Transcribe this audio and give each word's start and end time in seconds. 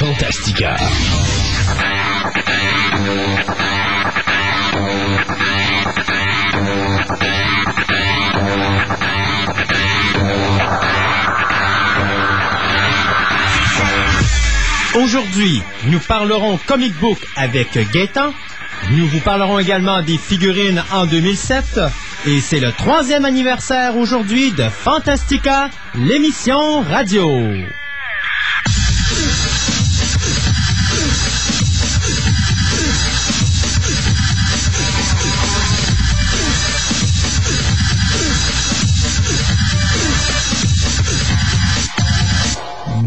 Fantastica. 0.00 0.76
Aujourd'hui, 14.96 15.62
nous 15.86 16.00
parlerons 16.00 16.58
comic 16.66 16.92
book 16.98 17.18
avec 17.36 17.78
Gaëtan. 17.92 18.32
Nous 18.90 19.06
vous 19.06 19.20
parlerons 19.20 19.60
également 19.60 20.02
des 20.02 20.18
figurines 20.18 20.82
en 20.92 21.06
2007. 21.06 21.78
Et 22.26 22.40
c'est 22.40 22.58
le 22.58 22.72
troisième 22.72 23.24
anniversaire 23.24 23.96
aujourd'hui 23.96 24.50
de 24.50 24.64
Fantastica, 24.64 25.70
l'émission 25.94 26.80
radio. 26.80 27.30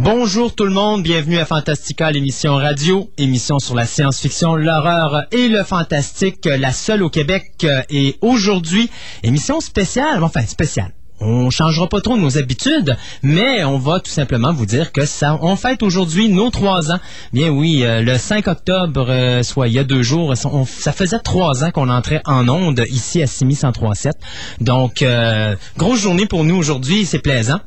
Bonjour 0.04 0.54
tout 0.54 0.66
le 0.66 0.72
monde, 0.72 1.02
bienvenue 1.02 1.38
à 1.38 1.46
Fantastica, 1.46 2.12
l'émission 2.12 2.56
radio, 2.56 3.10
émission 3.18 3.60
sur 3.60 3.74
la 3.74 3.86
science-fiction, 3.86 4.56
l'horreur 4.56 5.24
et 5.32 5.48
le 5.48 5.64
fantastique, 5.64 6.44
la 6.46 6.74
seule 6.74 7.04
au 7.04 7.10
Québec. 7.10 7.66
Et 7.90 8.18
aujourd'hui, 8.20 8.90
émission 9.24 9.62
spéciale, 9.62 10.22
enfin 10.22 10.42
spéciale. 10.42 10.92
On 11.22 11.50
changera 11.50 11.88
pas 11.88 12.02
trop 12.02 12.18
nos 12.18 12.38
habitudes, 12.38 12.98
mais 13.22 13.64
on 13.64 13.78
va 13.78 14.02
tout 14.02 14.12
simplement 14.12 14.52
vous 14.52 14.66
dire 14.66 14.92
que 14.92 15.06
ça, 15.06 15.40
on 15.42 15.56
fête 15.56 15.82
aujourd'hui 15.82 16.28
nos 16.28 16.50
trois 16.50 16.92
ans. 16.92 17.00
Bien 17.32 17.48
oui, 17.48 17.84
euh, 17.84 18.02
le 18.02 18.18
5 18.18 18.46
octobre, 18.50 19.06
euh, 19.08 19.42
soit 19.42 19.70
il 19.70 19.74
y 19.74 19.80
a 19.80 19.86
deux 19.86 20.04
jours, 20.04 20.34
ça 20.36 20.92
faisait 20.92 21.20
trois 21.20 21.64
ans 21.64 21.72
qu'on 21.72 21.88
entrait 21.88 22.22
en 22.26 22.50
onde 22.50 22.84
ici 22.90 23.24
à 23.24 23.28
6137. 23.28 24.18
Donc, 24.60 25.02
euh, 25.02 25.56
grosse 25.78 26.02
journée 26.02 26.26
pour 26.26 26.44
nous 26.44 26.58
aujourd'hui, 26.58 27.06
c'est 27.06 27.20
plaisant. 27.20 27.62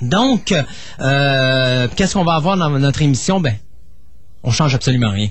Donc, 0.00 0.54
euh, 1.00 1.88
qu'est-ce 1.96 2.14
qu'on 2.14 2.24
va 2.24 2.34
avoir 2.34 2.56
dans 2.56 2.70
notre 2.70 3.02
émission? 3.02 3.40
Ben, 3.40 3.56
on 4.44 4.50
change 4.52 4.74
absolument 4.74 5.10
rien. 5.10 5.28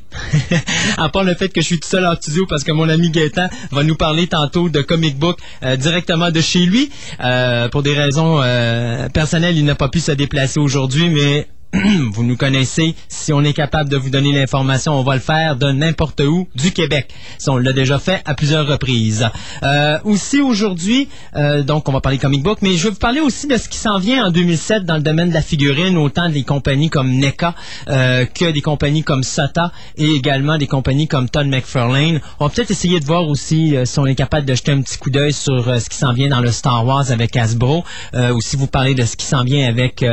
à 0.98 1.10
part 1.10 1.24
le 1.24 1.34
fait 1.34 1.50
que 1.50 1.62
je 1.62 1.66
suis 1.66 1.80
tout 1.80 1.88
seul 1.88 2.06
en 2.06 2.16
studio 2.16 2.46
parce 2.48 2.64
que 2.64 2.72
mon 2.72 2.90
ami 2.90 3.10
Gaëtan 3.10 3.48
va 3.72 3.84
nous 3.84 3.96
parler 3.96 4.28
tantôt 4.28 4.70
de 4.70 4.82
comic 4.82 5.18
book 5.18 5.40
euh, 5.64 5.78
directement 5.78 6.30
de 6.30 6.42
chez 6.42 6.66
lui. 6.66 6.92
Euh, 7.20 7.70
pour 7.70 7.84
des 7.84 7.94
raisons 7.94 8.42
euh, 8.44 9.08
personnelles, 9.10 9.58
il 9.58 9.66
n'a 9.66 9.76
pas 9.76 9.90
pu 9.90 10.02
se 10.02 10.12
déplacer 10.12 10.60
aujourd'hui, 10.60 11.10
mais 11.10 11.48
vous 12.14 12.24
nous 12.24 12.38
connaissez. 12.38 12.96
Si 13.10 13.34
on 13.34 13.42
est 13.44 13.54
capable 13.54 13.90
de 13.90 13.98
vous 13.98 14.10
donner 14.10 14.32
l'information, 14.32 14.94
on 14.94 15.04
va 15.04 15.16
le 15.16 15.22
faire 15.22 15.58
de 15.58 15.70
n'importe 15.72 16.22
où 16.22 16.48
du 16.56 16.72
Québec. 16.72 17.14
On 17.48 17.58
l'a 17.58 17.74
déjà 17.74 18.00
fait 18.00 18.22
à 18.26 18.36
plusieurs 18.36 18.66
reprises. 18.68 19.28
Euh, 19.64 20.00
aussi 20.06 20.40
aujourd'hui, 20.40 21.10
euh, 21.36 21.64
donc 21.64 21.90
on 21.90 21.92
va 21.92 22.00
parler 22.00 22.18
comic 22.20 22.42
book, 22.42 22.60
mais 22.62 22.74
je 22.78 22.84
vais 22.84 22.90
vous 22.92 23.00
parler 23.00 23.20
aussi 23.20 23.48
de 23.48 23.58
ce 23.58 23.68
qui 23.68 23.78
s'en 23.78 24.00
vient 24.00 24.28
en 24.28 24.32
2007 24.32 24.86
dans 24.86 24.96
le 24.96 25.02
domaine 25.02 25.30
de 25.30 25.34
la 25.34 25.42
figurine, 25.42 25.98
autant 25.98 26.30
des 26.30 26.44
compagnies 26.44 26.90
comme 26.90 27.12
NECA 27.12 27.54
euh, 27.90 28.26
que 28.26 28.52
des 28.52 28.62
compagnies 28.62 29.04
comme 29.04 29.24
SATA 29.24 29.74
et 29.98 30.06
également 30.06 30.58
des 30.58 30.68
compagnies 30.68 31.08
comme 31.08 31.30
Todd 31.30 31.48
McFarlane. 31.48 32.22
On 32.40 32.46
va 32.46 32.54
peut-être 32.54 32.72
essayer 32.72 33.02
de 33.02 33.06
voir 33.06 33.28
aussi 33.28 33.76
si 33.84 34.00
on 34.00 34.06
est 34.06 34.16
capable 34.16 34.46
de 34.46 34.56
jeter 34.56 34.72
un 34.72 34.82
petit 34.82 34.98
coup 34.98 35.10
d'œil 35.10 35.34
sur 35.34 35.66
ce 35.66 35.90
qui 35.90 35.98
s'en 35.98 36.14
vient 36.14 36.30
dans 36.30 36.42
le 36.42 36.52
Star 36.52 36.86
Wars 36.86 37.12
avec 37.12 37.36
Hasbro. 37.36 37.84
Euh, 38.14 38.34
aussi 38.34 38.56
vous 38.56 38.68
parler 38.68 38.96
de 38.96 39.04
ce 39.04 39.18
qui 39.18 39.26
s'en 39.26 39.44
vient 39.44 39.68
avec 39.68 40.06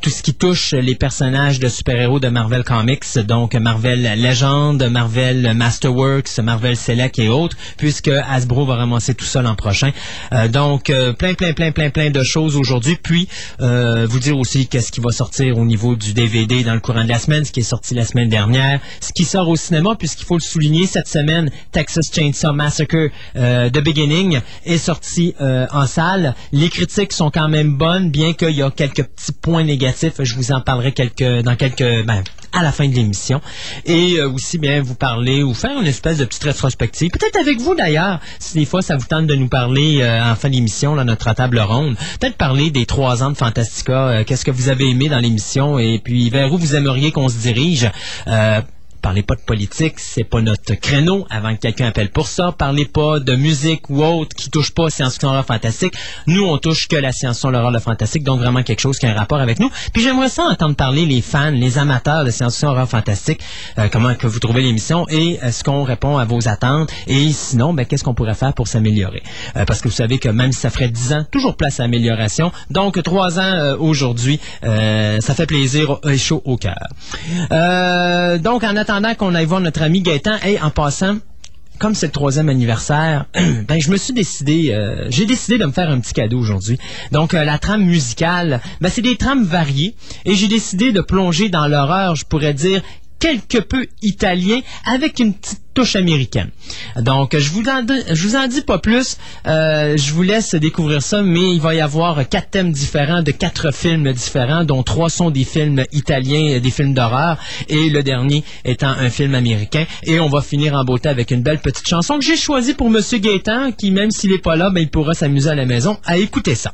tout 0.00 0.10
ce 0.10 0.22
qui 0.22 0.34
touche 0.34 0.55
les 0.72 0.94
personnages 0.94 1.60
de 1.60 1.68
super-héros 1.68 2.20
de 2.20 2.28
Marvel 2.28 2.64
Comics, 2.64 3.18
donc 3.26 3.54
Marvel 3.54 4.02
Legend, 4.20 4.82
Marvel 4.90 5.54
Masterworks, 5.54 6.38
Marvel 6.42 6.76
Select 6.76 7.18
et 7.18 7.28
autres, 7.28 7.56
puisque 7.76 8.08
Hasbro 8.08 8.64
va 8.64 8.76
ramasser 8.76 9.14
tout 9.14 9.24
ça 9.24 9.42
l'an 9.42 9.54
prochain. 9.54 9.92
Euh, 10.32 10.48
donc 10.48 10.90
euh, 10.90 11.12
plein, 11.12 11.34
plein, 11.34 11.52
plein, 11.52 11.72
plein, 11.72 11.90
plein 11.90 12.10
de 12.10 12.22
choses 12.22 12.56
aujourd'hui. 12.56 12.96
Puis 13.02 13.28
euh, 13.60 14.06
vous 14.08 14.18
dire 14.18 14.36
aussi 14.36 14.66
qu'est-ce 14.66 14.92
qui 14.92 15.00
va 15.00 15.10
sortir 15.10 15.58
au 15.58 15.64
niveau 15.64 15.96
du 15.96 16.12
DVD 16.12 16.62
dans 16.64 16.74
le 16.74 16.80
courant 16.80 17.04
de 17.04 17.08
la 17.08 17.18
semaine, 17.18 17.44
ce 17.44 17.52
qui 17.52 17.60
est 17.60 17.70
sorti 17.74 17.94
la 17.94 18.04
semaine 18.04 18.28
dernière, 18.28 18.80
ce 19.00 19.12
qui 19.12 19.24
sort 19.24 19.48
au 19.48 19.56
cinéma, 19.56 19.94
puisqu'il 19.96 20.24
faut 20.24 20.36
le 20.36 20.40
souligner, 20.40 20.86
cette 20.86 21.08
semaine, 21.08 21.50
Texas 21.72 22.10
Chainsaw 22.12 22.52
Massacre 22.52 23.10
The 23.34 23.78
Beginning 23.82 24.40
est 24.64 24.78
sorti 24.78 25.34
en 25.40 25.86
salle. 25.86 26.34
Les 26.52 26.68
critiques 26.68 27.12
sont 27.12 27.30
quand 27.30 27.48
même 27.48 27.74
bonnes, 27.74 28.10
bien 28.10 28.32
qu'il 28.32 28.50
y 28.50 28.62
a 28.62 28.70
quelques 28.70 29.04
petits 29.04 29.32
points 29.32 29.64
négatifs. 29.64 30.14
Je 30.22 30.34
vous 30.34 30.45
en 30.52 30.60
parlerai 30.60 30.92
quelques, 30.92 31.42
dans 31.42 31.56
quelques, 31.56 32.04
ben, 32.04 32.22
à 32.52 32.62
la 32.62 32.72
fin 32.72 32.88
de 32.88 32.94
l'émission. 32.94 33.40
Et 33.84 34.16
euh, 34.18 34.30
aussi, 34.30 34.58
bien, 34.58 34.80
vous 34.82 34.94
parler 34.94 35.42
ou 35.42 35.52
faire 35.54 35.78
une 35.80 35.86
espèce 35.86 36.18
de 36.18 36.24
petite 36.24 36.44
rétrospective. 36.44 37.10
Peut-être 37.10 37.36
avec 37.38 37.60
vous 37.60 37.74
d'ailleurs, 37.74 38.20
si 38.38 38.54
des 38.58 38.64
fois 38.64 38.82
ça 38.82 38.96
vous 38.96 39.06
tente 39.06 39.26
de 39.26 39.34
nous 39.34 39.48
parler 39.48 40.00
euh, 40.00 40.22
en 40.32 40.34
fin 40.34 40.48
d'émission, 40.48 40.94
là, 40.94 41.04
notre 41.04 41.32
table 41.34 41.58
ronde. 41.60 41.96
Peut-être 42.20 42.36
parler 42.36 42.70
des 42.70 42.86
trois 42.86 43.22
ans 43.22 43.30
de 43.30 43.36
Fantastica. 43.36 44.08
euh, 44.08 44.24
Qu'est-ce 44.24 44.44
que 44.44 44.50
vous 44.50 44.68
avez 44.68 44.88
aimé 44.88 45.08
dans 45.08 45.20
l'émission 45.20 45.78
et 45.78 46.00
puis 46.02 46.30
vers 46.30 46.52
où 46.52 46.58
vous 46.58 46.74
aimeriez 46.74 47.12
qu'on 47.12 47.28
se 47.28 47.36
dirige. 47.38 47.90
Euh, 49.06 49.16
Parlez 49.16 49.22
pas 49.22 49.36
de 49.36 49.40
politique, 49.40 49.94
c'est 49.98 50.24
pas 50.24 50.40
notre 50.40 50.74
créneau 50.74 51.26
avant 51.30 51.54
que 51.54 51.60
quelqu'un 51.60 51.86
appelle 51.86 52.10
pour 52.10 52.26
ça. 52.26 52.52
Parlez 52.52 52.84
pas 52.84 53.20
de 53.20 53.34
musique 53.34 53.88
ou 53.88 54.02
autre 54.02 54.34
qui 54.36 54.50
touche 54.50 54.72
pas 54.72 54.90
science-fiction 54.90 55.28
horreur 55.28 55.46
fantastique. 55.46 55.94
Nous, 56.26 56.44
on 56.44 56.58
touche 56.58 56.88
que 56.88 56.96
la 56.96 57.12
science-fiction 57.12 57.54
horreur 57.54 57.70
le 57.70 57.78
fantastique, 57.78 58.24
donc 58.24 58.40
vraiment 58.40 58.62
quelque 58.62 58.80
chose 58.80 58.98
qui 58.98 59.06
a 59.06 59.10
un 59.10 59.14
rapport 59.14 59.38
avec 59.38 59.60
nous. 59.60 59.70
Puis 59.94 60.02
j'aimerais 60.02 60.28
ça 60.28 60.42
entendre 60.44 60.74
parler 60.74 61.06
les 61.06 61.22
fans, 61.22 61.50
les 61.50 61.78
amateurs 61.78 62.24
de 62.24 62.30
science-fiction 62.30 62.68
horreur 62.68 62.88
fantastique, 62.88 63.40
euh, 63.78 63.88
comment 63.90 64.14
que 64.14 64.26
vous 64.26 64.40
trouvez 64.40 64.62
l'émission 64.62 65.06
et 65.08 65.38
est-ce 65.40 65.62
qu'on 65.62 65.84
répond 65.84 66.18
à 66.18 66.24
vos 66.24 66.48
attentes 66.48 66.90
et 67.06 67.32
sinon, 67.32 67.72
ben, 67.72 67.86
qu'est-ce 67.86 68.04
qu'on 68.04 68.14
pourrait 68.14 68.34
faire 68.34 68.52
pour 68.54 68.68
s'améliorer? 68.68 69.22
Euh, 69.56 69.64
parce 69.64 69.80
que 69.80 69.88
vous 69.88 69.94
savez 69.94 70.18
que 70.18 70.28
même 70.28 70.52
si 70.52 70.60
ça 70.60 70.70
ferait 70.70 70.88
10 70.88 71.12
ans, 71.12 71.24
toujours 71.30 71.56
place 71.56 71.80
à 71.80 71.84
amélioration. 71.84 72.52
Donc, 72.70 73.00
trois 73.02 73.38
ans 73.38 73.42
euh, 73.42 73.76
aujourd'hui, 73.78 74.40
euh, 74.64 75.20
ça 75.20 75.34
fait 75.34 75.46
plaisir 75.46 76.00
et 76.04 76.18
chaud 76.18 76.42
au 76.44 76.56
cœur. 76.56 76.88
Euh, 77.52 78.38
donc, 78.38 78.64
en 78.64 78.76
attendant 78.76 78.95
qu'on 79.16 79.34
aille 79.34 79.46
voir 79.46 79.60
notre 79.60 79.82
ami 79.82 80.00
Gaëtan, 80.00 80.36
et 80.44 80.60
en 80.60 80.70
passant, 80.70 81.18
comme 81.78 81.94
c'est 81.94 82.06
le 82.06 82.12
troisième 82.12 82.48
anniversaire, 82.48 83.26
ben 83.34 83.80
je 83.80 83.90
me 83.90 83.96
suis 83.96 84.14
décidé, 84.14 84.70
euh, 84.72 85.06
j'ai 85.10 85.26
décidé 85.26 85.58
de 85.58 85.66
me 85.66 85.72
faire 85.72 85.90
un 85.90 86.00
petit 86.00 86.14
cadeau 86.14 86.38
aujourd'hui. 86.38 86.78
Donc 87.12 87.34
euh, 87.34 87.44
la 87.44 87.58
trame 87.58 87.84
musicale, 87.84 88.60
ben 88.80 88.88
c'est 88.88 89.02
des 89.02 89.16
trames 89.16 89.44
variées, 89.44 89.94
et 90.24 90.34
j'ai 90.34 90.48
décidé 90.48 90.92
de 90.92 91.00
plonger 91.00 91.48
dans 91.48 91.66
l'horreur, 91.66 92.16
je 92.16 92.24
pourrais 92.24 92.54
dire 92.54 92.82
quelque 93.18 93.58
peu 93.58 93.86
italien 94.02 94.60
avec 94.84 95.18
une 95.18 95.34
petite 95.34 95.65
touche 95.76 95.94
américaine. 95.94 96.50
Donc 96.98 97.36
je 97.36 97.50
vous 97.50 97.62
en 97.68 97.84
je 98.12 98.22
vous 98.26 98.34
en 98.34 98.46
dis 98.48 98.62
pas 98.62 98.78
plus, 98.78 99.18
euh, 99.46 99.96
je 99.96 100.12
vous 100.12 100.22
laisse 100.22 100.54
découvrir 100.54 101.02
ça, 101.02 101.22
mais 101.22 101.54
il 101.54 101.60
va 101.60 101.74
y 101.74 101.80
avoir 101.80 102.26
quatre 102.28 102.50
thèmes 102.50 102.72
différents 102.72 103.22
de 103.22 103.30
quatre 103.30 103.72
films 103.74 104.10
différents, 104.12 104.64
dont 104.64 104.82
trois 104.82 105.10
sont 105.10 105.30
des 105.30 105.44
films 105.44 105.84
italiens, 105.92 106.58
des 106.58 106.70
films 106.70 106.94
d'horreur, 106.94 107.38
et 107.68 107.90
le 107.90 108.02
dernier 108.02 108.42
étant 108.64 108.88
un 108.88 109.10
film 109.10 109.34
américain. 109.34 109.84
Et 110.04 110.18
on 110.18 110.30
va 110.30 110.40
finir 110.40 110.74
en 110.74 110.84
beauté 110.84 111.10
avec 111.10 111.30
une 111.30 111.42
belle 111.42 111.60
petite 111.60 111.86
chanson 111.86 112.18
que 112.18 112.24
j'ai 112.24 112.36
choisie 112.36 112.72
pour 112.72 112.88
Monsieur 112.88 113.18
Gaétan, 113.18 113.72
qui 113.72 113.90
même 113.90 114.10
s'il 114.10 114.32
est 114.32 114.38
pas 114.38 114.56
là, 114.56 114.70
ben, 114.70 114.80
il 114.80 114.88
pourra 114.88 115.12
s'amuser 115.12 115.50
à 115.50 115.54
la 115.54 115.66
maison 115.66 115.98
à 116.06 116.16
écouter 116.16 116.54
ça. 116.54 116.72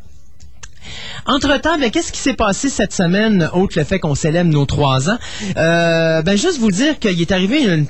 Entre-temps, 1.27 1.79
ben, 1.79 1.91
qu'est-ce 1.91 2.13
qui 2.13 2.21
s'est 2.21 2.35
passé 2.35 2.69
cette 2.69 2.93
semaine, 2.93 3.49
autre 3.53 3.79
le 3.79 3.85
fait 3.85 3.99
qu'on 3.99 4.15
célèbre 4.15 4.51
nos 4.51 4.67
trois 4.67 5.11
ans? 5.11 5.19
Euh, 5.57 6.23
ben, 6.23 6.37
juste 6.37 6.59
vous 6.59 6.71
dire 6.71 6.99
qu'il 6.99 7.21
est 7.21 7.33
arrivé 7.33 7.63
une 7.63 7.87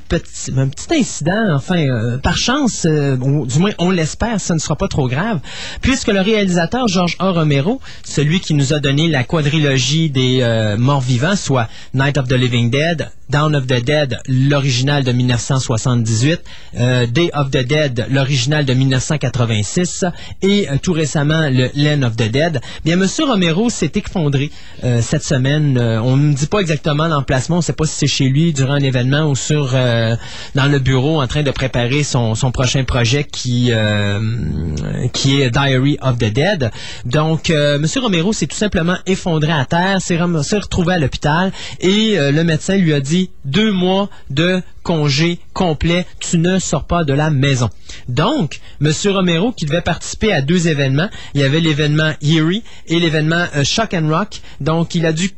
un 0.56 0.69
petit 0.69 0.94
incident, 0.94 1.55
enfin, 1.55 1.87
euh, 1.87 2.19
par 2.19 2.37
chance, 2.37 2.87
euh, 2.87 3.17
du 3.17 3.59
moins 3.59 3.73
on 3.79 3.91
l'espère, 3.91 4.41
ça 4.41 4.55
ne 4.55 4.59
sera 4.59 4.77
pas 4.77 4.88
trop 4.88 5.09
grave, 5.09 5.41
puisque 5.81 6.09
le 6.09 6.21
réalisateur 6.21 6.88
George 6.88 7.17
A. 7.19 7.31
Romero, 7.31 7.81
celui 8.05 8.41
qui 8.41 8.55
nous 8.55 8.73
a 8.73 8.81
donné 8.81 9.09
la 9.09 9.25
quadrilogie 9.25 10.11
des 10.11 10.41
euh, 10.43 10.77
morts-vivants, 10.77 11.37
soit 11.37 11.69
Night 11.94 12.19
of 12.19 12.29
the 12.29 12.32
Living 12.32 12.71
Dead, 12.71 13.11
Dawn 13.32 13.56
of 13.56 13.67
the 13.67 13.82
Dead, 13.82 14.19
l'original 14.29 15.05
de 15.05 15.11
1978, 15.11 16.40
euh, 16.79 17.06
Day 17.06 17.31
of 17.32 17.50
the 17.50 17.67
Dead, 17.67 18.06
l'original 18.11 18.67
de 18.67 18.75
1986, 18.75 20.05
et 20.43 20.69
euh, 20.69 20.76
tout 20.82 20.93
récemment 20.93 21.49
le 21.49 21.70
Land 21.75 22.06
of 22.06 22.14
the 22.17 22.31
Dead. 22.31 22.61
Bien, 22.84 22.96
Monsieur 22.96 23.25
Romero 23.25 23.70
s'est 23.70 23.90
effondré 23.94 24.50
cette 25.00 25.23
semaine. 25.23 25.79
on 25.79 26.17
ne 26.17 26.34
dit 26.34 26.46
pas 26.46 26.58
exactement 26.58 27.06
l'emplacement. 27.06 27.56
On 27.56 27.58
ne 27.61 27.64
sait 27.64 27.73
pas 27.73 27.87
si 27.87 27.94
c'est 28.00 28.06
chez 28.06 28.29
lui 28.29 28.52
durant 28.52 28.75
un 28.75 28.81
événement 28.81 29.31
ou 29.31 29.37
sur 29.37 29.73
dans 30.55 30.67
le 30.67 30.79
bureau 30.79 31.23
en 31.23 31.26
train 31.26 31.43
de 31.43 31.50
préparer 31.50 32.02
son, 32.02 32.34
son 32.34 32.50
prochain 32.50 32.84
projet 32.84 33.25
qui 33.25 33.70
qui 35.12 35.40
est 35.40 35.50
Diary 35.50 35.99
of 36.02 36.19
the 36.19 36.32
Dead. 36.32 36.70
Donc, 37.06 37.50
Monsieur 37.50 38.00
Romero 38.00 38.32
s'est 38.32 38.46
tout 38.46 38.56
simplement 38.56 38.96
effondré 39.06 39.52
à 39.52 39.64
terre, 39.64 40.00
s'est 40.02 40.19
retrouvé 40.19 40.94
à 40.94 40.99
l'hôpital 40.99 41.52
et 41.81 42.17
le 42.19 42.43
médecin 42.43 42.76
lui 42.76 42.93
a 42.93 43.00
dit 43.00 43.22
deux 43.45 43.73
mois 43.73 44.09
de 44.31 44.63
congé 44.83 45.39
complet, 45.53 46.07
tu 46.19 46.39
ne 46.39 46.59
sors 46.59 46.87
pas 46.87 47.05
de 47.05 47.13
la 47.13 47.31
maison. 47.31 47.69
Donc, 48.09 48.61
M. 48.81 48.93
Romero, 49.07 49.53
qui 49.53 49.67
devait 49.67 49.81
participer 49.81 50.33
à 50.33 50.43
deux 50.43 50.69
événements, 50.69 51.09
il 51.35 51.41
y 51.41 51.45
avait 51.45 51.61
l'événement 51.61 52.13
Erie 52.23 52.65
et 52.87 52.99
l'événement 52.99 53.47
euh, 53.55 53.65
Shock 53.65 53.95
and 53.95 54.09
Rock, 54.09 54.41
donc 54.61 54.95
il 54.95 55.07
a 55.07 55.13
dû 55.13 55.31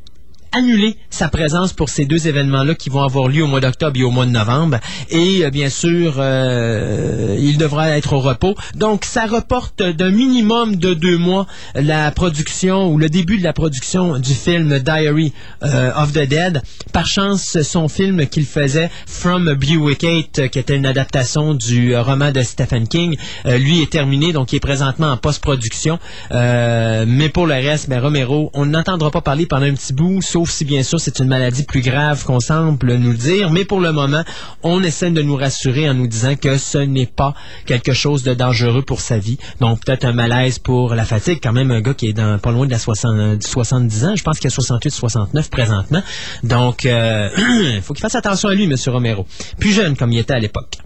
annuler 0.55 0.97
sa 1.11 1.29
présence 1.29 1.73
pour 1.73 1.89
ces 1.89 2.05
deux 2.05 2.29
événements-là 2.29 2.75
qui 2.75 2.91
vont 2.91 3.03
avoir 3.03 3.29
lieu 3.29 3.43
au 3.43 3.47
mois 3.47 3.61
d'octobre 3.61 3.99
et 3.99 4.05
au 4.05 4.11
mois 4.11 4.27
de 4.27 4.31
novembre. 4.31 4.79
Et 5.11 5.45
euh, 5.45 5.51
bien 5.51 5.69
sûr, 5.69 6.15
euh, 6.19 7.37
il 7.39 7.59
devra 7.59 7.91
être 7.97 8.12
au 8.12 8.21
repos. 8.21 8.55
Donc, 8.75 9.05
ça 9.05 9.27
reporte 9.27 9.83
d'un 9.83 10.11
minimum 10.11 10.77
de 10.77 10.95
deux 10.95 11.19
mois 11.19 11.47
la 11.75 12.11
production 12.11 12.89
ou 12.89 12.99
le 12.99 13.09
début 13.09 13.39
de 13.39 13.45
la 13.45 13.53
production 13.53 14.19
du 14.19 14.35
film 14.35 14.79
Diary 14.79 15.33
euh, 15.62 15.93
of 15.97 16.12
the 16.12 16.27
Dead. 16.29 16.62
Par 16.93 17.06
chance, 17.06 17.61
son 17.62 17.89
film 17.89 18.27
qu'il 18.27 18.47
faisait, 18.47 18.91
From 19.06 19.55
Buick 19.55 19.99
qui 19.99 20.59
était 20.59 20.77
une 20.77 20.87
adaptation 20.87 21.55
du 21.55 21.97
roman 21.97 22.31
de 22.31 22.43
Stephen 22.43 22.87
King, 22.87 23.17
lui 23.45 23.83
est 23.83 23.91
terminé, 23.91 24.33
donc 24.33 24.53
il 24.53 24.56
est 24.56 24.61
présentement 24.61 25.09
en 25.09 25.17
post-production. 25.17 25.99
mais 26.31 27.29
pour 27.29 27.47
le 27.47 27.55
reste, 27.55 27.89
ben, 27.89 28.01
Romero, 28.01 28.51
on 28.55 28.67
n'entendra 28.67 29.11
pas 29.11 29.21
parler 29.21 29.47
pendant 29.47 29.67
un 29.67 29.75
petit 29.75 29.93
bout, 29.93 30.21
si 30.50 30.64
bien 30.64 30.82
sûr 30.82 31.00
c'est 31.00 31.19
une 31.19 31.29
maladie 31.29 31.64
plus 31.64 31.81
grave 31.81 32.25
qu'on 32.25 32.41
semble 32.41 32.96
nous 32.96 33.14
dire, 33.14 33.50
mais 33.50 33.64
pour 33.64 33.81
le 33.81 33.93
moment, 33.93 34.23
on 34.62 34.82
essaie 34.82 35.11
de 35.11 35.23
nous 35.23 35.37
rassurer 35.37 35.88
en 35.88 35.94
nous 35.94 36.06
disant 36.06 36.37
que 36.37 36.56
ce 36.58 36.79
n'est 36.79 37.06
pas 37.06 37.35
quelque 37.67 37.93
chose 37.93 38.23
de 38.23 38.35
dangereux 38.35 38.82
pour 38.82 39.00
sa 39.00 39.19
vie. 39.19 39.38
Donc 39.61 39.85
peut-être 39.85 40.05
un 40.05 40.12
malaise 40.12 40.58
pour 40.58 40.94
la 40.94 41.05
fatigue, 41.05 41.38
quand 41.43 41.52
même 41.52 41.70
un 41.70 41.81
gars 41.81 41.94
qui 41.94 42.08
est 42.08 42.38
pas 42.38 42.50
loin 42.50 42.67
de 42.67 42.70
la 42.70 42.79
60, 42.79 43.43
70 43.43 44.05
ans, 44.05 44.17
je 44.17 44.23
pense 44.23 44.38
qu'il 44.38 44.49
a 44.49 44.50
68, 44.50 44.91
69 44.91 45.50
présentement. 45.50 46.02
Donc 46.43 46.85
il 46.85 46.91
euh, 46.91 47.81
faut 47.82 47.94
qu'il 47.94 48.02
fasse 48.02 48.14
attention 48.14 48.49
à 48.49 48.55
lui, 48.55 48.64
M. 48.64 48.75
Romero. 48.87 49.26
Plus 49.58 49.73
jeune 49.73 49.96
comme 49.96 50.12
il 50.12 50.19
était 50.19 50.35
à 50.35 50.38
l'époque. 50.38 50.79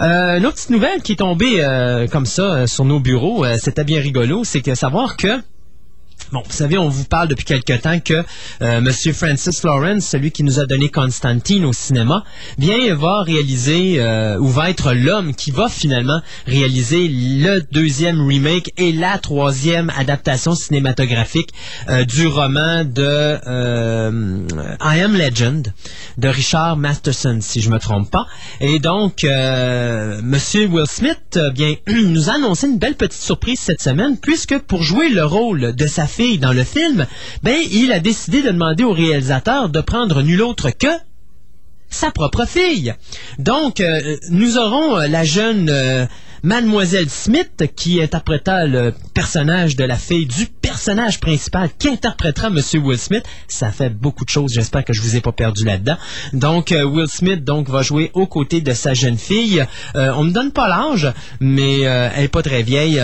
Euh, 0.00 0.38
une 0.38 0.46
autre 0.46 0.56
petite 0.56 0.70
nouvelle 0.70 1.02
qui 1.02 1.12
est 1.12 1.16
tombée 1.16 1.56
euh, 1.58 2.06
comme 2.06 2.26
ça 2.26 2.66
sur 2.66 2.84
nos 2.84 3.00
bureaux, 3.00 3.44
c'était 3.58 3.84
bien 3.84 4.00
rigolo, 4.00 4.44
c'est 4.44 4.60
que 4.60 4.74
savoir 4.74 5.16
que 5.16 5.40
Bon, 6.32 6.44
vous 6.46 6.52
savez, 6.52 6.78
on 6.78 6.88
vous 6.88 7.06
parle 7.06 7.26
depuis 7.26 7.44
quelque 7.44 7.72
temps 7.72 7.98
que 7.98 8.22
euh, 8.62 8.80
Monsieur 8.80 9.12
Francis 9.12 9.64
Lawrence, 9.64 10.04
celui 10.04 10.30
qui 10.30 10.44
nous 10.44 10.60
a 10.60 10.66
donné 10.66 10.88
Constantine 10.88 11.64
au 11.64 11.72
cinéma, 11.72 12.22
bien 12.56 12.94
va 12.94 13.22
réaliser 13.22 13.96
euh, 13.98 14.38
ou 14.38 14.46
va 14.46 14.70
être 14.70 14.92
l'homme 14.92 15.34
qui 15.34 15.50
va 15.50 15.68
finalement 15.68 16.20
réaliser 16.46 17.08
le 17.08 17.62
deuxième 17.72 18.24
remake 18.24 18.72
et 18.76 18.92
la 18.92 19.18
troisième 19.18 19.90
adaptation 19.98 20.54
cinématographique 20.54 21.50
euh, 21.88 22.04
du 22.04 22.28
roman 22.28 22.84
de 22.84 23.40
I 24.80 25.00
Am 25.00 25.16
Legend 25.16 25.72
de 26.16 26.28
Richard 26.28 26.76
Masterson, 26.76 27.38
si 27.40 27.60
je 27.60 27.70
me 27.70 27.78
trompe 27.78 28.08
pas. 28.08 28.28
Et 28.60 28.78
donc, 28.78 29.24
Monsieur 29.24 30.66
Will 30.66 30.86
Smith, 30.86 31.40
bien, 31.54 31.74
nous 31.88 32.30
a 32.30 32.34
annoncé 32.34 32.68
une 32.68 32.78
belle 32.78 32.94
petite 32.94 33.20
surprise 33.20 33.58
cette 33.58 33.82
semaine, 33.82 34.16
puisque 34.16 34.58
pour 34.60 34.84
jouer 34.84 35.08
le 35.08 35.24
rôle 35.24 35.74
de 35.74 35.86
sa 35.88 36.06
fille 36.06 36.19
dans 36.38 36.52
le 36.52 36.64
film, 36.64 37.06
ben, 37.42 37.56
il 37.72 37.92
a 37.92 38.00
décidé 38.00 38.42
de 38.42 38.48
demander 38.48 38.84
au 38.84 38.92
réalisateur 38.92 39.70
de 39.70 39.80
prendre 39.80 40.22
nul 40.22 40.42
autre 40.42 40.70
que 40.70 40.88
sa 41.88 42.10
propre 42.10 42.46
fille. 42.46 42.94
Donc, 43.38 43.80
euh, 43.80 44.16
nous 44.30 44.58
aurons 44.58 44.98
euh, 44.98 45.08
la 45.08 45.24
jeune 45.24 45.68
euh, 45.70 46.06
Mademoiselle 46.42 47.08
Smith 47.08 47.64
qui 47.74 48.02
interprétera 48.02 48.66
le 48.66 48.94
personnage 49.14 49.76
de 49.76 49.84
la 49.84 49.96
fille 49.96 50.26
du 50.26 50.46
personnage 50.46 51.20
principal 51.20 51.70
qui 51.78 51.88
interprétera 51.88 52.50
Monsieur 52.50 52.80
Will 52.80 52.98
Smith. 52.98 53.24
Ça 53.48 53.72
fait 53.72 53.90
beaucoup 53.90 54.24
de 54.24 54.30
choses. 54.30 54.52
J'espère 54.52 54.84
que 54.84 54.92
je 54.92 55.00
vous 55.00 55.16
ai 55.16 55.20
pas 55.20 55.32
perdu 55.32 55.64
là-dedans. 55.64 55.96
Donc, 56.34 56.70
Will 56.70 57.08
Smith 57.08 57.44
donc 57.44 57.68
va 57.68 57.82
jouer 57.82 58.10
aux 58.14 58.26
côtés 58.26 58.60
de 58.60 58.72
sa 58.72 58.94
jeune 58.94 59.18
fille. 59.18 59.66
on 59.94 60.24
me 60.24 60.32
donne 60.32 60.52
pas 60.52 60.68
l'âge, 60.68 61.12
mais 61.40 61.80
elle 61.80 62.24
est 62.24 62.28
pas 62.28 62.42
très 62.42 62.62
vieille 62.62 62.98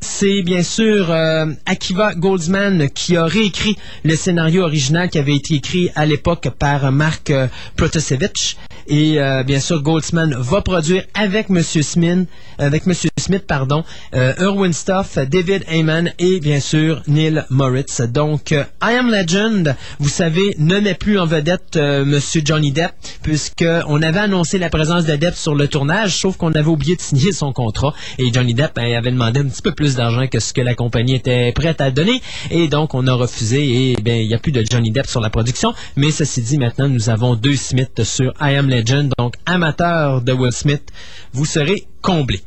c'est 0.00 0.42
bien 0.42 0.62
sûr 0.62 1.10
euh, 1.10 1.46
Akiva 1.66 2.14
Goldsman 2.14 2.88
qui 2.90 3.16
a 3.16 3.24
réécrit 3.24 3.76
le 4.04 4.14
scénario 4.16 4.62
original 4.62 5.08
qui 5.10 5.18
avait 5.18 5.34
été 5.34 5.54
écrit 5.54 5.90
à 5.94 6.06
l'époque 6.06 6.48
par 6.58 6.92
Mark 6.92 7.30
euh, 7.30 7.48
Protasevich. 7.76 8.56
Et 8.88 9.20
euh, 9.20 9.42
bien 9.42 9.58
sûr, 9.58 9.82
Goldsman 9.82 10.32
va 10.38 10.60
produire 10.60 11.02
avec 11.14 11.48
Monsieur 11.48 11.82
Smith, 11.82 12.28
avec 12.58 12.86
Monsieur 12.86 13.10
Smith, 13.18 13.44
pardon, 13.44 13.82
Erwin 14.12 14.72
Stuff, 14.72 15.18
David 15.18 15.64
Heyman 15.66 16.12
et 16.20 16.38
bien 16.38 16.60
sûr 16.60 17.02
Neil 17.08 17.44
Moritz. 17.50 18.00
Donc, 18.02 18.52
I 18.52 18.66
Am 18.80 19.10
Legend, 19.10 19.74
vous 19.98 20.08
savez, 20.08 20.54
ne 20.58 20.78
met 20.78 20.94
plus 20.94 21.18
en 21.18 21.26
vedette 21.26 21.76
Monsieur 21.76 22.42
Johnny 22.44 22.70
Depp 22.70 22.92
puisque 23.22 23.64
on 23.88 24.00
avait 24.02 24.20
annoncé 24.20 24.56
la 24.56 24.70
présence 24.70 25.04
de 25.04 25.16
sur 25.34 25.56
le 25.56 25.66
tournage, 25.66 26.16
sauf 26.16 26.36
qu'on 26.36 26.52
avait 26.52 26.68
oublié 26.68 26.94
de 26.94 27.00
signer 27.00 27.32
son 27.32 27.52
contrat 27.52 27.92
et 28.18 28.32
Johnny 28.32 28.54
Depp 28.54 28.76
ben, 28.76 28.94
avait 28.94 29.10
demandé 29.10 29.40
un 29.40 29.48
petit 29.48 29.62
peu 29.62 29.72
plus 29.72 29.85
d'argent 29.94 30.26
que 30.26 30.40
ce 30.40 30.52
que 30.52 30.60
la 30.60 30.74
compagnie 30.74 31.14
était 31.14 31.52
prête 31.52 31.80
à 31.80 31.90
donner. 31.90 32.20
Et 32.50 32.68
donc, 32.68 32.94
on 32.94 33.06
a 33.06 33.12
refusé 33.12 33.92
et 33.92 33.96
bien, 33.96 34.16
il 34.16 34.28
n'y 34.28 34.34
a 34.34 34.38
plus 34.38 34.52
de 34.52 34.64
Johnny 34.68 34.90
Depp 34.90 35.06
sur 35.06 35.20
la 35.20 35.30
production. 35.30 35.74
Mais 35.96 36.10
ceci 36.10 36.42
dit, 36.42 36.58
maintenant, 36.58 36.88
nous 36.88 37.10
avons 37.10 37.36
deux 37.36 37.56
Smith 37.56 38.02
sur 38.02 38.32
I 38.40 38.56
Am 38.56 38.68
Legend. 38.68 39.12
Donc, 39.18 39.34
amateur 39.46 40.22
de 40.22 40.32
Will 40.32 40.52
Smith, 40.52 40.90
vous 41.32 41.44
serez 41.44 41.86
comblés. 42.02 42.42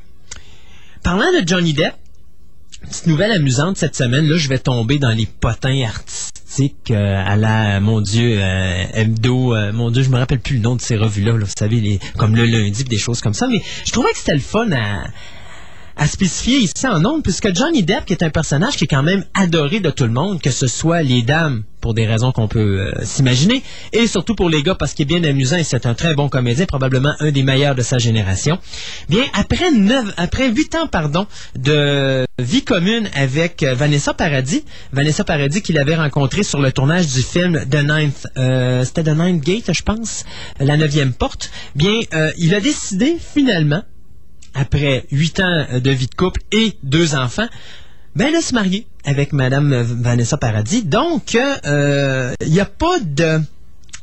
Parlant 1.04 1.32
de 1.32 1.48
Johnny 1.48 1.74
Depp, 1.74 1.94
petite 2.82 3.08
nouvelle 3.08 3.32
amusante 3.32 3.78
cette 3.78 3.96
semaine, 3.96 4.28
là, 4.28 4.38
je 4.38 4.50
vais 4.50 4.60
tomber 4.60 5.00
dans 5.00 5.12
les 5.12 5.26
potins 5.26 5.82
artistiques 5.86 6.92
euh, 6.92 7.24
à 7.26 7.36
la, 7.36 7.80
mon 7.80 8.02
Dieu, 8.02 8.38
euh, 8.42 8.84
hebdo, 8.94 9.56
euh, 9.56 9.72
mon 9.72 9.92
Dieu, 9.92 10.04
je 10.04 10.10
me 10.10 10.18
rappelle 10.18 10.40
plus 10.40 10.56
le 10.56 10.62
nom 10.62 10.76
de 10.76 10.82
ces 10.82 10.98
revues-là, 10.98 11.34
vous 11.34 11.46
savez, 11.58 11.80
les, 11.80 12.00
comme 12.18 12.36
le 12.36 12.46
lundi, 12.46 12.84
des 12.84 12.98
choses 12.98 13.22
comme 13.22 13.34
ça, 13.34 13.48
mais 13.48 13.62
je 13.86 13.92
trouvais 13.92 14.12
que 14.12 14.18
c'était 14.18 14.34
le 14.34 14.40
fun 14.40 14.72
à, 14.72 15.04
à 16.00 16.08
spécifier 16.08 16.60
ici 16.60 16.88
en 16.88 17.00
nombre, 17.02 17.22
puisque 17.24 17.54
Johnny 17.54 17.84
Depp, 17.84 18.06
qui 18.06 18.14
est 18.14 18.24
un 18.24 18.30
personnage 18.30 18.78
qui 18.78 18.86
est 18.86 18.88
quand 18.88 19.04
même 19.04 19.26
adoré 19.34 19.82
de 19.82 19.90
tout 19.90 20.06
le 20.06 20.12
monde, 20.12 20.42
que 20.42 20.50
ce 20.50 20.66
soit 20.66 21.04
les 21.04 21.22
dames, 21.24 21.64
pour 21.82 21.94
des 21.94 22.08
raisons 22.08 22.32
qu'on 22.32 22.48
peut 22.48 22.60
euh, 22.80 22.92
s'imaginer, 23.04 23.62
et 23.92 24.08
surtout 24.08 24.34
pour 24.34 24.50
les 24.50 24.64
gars, 24.64 24.76
parce 24.76 24.94
qu'il 24.94 25.04
est 25.04 25.20
bien 25.20 25.30
amusant 25.30 25.58
et 25.58 25.64
c'est 25.64 25.86
un 25.86 25.94
très 25.94 26.16
bon 26.16 26.30
comédien, 26.30 26.66
probablement 26.66 27.14
un 27.20 27.32
des 27.32 27.44
meilleurs 27.44 27.76
de 27.76 27.82
sa 27.82 27.98
génération. 27.98 28.60
Bien, 29.10 29.26
après 29.34 29.72
neuf, 29.72 30.14
après 30.16 30.50
huit 30.50 30.74
ans, 30.76 30.88
pardon, 30.88 31.28
de 31.58 32.26
vie 32.40 32.64
commune 32.64 33.10
avec 33.14 33.62
euh, 33.64 33.76
Vanessa 33.76 34.14
Paradis, 34.14 34.64
Vanessa 34.94 35.26
Paradis 35.26 35.62
qu'il 35.62 35.78
avait 35.78 35.96
rencontré 35.96 36.44
sur 36.44 36.62
le 36.62 36.72
tournage 36.72 37.08
du 37.08 37.22
film 37.22 37.66
The 37.70 37.84
Ninth, 37.84 38.26
euh, 38.38 38.86
c'était 38.86 39.04
The 39.04 39.18
Ninth 39.18 39.44
Gate, 39.44 39.74
je 39.74 39.84
pense, 39.84 40.24
la 40.62 40.78
neuvième 40.78 41.12
porte, 41.12 41.52
bien, 41.76 42.00
il 42.38 42.56
a 42.56 42.62
décidé 42.62 43.18
finalement 43.20 43.84
après 44.60 45.06
huit 45.12 45.40
ans 45.40 45.66
de 45.74 45.92
vie 45.92 46.08
de 46.08 46.16
couple 46.16 46.42
et 46.52 46.74
deux 46.84 47.16
enfants, 47.16 47.48
ben, 48.16 48.36
de 48.36 48.42
se 48.42 48.54
marier 48.54 48.86
avec 49.06 49.34
Madame 49.34 49.82
Vanessa 49.82 50.38
Paradis. 50.38 50.84
Donc, 50.84 51.36
euh, 51.66 52.34
il 52.46 52.52
n'y 52.52 52.60
a 52.60 52.66
pas 52.66 53.00
de 53.00 53.40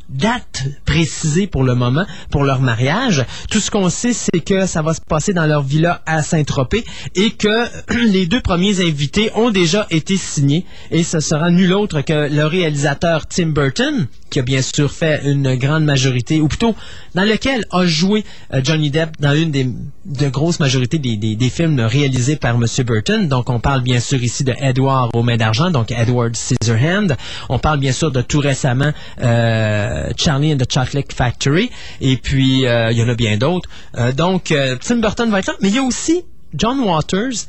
date 0.09 0.63
précisée 0.85 1.47
pour 1.49 1.65
le 1.65 1.75
moment 1.75 2.07
pour 2.31 2.45
leur 2.45 2.61
mariage. 2.61 3.25
Tout 3.51 3.59
ce 3.59 3.71
qu'on 3.71 3.91
sait, 3.91 4.13
c'est 4.13 4.41
que 4.41 4.67
ça 4.67 4.81
va 4.81 4.95
se 4.95 5.01
passer 5.01 5.33
dans 5.33 5.47
leur 5.47 5.63
villa 5.63 6.03
à 6.07 6.23
Saint-Tropez 6.23 6.85
et 7.17 7.31
que 7.31 7.67
les 8.13 8.27
deux 8.27 8.41
premiers 8.41 8.87
invités 8.87 9.31
ont 9.35 9.51
déjà 9.51 9.87
été 9.91 10.17
signés 10.17 10.65
et 10.91 11.03
ce 11.03 11.21
sera 11.21 11.51
nul 11.51 11.73
autre 11.73 12.01
que 12.03 12.33
le 12.33 12.47
réalisateur 12.47 13.27
Tim 13.27 13.49
Burton 13.49 14.07
qui 14.31 14.41
a 14.41 14.43
bien 14.43 14.63
sûr 14.63 14.91
fait 14.91 15.23
une 15.25 15.55
grande 15.57 15.85
majorité, 15.85 16.41
ou 16.41 16.49
plutôt 16.49 16.75
dans 17.17 17.25
lequel 17.25 17.65
a 17.71 17.87
joué 17.87 18.25
euh, 18.53 18.61
Johnny 18.63 18.91
Depp 18.91 19.19
dans 19.19 19.35
une 19.35 19.51
des 19.51 19.67
de 20.05 20.29
grosses 20.29 20.61
majorités 20.61 20.99
des, 20.99 21.17
des, 21.17 21.51
films 21.51 21.81
réalisés 21.81 22.37
par 22.37 22.55
M. 22.55 22.65
Burton. 22.85 23.27
Donc, 23.27 23.51
on 23.51 23.59
parle 23.59 23.81
bien 23.81 23.99
sûr 23.99 24.23
ici 24.23 24.45
de 24.45 24.53
Edward 24.61 25.11
aux 25.15 25.25
mains 25.25 25.37
d'argent, 25.37 25.73
donc 25.73 25.91
Edward 25.91 26.37
Scissorhand. 26.37 27.09
On 27.49 27.59
parle 27.59 27.81
bien 27.81 27.91
sûr 27.91 28.13
de 28.13 28.21
tout 28.21 28.39
récemment 28.39 28.93
euh, 29.21 30.09
Charlie 30.17 30.53
and 30.53 30.59
the 30.59 30.73
Chocolate 30.73 31.13
Factory. 31.13 31.71
Et 32.01 32.19
puis, 32.19 32.67
euh, 32.67 32.93
il 32.93 32.99
y 32.99 33.03
en 33.03 33.09
a 33.09 33.15
bien 33.15 33.37
d'autres. 33.37 33.69
donc, 34.15 34.55
Tim 34.81 34.97
Burton 34.99 35.29
va 35.31 35.41
être 35.41 35.49
là. 35.49 35.55
Mais 35.61 35.71
il 35.71 35.75
y 35.75 35.79
a 35.79 35.83
aussi 35.83 36.23
John 36.55 36.79
Waters, 36.81 37.47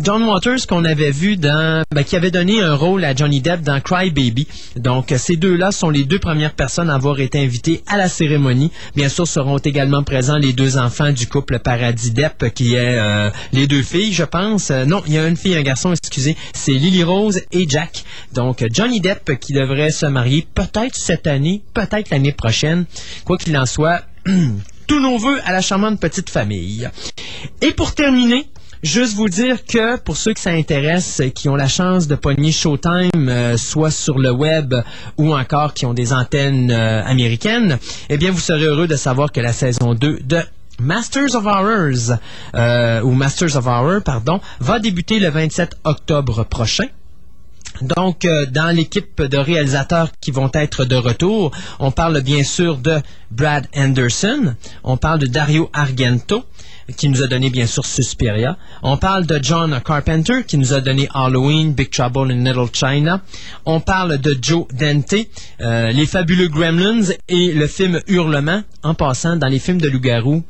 John 0.00 0.22
Waters 0.22 0.66
qu'on 0.68 0.84
avait 0.84 1.10
vu 1.10 1.36
dans, 1.36 1.82
ben, 1.92 2.04
qui 2.04 2.14
avait 2.14 2.30
donné 2.30 2.62
un 2.62 2.76
rôle 2.76 3.04
à 3.04 3.16
Johnny 3.16 3.40
Depp 3.40 3.62
dans 3.62 3.80
Cry 3.80 4.10
Baby. 4.10 4.46
Donc 4.76 5.12
ces 5.16 5.36
deux-là 5.36 5.72
sont 5.72 5.90
les 5.90 6.04
deux 6.04 6.20
premières 6.20 6.54
personnes 6.54 6.88
à 6.88 6.94
avoir 6.94 7.18
été 7.18 7.40
invitées 7.40 7.82
à 7.88 7.96
la 7.96 8.08
cérémonie. 8.08 8.70
Bien 8.94 9.08
sûr, 9.08 9.26
seront 9.26 9.58
également 9.58 10.04
présents 10.04 10.36
les 10.36 10.52
deux 10.52 10.78
enfants 10.78 11.10
du 11.10 11.26
couple 11.26 11.58
Paradis 11.58 12.12
Depp, 12.12 12.54
qui 12.54 12.74
est 12.76 12.96
euh, 12.96 13.30
les 13.52 13.66
deux 13.66 13.82
filles, 13.82 14.12
je 14.12 14.22
pense. 14.22 14.70
Euh, 14.70 14.84
non, 14.84 15.02
il 15.08 15.14
y 15.14 15.18
a 15.18 15.26
une 15.26 15.36
fille, 15.36 15.56
un 15.56 15.62
garçon, 15.62 15.92
excusez. 15.92 16.36
C'est 16.54 16.72
Lily 16.72 17.02
Rose 17.02 17.40
et 17.50 17.68
Jack. 17.68 18.04
Donc 18.32 18.64
Johnny 18.70 19.00
Depp 19.00 19.36
qui 19.40 19.52
devrait 19.52 19.90
se 19.90 20.06
marier 20.06 20.46
peut-être 20.54 20.94
cette 20.94 21.26
année, 21.26 21.62
peut-être 21.74 22.10
l'année 22.10 22.32
prochaine. 22.32 22.84
Quoi 23.24 23.36
qu'il 23.36 23.56
en 23.58 23.66
soit. 23.66 24.02
tous 24.88 25.00
nos 25.00 25.18
voeux 25.18 25.38
à 25.44 25.52
la 25.52 25.60
charmante 25.60 26.00
petite 26.00 26.30
famille. 26.30 26.88
Et 27.60 27.72
pour 27.72 27.94
terminer, 27.94 28.48
Juste 28.82 29.14
vous 29.14 29.28
dire 29.28 29.64
que 29.64 29.96
pour 29.96 30.16
ceux 30.16 30.32
que 30.32 30.40
ça 30.40 30.50
intéresse, 30.50 31.20
qui 31.34 31.48
ont 31.48 31.56
la 31.56 31.66
chance 31.66 32.06
de 32.06 32.14
pogner 32.14 32.52
Showtime, 32.52 33.28
euh, 33.28 33.56
soit 33.56 33.90
sur 33.90 34.18
le 34.18 34.30
web 34.30 34.74
ou 35.16 35.34
encore 35.34 35.74
qui 35.74 35.84
ont 35.84 35.94
des 35.94 36.12
antennes 36.12 36.70
euh, 36.70 37.02
américaines, 37.04 37.78
eh 38.08 38.16
bien 38.16 38.30
vous 38.30 38.38
serez 38.38 38.64
heureux 38.64 38.86
de 38.86 38.96
savoir 38.96 39.32
que 39.32 39.40
la 39.40 39.52
saison 39.52 39.94
2 39.94 40.20
de 40.24 40.40
Masters 40.80 41.34
of 41.34 41.44
Horrors, 41.44 42.18
euh, 42.54 43.02
ou 43.02 43.12
Masters 43.12 43.56
of 43.56 43.66
Horror, 43.66 44.00
pardon, 44.00 44.40
va 44.60 44.78
débuter 44.78 45.18
le 45.18 45.28
27 45.28 45.76
octobre 45.82 46.44
prochain. 46.44 46.86
Donc, 47.82 48.24
euh, 48.24 48.46
dans 48.46 48.74
l'équipe 48.74 49.22
de 49.22 49.36
réalisateurs 49.36 50.10
qui 50.20 50.30
vont 50.30 50.50
être 50.54 50.84
de 50.84 50.96
retour, 50.96 51.52
on 51.78 51.90
parle 51.90 52.20
bien 52.22 52.42
sûr 52.42 52.78
de 52.78 53.00
Brad 53.30 53.66
Anderson, 53.76 54.54
on 54.84 54.96
parle 54.96 55.18
de 55.18 55.26
Dario 55.26 55.70
Argento, 55.72 56.44
qui 56.96 57.08
nous 57.08 57.22
a 57.22 57.26
donné 57.26 57.50
bien 57.50 57.66
sûr 57.66 57.84
Suspiria. 57.84 58.56
On 58.82 58.96
parle 58.96 59.26
de 59.26 59.38
John 59.42 59.80
Carpenter, 59.84 60.44
qui 60.46 60.58
nous 60.58 60.72
a 60.72 60.80
donné 60.80 61.08
Halloween, 61.14 61.72
Big 61.72 61.90
Trouble 61.90 62.30
in 62.32 62.44
Little 62.44 62.68
China. 62.72 63.22
On 63.66 63.80
parle 63.80 64.18
de 64.18 64.36
Joe 64.40 64.66
Dante, 64.72 65.14
euh, 65.60 65.92
Les 65.92 66.06
Fabuleux 66.06 66.48
Gremlins 66.48 67.12
et 67.28 67.52
le 67.52 67.66
film 67.66 68.00
Hurlement. 68.08 68.62
En 68.82 68.94
passant, 68.94 69.36
dans 69.36 69.48
les 69.48 69.58
films 69.58 69.80
de 69.80 69.88
loup-garou, 69.88 70.42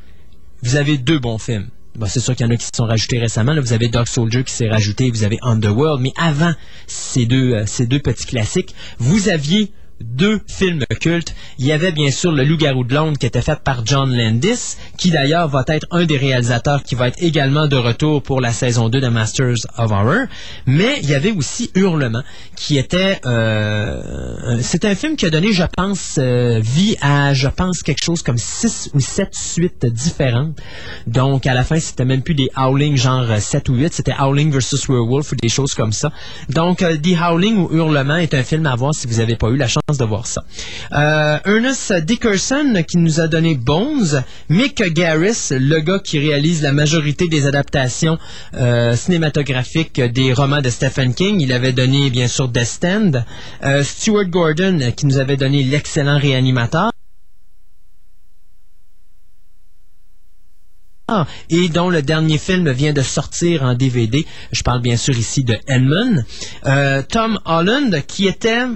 vous 0.63 0.77
avez 0.77 0.99
deux 0.99 1.19
bons 1.19 1.39
films 1.39 1.69
c'est 2.07 2.21
sûr 2.21 2.37
qu'il 2.37 2.47
y 2.47 2.49
en 2.49 2.53
a 2.53 2.57
qui 2.57 2.65
se 2.65 2.71
sont 2.75 2.87
rajoutés 2.87 3.19
récemment. 3.19 3.55
Vous 3.61 3.73
avez 3.73 3.89
Dog 3.89 4.07
Soldier 4.07 4.45
qui 4.45 4.53
s'est 4.53 4.69
rajouté, 4.69 5.11
vous 5.11 5.25
avez 5.25 5.39
Underworld. 5.43 6.01
Mais 6.01 6.13
avant 6.17 6.53
ces 6.87 7.27
deux, 7.27 7.55
euh, 7.55 7.65
ces 7.67 7.87
deux 7.87 7.99
petits 7.99 8.27
classiques, 8.27 8.75
vous 8.99 9.29
aviez 9.29 9.73
deux 10.01 10.41
films 10.47 10.85
cultes. 11.01 11.35
Il 11.59 11.67
y 11.67 11.73
avait 11.73 11.93
bien 11.93 12.11
sûr 12.11 12.33
Le 12.33 12.45
Loup-garou 12.45 12.85
de 12.85 12.95
Londres 12.95 13.19
qui 13.19 13.27
était 13.27 13.43
fait 13.43 13.59
par 13.61 13.85
John 13.85 14.15
Landis, 14.15 14.77
qui 14.97 15.11
d'ailleurs 15.11 15.49
va 15.49 15.65
être 15.69 15.87
un 15.91 16.05
des 16.05 16.17
réalisateurs 16.17 16.83
qui 16.83 16.95
va 16.95 17.09
être 17.09 17.23
également 17.23 17.67
de 17.67 17.77
retour 17.77 18.23
pour 18.23 18.41
la 18.41 18.53
saison 18.53 18.89
2 18.89 19.01
de 19.01 19.09
Masters 19.09 19.57
of 19.77 19.91
Horror. 19.91 20.27
Mais 20.67 20.99
il 21.03 21.09
y 21.09 21.15
avait 21.15 21.33
aussi 21.33 21.71
Hurlement, 21.75 22.23
qui 22.57 22.79
était... 22.79 23.21
Euh, 23.27 24.59
c'est 24.61 24.85
un 24.85 24.95
film 24.95 25.17
qui 25.17 25.27
a 25.27 25.31
donné, 25.31 25.53
je 25.53 25.65
pense, 25.65 26.17
euh, 26.19 26.61
vie 26.61 26.97
à, 27.01 27.35
je 27.35 27.49
pense, 27.49 27.83
quelque 27.83 28.03
chose 28.03 28.23
comme 28.23 28.39
six 28.39 28.91
ou 28.95 29.01
sept 29.01 29.35
suites 29.35 29.87
différentes. 29.87 30.59
Donc, 31.07 31.47
à 31.47 31.55
la 31.55 31.65
fin, 31.65 31.79
c'était 31.79 32.05
même 32.05 32.23
plus 32.23 32.35
des 32.35 32.49
Howling 32.55 32.97
genre 32.97 33.27
7 33.39 33.69
ou 33.69 33.75
8, 33.75 33.93
c'était 33.93 34.15
Howling 34.17 34.51
versus 34.53 34.89
Werewolf 34.89 35.33
ou 35.33 35.37
des 35.37 35.49
choses 35.49 35.75
comme 35.75 35.93
ça. 35.93 36.13
Donc, 36.49 36.83
euh, 36.83 36.97
The 36.97 37.17
Howling 37.21 37.57
ou 37.57 37.69
Hurlement 37.73 38.17
est 38.17 38.35
un 38.35 38.43
film 38.43 38.67
à 38.67 38.75
voir 38.75 38.95
si 38.95 39.07
vous 39.07 39.19
n'avez 39.19 39.37
pas 39.37 39.49
eu 39.49 39.57
la 39.57 39.69
chance 39.69 39.83
de 39.97 40.05
voir 40.05 40.27
ça. 40.27 40.45
Euh, 40.93 41.39
Ernest 41.47 41.95
Dickerson 41.95 42.85
qui 42.87 42.99
nous 42.99 43.21
a 43.21 43.29
donné 43.29 43.55
Bones, 43.55 44.23
Mick 44.51 44.83
Garris, 44.93 45.49
le 45.51 45.81
gars 45.81 45.99
qui 45.99 46.19
réalise 46.19 46.63
la 46.63 46.73
majorité 46.73 47.27
des 47.27 47.47
adaptations 47.47 48.19
euh, 48.55 48.95
cinématographiques 48.95 49.99
des 50.01 50.35
romans 50.35 50.61
de 50.61 50.69
Stephen 50.69 51.15
King, 51.15 51.41
il 51.41 51.55
avait 51.55 51.73
donné 51.73 52.11
bien 52.11 52.29
sûr 52.29 52.53
The 52.53 52.65
Stand, 52.65 53.25
euh, 53.65 53.83
Stuart 53.83 54.27
Gordon 54.27 54.79
qui 54.95 55.07
nous 55.07 55.17
avait 55.17 55.39
donné 55.39 55.63
l'excellent 55.63 56.19
réanimateur. 56.19 56.91
et 61.49 61.71
dont 61.71 61.89
le 61.89 62.03
dernier 62.03 62.37
film 62.37 62.71
vient 62.71 62.93
de 62.93 63.01
sortir 63.01 63.63
en 63.63 63.73
DVD. 63.73 64.27
Je 64.53 64.63
parle 64.63 64.83
bien 64.83 64.99
sûr 64.99 65.17
ici 65.17 65.43
de 65.43 65.57
Edmund. 65.67 66.23
Tom 67.09 67.41
Holland, 67.47 68.03
qui 68.07 68.27
était 68.27 68.67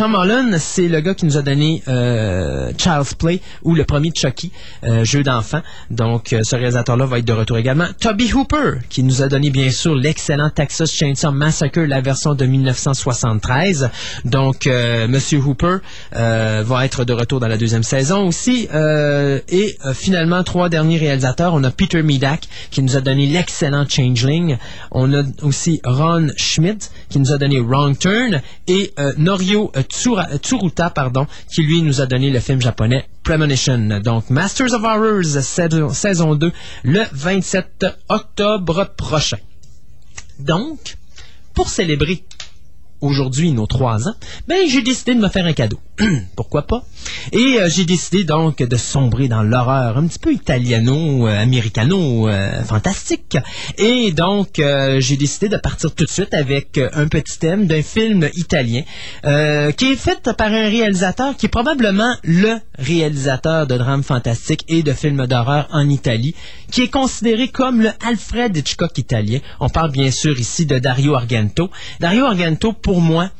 Tom 0.00 0.14
Holland, 0.14 0.56
c'est 0.58 0.88
le 0.88 1.00
gars 1.00 1.12
qui 1.12 1.26
nous 1.26 1.36
a 1.36 1.42
donné 1.42 1.82
euh, 1.86 2.72
Child's 2.78 3.12
Play 3.12 3.42
ou 3.62 3.74
le 3.74 3.84
premier 3.84 4.10
Chucky, 4.14 4.50
euh, 4.82 5.04
jeu 5.04 5.22
d'enfant. 5.22 5.60
Donc, 5.90 6.32
euh, 6.32 6.42
ce 6.42 6.56
réalisateur-là 6.56 7.04
va 7.04 7.18
être 7.18 7.26
de 7.26 7.34
retour 7.34 7.58
également. 7.58 7.84
Toby 8.00 8.32
Hooper, 8.32 8.78
qui 8.88 9.02
nous 9.02 9.20
a 9.20 9.28
donné 9.28 9.50
bien 9.50 9.70
sûr 9.70 9.94
l'excellent 9.94 10.48
Texas 10.48 10.90
Chainsaw 10.90 11.32
Massacre, 11.32 11.80
la 11.80 12.00
version 12.00 12.34
de 12.34 12.46
1973. 12.46 13.90
Donc, 14.24 14.66
Monsieur 15.06 15.38
Hooper 15.38 15.80
va 16.12 16.84
être 16.86 17.04
de 17.04 17.12
retour 17.12 17.38
dans 17.38 17.48
la 17.48 17.58
deuxième 17.58 17.82
saison 17.82 18.28
aussi. 18.28 18.68
et 18.72 19.76
finalement, 19.92 20.42
trois 20.44 20.70
derniers 20.70 20.96
réalisateurs. 20.96 21.52
On 21.52 21.62
a 21.62 21.70
Peter 21.70 22.02
Medak, 22.02 22.48
qui 22.70 22.82
nous 22.82 22.96
a 22.96 23.02
donné 23.02 23.26
l'excellent 23.26 23.84
Changeling. 23.86 24.56
On 24.92 25.12
a 25.12 25.24
aussi 25.42 25.82
Ron 25.84 26.28
Schmidt, 26.38 26.88
qui 27.10 27.18
nous 27.18 27.32
a 27.32 27.36
donné 27.36 27.60
Wrong 27.60 27.98
Turn. 27.98 28.40
Et 28.66 28.94
Norio 29.18 29.70
Tsuruta, 29.90 30.90
pardon, 30.90 31.26
qui 31.52 31.62
lui 31.62 31.82
nous 31.82 32.00
a 32.00 32.06
donné 32.06 32.30
le 32.30 32.40
film 32.40 32.60
japonais 32.60 33.08
Premonition. 33.24 34.00
Donc, 34.02 34.30
Masters 34.30 34.72
of 34.72 34.82
Horrors, 34.84 35.92
saison 35.92 36.34
2, 36.34 36.52
le 36.84 37.02
27 37.12 37.86
octobre 38.08 38.90
prochain. 38.96 39.38
Donc, 40.38 40.96
pour 41.54 41.68
célébrer 41.68 42.24
aujourd'hui 43.00 43.52
nos 43.52 43.66
trois 43.66 44.08
ans, 44.08 44.14
ben 44.46 44.68
j'ai 44.68 44.82
décidé 44.82 45.14
de 45.14 45.20
me 45.20 45.28
faire 45.28 45.46
un 45.46 45.52
cadeau. 45.52 45.80
Pourquoi 46.36 46.66
pas? 46.66 46.84
Et 47.32 47.58
euh, 47.58 47.68
j'ai 47.68 47.84
décidé 47.84 48.24
donc 48.24 48.58
de 48.58 48.76
sombrer 48.76 49.28
dans 49.28 49.42
l'horreur 49.42 49.98
un 49.98 50.06
petit 50.06 50.18
peu 50.18 50.32
italiano, 50.32 51.28
euh, 51.28 51.44
euh. 51.44 53.40
Et 53.78 54.12
donc 54.12 54.48
j'ai 54.98 55.16
décidé 55.16 55.48
de 55.48 55.56
partir 55.56 55.94
tout 55.94 56.04
de 56.04 56.10
suite 56.10 56.34
avec 56.34 56.80
un 56.92 57.08
petit 57.08 57.38
thème 57.38 57.66
d'un 57.66 57.82
film 57.82 58.28
italien 58.34 58.82
qui 59.22 59.92
est 59.92 59.96
fait 59.96 60.30
par 60.36 60.48
un 60.48 60.68
réalisateur 60.68 61.36
qui 61.36 61.46
est 61.46 61.50
probablement 61.50 62.14
le 62.24 62.56
réalisateur 62.78 63.66
de 63.66 63.76
drames 63.76 64.02
fantastiques 64.02 64.64
et 64.68 64.82
de 64.82 64.92
films 64.92 65.26
d'horreur 65.26 65.68
en 65.72 65.88
Italie, 65.88 66.34
qui 66.70 66.82
est 66.82 66.88
considéré 66.88 67.48
comme 67.48 67.80
le 67.80 67.90
Alfred 68.06 68.56
Hitchcock 68.56 68.96
italien. 68.98 69.38
On 69.60 69.68
parle 69.68 69.90
bien 69.90 70.10
sûr 70.10 70.38
ici 70.38 70.66
de 70.66 70.78
Dario 70.78 71.14
Argento. 71.14 71.70
Dario 72.00 72.24
Argento, 72.24 72.72
pour 72.72 73.00
moi, 73.00 73.30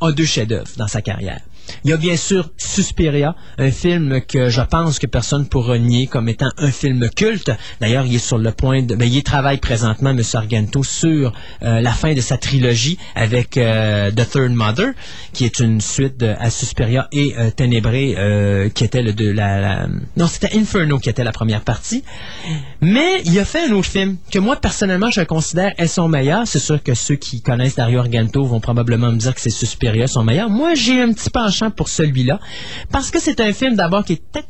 a 0.00 0.12
deux 0.12 0.24
chefs-d'œuvre 0.24 0.70
dans 0.76 0.88
sa 0.88 1.00
carrière. 1.00 1.40
Il 1.84 1.90
y 1.90 1.92
a 1.92 1.96
bien 1.96 2.16
sûr 2.16 2.50
Suspiria, 2.56 3.34
un 3.58 3.70
film 3.70 4.20
que 4.20 4.48
je 4.48 4.60
pense 4.60 4.98
que 4.98 5.06
personne 5.06 5.46
pourra 5.46 5.78
nier 5.78 6.06
comme 6.06 6.28
étant 6.28 6.50
un 6.58 6.70
film 6.70 7.08
culte. 7.10 7.50
D'ailleurs, 7.80 8.06
il 8.06 8.14
est 8.14 8.18
sur 8.18 8.38
le 8.38 8.52
point. 8.52 8.82
Ben, 8.82 9.02
il 9.02 9.22
travaille 9.22 9.58
présentement, 9.58 10.10
M. 10.10 10.22
Argento, 10.34 10.82
sur 10.82 11.32
euh, 11.62 11.80
la 11.80 11.92
fin 11.92 12.14
de 12.14 12.20
sa 12.20 12.36
trilogie 12.36 12.98
avec 13.14 13.56
euh, 13.56 14.10
The 14.10 14.28
Third 14.28 14.52
Mother, 14.52 14.92
qui 15.32 15.44
est 15.44 15.60
une 15.60 15.80
suite 15.80 16.22
à 16.22 16.50
Suspiria 16.50 17.08
et 17.12 17.34
euh, 17.38 17.50
Ténébré, 17.50 18.70
qui 18.74 18.84
était 18.84 19.02
le 19.02 19.12
de 19.12 19.30
la, 19.30 19.86
Non, 20.16 20.26
c'était 20.26 20.56
Inferno 20.56 20.98
qui 20.98 21.10
était 21.10 21.24
la 21.24 21.32
première 21.32 21.62
partie. 21.62 22.04
Mais 22.80 23.22
il 23.24 23.38
a 23.38 23.44
fait 23.44 23.68
un 23.68 23.72
autre 23.72 23.88
film 23.88 24.16
que 24.30 24.38
moi, 24.38 24.56
personnellement, 24.56 25.10
je 25.10 25.20
considère 25.22 25.72
est 25.78 25.86
son 25.86 26.08
meilleur. 26.08 26.46
C'est 26.46 26.58
sûr 26.58 26.82
que 26.82 26.94
ceux 26.94 27.16
qui 27.16 27.42
connaissent 27.42 27.76
Dario 27.76 28.00
Argento 28.00 28.44
vont 28.44 28.60
probablement 28.60 29.10
me 29.12 29.18
dire 29.18 29.34
que 29.34 29.40
c'est 29.40 29.50
Suspiria 29.50 30.06
son 30.06 30.24
meilleur. 30.24 30.48
Moi, 30.48 30.74
j'ai 30.74 31.00
un 31.00 31.12
petit 31.12 31.30
penchant 31.30 31.51
pour 31.70 31.88
celui-là, 31.88 32.40
parce 32.90 33.10
que 33.10 33.20
c'est 33.20 33.40
un 33.40 33.52
film 33.52 33.76
d'abord 33.76 34.04
qui 34.04 34.14
est 34.14 34.22
peut-être 34.32 34.48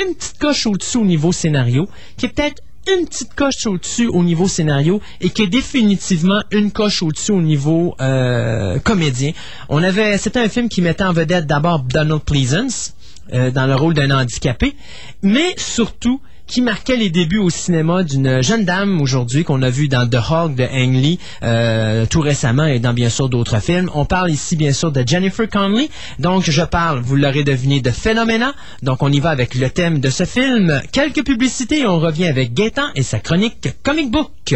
une 0.00 0.14
petite 0.14 0.38
coche 0.38 0.66
au-dessus 0.66 0.98
au 0.98 1.04
niveau 1.04 1.32
scénario, 1.32 1.88
qui 2.16 2.26
est 2.26 2.28
peut-être 2.30 2.62
une 2.88 3.06
petite 3.06 3.34
coche 3.34 3.66
au-dessus 3.66 4.08
au 4.08 4.24
niveau 4.24 4.48
scénario 4.48 5.00
et 5.20 5.30
qui 5.30 5.42
est 5.42 5.46
définitivement 5.48 6.42
une 6.50 6.72
coche 6.72 7.02
au-dessus 7.02 7.32
au 7.32 7.42
niveau 7.42 7.94
euh, 8.00 8.78
comédien. 8.80 9.32
On 9.68 9.82
avait, 9.82 10.18
c'était 10.18 10.40
un 10.40 10.48
film 10.48 10.68
qui 10.68 10.82
mettait 10.82 11.04
en 11.04 11.12
vedette 11.12 11.46
d'abord 11.46 11.80
Donald 11.80 12.22
Pleasance 12.22 12.94
euh, 13.32 13.50
dans 13.52 13.66
le 13.66 13.76
rôle 13.76 13.94
d'un 13.94 14.10
handicapé, 14.10 14.74
mais 15.22 15.54
surtout 15.56 16.20
qui 16.52 16.60
marquait 16.60 16.96
les 16.96 17.08
débuts 17.08 17.38
au 17.38 17.48
cinéma 17.48 18.02
d'une 18.02 18.42
jeune 18.42 18.66
dame 18.66 19.00
aujourd'hui 19.00 19.42
qu'on 19.42 19.62
a 19.62 19.70
vu 19.70 19.88
dans 19.88 20.06
The 20.06 20.18
Hog 20.30 20.54
de 20.54 20.64
Ang 20.64 21.18
euh, 21.42 22.04
tout 22.04 22.20
récemment 22.20 22.66
et 22.66 22.78
dans 22.78 22.92
bien 22.92 23.08
sûr 23.08 23.30
d'autres 23.30 23.58
films. 23.58 23.88
On 23.94 24.04
parle 24.04 24.30
ici 24.30 24.54
bien 24.54 24.74
sûr 24.74 24.92
de 24.92 25.02
Jennifer 25.06 25.48
Connelly. 25.48 25.88
Donc 26.18 26.50
je 26.50 26.62
parle, 26.62 27.00
vous 27.00 27.16
l'aurez 27.16 27.42
deviné, 27.42 27.80
de 27.80 27.88
Phénoména. 27.88 28.52
Donc 28.82 29.02
on 29.02 29.10
y 29.10 29.18
va 29.18 29.30
avec 29.30 29.54
le 29.54 29.70
thème 29.70 29.98
de 29.98 30.10
ce 30.10 30.24
film. 30.24 30.82
Quelques 30.92 31.24
publicités 31.24 31.86
on 31.86 31.98
revient 31.98 32.26
avec 32.26 32.52
Gaëtan 32.52 32.88
et 32.96 33.02
sa 33.02 33.18
chronique 33.18 33.68
Comic 33.82 34.10
Book. 34.10 34.54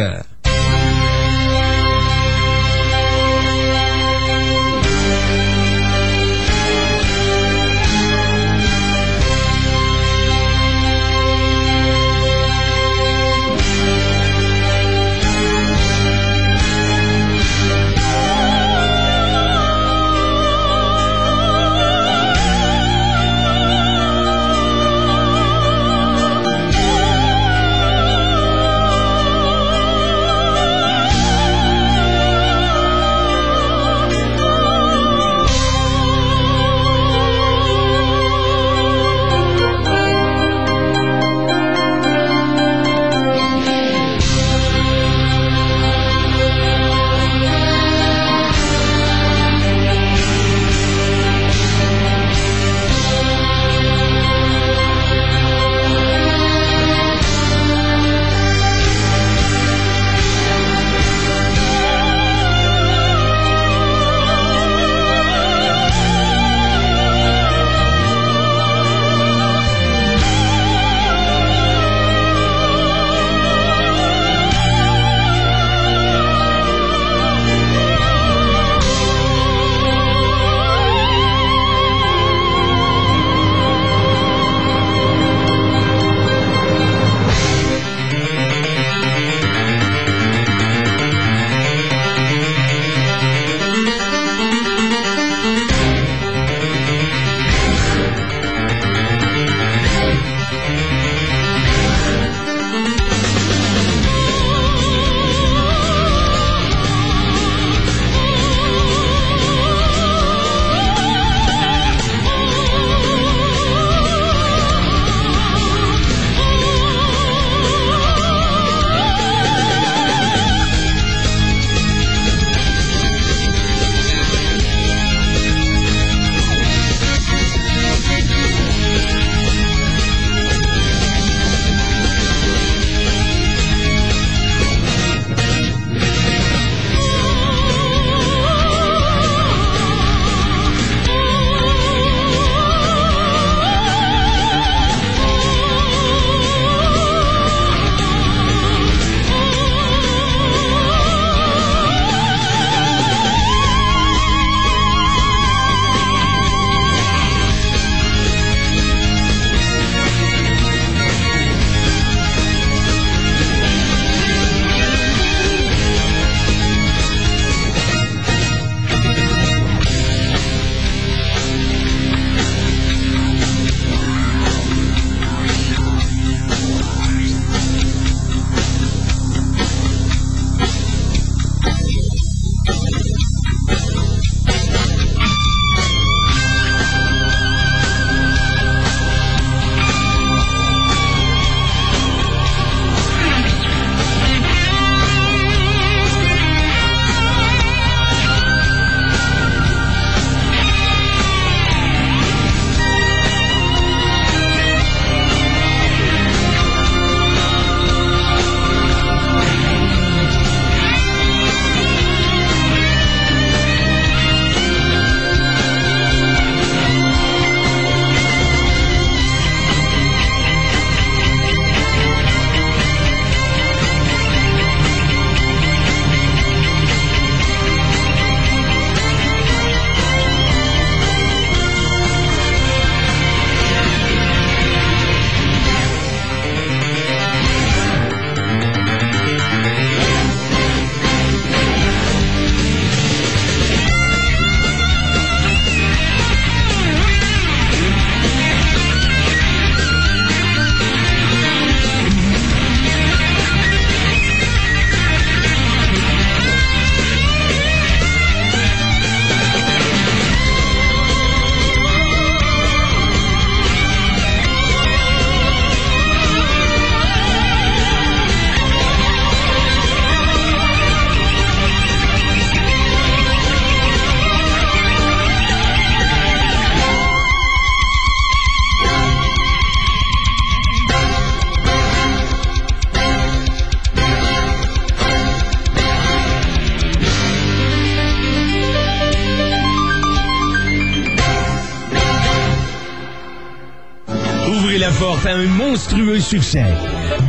Un 295.26 295.45
monstrueux 295.47 296.21
succès. 296.21 296.65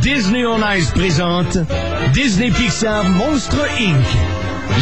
Disney 0.00 0.46
on 0.46 0.58
Ice 0.72 0.90
présente 0.90 1.58
Disney 2.12 2.50
Pixar 2.50 3.04
Monstre 3.04 3.58
Inc. 3.78 4.06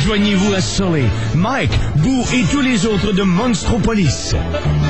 Joignez-vous 0.05 0.55
à 0.55 0.61
Sully, 0.61 1.05
Mike, 1.35 1.72
Boo 1.96 2.25
et 2.33 2.44
tous 2.53 2.61
les 2.61 2.87
autres 2.87 3.12
de 3.12 3.22
Monstropolis. 3.22 4.35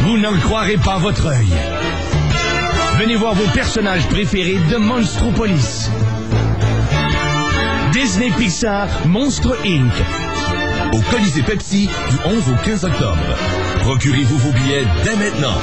Vous 0.03 0.19
n'en 0.19 0.37
croirez 0.41 0.77
pas 0.77 0.99
votre 0.99 1.27
œil. 1.27 1.49
Venez 2.99 3.17
voir 3.17 3.35
vos 3.35 3.51
personnages 3.53 4.07
préférés 4.09 4.59
de 4.71 4.77
Monstropolis. 4.77 5.91
Disney 7.93 8.31
Pixar 8.37 8.89
Monstre 9.07 9.57
Inc. 9.65 9.93
Au 10.93 11.01
Colisée 11.11 11.43
Pepsi 11.43 11.89
du 12.11 12.17
11 12.27 12.49
au 12.51 12.65
15 12.65 12.85
octobre. 12.85 13.37
Procurez-vous 13.81 14.39
vos 14.39 14.53
billets 14.53 14.87
dès 15.05 15.17
maintenant. 15.17 15.57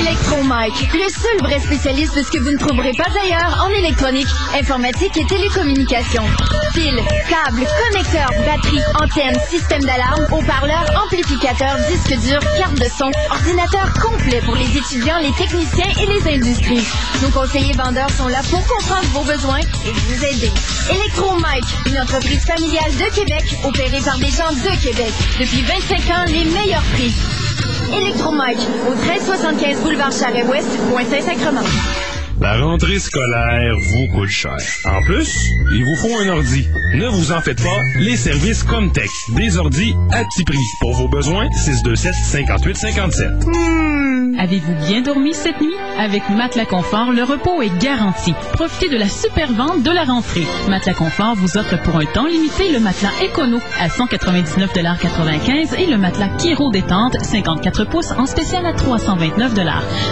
Electromike, 0.00 0.92
le 0.94 1.08
seul 1.12 1.38
vrai 1.42 1.60
spécialiste 1.60 2.16
de 2.16 2.22
ce 2.22 2.30
que 2.30 2.38
vous 2.38 2.52
ne 2.52 2.56
trouverez 2.56 2.92
pas 2.96 3.10
ailleurs 3.22 3.66
en 3.66 3.68
électronique, 3.68 4.28
informatique 4.58 5.14
et 5.18 5.26
télécommunications. 5.26 6.24
Fils, 6.72 6.96
câbles, 7.28 7.66
connecteurs, 7.84 8.30
batteries, 8.46 8.82
antennes, 8.98 9.38
système 9.50 9.82
d'alarme, 9.82 10.26
haut-parleurs, 10.32 11.04
amplificateurs, 11.04 11.76
disques 11.90 12.18
durs, 12.26 12.40
carte 12.56 12.78
de 12.78 12.88
son, 12.96 13.10
ordinateur 13.30 13.92
complet 14.00 14.40
pour 14.46 14.56
les 14.56 14.74
étudiants, 14.74 15.18
les 15.18 15.32
techniciens 15.32 15.92
et 16.00 16.06
les 16.06 16.36
industries. 16.36 16.86
Nos 17.20 17.28
conseillers 17.28 17.74
vendeurs 17.74 18.10
sont 18.10 18.28
là 18.28 18.40
pour 18.48 18.66
comprendre 18.66 19.06
vos 19.12 19.24
besoins 19.24 19.60
et 19.60 19.92
vous 19.92 20.24
aider. 20.24 20.50
Electromike, 20.88 21.68
une 21.84 21.98
entreprise 21.98 22.44
familiale 22.46 22.92
de 22.96 23.14
Québec, 23.14 23.44
opérée 23.64 24.00
par 24.02 24.16
des 24.16 24.30
gens 24.30 24.50
de 24.50 24.82
Québec. 24.82 25.12
Depuis 25.38 25.60
25 25.60 25.98
ans, 26.16 26.24
les 26.26 26.44
meilleurs 26.46 26.84
prix. 26.94 27.12
Electromike, 27.92 28.58
au 28.88 28.94
1375 28.94 29.80
boulevard 29.82 30.12
Charest-Ouest, 30.12 30.68
coin 30.90 31.04
Saint-Sacrement. 31.04 31.60
La 32.40 32.56
rentrée 32.58 32.98
scolaire 32.98 33.74
vous 33.78 34.06
coûte 34.14 34.30
cher. 34.30 34.56
En 34.86 35.02
plus, 35.02 35.30
il 35.72 35.84
vous 35.84 35.96
faut 35.96 36.18
un 36.20 36.28
ordi. 36.28 36.66
Ne 36.94 37.06
vous 37.08 37.32
en 37.32 37.42
faites 37.42 37.62
pas, 37.62 37.82
les 37.98 38.16
services 38.16 38.62
Comtech. 38.62 39.10
Des 39.36 39.58
ordis 39.58 39.94
à 40.10 40.24
petit 40.24 40.44
prix. 40.44 40.56
Pour 40.80 40.94
vos 40.94 41.08
besoins, 41.08 41.48
627-5857. 41.48 44.09
Avez-vous 44.40 44.72
bien 44.86 45.02
dormi 45.02 45.34
cette 45.34 45.60
nuit? 45.60 45.76
Avec 45.98 46.30
Matelas 46.30 46.64
Confort, 46.64 47.12
le 47.12 47.24
repos 47.24 47.60
est 47.60 47.78
garanti. 47.78 48.32
Profitez 48.54 48.88
de 48.88 48.96
la 48.96 49.06
super 49.06 49.52
vente 49.52 49.82
de 49.82 49.90
la 49.90 50.04
rentrée. 50.04 50.46
Matelas 50.66 50.94
Confort 50.94 51.34
vous 51.34 51.58
offre 51.58 51.76
pour 51.82 51.96
un 51.96 52.06
temps 52.06 52.24
limité 52.24 52.72
le 52.72 52.80
matelas 52.80 53.10
Econo 53.22 53.58
à 53.78 53.88
199,95 53.88 55.78
et 55.78 55.84
le 55.84 55.98
matelas 55.98 56.30
Kiro 56.38 56.70
détente 56.70 57.22
54 57.22 57.84
pouces 57.84 58.12
en 58.12 58.24
spécial 58.24 58.64
à 58.64 58.72
329 58.72 59.52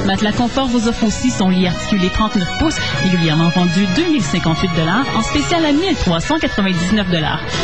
Matelas 0.07 0.33
Confort 0.33 0.67
vous 0.67 0.89
offre 0.89 1.05
aussi 1.05 1.31
son 1.31 1.49
lit 1.49 1.67
articulé 1.67 2.11
39 2.11 2.59
pouces, 2.59 2.79
régulièrement 3.05 3.49
vendu 3.49 3.87
2058 3.97 4.69
en 5.17 5.23
spécial 5.23 5.65
à 5.65 5.73
1399 5.73 7.07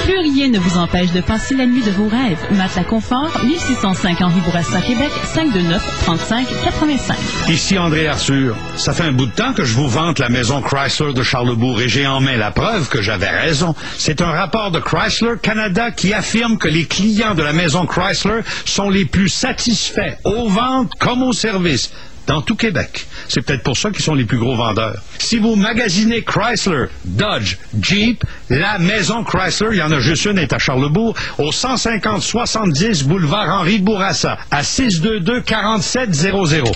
Plus 0.05 0.19
rien 0.19 0.49
ne 0.49 0.59
vous 0.59 0.79
empêche 0.79 1.13
de 1.13 1.21
passer 1.21 1.55
la 1.55 1.67
nuit 1.67 1.83
de 1.83 1.91
vos 1.91 2.09
rêves. 2.09 2.41
Matelas 2.53 2.85
Confort, 2.85 3.31
1605 3.45 4.23
Henri 4.23 4.41
Bourassa, 4.41 4.81
Québec, 4.81 5.11
529 5.25 6.05
35 6.05 6.54
85. 6.63 7.17
Ici 7.49 7.79
André 7.79 8.07
Arthur. 8.07 8.57
Ça 8.77 8.93
fait 8.93 9.05
un 9.05 9.13
bout 9.13 9.27
de 9.27 9.33
temps 9.33 9.53
que 9.53 9.65
je 9.65 9.75
vous 9.75 9.89
vante 9.89 10.19
la 10.19 10.29
maison 10.29 10.61
Chrysler 10.61 11.13
de 11.13 11.23
Charlebourg 11.23 11.81
et 11.81 11.89
j'ai 11.89 12.07
en 12.07 12.21
main 12.21 12.37
la 12.37 12.51
preuve 12.51 12.89
que 12.89 13.03
j'avais 13.03 13.29
raison. 13.29 13.75
C'est 13.99 14.21
un 14.21 14.31
rapport 14.31 14.71
de 14.71 14.81
Chrysler 14.81 15.35
Canada 15.43 15.91
qui 15.91 16.13
affirme 16.13 16.59
que 16.59 16.69
les 16.69 16.87
clients 16.87 17.35
de 17.35 17.43
la 17.43 17.53
maison 17.53 17.87
Chrysler 17.87 18.41
sont 18.65 18.91
les 18.91 19.05
plus 19.05 19.29
satisfaits 19.29 20.17
aux 20.25 20.49
ventes 20.49 20.93
comme 20.99 21.23
au 21.23 21.33
service 21.33 21.91
dans 22.27 22.43
tout 22.43 22.57
Québec. 22.57 23.07
C'est 23.29 23.43
peut-être 23.43 23.63
pour 23.63 23.77
ça 23.77 23.91
qu'ils 23.91 24.05
sont 24.05 24.15
les 24.15 24.25
plus 24.25 24.39
gros 24.39 24.57
vendeurs. 24.57 25.01
Si 25.19 25.39
vous 25.39 25.57
magasinez 25.57 26.23
Chrysler, 26.23 26.87
Dodge, 27.05 27.57
Jeep, 27.81 28.25
la 28.51 28.79
maison 28.79 29.25
Chrysler, 29.25 29.69
il 29.73 29.79
y 29.79 29.83
en 29.83 29.93
a 29.93 29.99
juste 29.99 30.25
une, 30.25 30.39
est 30.39 30.53
à 30.53 30.59
Charlebourg, 30.59 31.15
au 31.39 31.51
150-70 31.51 33.05
boulevard 33.05 33.61
Henri 33.61 33.79
Bourassa, 33.79 34.39
à 34.51 34.63
622-4700. 34.63 36.73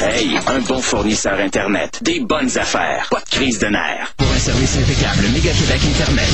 Hey, 0.00 0.36
un 0.46 0.60
bon 0.60 0.80
fournisseur 0.80 1.38
Internet. 1.38 1.98
Des 2.02 2.20
bonnes 2.20 2.58
affaires. 2.58 3.06
Pas 3.10 3.20
de 3.20 3.30
crise 3.30 3.58
de 3.60 3.66
nerfs. 3.66 4.14
Pour 4.16 4.30
un 4.32 4.38
service 4.38 4.76
impeccable, 4.76 5.22
Méga 5.32 5.52
Québec 5.52 5.80
Internet. 5.84 6.28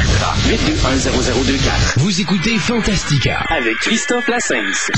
Chakra. 0.00 0.34
8210024. 0.48 1.98
Vous 1.98 2.20
écoutez 2.20 2.58
Fantastica. 2.58 3.44
Avec 3.50 3.76
Christophe 3.80 4.26
Lassens. 4.28 4.90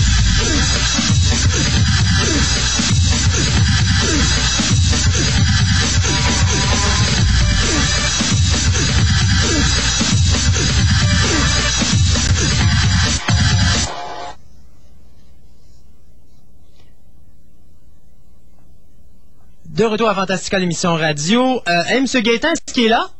De 19.66 19.84
retour 19.84 20.08
à 20.08 20.14
Fantastica, 20.14 20.60
l'émission 20.60 20.94
radio. 20.94 21.60
Euh, 21.66 22.00
Monsieur 22.00 22.20
Gaétan, 22.20 22.52
est-ce 22.52 22.72
qu'il 22.72 22.84
est 22.84 22.88
là? 22.88 23.10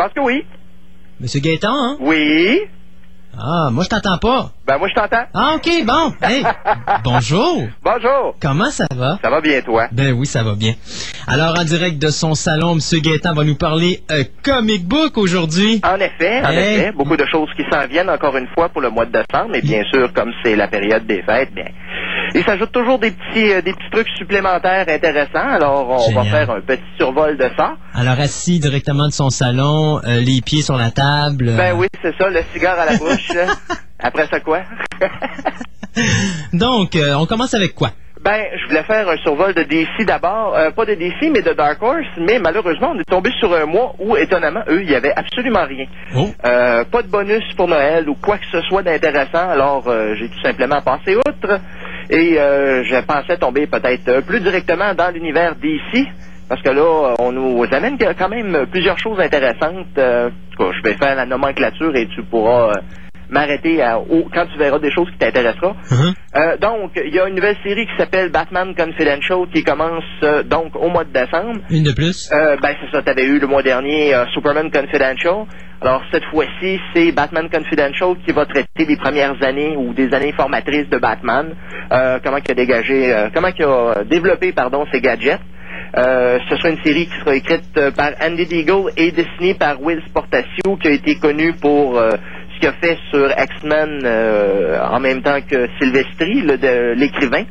Pense 0.00 0.14
que 0.14 0.20
oui. 0.20 0.46
Monsieur 1.20 1.40
Gaétan, 1.40 1.68
hein? 1.74 1.96
Oui. 2.00 2.60
Ah, 3.38 3.68
moi, 3.70 3.84
je 3.84 3.90
t'entends 3.90 4.16
pas. 4.16 4.50
Ben, 4.66 4.78
moi, 4.78 4.88
je 4.88 4.94
t'entends. 4.94 5.24
Ah, 5.34 5.52
OK, 5.56 5.68
bon. 5.84 6.14
Hey, 6.22 6.42
bonjour. 7.04 7.64
Bonjour. 7.84 8.34
Comment 8.40 8.70
ça 8.70 8.86
va? 8.96 9.18
Ça 9.22 9.28
va 9.28 9.42
bien, 9.42 9.60
toi? 9.60 9.88
Ben 9.92 10.12
oui, 10.14 10.24
ça 10.26 10.42
va 10.42 10.54
bien. 10.54 10.72
Alors, 11.28 11.54
en 11.58 11.64
direct 11.64 11.98
de 11.98 12.08
son 12.08 12.34
salon, 12.34 12.76
Monsieur 12.76 13.00
Gaétan 13.00 13.34
va 13.34 13.44
nous 13.44 13.56
parler 13.56 14.02
euh, 14.10 14.24
comic 14.42 14.88
book 14.88 15.18
aujourd'hui. 15.18 15.82
En 15.84 15.96
effet, 15.96 16.40
en 16.44 16.50
Hey. 16.50 16.76
effet. 16.76 16.92
Beaucoup 16.92 17.16
de 17.18 17.26
choses 17.26 17.50
qui 17.54 17.62
s'en 17.70 17.86
viennent 17.86 18.08
encore 18.10 18.36
une 18.38 18.48
fois 18.54 18.70
pour 18.70 18.80
le 18.80 18.88
mois 18.88 19.04
de 19.04 19.12
décembre. 19.12 19.54
Et 19.54 19.60
bien 19.60 19.84
sûr, 19.92 20.10
comme 20.14 20.32
c'est 20.42 20.56
la 20.56 20.68
période 20.68 21.06
des 21.06 21.22
fêtes, 21.22 21.52
bien, 21.54 21.66
il 22.34 22.44
s'ajoute 22.44 22.72
toujours 22.72 22.98
des 22.98 23.10
petits, 23.10 23.52
euh, 23.52 23.62
des 23.62 23.72
petits 23.72 23.90
trucs 23.90 24.08
supplémentaires 24.16 24.86
intéressants. 24.88 25.48
Alors, 25.48 25.88
on 26.08 26.12
va 26.12 26.24
faire 26.24 26.50
un 26.50 26.60
petit 26.60 26.82
survol 26.98 27.36
de 27.36 27.48
ça. 27.56 27.74
Alors, 27.94 28.18
assis 28.20 28.58
directement 28.60 29.06
de 29.06 29.12
son 29.12 29.30
salon, 29.30 29.98
euh, 30.04 30.20
les 30.20 30.40
pieds 30.40 30.62
sur 30.62 30.76
la 30.76 30.90
table. 30.90 31.48
euh, 31.48 31.56
Ben 31.56 31.74
oui, 31.76 31.86
c'est 32.02 32.16
ça, 32.16 32.28
le 32.28 32.40
cigare 32.52 32.78
à 32.78 32.86
la 32.86 32.96
bouche. 32.96 33.30
Après 33.98 34.26
ça, 34.28 34.40
quoi? 34.40 34.60
Donc, 36.52 36.96
euh, 36.96 37.14
on 37.14 37.26
commence 37.26 37.54
avec 37.54 37.74
quoi? 37.74 37.90
Ben, 38.22 38.44
je 38.60 38.66
voulais 38.68 38.82
faire 38.82 39.08
un 39.08 39.16
survol 39.18 39.54
de 39.54 39.62
DC 39.62 40.04
d'abord, 40.06 40.54
Euh, 40.54 40.70
pas 40.72 40.84
de 40.84 40.94
DC, 40.94 41.30
mais 41.32 41.40
de 41.40 41.54
Dark 41.54 41.82
Horse, 41.82 42.04
mais 42.18 42.38
malheureusement, 42.38 42.92
on 42.94 42.98
est 43.00 43.04
tombé 43.08 43.30
sur 43.38 43.54
un 43.54 43.64
mois 43.64 43.94
où, 43.98 44.14
étonnamment, 44.14 44.60
eux, 44.68 44.82
il 44.82 44.90
y 44.90 44.94
avait 44.94 45.12
absolument 45.16 45.64
rien. 45.66 45.86
Oh. 46.14 46.28
Euh, 46.44 46.84
pas 46.84 47.02
de 47.02 47.08
bonus 47.08 47.42
pour 47.56 47.66
Noël 47.66 48.08
ou 48.10 48.14
quoi 48.16 48.36
que 48.36 48.44
ce 48.52 48.60
soit 48.68 48.82
d'intéressant, 48.82 49.48
alors 49.48 49.84
euh, 49.88 50.14
j'ai 50.16 50.28
tout 50.28 50.40
simplement 50.42 50.82
passé 50.82 51.16
outre 51.16 51.60
et 52.10 52.38
euh, 52.40 52.82
je 52.82 52.96
pensais 53.02 53.36
tomber 53.38 53.68
peut-être 53.68 54.08
euh, 54.08 54.20
plus 54.20 54.40
directement 54.40 54.94
dans 54.94 55.14
l'univers 55.14 55.54
DC. 55.54 56.06
Parce 56.48 56.60
que 56.60 56.70
là, 56.70 56.80
euh, 56.82 57.14
on 57.20 57.30
nous 57.30 57.64
amène 57.70 57.96
quand 58.18 58.28
même 58.28 58.66
plusieurs 58.70 58.98
choses 58.98 59.20
intéressantes. 59.20 59.96
Euh, 59.96 60.30
je 60.58 60.82
vais 60.82 60.94
faire 60.94 61.14
la 61.14 61.24
nomenclature 61.24 61.94
et 61.94 62.08
tu 62.08 62.22
pourras 62.24 62.72
m'arrêter 63.30 63.82
à- 63.82 63.98
au- 63.98 64.28
quand 64.32 64.46
tu 64.52 64.58
verras 64.58 64.78
des 64.78 64.90
choses 64.90 65.08
qui 65.10 65.18
t'intéresseront. 65.18 65.74
Hein? 65.90 66.12
Euh, 66.36 66.56
donc, 66.58 66.90
il 67.04 67.14
y 67.14 67.18
a 67.20 67.26
une 67.28 67.34
nouvelle 67.34 67.56
série 67.64 67.86
qui 67.86 67.96
s'appelle 67.98 68.30
Batman 68.30 68.74
Confidential 68.74 69.38
qui 69.52 69.62
commence 69.64 70.04
euh, 70.22 70.42
donc 70.42 70.74
au 70.76 70.88
mois 70.88 71.04
de 71.04 71.12
décembre. 71.12 71.60
Une 71.70 71.82
de 71.84 71.92
plus? 71.92 72.30
Euh, 72.32 72.56
ben 72.62 72.74
c'est 72.80 72.90
ça, 72.96 73.02
t'avais 73.02 73.24
eu 73.24 73.38
le 73.38 73.46
mois 73.46 73.62
dernier 73.62 74.12
Superman 74.34 74.70
Confidential. 74.70 75.46
Alors 75.82 76.02
cette 76.12 76.24
fois-ci, 76.26 76.78
c'est 76.94 77.10
Batman 77.12 77.48
Confidential 77.50 78.14
qui 78.26 78.32
va 78.32 78.44
traiter 78.46 78.84
des 78.86 78.96
premières 78.96 79.42
années 79.42 79.76
ou 79.76 79.94
des 79.94 80.12
années 80.12 80.32
formatrices 80.32 80.88
de 80.90 80.98
Batman. 80.98 81.54
Comment 82.22 82.36
il 82.44 82.50
a 82.50 82.54
dégagé, 82.54 83.12
euh, 83.14 83.28
comment 83.34 83.48
il 83.56 83.64
a 83.64 84.04
développé 84.04 84.52
pardon 84.52 84.84
ses 84.92 85.00
gadgets. 85.00 85.40
Euh, 85.96 86.38
ce 86.48 86.56
sera 86.56 86.68
une 86.70 86.82
série 86.84 87.06
qui 87.06 87.18
sera 87.18 87.34
écrite 87.34 87.80
par 87.96 88.10
Andy 88.22 88.46
Deagle 88.46 88.92
et 88.96 89.10
dessinée 89.10 89.54
par 89.54 89.82
Will 89.82 90.00
Sportacio, 90.08 90.76
qui 90.80 90.86
a 90.88 90.92
été 90.92 91.16
connu 91.16 91.52
pour 91.54 91.98
euh, 91.98 92.10
qu'il 92.60 92.68
a 92.68 92.72
fait 92.74 92.98
sur 93.10 93.28
X-Men 93.30 94.02
euh, 94.04 94.78
en 94.82 95.00
même 95.00 95.22
temps 95.22 95.38
que 95.40 95.66
de- 96.58 96.94
l'écrivain. 96.94 97.44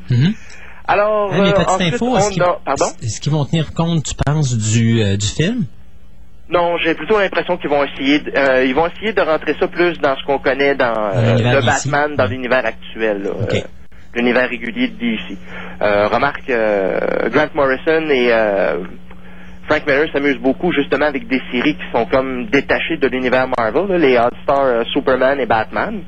Alors, 0.88 1.32
euh, 1.34 1.52
petite 1.52 1.68
ensuite, 1.70 1.94
info, 1.96 2.06
on 2.08 2.18
est-ce 2.18 2.30
qu'ils 2.32 2.42
a... 2.44 3.36
Vont 3.36 3.46
tenir 3.46 3.74
compte, 3.74 4.04
tu 4.06 4.14
penses, 4.26 4.58
du, 4.58 5.02
euh, 5.04 5.18
du 5.18 5.26
film? 5.28 5.66
Non, 6.50 6.78
j'ai 6.78 6.96
plutôt 6.96 7.20
l'impression 7.20 7.58
qu'ils 7.58 7.70
vont 7.70 7.84
essayer, 7.84 8.20
de, 8.20 8.32
euh, 8.36 8.66
ils 8.66 8.74
vont 8.74 8.88
essayer 8.88 9.14
de 9.14 9.22
rentrer 9.22 9.56
ça 9.60 9.68
plus 9.68 10.00
dans 10.00 10.16
ce 10.16 10.24
qu'on 10.26 10.40
connaît 10.40 10.74
dans 10.74 10.94
le. 10.96 11.62
Batman, 11.66 12.16
dans 12.16 12.26
l'univers 12.26 12.66
actuel, 12.66 13.30
l'univers 14.16 14.50
régulier 14.50 14.88
de 14.88 14.96
DC. 14.98 15.38
Remarque, 16.12 16.48
Grant 17.32 17.50
Morrison 17.54 18.10
et 18.10 18.32
Frank 19.70 19.86
Miller 19.86 20.08
s'amuse 20.12 20.40
beaucoup 20.40 20.72
justement 20.72 21.06
avec 21.06 21.28
des 21.28 21.40
séries 21.52 21.76
qui 21.76 21.86
sont 21.94 22.06
comme 22.08 22.48
détachées 22.48 22.98
de 22.98 23.08
l'univers 23.08 23.48
Marvel, 23.56 23.86
là, 23.88 23.98
les 24.00 24.18
All-Star 24.18 24.62
euh, 24.66 24.84
Superman 24.92 25.40
et 25.40 25.46
Batman. 25.46 26.02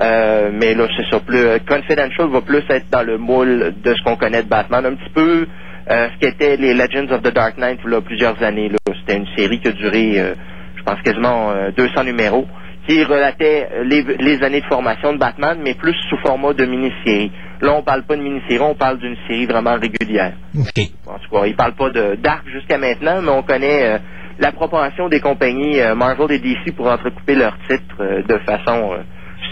Euh, 0.00 0.50
mais 0.52 0.74
là, 0.74 0.86
c'est 0.94 1.06
ça. 1.08 1.18
Plus, 1.18 1.38
euh, 1.38 1.58
Confidential 1.66 2.28
va 2.28 2.42
plus 2.42 2.62
être 2.68 2.90
dans 2.90 3.02
le 3.02 3.16
moule 3.16 3.72
de 3.82 3.94
ce 3.94 4.02
qu'on 4.04 4.16
connaît 4.16 4.42
de 4.42 4.48
Batman. 4.48 4.84
Un 4.84 4.94
petit 4.94 5.10
peu 5.14 5.46
euh, 5.90 6.08
ce 6.12 6.18
qu'étaient 6.20 6.58
les 6.58 6.74
Legends 6.74 7.10
of 7.10 7.22
the 7.22 7.32
Dark 7.32 7.56
Knight 7.56 7.82
là, 7.86 8.02
plusieurs 8.02 8.40
années. 8.42 8.70
C'était 9.00 9.16
une 9.16 9.26
série 9.38 9.58
qui 9.60 9.68
a 9.68 9.72
duré, 9.72 10.34
je 10.76 10.82
pense, 10.82 11.00
quasiment 11.02 11.50
euh, 11.52 11.70
200 11.74 12.04
numéros, 12.04 12.46
qui 12.86 13.02
relatait 13.04 13.68
les, 13.84 14.02
les 14.02 14.42
années 14.42 14.60
de 14.60 14.66
formation 14.66 15.14
de 15.14 15.18
Batman, 15.18 15.58
mais 15.64 15.72
plus 15.72 15.94
sous 16.10 16.18
format 16.18 16.52
de 16.52 16.66
mini-série. 16.66 17.32
Là, 17.60 17.74
on 17.74 17.82
parle 17.82 18.04
pas 18.04 18.16
de 18.16 18.22
mini-série, 18.22 18.60
on 18.60 18.74
parle 18.74 18.98
d'une 18.98 19.16
série 19.26 19.46
vraiment 19.46 19.76
régulière. 19.78 20.34
OK. 20.58 20.84
En 21.06 21.18
tout 21.18 21.30
cas, 21.30 21.46
il 21.46 21.56
parle 21.56 21.74
pas 21.74 21.90
d'arc 21.90 22.46
jusqu'à 22.52 22.78
maintenant, 22.78 23.20
mais 23.22 23.30
on 23.30 23.42
connaît 23.42 23.84
euh, 23.84 23.98
la 24.38 24.52
propension 24.52 25.08
des 25.08 25.20
compagnies 25.20 25.80
euh, 25.80 25.94
Marvel 25.94 26.30
et 26.32 26.38
DC 26.38 26.74
pour 26.76 26.86
entrecouper 26.86 27.34
leurs 27.34 27.56
titres 27.68 28.00
euh, 28.00 28.22
de 28.22 28.38
façon 28.38 28.96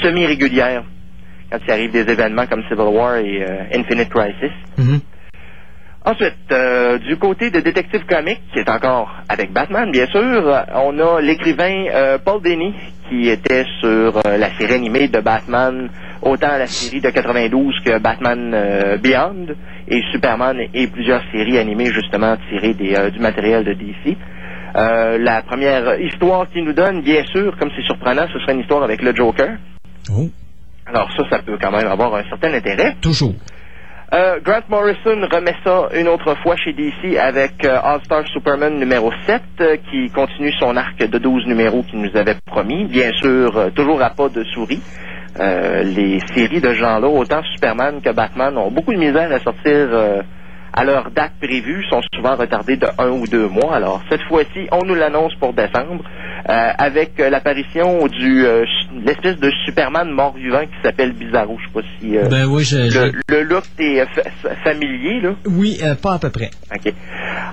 semi-régulière 0.03 0.85
quand 1.51 1.59
il 1.67 1.71
arrive 1.71 1.93
des 1.93 2.11
événements 2.11 2.47
comme 2.47 2.63
Civil 2.65 2.87
War 2.89 3.17
et 3.19 3.45
Infinite 3.73 4.09
Crisis. 4.09 4.53
Mhm. 4.79 5.01
Ensuite, 6.07 6.53
euh, 6.53 6.99
du 6.99 7.17
côté 7.17 7.51
de 7.51 7.59
Detective 7.59 8.07
Comics, 8.07 8.41
qui 8.53 8.61
est 8.61 8.71
encore 8.71 9.11
avec 9.29 9.53
Batman, 9.53 9.91
bien 9.91 10.07
sûr, 10.07 10.65
on 10.77 10.97
a 11.01 11.21
l'écrivain 11.21 11.87
euh, 11.93 12.19
Paul 12.25 12.41
Dini, 12.41 12.73
qui 13.09 13.29
était 13.29 13.65
sur 13.81 14.17
euh, 14.25 14.37
la 14.39 14.57
série 14.57 14.75
animée 14.75 15.09
de 15.09 15.19
Batman, 15.19 15.91
autant 16.27 16.59
la 16.59 16.67
série 16.67 17.01
de 17.01 17.11
92 17.11 17.75
que 17.85 17.99
Batman 17.99 18.53
euh, 18.55 18.97
Beyond, 18.99 19.55
et 19.89 20.03
Superman 20.13 20.59
et 20.75 20.87
plusieurs 20.89 21.23
séries 21.33 21.59
animées 21.59 21.93
justement 21.93 22.37
tirées 22.49 22.75
des, 22.75 22.95
euh, 22.95 23.11
du 23.11 23.21
matériel 23.21 23.65
de 23.65 23.73
DC. 23.73 24.17
Euh, 24.77 25.19
la 25.19 25.43
première 25.43 25.99
histoire 26.01 26.49
qu'il 26.51 26.65
nous 26.65 26.73
donne, 26.73 27.03
bien 27.03 27.25
sûr, 27.27 27.57
comme 27.59 27.71
c'est 27.77 27.85
surprenant, 27.85 28.27
ce 28.33 28.39
serait 28.41 28.53
une 28.55 28.61
histoire 28.61 28.83
avec 28.83 29.01
le 29.03 29.15
Joker. 29.15 29.57
Oh, 30.11 30.29
Alors 30.87 31.11
ça, 31.17 31.23
ça 31.31 31.39
peut 31.39 31.57
quand 31.61 31.71
même 31.71 31.87
avoir 31.87 32.15
un 32.15 32.25
certain 32.29 32.53
intérêt. 32.53 32.97
toujours. 33.01 33.35
Grant 34.45 34.63
Morrison 34.69 35.27
remet 35.31 35.55
ça 35.65 35.89
une 35.95 36.07
autre 36.09 36.37
fois 36.43 36.55
chez 36.57 36.73
DC 36.73 37.19
avec 37.19 37.65
All-Star 37.65 38.25
Superman 38.29 38.79
numéro 38.79 39.11
7 39.27 39.43
euh, 39.61 39.77
qui 39.91 40.09
continue 40.11 40.53
son 40.53 40.77
arc 40.77 40.97
de 40.99 41.19
12 41.19 41.47
numéros 41.47 41.83
qu'il 41.83 42.01
nous 42.01 42.17
avait 42.17 42.37
promis. 42.47 42.85
Bien 42.85 43.11
sûr, 43.15 43.73
toujours 43.75 44.01
à 44.01 44.11
pas 44.11 44.29
de 44.29 44.45
souris. 44.45 44.81
Euh, 45.41 45.83
les 45.83 46.21
séries 46.35 46.61
de 46.61 46.69
ce 46.69 46.75
genre-là, 46.75 47.09
autant 47.09 47.43
Superman 47.53 48.01
que 48.03 48.11
Batman, 48.11 48.57
ont 48.57 48.71
beaucoup 48.71 48.93
de 48.93 48.99
misère 48.99 49.31
à 49.33 49.39
sortir 49.41 49.61
euh, 49.73 50.23
à 50.73 50.85
leur 50.85 51.11
date 51.11 51.33
prévue, 51.41 51.85
sont 51.91 52.01
souvent 52.15 52.37
retardées 52.37 52.77
de 52.77 52.87
un 52.99 53.11
ou 53.11 53.27
deux 53.27 53.49
mois. 53.49 53.75
Alors 53.75 54.03
cette 54.11 54.23
fois-ci, 54.23 54.67
on 54.73 54.85
nous 54.85 54.95
l'annonce 54.95 55.35
pour 55.37 55.53
décembre 55.53 56.05
euh, 56.49 56.69
avec 56.79 57.19
euh, 57.21 57.29
l'apparition 57.31 58.07
du 58.09 58.45
euh, 58.47 58.65
l'espèce 59.05 59.39
de 59.39 59.51
Superman 59.67 60.11
mort-vivant 60.11 60.61
qui 60.63 60.77
s'appelle 60.83 61.13
Bizarro. 61.13 61.59
Je 61.59 61.65
sais 61.67 61.73
pas 61.83 61.89
si 62.01 62.17
euh, 62.17 62.29
Ben 62.31 62.47
oui, 62.47 62.65
je... 62.65 62.77
le, 62.77 62.91
je- 62.91 63.35
le 63.35 63.43
look 63.43 63.65
est 63.79 64.05
fa- 64.15 64.55
familier, 64.65 65.21
là. 65.21 65.31
Oui, 65.47 65.79
euh, 65.83 65.95
pas 65.95 66.15
à 66.15 66.19
peu 66.19 66.31
près. 66.31 66.51
OK. 66.75 66.93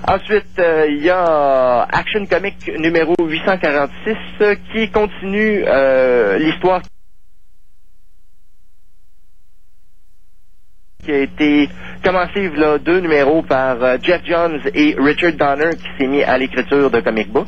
Ensuite, 0.06 0.58
euh, 0.58 0.86
il 0.88 1.02
y 1.04 1.10
a 1.10 1.82
Action 1.92 2.24
Comic 2.26 2.56
numéro 2.78 3.14
846 3.20 4.16
euh, 4.42 4.54
qui 4.72 4.88
continue 4.90 5.64
euh, 5.66 6.38
l'histoire 6.38 6.82
qui 11.04 11.12
a 11.12 11.18
été 11.20 11.68
y 12.04 12.64
a 12.64 12.78
deux 12.78 13.00
numéros 13.00 13.42
par 13.42 13.82
euh, 13.82 13.96
Jeff 14.02 14.22
Johns 14.24 14.60
et 14.74 14.94
Richard 14.98 15.32
Donner 15.32 15.70
qui 15.76 15.88
s'est 15.98 16.06
mis 16.06 16.22
à 16.22 16.36
l'écriture 16.36 16.90
de 16.90 17.00
comic 17.00 17.32
book. 17.32 17.46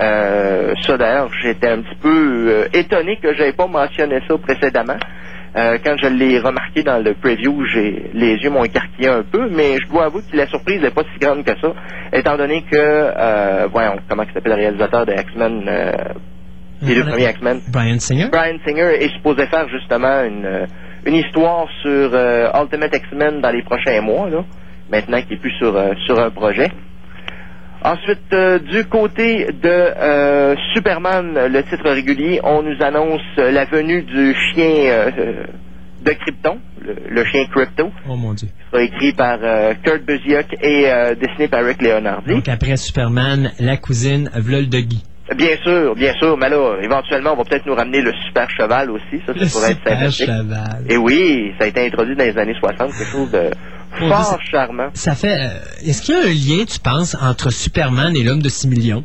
Euh, 0.00 0.74
ça 0.86 0.96
d'ailleurs, 0.96 1.30
j'étais 1.42 1.68
un 1.68 1.82
petit 1.82 1.98
peu 2.00 2.46
euh, 2.48 2.68
étonné 2.72 3.18
que 3.22 3.34
j'avais 3.34 3.52
pas 3.52 3.66
mentionné 3.66 4.20
ça 4.26 4.36
précédemment. 4.38 4.96
Quand 5.54 5.96
je 6.02 6.08
l'ai 6.08 6.38
remarqué 6.38 6.82
dans 6.82 6.96
le 7.04 7.12
preview, 7.12 7.62
j'ai 7.66 8.10
les 8.14 8.36
yeux 8.36 8.48
m'ont 8.48 8.64
écarquillé 8.64 9.08
un 9.08 9.22
peu, 9.22 9.50
mais 9.50 9.76
je 9.82 9.86
dois 9.90 10.06
avouer 10.06 10.22
que 10.22 10.34
la 10.34 10.46
surprise 10.46 10.80
n'est 10.80 10.90
pas 10.90 11.02
si 11.12 11.18
grande 11.18 11.44
que 11.44 11.52
ça, 11.60 11.74
étant 12.10 12.38
donné 12.38 12.62
que, 12.62 13.68
voyons, 13.68 13.96
comment 14.08 14.22
il 14.22 14.32
s'appelle 14.32 14.52
le 14.52 14.58
réalisateur 14.58 15.04
de 15.04 15.12
X-Men, 15.12 15.70
les 16.80 16.94
deux 16.94 17.04
premiers 17.04 17.28
X-Men, 17.28 17.60
Brian 17.70 17.98
Singer. 17.98 18.28
Brian 18.32 18.56
Singer 18.64 18.94
est 18.98 19.14
supposé 19.14 19.44
faire 19.48 19.68
justement 19.68 20.24
une, 20.24 20.66
une 21.06 21.14
histoire 21.16 21.66
sur 21.82 22.10
euh, 22.14 22.48
Ultimate 22.62 22.94
X-Men 22.96 23.40
dans 23.40 23.50
les 23.50 23.62
prochains 23.62 24.00
mois, 24.00 24.28
là, 24.30 24.44
maintenant 24.90 25.20
qu'il 25.22 25.34
est 25.34 25.40
plus 25.40 25.52
sur, 25.58 25.76
euh, 25.76 25.92
sur 26.06 26.18
un 26.18 26.30
projet. 26.30 26.70
Ensuite, 27.84 28.32
euh, 28.32 28.58
du 28.60 28.84
côté 28.84 29.46
de 29.52 30.54
Superman, 30.74 31.34
le 31.50 31.62
titre 31.64 31.90
régulier, 31.90 32.40
on 32.44 32.62
nous 32.62 32.80
annonce 32.80 33.20
la 33.36 33.64
venue 33.64 34.02
du 34.02 34.34
chien 34.34 35.10
de 36.04 36.10
Krypton, 36.12 36.58
le, 36.80 36.96
le 37.10 37.24
chien 37.24 37.44
Crypto, 37.46 37.90
Oh 38.08 38.14
mon 38.16 38.34
Dieu. 38.34 38.48
qui 38.48 38.70
sera 38.70 38.82
écrit 38.84 39.12
par 39.12 39.38
Kurt 39.82 40.02
Busiek 40.04 40.46
et 40.62 40.86
dessiné 41.20 41.48
par 41.48 41.64
Rick 41.64 41.82
Leonardi. 41.82 42.30
Donc 42.34 42.48
après 42.48 42.76
Superman, 42.76 43.50
la 43.58 43.76
cousine, 43.76 44.30
de 44.34 44.80
Guy. 44.80 45.02
Bien 45.36 45.56
sûr, 45.62 45.94
bien 45.94 46.12
sûr, 46.18 46.36
mais 46.36 46.48
là, 46.48 46.76
éventuellement, 46.82 47.32
on 47.34 47.36
va 47.36 47.44
peut-être 47.44 47.64
nous 47.64 47.74
ramener 47.74 48.00
le 48.02 48.12
super 48.26 48.50
cheval 48.50 48.90
aussi, 48.90 49.20
ça, 49.26 49.32
ça 49.32 49.40
Le 49.40 49.46
pourrait 49.50 49.70
être 49.70 49.78
super 49.78 49.98
sympathique. 49.98 50.26
cheval. 50.26 50.84
Et 50.88 50.96
oui, 50.96 51.52
ça 51.58 51.64
a 51.64 51.68
été 51.68 51.86
introduit 51.86 52.16
dans 52.16 52.24
les 52.24 52.36
années 52.36 52.56
60, 52.58 52.78
quelque 52.92 53.04
chose 53.10 53.30
de 53.30 53.50
fort 53.98 54.24
ça- 54.24 54.38
charmant. 54.50 54.88
Ça 54.94 55.14
fait... 55.14 55.38
euh, 55.40 55.48
Est-ce 55.86 56.02
qu'il 56.02 56.14
y 56.14 56.18
a 56.18 56.22
un 56.22 56.58
lien, 56.58 56.64
tu 56.64 56.78
penses, 56.80 57.16
entre 57.20 57.50
Superman 57.50 58.14
et 58.16 58.22
l'homme 58.24 58.42
de 58.42 58.48
6 58.48 58.66
millions? 58.68 59.04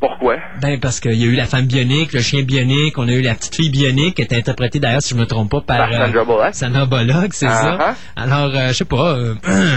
Pourquoi? 0.00 0.36
Ben, 0.62 0.80
parce 0.80 0.98
qu'il 0.98 1.14
y 1.14 1.24
a 1.24 1.26
eu 1.26 1.34
la 1.36 1.44
femme 1.46 1.66
bionique, 1.66 2.12
le 2.14 2.20
chien 2.20 2.42
bionique, 2.42 2.96
on 2.98 3.06
a 3.06 3.12
eu 3.12 3.20
la 3.20 3.34
petite 3.34 3.54
fille 3.54 3.70
bionique, 3.70 4.16
qui 4.16 4.22
est 4.22 4.32
interprétée 4.32 4.80
d'ailleurs, 4.80 5.02
si 5.02 5.14
je 5.14 5.18
me 5.20 5.26
trompe 5.26 5.50
pas, 5.50 5.60
par... 5.60 5.88
Par 5.90 5.92
Sandra 6.06 6.24
Bullock. 6.24 6.54
Sandra 6.54 6.86
Bullock, 6.86 7.34
c'est 7.34 7.46
Ah, 7.46 7.78
ça. 7.78 7.94
Alors, 8.16 8.50
euh, 8.54 8.68
je 8.68 8.72
sais 8.74 8.84
pas... 8.86 9.14
euh, 9.16 9.34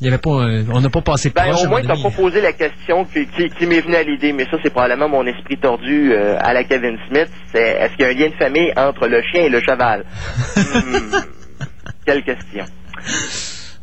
Il 0.00 0.04
y 0.04 0.08
avait 0.08 0.18
pas, 0.18 0.30
euh, 0.30 0.62
on 0.74 0.80
n'a 0.82 0.90
pas 0.90 1.00
passé 1.00 1.30
Ben, 1.34 1.44
proche. 1.44 1.64
au 1.64 1.68
moins, 1.68 1.80
moment 1.80 1.94
t'as 1.94 2.02
pas 2.02 2.10
donné. 2.10 2.14
posé 2.16 2.40
la 2.42 2.52
question 2.52 3.04
qui, 3.06 3.26
qui- 3.28 3.48
qui 3.48 3.66
m'est 3.66 3.80
venue 3.80 3.94
à 3.96 4.02
l'idée, 4.02 4.32
mais 4.34 4.44
ça, 4.50 4.58
c'est 4.62 4.68
probablement 4.70 5.08
mon 5.08 5.26
esprit 5.26 5.56
tordu 5.56 6.12
euh, 6.12 6.36
à 6.38 6.52
la 6.52 6.64
Kevin 6.64 6.98
Smith. 7.08 7.30
C'est 7.52 7.62
est-ce 7.80 7.92
qu'il 7.96 8.02
y 8.02 8.04
a 8.04 8.10
un 8.10 8.14
lien 8.14 8.28
de 8.28 8.34
famille 8.34 8.72
entre 8.76 9.08
le 9.08 9.22
chien 9.22 9.44
et 9.44 9.48
le 9.48 9.60
cheval? 9.60 10.04
Hmm, 10.56 11.16
quelle 12.04 12.22
question. 12.24 12.64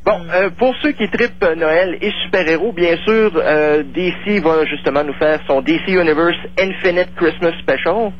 Bon, 0.05 0.19
euh, 0.33 0.49
pour 0.51 0.75
ceux 0.81 0.91
qui 0.91 1.09
tripent 1.09 1.43
Noël 1.57 1.97
et 2.01 2.11
super-héros, 2.25 2.73
bien 2.73 2.97
sûr, 3.05 3.31
DC 3.31 4.39
va 4.43 4.65
justement 4.65 5.03
nous 5.03 5.13
faire 5.13 5.39
son 5.47 5.61
DC 5.61 5.87
Universe 5.87 6.35
Infinite 6.59 7.09
Christmas 7.15 7.53
Special, 7.61 8.11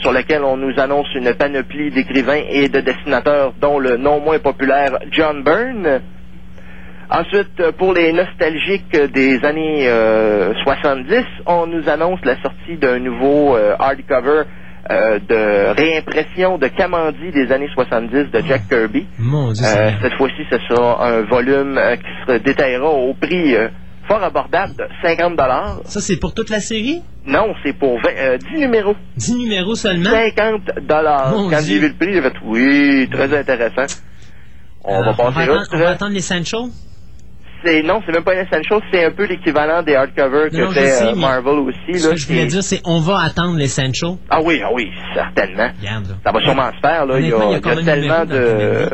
sur 0.00 0.12
lequel 0.12 0.42
on 0.42 0.56
nous 0.56 0.74
annonce 0.78 1.06
une 1.14 1.32
panoplie 1.34 1.90
d'écrivains 1.90 2.42
et 2.50 2.68
de 2.68 2.80
dessinateurs, 2.80 3.54
dont 3.60 3.78
le 3.78 3.96
non 3.96 4.20
moins 4.20 4.38
populaire 4.40 4.98
John 5.10 5.42
Byrne. 5.42 6.02
Ensuite, 7.10 7.60
euh, 7.60 7.72
pour 7.72 7.92
les 7.92 8.12
nostalgiques 8.12 8.96
des 9.12 9.44
années 9.44 9.86
euh, 9.88 10.52
70, 10.64 11.24
on 11.46 11.66
nous 11.66 11.88
annonce 11.88 12.20
la 12.24 12.40
sortie 12.42 12.76
d'un 12.80 12.98
nouveau 12.98 13.56
euh, 13.56 13.74
hardcover 13.78 14.42
euh, 14.90 15.18
de 15.18 15.74
réimpression 15.76 16.58
de 16.58 16.68
Kamandi 16.68 17.30
des 17.32 17.50
années 17.52 17.68
70 17.74 18.30
de 18.30 18.42
Jack 18.46 18.68
Kirby. 18.68 19.06
Mon 19.18 19.52
Dieu, 19.52 19.64
Euh, 19.66 19.90
cette 20.02 20.14
fois-ci, 20.14 20.42
ce 20.50 20.58
sera 20.68 21.06
un 21.06 21.22
volume 21.22 21.78
euh, 21.78 21.96
qui 21.96 22.32
se 22.32 22.38
détaillera 22.38 22.88
au 22.90 23.14
prix 23.14 23.54
euh, 23.54 23.68
fort 24.08 24.22
abordable 24.22 24.74
de 24.76 24.84
50 25.02 25.36
dollars. 25.36 25.80
Ça, 25.84 26.00
c'est 26.00 26.16
pour 26.18 26.34
toute 26.34 26.50
la 26.50 26.60
série? 26.60 27.02
Non, 27.26 27.54
c'est 27.64 27.72
pour 27.72 27.98
20, 28.02 28.08
euh, 28.18 28.38
10 28.38 28.58
numéros. 28.60 28.94
10 29.16 29.36
numéros 29.36 29.74
seulement? 29.74 30.10
50 30.10 30.80
dollars. 30.86 31.32
Quand 31.50 31.60
j'ai 31.62 31.78
vu 31.78 31.88
le 31.88 31.94
prix, 31.94 32.12
j'ai 32.12 32.20
fait 32.22 32.32
oui, 32.44 33.08
très 33.10 33.34
intéressant. 33.38 33.86
On 34.86 34.92
va 34.92 34.98
Alors, 35.00 35.14
on, 35.18 35.22
va 35.24 35.30
passer 35.32 35.50
attendre, 35.50 35.66
on 35.72 35.78
va 35.78 35.88
attendre 35.90 36.12
l'Essential? 36.12 36.64
C'est 37.64 37.82
non, 37.82 38.00
c'est 38.04 38.12
même 38.12 38.24
pas 38.24 38.32
un 38.34 38.42
essential, 38.42 38.80
c'est 38.92 39.04
un 39.04 39.10
peu 39.10 39.24
l'équivalent 39.26 39.82
des 39.82 39.94
hardcovers 39.94 40.50
que 40.50 40.66
fait 40.72 40.86
sais, 40.86 41.12
euh, 41.12 41.14
Marvel 41.14 41.60
aussi. 41.60 41.98
Ce 41.98 42.06
Là, 42.08 42.14
que 42.14 42.20
je 42.20 42.26
voulais 42.26 42.46
dire, 42.46 42.62
c'est 42.62 42.80
on 42.84 43.00
va 43.00 43.20
attendre 43.20 43.56
l'Essential. 43.56 44.12
Ah 44.28 44.40
oui, 44.44 44.60
ah 44.62 44.68
oui, 44.72 44.90
certainement. 45.14 45.70
Regarde. 45.80 46.16
Ça 46.24 46.32
va 46.32 46.40
sûrement 46.40 46.70
se 46.72 46.80
faire. 46.86 47.06
Là. 47.06 47.18
Il 47.20 47.28
y 47.28 47.32
a, 47.32 47.38
il 47.50 47.56
y 47.56 47.84
tellement 47.84 48.24
de, 48.26 48.88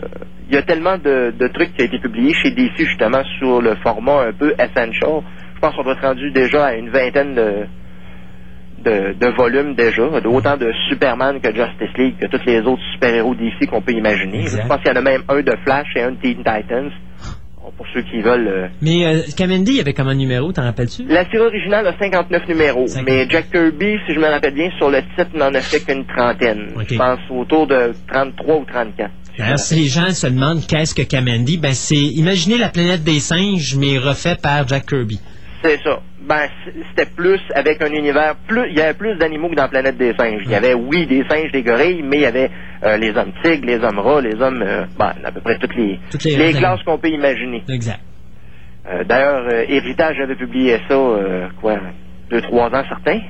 il 0.48 0.54
y 0.54 0.58
a 0.58 0.62
tellement 0.62 0.98
de, 0.98 1.32
de 1.36 1.48
trucs 1.48 1.74
qui 1.74 1.82
ont 1.82 1.86
été 1.86 1.98
publiés 1.98 2.34
chez 2.34 2.50
DC 2.50 2.72
justement 2.76 3.22
sur 3.38 3.60
le 3.60 3.74
format 3.82 4.28
un 4.28 4.32
peu 4.32 4.52
essential. 4.52 5.22
Je 5.54 5.60
pense 5.60 5.74
qu'on 5.74 5.82
doit 5.82 5.92
être 5.92 6.06
rendu 6.06 6.30
déjà 6.30 6.66
à 6.66 6.74
une 6.74 6.90
vingtaine 6.90 7.34
de 7.34 7.66
de, 8.84 9.12
de 9.12 9.36
volumes 9.36 9.74
déjà, 9.74 10.02
autant 10.04 10.56
de 10.56 10.72
Superman 10.88 11.40
que 11.40 11.54
Justice 11.54 11.96
League 11.98 12.14
que 12.18 12.26
tous 12.26 12.44
les 12.46 12.60
autres 12.60 12.82
super-héros 12.94 13.34
DC 13.34 13.68
qu'on 13.68 13.82
peut 13.82 13.92
imaginer. 13.92 14.40
Exact. 14.40 14.62
Je 14.62 14.68
pense 14.68 14.78
qu'il 14.78 14.88
y 14.88 14.92
en 14.92 14.96
a 14.96 15.02
même 15.02 15.22
un 15.28 15.42
de 15.42 15.54
Flash 15.64 15.86
et 15.96 16.02
un 16.02 16.12
de 16.12 16.16
Teen 16.16 16.38
Titans. 16.38 16.90
Pour 17.80 17.86
ceux 17.94 18.02
qui 18.02 18.20
veulent. 18.20 18.46
euh, 18.46 18.66
Mais 18.82 19.06
euh, 19.06 19.22
Kamendi, 19.34 19.70
il 19.72 19.76
y 19.78 19.80
avait 19.80 19.94
comme 19.94 20.08
un 20.08 20.14
numéro, 20.14 20.52
t'en 20.52 20.64
rappelles-tu? 20.64 21.04
La 21.08 21.24
série 21.30 21.38
originale 21.38 21.86
a 21.86 21.94
59 21.98 22.46
numéros, 22.46 22.84
mais 23.06 23.26
Jack 23.30 23.50
Kirby, 23.50 23.96
si 24.06 24.12
je 24.12 24.20
me 24.20 24.26
rappelle 24.26 24.52
bien, 24.52 24.68
sur 24.76 24.90
le 24.90 24.98
site 25.16 25.32
n'en 25.34 25.54
a 25.54 25.62
fait 25.62 25.80
qu'une 25.80 26.04
trentaine. 26.04 26.72
Ok. 26.76 26.88
Je 26.90 26.96
pense 26.98 27.20
autour 27.30 27.66
de 27.66 27.94
33 28.12 28.56
ou 28.56 28.64
34. 28.70 29.10
D'ailleurs, 29.38 29.58
si 29.58 29.76
les 29.76 29.86
gens 29.86 30.10
se 30.10 30.26
demandent 30.26 30.66
qu'est-ce 30.66 30.94
que 30.94 31.00
Kamendi, 31.00 31.56
ben 31.56 31.72
c'est 31.72 31.96
imaginez 31.96 32.58
la 32.58 32.68
planète 32.68 33.02
des 33.02 33.18
singes, 33.18 33.74
mais 33.78 33.96
refait 33.96 34.36
par 34.36 34.68
Jack 34.68 34.84
Kirby. 34.84 35.18
C'est 35.62 35.78
ça. 35.82 36.00
Ben, 36.28 36.48
c'était 36.90 37.10
plus 37.10 37.40
avec 37.54 37.82
un 37.82 37.90
univers 37.92 38.34
plus. 38.46 38.68
Il 38.70 38.76
y 38.76 38.82
avait 38.82 38.92
plus 38.92 39.16
d'animaux 39.16 39.48
que 39.48 39.54
dans 39.54 39.68
Planète 39.68 39.96
des 39.96 40.12
singes. 40.14 40.42
Il 40.44 40.50
y 40.50 40.54
avait, 40.54 40.74
oui, 40.74 41.06
des 41.06 41.24
singes, 41.30 41.50
des 41.50 41.62
gorilles, 41.62 42.02
mais 42.04 42.18
il 42.18 42.22
y 42.22 42.26
avait 42.26 42.50
euh, 42.84 42.96
les 42.96 43.10
hommes 43.16 43.32
tigres, 43.42 43.66
les 43.66 43.78
hommes 43.78 43.98
rats, 43.98 44.20
les 44.20 44.34
hommes. 44.40 44.62
euh, 44.62 44.84
ben, 44.98 45.12
à 45.24 45.32
peu 45.32 45.40
près 45.40 45.58
toutes 45.58 45.74
les, 45.76 45.98
Toutes 46.10 46.24
les- 46.24 46.36
les 46.36 46.52
classes 46.54 46.82
qu'on 46.84 46.98
peut 46.98 47.08
imaginer. 47.10 47.62
Exact. 47.68 48.00
Euh, 48.88 49.04
D'ailleurs, 49.04 49.48
Héritage 49.68 50.18
avait 50.20 50.36
publié 50.36 50.78
ça, 50.88 50.96
quoi, 51.60 51.78
deux, 52.30 52.40
trois 52.42 52.68
ans 52.68 52.82
certains. 52.88 53.20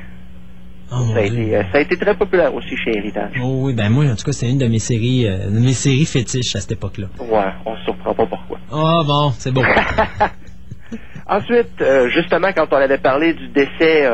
ça, 0.89 1.19
a 1.19 1.21
été, 1.23 1.57
euh, 1.57 1.63
ça 1.73 1.79
a 1.79 1.81
été 1.81 1.97
très 1.97 2.15
populaire 2.15 2.55
aussi 2.55 2.77
chez 2.77 2.97
Héritage. 2.97 3.33
Oh 3.43 3.63
oui, 3.65 3.75
ben 3.75 3.89
moi, 3.91 4.05
en 4.07 4.15
tout 4.17 4.25
cas, 4.25 4.33
c'est 4.33 4.49
une 4.49 4.59
de 4.59 4.67
mes 4.69 4.79
séries, 4.79 5.25
de 5.25 5.59
mes 5.59 5.73
séries 5.73 6.05
fétiches 6.07 6.55
à 6.57 6.61
cette 6.61 6.73
époque-là. 6.73 7.07
Ouais, 7.21 7.45
on 7.67 7.77
se 7.77 7.85
surprend 7.85 8.15
pas 8.15 8.27
pourquoi. 8.27 8.59
Oh 8.73 9.03
bon, 9.07 9.31
c'est 9.39 9.53
beau. 9.53 9.63
Ensuite, 11.29 11.85
justement, 12.13 12.49
quand 12.57 12.67
on 12.73 12.77
avait 12.77 12.99
parlé 12.99 13.35
du 13.35 13.49
décès 13.49 14.09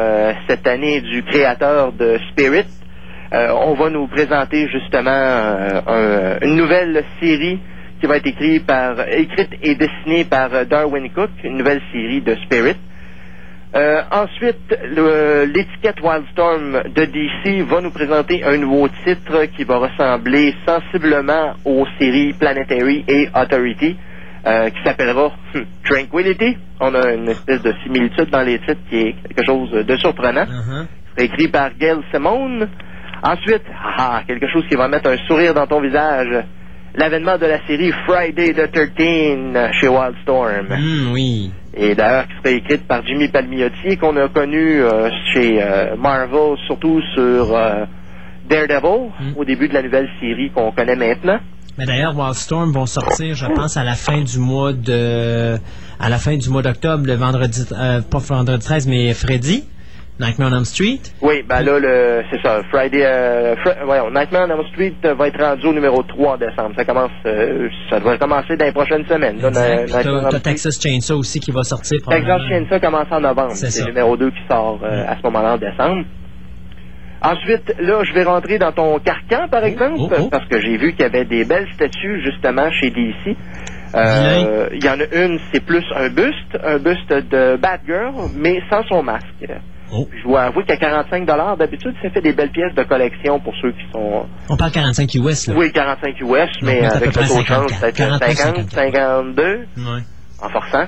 cette 0.48 0.66
année 0.66 1.00
du 1.00 1.22
créateur 1.22 1.92
de 1.92 2.18
Spirit, 2.30 2.66
euh, 3.32 3.48
on 3.66 3.74
va 3.74 3.90
nous 3.90 4.06
présenter 4.06 4.68
justement 4.68 5.10
euh, 5.10 5.80
un- 5.86 6.46
une 6.46 6.56
nouvelle 6.56 7.04
série 7.20 7.58
qui 8.00 8.06
va 8.06 8.16
être 8.18 8.26
écrite 8.26 8.66
par, 8.66 9.00
écrite 9.08 9.50
et 9.62 9.74
dessinée 9.74 10.24
par 10.24 10.52
euh, 10.54 10.64
Darwin 10.64 11.08
Cook, 11.10 11.30
une 11.44 11.58
nouvelle 11.58 11.80
série 11.92 12.20
de 12.20 12.34
Spirit. 12.44 12.76
Euh, 13.74 14.00
ensuite, 14.10 14.74
l'étiquette 15.52 16.00
Wildstorm 16.00 16.82
de 16.94 17.04
DC 17.04 17.62
va 17.68 17.80
nous 17.80 17.90
présenter 17.90 18.42
un 18.44 18.56
nouveau 18.58 18.88
titre 19.04 19.44
qui 19.56 19.64
va 19.64 19.78
ressembler 19.78 20.54
sensiblement 20.66 21.54
aux 21.64 21.84
séries 21.98 22.32
Planetary 22.34 23.04
et 23.08 23.28
Authority, 23.34 23.96
euh, 24.46 24.70
qui 24.70 24.82
s'appellera 24.84 25.30
hmm, 25.54 25.60
Tranquility. 25.84 26.56
On 26.80 26.94
a 26.94 27.12
une 27.14 27.28
espèce 27.28 27.60
de 27.62 27.74
similitude 27.82 28.30
dans 28.30 28.42
les 28.42 28.58
titres 28.60 28.80
qui 28.88 28.96
est 28.98 29.14
quelque 29.28 29.44
chose 29.44 29.70
de 29.72 29.96
surprenant. 29.96 30.46
C'est 31.16 31.24
écrit 31.26 31.48
par 31.48 31.70
Gail 31.76 31.98
Simone. 32.12 32.68
Ensuite, 33.26 33.64
ah, 33.98 34.22
quelque 34.24 34.46
chose 34.46 34.64
qui 34.68 34.76
va 34.76 34.86
mettre 34.86 35.10
un 35.10 35.16
sourire 35.26 35.52
dans 35.52 35.66
ton 35.66 35.80
visage. 35.80 36.44
L'avènement 36.94 37.36
de 37.36 37.46
la 37.46 37.58
série 37.66 37.90
Friday 38.06 38.52
the 38.54 38.70
13 38.70 39.72
chez 39.80 39.88
Wildstorm. 39.88 40.70
Hum, 40.70 41.12
oui. 41.12 41.50
Et 41.74 41.96
d'ailleurs, 41.96 42.28
qui 42.28 42.34
serait 42.36 42.56
écrite 42.58 42.86
par 42.86 43.04
Jimmy 43.04 43.28
Palmiotti, 43.28 43.96
qu'on 43.98 44.16
a 44.16 44.28
connu 44.28 44.80
euh, 44.80 45.10
chez 45.32 45.60
euh, 45.60 45.96
Marvel, 45.96 46.56
surtout 46.66 47.02
sur 47.14 47.54
euh, 47.54 47.84
Daredevil, 48.48 49.10
au 49.36 49.44
début 49.44 49.68
de 49.68 49.74
la 49.74 49.82
nouvelle 49.82 50.08
série 50.20 50.50
qu'on 50.54 50.70
connaît 50.70 50.94
maintenant. 50.94 51.38
Mais 51.76 51.84
d'ailleurs, 51.84 52.16
Wildstorm 52.16 52.70
vont 52.70 52.86
sortir, 52.86 53.34
je 53.34 53.46
pense, 53.46 53.76
à 53.76 53.82
la 53.82 53.94
fin 53.94 54.22
du 54.22 54.38
mois 54.38 54.72
de, 54.72 55.56
à 55.98 56.08
la 56.08 56.18
fin 56.18 56.36
du 56.36 56.48
mois 56.48 56.62
d'octobre, 56.62 57.04
le 57.06 57.14
vendredi, 57.14 57.66
pas 57.68 58.18
vendredi 58.18 58.64
13, 58.64 58.86
mais 58.86 59.12
Freddy, 59.12 59.64
Nightmare 60.18 60.48
on 60.50 60.56
Elm 60.56 60.64
Street? 60.64 61.00
Oui, 61.20 61.42
ben 61.46 61.60
là, 61.62 61.78
le, 61.78 62.22
c'est 62.30 62.40
ça, 62.40 62.62
Friday, 62.70 63.02
euh, 63.04 63.54
voyons, 63.84 64.10
Nightmare 64.10 64.46
on 64.48 64.52
Elm 64.54 64.66
Street 64.72 64.94
euh, 65.04 65.14
va 65.14 65.28
être 65.28 65.38
rendu 65.42 65.66
au 65.66 65.72
numéro 65.74 66.02
3 66.02 66.34
en 66.34 66.36
décembre. 66.38 66.72
Ça 66.76 66.84
commence, 66.86 67.10
euh, 67.26 67.68
ça 67.90 67.98
devrait 67.98 68.18
commencer 68.18 68.56
dans 68.56 68.64
les 68.64 68.72
prochaines 68.72 69.06
semaines. 69.06 69.38
T'as. 69.40 70.40
Texas 70.40 70.80
Chainsaw 70.80 71.18
aussi 71.18 71.38
qui 71.38 71.50
va 71.50 71.62
sortir 71.64 72.00
Texas. 72.08 72.40
Chainsaw 72.48 72.80
commence 72.80 73.08
en 73.10 73.20
novembre. 73.20 73.52
C'est 73.52 73.80
le 73.82 73.88
numéro 73.88 74.16
2 74.16 74.30
qui 74.30 74.42
sort 74.48 74.80
euh, 74.82 75.04
à 75.06 75.16
ce 75.16 75.22
moment-là 75.24 75.54
en 75.54 75.58
décembre. 75.58 76.04
Ensuite, 77.22 77.74
là, 77.80 78.04
je 78.04 78.12
vais 78.12 78.24
rentrer 78.24 78.58
dans 78.58 78.72
ton 78.72 78.98
carcan, 78.98 79.48
par 79.50 79.64
exemple, 79.64 80.14
parce 80.30 80.46
que 80.48 80.60
j'ai 80.60 80.76
vu 80.76 80.92
qu'il 80.92 81.00
y 81.00 81.04
avait 81.04 81.24
des 81.24 81.44
belles 81.44 81.66
statues, 81.74 82.22
justement, 82.22 82.70
chez 82.70 82.90
DC. 82.90 83.36
Euh, 83.94 84.68
Il 84.72 84.84
y 84.84 84.88
en 84.88 85.00
a 85.00 85.24
une, 85.24 85.38
c'est 85.52 85.64
plus 85.64 85.84
un 85.94 86.08
buste, 86.08 86.58
un 86.62 86.78
buste 86.78 87.08
de 87.10 87.56
Batgirl, 87.56 88.12
mais 88.36 88.60
sans 88.70 88.82
son 88.84 89.02
masque. 89.02 89.26
Puis 89.90 90.18
Je 90.18 90.24
dois 90.24 90.42
avouer 90.42 90.64
qu'à 90.64 90.76
45 90.76 91.26
d'habitude, 91.58 91.94
ça 92.02 92.10
fait 92.10 92.20
des 92.20 92.32
belles 92.32 92.50
pièces 92.50 92.74
de 92.74 92.82
collection 92.82 93.38
pour 93.40 93.54
ceux 93.60 93.72
qui 93.72 93.84
sont... 93.92 94.26
On 94.48 94.56
parle 94.56 94.72
45 94.72 95.14
US, 95.14 95.46
là. 95.46 95.54
Oui, 95.56 95.72
45 95.72 96.20
US, 96.20 96.50
mais 96.62 96.82
Donc, 96.82 96.92
avec 96.92 97.06
le 97.08 97.12
taux 97.12 97.20
de 97.20 97.26
54. 97.26 97.46
change, 97.68 97.80
peut-être 97.80 97.96
49, 97.96 98.34
50, 98.34 98.70
52 98.72 99.44
Ouais. 99.76 100.00
en 100.42 100.48
forçant. 100.48 100.86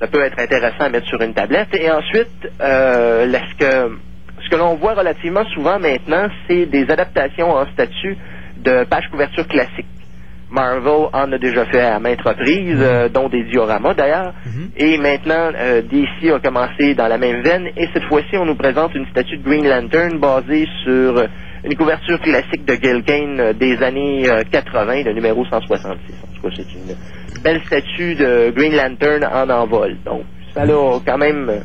Ça 0.00 0.06
peut 0.06 0.22
être 0.22 0.38
intéressant 0.38 0.84
à 0.84 0.88
mettre 0.88 1.06
sur 1.08 1.20
une 1.20 1.34
tablette. 1.34 1.74
Et 1.74 1.90
ensuite, 1.90 2.28
euh, 2.60 3.26
là, 3.26 3.40
ce 3.50 3.54
que, 3.56 3.98
ce 4.44 4.48
que 4.48 4.56
l'on 4.56 4.74
voit 4.76 4.94
relativement 4.94 5.44
souvent 5.54 5.78
maintenant, 5.78 6.28
c'est 6.48 6.66
des 6.66 6.90
adaptations 6.90 7.50
en 7.52 7.66
statut 7.72 8.16
de 8.58 8.84
pages 8.84 9.08
couverture 9.10 9.46
classiques. 9.46 9.86
Marvel 10.50 11.08
en 11.12 11.32
a 11.32 11.38
déjà 11.38 11.64
fait 11.66 11.80
à 11.80 11.98
maintes 12.00 12.22
reprises, 12.22 12.78
euh, 12.80 13.08
dont 13.08 13.28
des 13.28 13.44
dioramas 13.44 13.94
d'ailleurs. 13.94 14.34
Et 14.76 14.98
maintenant, 14.98 15.50
euh, 15.56 15.82
DC 15.82 16.32
a 16.32 16.40
commencé 16.40 16.94
dans 16.94 17.08
la 17.08 17.18
même 17.18 17.42
veine. 17.42 17.68
Et 17.76 17.88
cette 17.92 18.04
fois-ci, 18.04 18.36
on 18.36 18.44
nous 18.46 18.56
présente 18.56 18.94
une 18.94 19.06
statue 19.06 19.38
de 19.38 19.44
Green 19.44 19.66
Lantern 19.68 20.18
basée 20.18 20.66
sur 20.84 21.22
une 21.64 21.74
couverture 21.76 22.18
classique 22.20 22.64
de 22.64 22.74
Gil 22.74 23.02
Kane 23.04 23.40
euh, 23.40 23.52
des 23.52 23.82
années 23.82 24.28
euh, 24.28 24.42
80, 24.50 25.04
le 25.04 25.12
numéro 25.12 25.44
166. 25.44 25.84
En 25.86 26.34
tout 26.34 26.42
cas, 26.42 26.54
c'est 26.56 26.62
une 26.62 27.42
belle 27.42 27.60
statue 27.66 28.14
de 28.14 28.50
Green 28.50 28.74
Lantern 28.74 29.24
en 29.24 29.48
envol. 29.50 29.96
Donc, 30.04 30.22
ça 30.54 30.62
a 30.62 30.66
quand 31.06 31.18
même 31.18 31.62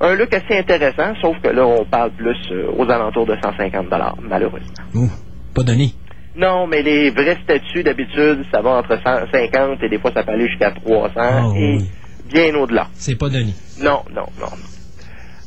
un 0.00 0.14
look 0.16 0.34
assez 0.34 0.58
intéressant, 0.58 1.14
sauf 1.22 1.36
que 1.40 1.48
là, 1.48 1.66
on 1.66 1.84
parle 1.84 2.10
plus 2.12 2.36
aux 2.76 2.90
alentours 2.90 3.26
de 3.26 3.36
150 3.40 3.86
malheureusement. 4.22 4.68
Ouh, 4.94 5.10
pas 5.54 5.62
donné. 5.62 5.92
Non, 6.36 6.66
mais 6.66 6.82
les 6.82 7.10
vraies 7.10 7.38
statues, 7.44 7.82
d'habitude, 7.84 8.44
ça 8.50 8.60
va 8.60 8.70
entre 8.70 8.98
150 9.02 9.82
et 9.82 9.88
des 9.88 9.98
fois, 9.98 10.10
ça 10.12 10.22
peut 10.24 10.32
aller 10.32 10.48
jusqu'à 10.48 10.72
300 10.72 11.10
Oh, 11.16 11.52
et 11.56 11.76
oui. 11.78 11.90
bien 12.32 12.54
au-delà. 12.56 12.88
C'est 12.94 13.16
pas 13.18 13.28
donné. 13.28 13.52
Non, 13.80 14.02
non, 14.12 14.26
non. 14.40 14.48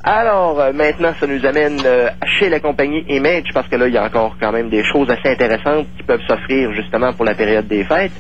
Alors, 0.04 0.60
euh, 0.62 0.72
maintenant, 0.72 1.12
ça 1.20 1.28
nous 1.28 1.46
amène 1.46 1.80
euh, 1.86 2.10
chez 2.40 2.48
la 2.50 2.62
compagnie 2.62 3.04
Image, 3.10 3.52
parce 3.54 3.68
que 3.68 3.76
là, 3.76 3.88
il 3.90 3.94
y 3.94 3.98
a 3.98 4.06
encore 4.06 4.38
quand 4.40 4.54
même 4.54 4.70
des 4.70 4.84
choses 4.86 5.10
assez 5.10 5.28
intéressantes 5.30 5.88
qui 5.98 6.04
peuvent 6.04 6.22
s'offrir 6.28 6.72
justement 6.74 7.12
pour 7.12 7.26
la 7.26 7.36
période 7.36 7.68
des 7.68 7.84
fêtes. 7.84 8.14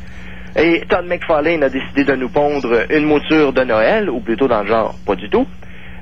Et 0.58 0.82
Todd 0.89 1.06
McFarlane 1.06 1.63
a 1.63 1.69
décidé 1.69 2.03
de 2.03 2.15
nous 2.15 2.30
pondre 2.30 2.84
une 2.89 3.06
mouture 3.06 3.53
de 3.53 3.63
Noël, 3.63 4.10
ou 4.10 4.19
plutôt 4.19 4.47
dans 4.49 4.63
le 4.63 4.67
genre, 4.67 4.95
pas 5.06 5.15
du 5.15 5.30
tout, 5.30 5.45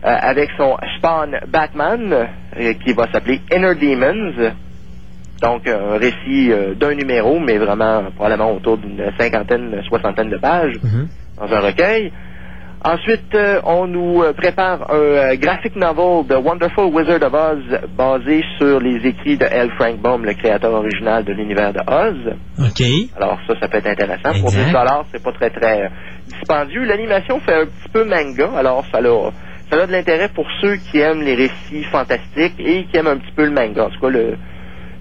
euh, 0.03 0.07
avec 0.21 0.49
son 0.57 0.75
Spawn 0.97 1.39
Batman, 1.47 2.29
qui 2.83 2.93
va 2.93 3.11
s'appeler 3.11 3.41
Inner 3.55 3.75
Demons. 3.75 4.53
Donc, 5.41 5.67
un 5.67 5.97
récit 5.97 6.51
euh, 6.51 6.75
d'un 6.75 6.95
numéro, 6.95 7.39
mais 7.39 7.57
vraiment 7.57 8.03
probablement 8.15 8.53
autour 8.53 8.77
d'une 8.77 9.11
cinquantaine, 9.19 9.81
soixantaine 9.87 10.29
de 10.29 10.37
pages 10.37 10.79
dans 11.37 11.53
un 11.53 11.59
recueil. 11.59 12.11
Ensuite, 12.85 13.33
euh, 13.33 13.61
on 13.63 13.87
nous 13.87 14.21
euh, 14.21 14.31
prépare 14.33 14.91
un 14.91 14.95
euh, 14.95 15.35
graphic 15.37 15.75
novel 15.75 16.27
de 16.27 16.35
Wonderful 16.35 16.93
Wizard 16.93 17.23
of 17.23 17.33
Oz 17.33 17.79
basé 17.97 18.43
sur 18.59 18.79
les 18.79 18.97
écrits 19.07 19.37
de 19.37 19.45
L. 19.45 19.71
Frank 19.75 19.97
Baum, 19.97 20.23
le 20.23 20.35
créateur 20.35 20.71
original 20.71 21.23
de 21.23 21.33
l'univers 21.33 21.73
de 21.73 21.79
Oz. 21.79 22.35
OK. 22.59 22.85
Alors 23.17 23.39
ça, 23.47 23.55
ça 23.59 23.67
peut 23.69 23.77
être 23.79 23.87
intéressant. 23.87 24.39
Pour 24.39 24.49
Exact. 24.49 24.65
10 24.65 24.71
dollars, 24.71 25.05
c'est 25.11 25.23
pas 25.23 25.31
très 25.31 25.49
très 25.49 25.81
euh, 25.81 25.89
dispendieux. 26.27 26.83
L'animation 26.83 27.39
fait 27.39 27.55
un 27.55 27.65
petit 27.65 27.89
peu 27.91 28.03
manga, 28.03 28.51
alors 28.55 28.85
ça 28.91 28.99
a, 28.99 29.31
ça 29.71 29.81
a 29.81 29.87
de 29.87 29.91
l'intérêt 29.91 30.29
pour 30.29 30.45
ceux 30.61 30.75
qui 30.75 30.99
aiment 30.99 31.23
les 31.23 31.33
récits 31.33 31.85
fantastiques 31.85 32.59
et 32.59 32.85
qui 32.85 32.97
aiment 32.97 33.07
un 33.07 33.17
petit 33.17 33.33
peu 33.35 33.45
le 33.45 33.51
manga. 33.51 33.85
En 33.85 33.89
tout 33.89 33.99
cas, 33.99 34.09
le, 34.09 34.37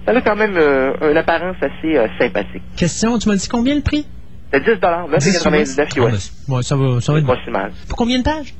ça 0.05 0.11
a 0.11 0.21
quand 0.21 0.35
même 0.35 0.55
euh, 0.57 1.11
une 1.11 1.17
apparence 1.17 1.55
assez 1.61 1.97
euh, 1.97 2.07
sympathique. 2.19 2.63
Question, 2.77 3.17
tu 3.17 3.27
m'as 3.29 3.35
dit 3.35 3.47
combien 3.47 3.75
le 3.75 3.81
prix? 3.81 4.05
C'est 4.53 4.63
10 4.63 4.79
dollars, 4.79 5.09
29,99 5.09 5.87
Ah, 5.87 5.99
ben, 5.99 6.13
US. 6.13 6.31
ouais, 6.47 6.61
ça 6.63 6.75
va, 6.75 7.01
ça 7.01 7.11
va 7.13 7.19
être 7.19 7.27
Pas 7.27 7.37
si 7.43 7.49
mal. 7.51 7.71
Pour 7.89 7.97
combien 7.97 8.19
de 8.19 8.23
pages? 8.23 8.53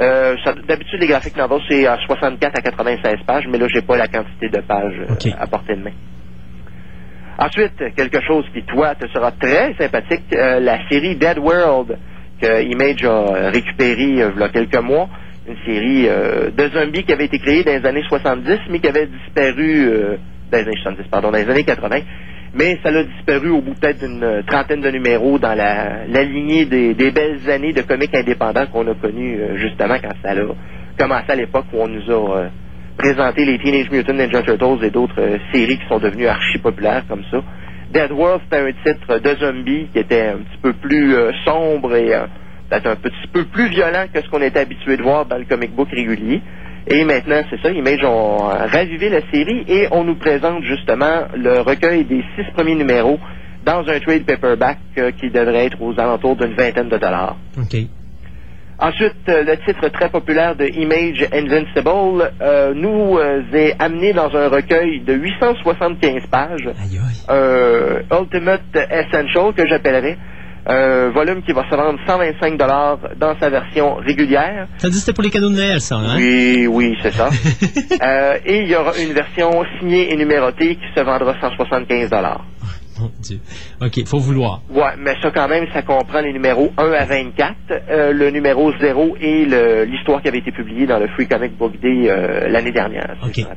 Euh, 0.00 0.36
D'habitude, 0.68 1.00
les 1.00 1.06
graphiques 1.08 1.36
novels, 1.36 1.60
c'est 1.68 1.86
à 1.86 1.98
64 2.06 2.56
à 2.58 2.62
96 2.62 3.16
pages, 3.26 3.44
mais 3.50 3.58
là, 3.58 3.66
j'ai 3.72 3.82
pas 3.82 3.96
la 3.96 4.06
quantité 4.08 4.48
de 4.48 4.60
pages 4.60 4.94
à 5.38 5.46
portée 5.46 5.74
de 5.76 5.82
main. 5.82 5.92
Ensuite, 7.38 7.94
quelque 7.96 8.20
chose 8.26 8.44
qui, 8.52 8.62
toi, 8.64 8.94
te 8.94 9.06
sera 9.08 9.30
très 9.32 9.74
sympathique, 9.78 10.24
la 10.30 10.88
série 10.88 11.14
Dead 11.16 11.38
World, 11.38 11.96
que 12.40 12.62
Image 12.64 13.04
a 13.04 13.50
récupérée 13.50 14.02
il 14.02 14.16
y 14.18 14.22
a 14.22 14.48
quelques 14.48 14.80
mois. 14.82 15.08
Une 15.48 15.56
série 15.64 16.08
euh, 16.08 16.50
de 16.50 16.68
zombies 16.68 17.04
qui 17.04 17.12
avait 17.12 17.24
été 17.24 17.38
créée 17.38 17.64
dans 17.64 17.72
les 17.80 17.86
années 17.86 18.04
70, 18.08 18.58
mais 18.70 18.80
qui 18.80 18.88
avait 18.88 19.06
disparu 19.06 19.88
euh, 19.88 20.16
dans 20.50 20.58
les 20.58 20.64
années 20.64 20.80
70, 20.82 21.08
pardon, 21.10 21.30
dans 21.30 21.38
les 21.38 21.48
années 21.48 21.64
80. 21.64 22.00
Mais 22.54 22.78
ça 22.82 22.90
l'a 22.90 23.04
disparu 23.04 23.50
au 23.50 23.60
bout 23.60 23.74
peut-être 23.74 23.98
d'une 24.00 24.42
trentaine 24.46 24.80
de 24.80 24.90
numéros 24.90 25.38
dans 25.38 25.54
la, 25.54 26.06
lignée 26.24 26.64
des, 26.64 27.10
belles 27.10 27.48
années 27.50 27.72
de 27.72 27.82
comics 27.82 28.14
indépendants 28.14 28.66
qu'on 28.66 28.86
a 28.88 28.94
connus 28.94 29.38
euh, 29.38 29.56
justement 29.58 29.96
quand 30.02 30.14
ça 30.22 30.30
a 30.30 30.34
commencé 30.98 31.24
à 31.30 31.34
l'époque 31.34 31.66
où 31.72 31.78
on 31.80 31.88
nous 31.88 32.10
a 32.10 32.38
euh, 32.38 32.48
présenté 32.96 33.44
les 33.44 33.58
Teenage 33.58 33.90
Mutant 33.90 34.14
Ninja 34.14 34.42
Turtles 34.42 34.82
et 34.84 34.90
d'autres 34.90 35.20
euh, 35.20 35.38
séries 35.52 35.78
qui 35.78 35.86
sont 35.88 35.98
devenues 35.98 36.26
archi 36.26 36.58
populaires 36.58 37.04
comme 37.08 37.22
ça. 37.30 37.42
Dead 37.92 38.12
World, 38.12 38.40
c'était 38.44 38.62
un 38.62 38.92
titre 38.92 39.18
de 39.18 39.34
zombie 39.36 39.86
qui 39.92 39.98
était 39.98 40.28
un 40.28 40.38
petit 40.38 40.58
peu 40.62 40.72
plus 40.74 41.14
sombre 41.46 41.94
et 41.94 42.10
peut-être 42.68 42.86
un 42.86 42.96
petit 42.96 43.26
peu 43.32 43.44
plus 43.44 43.68
violent 43.68 44.04
que 44.12 44.20
ce 44.20 44.28
qu'on 44.28 44.42
était 44.42 44.60
habitué 44.60 44.98
de 44.98 45.02
voir 45.02 45.24
dans 45.24 45.38
le 45.38 45.46
comic 45.46 45.74
book 45.74 45.88
régulier. 45.90 46.42
Et 46.86 47.04
maintenant, 47.04 47.42
c'est 47.50 47.60
ça, 47.60 47.70
Image 47.70 48.04
ont 48.04 48.50
euh, 48.50 48.66
ravivé 48.66 49.08
la 49.10 49.20
série 49.30 49.64
et 49.68 49.88
on 49.90 50.04
nous 50.04 50.14
présente 50.14 50.62
justement 50.62 51.26
le 51.34 51.60
recueil 51.60 52.04
des 52.04 52.24
six 52.36 52.44
premiers 52.54 52.76
numéros 52.76 53.18
dans 53.64 53.86
un 53.86 54.00
trade 54.00 54.24
paperback 54.24 54.78
euh, 54.96 55.10
qui 55.12 55.30
devrait 55.30 55.66
être 55.66 55.80
aux 55.82 55.92
alentours 55.98 56.36
d'une 56.36 56.54
vingtaine 56.54 56.88
de 56.88 56.96
dollars. 56.96 57.36
OK. 57.58 57.76
Ensuite, 58.80 59.28
euh, 59.28 59.42
le 59.42 59.56
titre 59.66 59.88
très 59.88 60.08
populaire 60.08 60.56
de 60.56 60.64
Image 60.64 61.26
Invincible 61.32 62.32
euh, 62.40 62.72
nous 62.74 63.18
est 63.52 63.74
amené 63.78 64.12
dans 64.12 64.34
un 64.34 64.48
recueil 64.48 65.00
de 65.00 65.14
875 65.14 66.26
pages, 66.30 66.68
Aïe, 66.80 66.98
aïe. 67.28 68.04
Ultimate 68.10 68.62
Essential 68.90 69.52
que 69.54 69.66
j'appellerais, 69.66 70.16
un 70.68 71.08
volume 71.10 71.42
qui 71.42 71.52
va 71.52 71.64
se 71.68 71.74
vendre 71.74 71.98
125 72.06 72.58
dollars 72.58 72.98
dans 73.16 73.38
sa 73.40 73.48
version 73.48 73.94
régulière. 73.94 74.68
Ça 74.78 74.88
dit 74.88 74.94
que 74.94 75.00
c'était 75.00 75.14
pour 75.14 75.24
les 75.24 75.30
cadeaux 75.30 75.48
de 75.48 75.54
Noël, 75.54 75.80
ça, 75.80 75.96
hein? 75.96 76.16
Oui, 76.16 76.66
oui, 76.66 76.96
c'est 77.02 77.12
ça. 77.12 77.30
Euh, 78.00 78.38
et 78.44 78.62
il 78.62 78.68
y 78.68 78.76
aura 78.76 78.96
une 78.96 79.12
version 79.12 79.64
signée 79.78 80.12
et 80.12 80.16
numérotée 80.16 80.76
qui 80.76 80.86
se 80.94 81.00
vendra 81.00 81.34
175 81.40 82.10
dollars. 82.10 82.44
Mon 83.00 83.10
Dieu. 83.20 83.40
OK, 83.80 84.06
faut 84.06 84.18
vouloir. 84.18 84.60
Ouais, 84.70 84.94
mais 84.98 85.16
ça 85.20 85.30
quand 85.32 85.48
même, 85.48 85.66
ça 85.72 85.82
comprend 85.82 86.20
les 86.20 86.32
numéros 86.32 86.72
1 86.76 86.92
à 86.92 87.04
24, 87.06 87.54
euh, 87.70 88.12
le 88.12 88.30
numéro 88.30 88.72
0 88.78 89.16
et 89.20 89.46
l'histoire 89.86 90.22
qui 90.22 90.28
avait 90.28 90.38
été 90.38 90.52
publiée 90.52 90.86
dans 90.86 90.98
le 90.98 91.08
Free 91.08 91.26
Comic 91.26 91.56
Book 91.56 91.72
Day 91.80 92.08
euh, 92.08 92.48
l'année 92.48 92.72
dernière, 92.72 93.16
si 93.32 93.42
OK. 93.42 93.48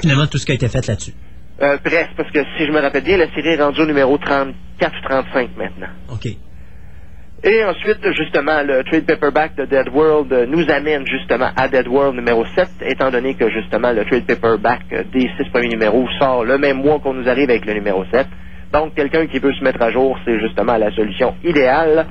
Finalement, 0.00 0.26
tout 0.26 0.38
ce 0.38 0.44
qui 0.44 0.52
a 0.52 0.54
été 0.54 0.68
fait 0.68 0.86
là-dessus. 0.86 1.14
Euh, 1.60 1.76
presque, 1.82 2.10
parce 2.16 2.30
que 2.30 2.44
si 2.56 2.66
je 2.66 2.70
me 2.72 2.80
rappelle 2.80 3.04
bien, 3.04 3.16
la 3.16 3.32
série 3.34 3.48
est 3.48 3.62
rendue 3.62 3.80
au 3.80 3.86
numéro 3.86 4.16
34 4.18 4.92
ou 4.96 5.08
35 5.08 5.50
maintenant. 5.56 5.88
OK. 6.12 6.28
Et 7.44 7.64
ensuite, 7.64 7.98
justement, 8.16 8.62
le 8.64 8.82
trade 8.82 9.06
paperback 9.06 9.54
de 9.56 9.64
Dead 9.64 9.88
World 9.94 10.32
nous 10.48 10.68
amène 10.70 11.06
justement 11.06 11.50
à 11.54 11.68
Dead 11.68 11.86
World 11.86 12.16
numéro 12.16 12.44
7, 12.56 12.68
étant 12.82 13.10
donné 13.12 13.34
que 13.34 13.48
justement 13.48 13.92
le 13.92 14.04
trade 14.04 14.26
paperback 14.26 14.82
des 15.12 15.30
six 15.38 15.48
premiers 15.52 15.68
numéros 15.68 16.08
sort 16.18 16.44
le 16.44 16.58
même 16.58 16.78
mois 16.78 16.98
qu'on 16.98 17.14
nous 17.14 17.28
arrive 17.28 17.48
avec 17.48 17.64
le 17.64 17.74
numéro 17.74 18.04
7. 18.12 18.26
Donc, 18.72 18.94
quelqu'un 18.94 19.26
qui 19.28 19.38
veut 19.38 19.52
se 19.54 19.62
mettre 19.62 19.80
à 19.80 19.92
jour, 19.92 20.18
c'est 20.24 20.38
justement 20.40 20.76
la 20.76 20.90
solution 20.94 21.34
idéale 21.44 22.06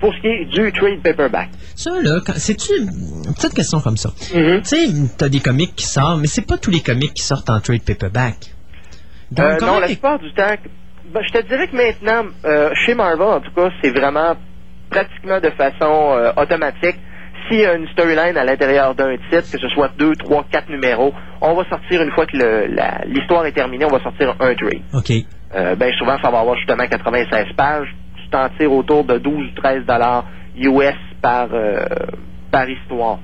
pour 0.00 0.14
ce 0.14 0.20
qui 0.20 0.28
est 0.28 0.44
du 0.44 0.70
trade 0.72 1.02
paperback. 1.02 1.48
Ça, 1.74 1.90
là, 2.00 2.20
c'est-tu. 2.36 2.72
Une 2.78 3.34
petite 3.34 3.54
question 3.54 3.80
comme 3.80 3.96
ça? 3.96 4.10
Mhm. 4.32 4.62
Tu 4.62 4.64
sais, 4.64 4.86
t'as 5.18 5.28
des 5.28 5.40
comics 5.40 5.74
qui 5.74 5.86
sortent, 5.86 6.20
mais 6.20 6.28
c'est 6.28 6.46
pas 6.46 6.56
tous 6.56 6.70
les 6.70 6.80
comics 6.80 7.12
qui 7.12 7.22
sortent 7.24 7.50
en 7.50 7.58
trade 7.60 7.82
paperback. 7.82 8.36
Donc, 9.32 9.44
Euh, 9.44 9.66
non, 9.66 9.80
la 9.80 9.88
plupart 9.88 10.20
du 10.20 10.32
temps, 10.32 10.54
ben, 11.12 11.20
je 11.26 11.32
te 11.32 11.46
dirais 11.46 11.66
que 11.66 11.76
maintenant, 11.76 12.30
euh, 12.44 12.70
chez 12.86 12.94
Marvel, 12.94 13.26
en 13.26 13.40
tout 13.40 13.50
cas, 13.54 13.70
c'est 13.82 13.90
vraiment 13.90 14.36
pratiquement 14.90 15.40
de 15.40 15.50
façon 15.50 16.12
euh, 16.16 16.32
automatique. 16.36 16.96
S'il 17.48 17.60
y 17.60 17.66
a 17.66 17.74
une 17.74 17.88
storyline 17.88 18.36
à 18.36 18.44
l'intérieur 18.44 18.94
d'un 18.94 19.16
titre, 19.30 19.50
que 19.50 19.58
ce 19.58 19.68
soit 19.68 19.90
deux, 19.98 20.14
trois, 20.16 20.44
quatre 20.50 20.68
numéros, 20.68 21.14
on 21.40 21.54
va 21.54 21.64
sortir 21.64 22.02
une 22.02 22.10
fois 22.10 22.26
que 22.26 22.36
l'histoire 23.06 23.46
est 23.46 23.52
terminée, 23.52 23.84
on 23.86 23.90
va 23.90 24.00
sortir 24.00 24.34
un 24.40 24.54
trade. 24.54 24.82
OK. 24.92 25.12
Euh, 25.54 25.74
ben 25.76 25.92
souvent, 25.94 26.18
ça 26.22 26.30
va 26.30 26.40
avoir 26.40 26.56
justement 26.56 26.86
96 26.86 27.46
pages. 27.56 27.88
Tu 28.16 28.28
t'en 28.28 28.48
tires 28.58 28.72
autour 28.72 29.04
de 29.04 29.16
12 29.16 29.34
ou 29.34 29.54
13 29.54 29.86
dollars 29.86 30.24
US 30.56 30.94
par, 31.22 31.48
euh, 31.52 31.86
par 32.50 32.68
histoire. 32.68 33.18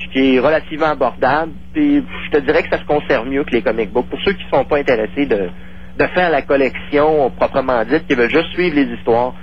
Ce 0.00 0.06
qui 0.12 0.34
est 0.34 0.40
relativement 0.40 0.86
abordable. 0.86 1.52
Puis 1.72 2.02
je 2.26 2.30
te 2.36 2.42
dirais 2.44 2.62
que 2.62 2.70
ça 2.70 2.78
se 2.78 2.86
conserve 2.86 3.28
mieux 3.28 3.44
que 3.44 3.50
les 3.50 3.62
comic 3.62 3.92
books. 3.92 4.08
Pour 4.08 4.20
ceux 4.24 4.32
qui 4.32 4.44
ne 4.44 4.58
sont 4.58 4.64
pas 4.64 4.78
intéressés 4.78 5.26
de, 5.26 5.50
de 5.98 6.06
faire 6.14 6.30
la 6.30 6.42
collection 6.42 7.30
proprement 7.30 7.84
dite, 7.84 8.06
qui 8.08 8.14
veulent 8.14 8.30
juste 8.30 8.52
suivre 8.54 8.74
les 8.74 8.92
histoires, 8.96 9.34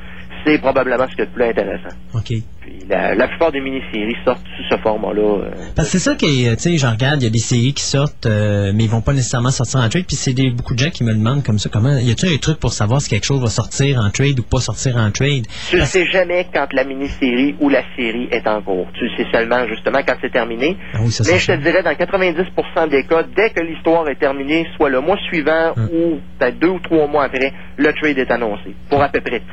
c'est 0.46 0.58
probablement 0.60 1.06
ce 1.10 1.16
qui 1.16 1.22
est 1.22 1.26
le 1.26 1.32
plus 1.32 1.44
intéressant. 1.44 1.96
OK. 2.14 2.28
Puis 2.62 2.74
la, 2.90 3.16
la 3.16 3.28
plupart 3.28 3.52
des 3.52 3.62
mini-séries 3.62 4.16
sortent 4.26 4.46
sous 4.58 4.64
ce 4.76 4.78
format-là. 4.82 5.22
euh, 5.22 5.52
Parce 5.76 5.92
que 5.92 5.98
c'est 5.98 6.04
ça 6.10 6.16
qui 6.16 6.46
est, 6.46 6.56
tu 6.58 6.62
sais, 6.64 6.78
j'en 6.78 6.92
regarde, 6.92 7.22
il 7.22 7.26
y 7.26 7.28
a 7.28 7.32
des 7.32 7.38
séries 7.40 7.74
qui 7.74 7.84
sortent, 7.84 8.26
euh, 8.26 8.72
mais 8.76 8.84
ils 8.84 8.90
vont 8.90 9.02
pas 9.02 9.14
nécessairement 9.14 9.50
sortir 9.52 9.80
en 9.80 9.90
trade, 9.90 10.06
puis 10.06 10.16
c'est 10.16 10.34
des, 10.34 10.52
beaucoup 10.52 10.74
de 10.76 10.80
gens 10.80 10.90
qui 10.90 11.04
me 11.04 11.14
demandent 11.14 11.44
comme 11.44 11.58
ça, 11.58 11.70
comment, 11.72 11.98
y 11.98 12.12
a-t-il 12.12 12.34
un 12.34 12.38
truc 12.38 12.60
pour 12.60 12.74
savoir 12.74 13.02
si 13.02 13.10
quelque 13.10 13.26
chose 13.26 13.42
va 13.42 13.48
sortir 13.50 14.00
en 14.00 14.10
trade 14.12 14.40
ou 14.40 14.44
pas 14.44 14.60
sortir 14.60 14.98
en 14.98 15.10
trade? 15.12 15.46
Tu 15.70 15.78
ne 15.78 15.86
sais 15.86 16.06
jamais 16.08 16.48
quand 16.54 16.68
la 16.74 16.84
mini-série 16.84 17.56
ou 17.60 17.70
la 17.70 17.84
série 17.96 18.28
est 18.32 18.46
en 18.48 18.62
cours. 18.62 18.88
Tu 18.94 19.06
le 19.06 19.12
sais 19.18 19.30
seulement 19.32 19.66
justement 19.68 20.00
quand 20.06 20.16
c'est 20.22 20.32
terminé. 20.32 20.78
Ah 20.94 21.00
oui, 21.02 21.12
ça, 21.12 21.24
Mais 21.32 21.40
je 21.40 21.48
te 21.48 21.58
dirais, 21.58 21.82
dans 21.84 21.92
90% 21.92 22.90
des 22.90 23.04
cas, 23.06 23.24
dès 23.36 23.50
que 23.52 23.62
l'histoire 23.62 24.08
est 24.10 24.20
terminée, 24.20 24.68
soit 24.78 24.90
le 24.90 25.02
mois 25.02 25.18
suivant 25.28 25.74
Hum. 25.78 25.90
ou 25.94 26.20
peut-être 26.38 26.60
deux 26.60 26.68
ou 26.70 26.80
trois 26.80 27.08
mois 27.08 27.26
après, 27.26 27.54
le 27.78 27.94
trade 27.94 28.18
est 28.18 28.32
annoncé. 28.32 28.76
Pour 28.90 29.02
à 29.02 29.10
peu 29.10 29.22
près 29.22 29.40
tout. 29.40 29.46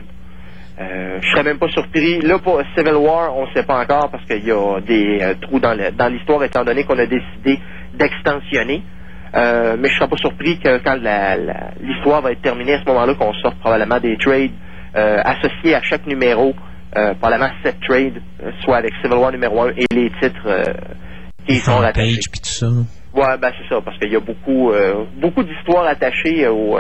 Euh, 0.79 1.19
je 1.23 1.31
serais 1.31 1.43
même 1.43 1.59
pas 1.59 1.69
surpris. 1.69 2.21
Là, 2.21 2.39
pour 2.39 2.61
Civil 2.77 2.95
War, 2.95 3.35
on 3.35 3.47
ne 3.47 3.53
sait 3.55 3.63
pas 3.63 3.81
encore 3.81 4.11
parce 4.11 4.25
qu'il 4.27 4.45
y 4.45 4.53
a 4.53 4.81
des 4.81 5.21
euh, 5.23 5.35
trous 5.41 5.59
dans 5.59 5.73
l'histoire, 6.13 6.45
étant 6.45 6.65
donné 6.65 6.85
qu'on 6.85 6.99
a 6.99 7.07
décidé 7.07 7.59
d'extensionner. 7.95 8.83
Euh, 9.35 9.77
mais 9.79 9.89
je 9.89 9.97
serais 9.97 10.09
pas 10.09 10.17
surpris 10.19 10.59
que 10.59 10.79
quand 10.79 10.97
l'histoire 11.81 12.21
va 12.23 12.33
être 12.33 12.43
terminée, 12.43 12.75
à 12.75 12.81
ce 12.81 12.87
moment-là, 12.87 13.15
qu'on 13.15 13.33
sorte 13.35 13.59
probablement 13.59 14.01
des 14.01 14.17
trades 14.19 14.51
euh, 14.97 15.21
associés 15.25 15.75
à 15.75 15.83
chaque 15.83 16.07
numéro, 16.07 16.55
probablement 17.21 17.51
sept 17.63 17.77
trades, 17.87 18.23
soit 18.63 18.79
avec 18.79 18.93
Civil 19.03 19.19
War 19.19 19.31
numéro 19.31 19.61
1 19.63 19.71
et 19.77 19.85
les 19.93 20.11
titres 20.21 20.73
qui 21.47 21.57
sont 21.57 21.77
rattachés. 21.77 22.15
page 22.15 22.31
puis 22.31 22.41
tout 22.41 22.49
ça. 22.49 22.67
Ouais, 23.13 23.37
ben 23.39 23.51
c'est 23.59 23.75
ça, 23.75 23.83
parce 23.83 23.99
qu'il 23.99 24.11
y 24.11 24.17
a 24.17 24.21
beaucoup, 24.21 24.73
beaucoup 25.21 25.43
d'histoires 25.43 25.87
attachées 25.87 26.47
au, 26.49 26.79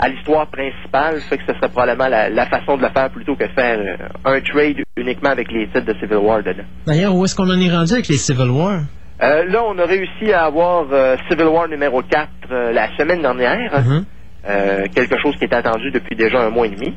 à 0.00 0.08
l'histoire 0.08 0.46
principale, 0.48 1.20
fait 1.28 1.38
que 1.38 1.44
ce 1.48 1.54
serait 1.54 1.68
probablement 1.68 2.08
la, 2.08 2.28
la 2.30 2.46
façon 2.46 2.76
de 2.76 2.82
le 2.82 2.88
faire 2.90 3.10
plutôt 3.10 3.34
que 3.36 3.44
de 3.44 3.52
faire 3.52 3.78
euh, 3.78 3.96
un 4.24 4.40
trade 4.40 4.76
uniquement 4.96 5.30
avec 5.30 5.50
les 5.50 5.66
titres 5.66 5.86
de 5.86 5.94
Civil 6.00 6.18
War 6.18 6.42
dedans. 6.42 6.62
D'ailleurs, 6.86 7.14
où 7.14 7.24
est-ce 7.24 7.34
qu'on 7.34 7.48
en 7.50 7.60
est 7.60 7.70
rendu 7.72 7.92
avec 7.94 8.08
les 8.08 8.16
Civil 8.18 8.50
War? 8.50 8.80
Euh, 9.20 9.44
là, 9.46 9.62
on 9.66 9.76
a 9.78 9.84
réussi 9.84 10.32
à 10.32 10.44
avoir 10.44 10.86
euh, 10.92 11.16
Civil 11.28 11.46
War 11.46 11.68
numéro 11.68 12.02
4 12.02 12.28
euh, 12.50 12.72
la 12.72 12.96
semaine 12.96 13.22
dernière, 13.22 13.80
Mhm. 13.84 14.04
euh, 14.48 14.86
quelque 14.94 15.16
chose 15.20 15.34
qui 15.36 15.44
est 15.44 15.54
attendu 15.54 15.90
depuis 15.90 16.14
déjà 16.16 16.40
un 16.42 16.50
mois 16.50 16.66
et 16.66 16.70
demi. 16.70 16.94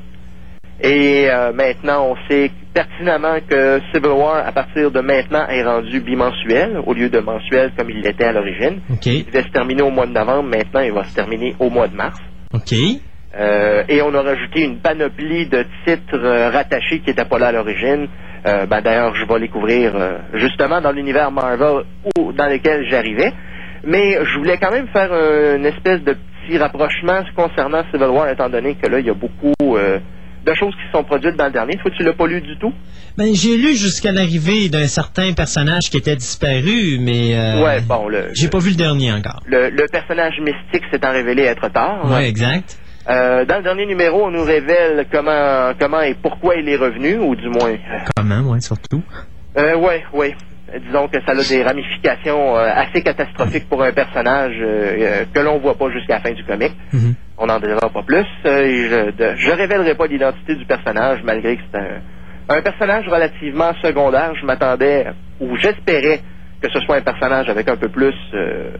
Et 0.83 1.27
euh, 1.29 1.51
maintenant, 1.53 2.07
on 2.11 2.15
sait 2.27 2.49
pertinemment 2.73 3.37
que 3.47 3.79
Civil 3.93 4.09
War, 4.11 4.47
à 4.47 4.51
partir 4.51 4.89
de 4.89 4.99
maintenant, 5.01 5.45
est 5.47 5.63
rendu 5.63 5.99
bimensuel 5.99 6.79
au 6.85 6.93
lieu 6.93 7.09
de 7.09 7.19
mensuel 7.19 7.71
comme 7.77 7.89
il 7.91 8.01
l'était 8.01 8.23
à 8.25 8.31
l'origine. 8.31 8.81
Il 9.05 9.25
devait 9.25 9.43
se 9.43 9.49
terminer 9.49 9.83
au 9.83 9.91
mois 9.91 10.07
de 10.07 10.11
novembre, 10.13 10.49
maintenant 10.49 10.79
il 10.79 10.91
va 10.91 11.03
se 11.03 11.13
terminer 11.13 11.55
au 11.59 11.69
mois 11.69 11.87
de 11.87 11.95
mars. 11.95 12.17
OK. 12.53 12.73
Euh, 13.33 13.83
et 13.87 14.01
on 14.01 14.13
a 14.13 14.21
rajouté 14.21 14.63
une 14.63 14.79
panoplie 14.79 15.45
de 15.47 15.65
titres 15.85 16.19
euh, 16.19 16.49
rattachés 16.49 16.99
qui 16.99 17.09
n'étaient 17.09 17.25
pas 17.25 17.39
là 17.39 17.47
à 17.47 17.51
l'origine. 17.53 18.07
Euh, 18.45 18.65
ben, 18.65 18.81
D'ailleurs, 18.81 19.15
je 19.15 19.25
vais 19.25 19.39
les 19.39 19.47
couvrir 19.47 19.93
euh, 19.95 20.17
justement 20.33 20.81
dans 20.81 20.91
l'univers 20.91 21.31
Marvel 21.31 21.83
où, 22.17 22.33
dans 22.33 22.47
lequel 22.47 22.85
j'arrivais. 22.89 23.31
Mais 23.85 24.17
je 24.23 24.37
voulais 24.37 24.57
quand 24.57 24.71
même 24.71 24.87
faire 24.89 25.11
un- 25.13 25.55
une 25.57 25.65
espèce 25.65 26.01
de 26.03 26.13
petit 26.45 26.57
rapprochement 26.57 27.21
concernant 27.35 27.83
Civil 27.91 28.07
War, 28.09 28.29
étant 28.29 28.49
donné 28.49 28.75
que 28.75 28.87
là, 28.89 28.99
il 28.99 29.05
y 29.05 29.09
a 29.09 29.13
beaucoup 29.13 29.53
euh, 29.77 29.99
de 30.45 30.53
choses 30.53 30.73
qui 30.75 30.91
sont 30.91 31.03
produites 31.03 31.35
dans 31.35 31.45
le 31.45 31.51
dernier. 31.51 31.77
Toi, 31.77 31.91
tu 31.95 32.03
l'as 32.03 32.13
pas 32.13 32.27
lu 32.27 32.41
du 32.41 32.57
tout? 32.57 32.73
Ben, 33.17 33.33
j'ai 33.35 33.57
lu 33.57 33.75
jusqu'à 33.75 34.11
l'arrivée 34.11 34.69
d'un 34.69 34.87
certain 34.87 35.33
personnage 35.33 35.89
qui 35.89 35.97
était 35.97 36.15
disparu, 36.15 36.97
mais 36.99 37.35
euh, 37.35 37.63
ouais, 37.63 37.81
bon, 37.81 38.07
j'ai 38.33 38.47
pas 38.47 38.59
vu 38.59 38.69
le 38.71 38.75
dernier 38.77 39.11
encore. 39.11 39.41
le, 39.45 39.69
le 39.69 39.85
personnage 39.87 40.39
mystique 40.39 40.83
s'étant 40.91 41.11
révélé 41.11 41.43
être 41.43 41.67
tard. 41.69 42.09
Ouais, 42.09 42.27
exact. 42.29 42.77
Euh, 43.09 43.45
dans 43.45 43.57
le 43.57 43.63
dernier 43.63 43.85
numéro, 43.85 44.25
on 44.25 44.31
nous 44.31 44.43
révèle 44.43 45.05
comment, 45.11 45.71
comment 45.79 46.01
et 46.01 46.13
pourquoi 46.15 46.55
il 46.55 46.69
est 46.69 46.75
revenu, 46.77 47.17
ou 47.17 47.35
du 47.35 47.49
moins. 47.49 47.71
euh, 47.71 47.77
Comment, 48.15 48.41
ouais, 48.51 48.61
surtout. 48.61 49.01
Euh, 49.57 49.75
ouais, 49.75 50.03
ouais. 50.13 50.35
Disons 50.87 51.09
que 51.09 51.17
ça 51.25 51.33
a 51.33 51.35
des 51.43 51.63
ramifications 51.63 52.55
euh, 52.57 52.69
assez 52.73 53.01
catastrophiques 53.01 53.67
pour 53.67 53.83
un 53.83 53.91
personnage 53.91 54.53
que 55.33 55.39
l'on 55.41 55.59
voit 55.59 55.75
pas 55.77 55.91
jusqu'à 55.91 56.13
la 56.15 56.19
fin 56.21 56.31
du 56.31 56.45
comic. 56.45 56.71
Mhm. 56.93 57.15
On 57.43 57.47
n'en 57.47 57.59
dira 57.59 57.89
pas 57.89 58.03
plus. 58.03 58.25
Euh, 58.45 59.11
je, 59.17 59.35
je 59.35 59.51
révélerai 59.51 59.95
pas 59.95 60.05
l'identité 60.05 60.53
du 60.55 60.65
personnage, 60.65 61.21
malgré 61.23 61.55
que 61.57 61.63
c'est 61.71 61.79
un, 61.79 62.55
un 62.57 62.61
personnage 62.61 63.07
relativement 63.07 63.73
secondaire. 63.81 64.35
Je 64.39 64.45
m'attendais, 64.45 65.07
ou 65.39 65.55
j'espérais 65.57 66.19
que 66.61 66.69
ce 66.71 66.79
soit 66.81 66.97
un 66.97 67.01
personnage 67.01 67.49
avec 67.49 67.67
un 67.67 67.77
peu 67.77 67.89
plus 67.89 68.13
euh, 68.35 68.73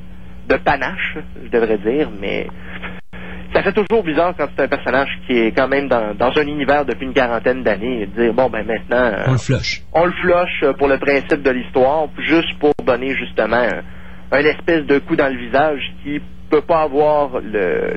de 0.47 0.55
panache, 0.57 1.18
je 1.43 1.49
devrais 1.49 1.80
dire, 1.80 2.09
mais 2.22 2.45
ça 3.55 3.64
fait 3.64 3.74
toujours 3.74 4.03
bizarre 4.03 4.36
quand 4.38 4.47
c'est 4.55 4.64
un 4.64 4.68
personnage 4.68 5.09
qui 5.26 5.39
est 5.39 5.51
quand 5.51 5.68
même 5.68 5.88
dans, 5.88 6.14
dans 6.14 6.32
un 6.38 6.45
univers 6.45 6.86
depuis 6.86 7.05
une 7.07 7.14
quarantaine 7.14 7.64
d'années, 7.64 8.03
et 8.03 8.05
de 8.05 8.12
dire, 8.26 8.34
bon, 8.36 8.47
ben 8.49 8.64
maintenant... 8.64 9.12
euh, 9.12 9.24
On 9.28 9.32
le 9.32 9.38
flush. 9.39 9.82
on 9.93 10.05
le 10.05 10.12
flush 10.12 10.64
euh, 10.64 10.74
pour 10.74 10.88
le 10.88 10.99
principe 10.99 11.41
de 11.41 11.49
l'histoire, 11.49 12.09
juste 12.20 12.59
pour 12.59 12.74
donner 12.86 13.16
justement 13.16 13.57
un, 13.57 13.82
un 14.38 14.45
espèce 14.45 14.86
de 14.86 14.99
coup 14.99 15.16
dans 15.16 15.28
le 15.34 15.39
visage 15.39 15.82
qui 16.03 16.22
peut 16.52 16.62
pas 16.62 16.82
avoir 16.84 17.32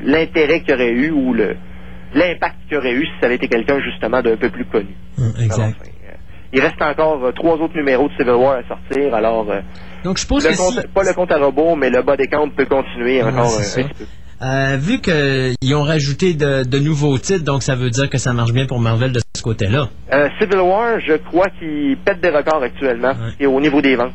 l'intérêt 0.04 0.60
qu'il 0.62 0.74
aurait 0.74 0.92
eu 0.92 1.10
ou 1.10 1.34
l'impact 1.34 2.56
qu'il 2.68 2.76
aurait 2.78 2.92
eu 2.92 3.04
si 3.04 3.12
ça 3.20 3.26
avait 3.26 3.34
été 3.36 3.48
quelqu'un 3.48 3.80
justement 3.80 4.22
d'un 4.22 4.36
peu 4.36 4.48
plus 4.50 4.64
connu. 4.64 4.94
Hum, 5.18 5.32
exact. 5.40 5.54
Alors, 5.58 5.68
enfin, 5.68 5.90
euh, 6.08 6.12
il 6.52 6.60
reste 6.60 6.80
encore 6.82 7.24
euh, 7.24 7.32
trois 7.32 7.56
autres 7.56 7.76
numéros 7.76 8.08
de 8.08 8.12
Civil 8.14 8.32
War 8.34 8.58
à 8.58 8.62
sortir, 8.68 9.14
alors 9.14 9.50
euh, 9.50 9.60
Donc, 10.04 10.16
je 10.16 10.22
suppose 10.22 10.46
que 10.46 10.56
compte- 10.56 10.80
si... 10.80 10.88
pas 10.88 11.02
le 11.02 11.12
compte 11.12 11.32
à 11.32 11.38
robot, 11.38 11.74
mais 11.76 11.90
le 11.90 12.02
bas 12.02 12.16
des 12.16 12.28
comptes 12.28 12.54
peut 12.54 12.66
continuer 12.66 13.22
Ouais, 13.22 13.28
encore 13.28 13.46
un, 13.46 13.62
ça. 13.62 13.82
petit 13.82 13.94
peu. 13.94 14.04
Euh, 14.42 14.76
vu 14.78 15.00
qu'ils 15.00 15.74
ont 15.74 15.84
rajouté 15.84 16.34
de, 16.34 16.64
de 16.64 16.78
nouveaux 16.78 17.16
titres, 17.18 17.44
donc 17.44 17.62
ça 17.62 17.76
veut 17.76 17.88
dire 17.90 18.10
que 18.10 18.18
ça 18.18 18.32
marche 18.32 18.52
bien 18.52 18.66
pour 18.66 18.78
Marvel 18.80 19.12
de 19.12 19.20
ce 19.36 19.42
côté-là. 19.42 19.88
Civil 20.38 20.58
War, 20.58 21.00
je 21.00 21.14
crois 21.14 21.46
qu'il 21.58 21.96
pète 22.04 22.20
des 22.20 22.30
records 22.30 22.62
actuellement 22.62 23.12
et 23.40 23.46
au 23.46 23.60
niveau 23.60 23.80
des 23.80 23.96
ventes. 23.96 24.12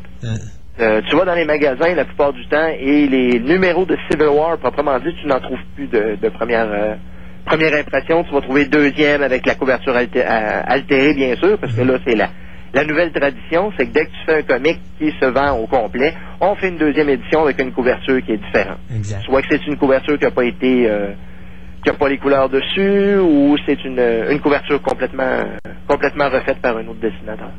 Euh, 0.80 1.02
tu 1.10 1.16
vas 1.16 1.26
dans 1.26 1.36
les 1.36 1.46
magasins 1.46 1.94
la 1.94 2.06
plupart 2.06 2.32
du 2.34 2.46
temps 2.48 2.68
et 2.80 3.08
les 3.08 3.40
numéros 3.40 3.86
de 3.86 3.98
Civil 4.10 4.28
War, 4.28 4.58
proprement 4.58 4.98
dit, 5.00 5.14
tu 5.22 5.28
n'en 5.28 5.40
trouves 5.40 5.60
plus 5.76 5.88
de, 5.88 6.18
de 6.22 6.30
première, 6.30 6.68
euh, 6.72 6.96
première 7.46 7.74
impression. 7.74 8.24
Tu 8.24 8.34
vas 8.34 8.42
trouver 8.42 8.66
deuxième 8.66 9.22
avec 9.22 9.46
la 9.46 9.56
couverture 9.56 9.94
alté- 9.94 10.24
euh, 10.26 10.62
altérée, 10.66 11.14
bien 11.14 11.36
sûr, 11.36 11.58
parce 11.58 11.74
que 11.74 11.82
là, 11.82 11.98
c'est 12.08 12.16
la, 12.16 12.30
la 12.74 12.86
nouvelle 12.86 13.12
tradition, 13.12 13.74
c'est 13.78 13.88
que 13.88 13.92
dès 13.94 14.06
que 14.06 14.12
tu 14.12 14.26
fais 14.26 14.38
un 14.38 14.42
comic 14.44 14.80
qui 14.98 15.12
se 15.20 15.26
vend 15.26 15.58
au 15.58 15.68
complet, 15.68 16.14
on 16.40 16.56
fait 16.56 16.70
une 16.70 16.78
deuxième 16.78 17.10
édition 17.10 17.42
avec 17.44 17.60
une 17.62 17.74
couverture 17.74 18.24
qui 18.26 18.32
est 18.34 18.38
différente. 18.38 18.78
exact. 18.96 19.24
Soit 19.24 19.42
que 19.42 19.48
c'est 19.52 19.68
une 19.68 19.76
couverture 19.78 20.18
qui 20.18 20.24
n'a 20.26 20.32
pas 20.32 20.46
été 20.46 20.86
euh, 20.90 21.08
qui 21.84 21.90
a 21.90 21.94
pas 21.94 22.10
les 22.10 22.18
couleurs 22.18 22.50
dessus 22.50 23.18
ou 23.18 23.56
c'est 23.66 23.84
une, 23.86 24.00
une 24.30 24.40
couverture 24.40 24.82
complètement 24.82 25.44
complètement 25.88 26.30
refaite 26.30 26.60
par 26.62 26.78
un 26.78 26.88
autre 26.88 27.00
dessinateur. 27.02 27.50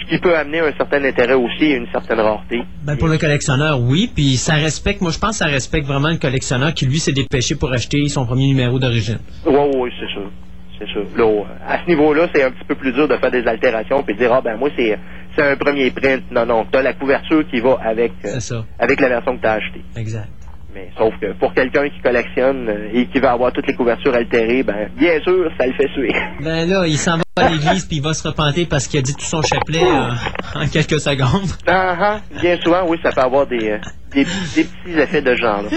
Ce 0.00 0.06
qui 0.08 0.18
peut 0.18 0.36
amener 0.36 0.60
un 0.60 0.72
certain 0.76 1.02
intérêt 1.04 1.34
aussi 1.34 1.64
et 1.64 1.76
une 1.76 1.88
certaine 1.90 2.20
rareté. 2.20 2.62
Ben, 2.84 2.96
pour 2.96 3.08
le 3.08 3.18
collectionneur, 3.18 3.80
oui, 3.80 4.10
puis 4.14 4.36
ça 4.36 4.54
respecte, 4.54 5.00
moi 5.00 5.10
je 5.10 5.18
pense 5.18 5.30
que 5.30 5.44
ça 5.44 5.46
respecte 5.46 5.86
vraiment 5.86 6.08
le 6.10 6.18
collectionneur 6.18 6.72
qui 6.72 6.86
lui 6.86 6.98
s'est 6.98 7.12
dépêché 7.12 7.56
pour 7.56 7.72
acheter 7.72 8.08
son 8.08 8.26
premier 8.26 8.46
numéro 8.46 8.78
d'origine. 8.78 9.18
Oui, 9.44 9.54
oui, 9.76 9.90
c'est 9.98 10.08
sûr. 10.08 10.30
C'est 10.78 10.88
sûr. 10.88 11.04
Là, 11.16 11.44
à 11.68 11.78
ce 11.84 11.90
niveau-là, 11.90 12.28
c'est 12.34 12.42
un 12.42 12.50
petit 12.50 12.64
peu 12.64 12.74
plus 12.74 12.92
dur 12.92 13.06
de 13.06 13.16
faire 13.16 13.30
des 13.30 13.46
altérations 13.46 14.02
puis 14.02 14.14
de 14.14 14.20
dire 14.20 14.32
Ah 14.32 14.40
ben 14.40 14.56
moi 14.56 14.70
c'est 14.76 14.98
c'est 15.36 15.42
un 15.42 15.56
premier 15.56 15.90
print. 15.90 16.22
Non, 16.30 16.46
non, 16.46 16.66
t'as 16.70 16.82
la 16.82 16.94
couverture 16.94 17.46
qui 17.50 17.60
va 17.60 17.78
avec 17.84 18.12
euh, 18.24 18.38
avec 18.78 19.00
la 19.00 19.08
version 19.08 19.36
que 19.36 19.42
t'as 19.42 19.54
achetée. 19.54 19.84
Exact. 19.96 20.28
Mais 20.72 20.90
sauf 20.96 21.12
que 21.20 21.32
pour 21.32 21.52
quelqu'un 21.52 21.88
qui 21.88 22.00
collectionne 22.00 22.68
euh, 22.68 22.90
et 22.92 23.06
qui 23.06 23.18
va 23.18 23.32
avoir 23.32 23.52
toutes 23.52 23.66
les 23.66 23.74
couvertures 23.74 24.14
altérées, 24.14 24.62
ben 24.62 24.88
bien 24.96 25.20
sûr, 25.20 25.50
ça 25.58 25.66
le 25.66 25.72
fait 25.72 25.88
suer. 25.94 26.12
Ben 26.40 26.68
là, 26.68 26.86
il 26.86 26.96
s'en 26.96 27.16
va 27.16 27.22
à 27.36 27.48
l'église 27.48 27.86
puis 27.86 27.96
il 27.96 28.02
va 28.02 28.12
se 28.14 28.26
repentir 28.26 28.66
parce 28.70 28.86
qu'il 28.86 29.00
a 29.00 29.02
dit 29.02 29.14
tout 29.14 29.24
son 29.24 29.42
chapelet 29.42 29.82
euh, 29.82 30.60
en 30.60 30.66
quelques 30.68 31.00
secondes. 31.00 31.50
Ah, 31.66 31.96
ah, 32.00 32.20
bien 32.40 32.56
souvent, 32.60 32.86
oui, 32.88 32.98
ça 33.02 33.10
peut 33.10 33.20
avoir 33.20 33.46
des, 33.46 33.70
euh, 33.70 33.78
des, 34.12 34.24
des 34.24 34.64
petits 34.64 34.98
effets 34.98 35.22
de 35.22 35.34
genre. 35.34 35.62
là. 35.62 35.70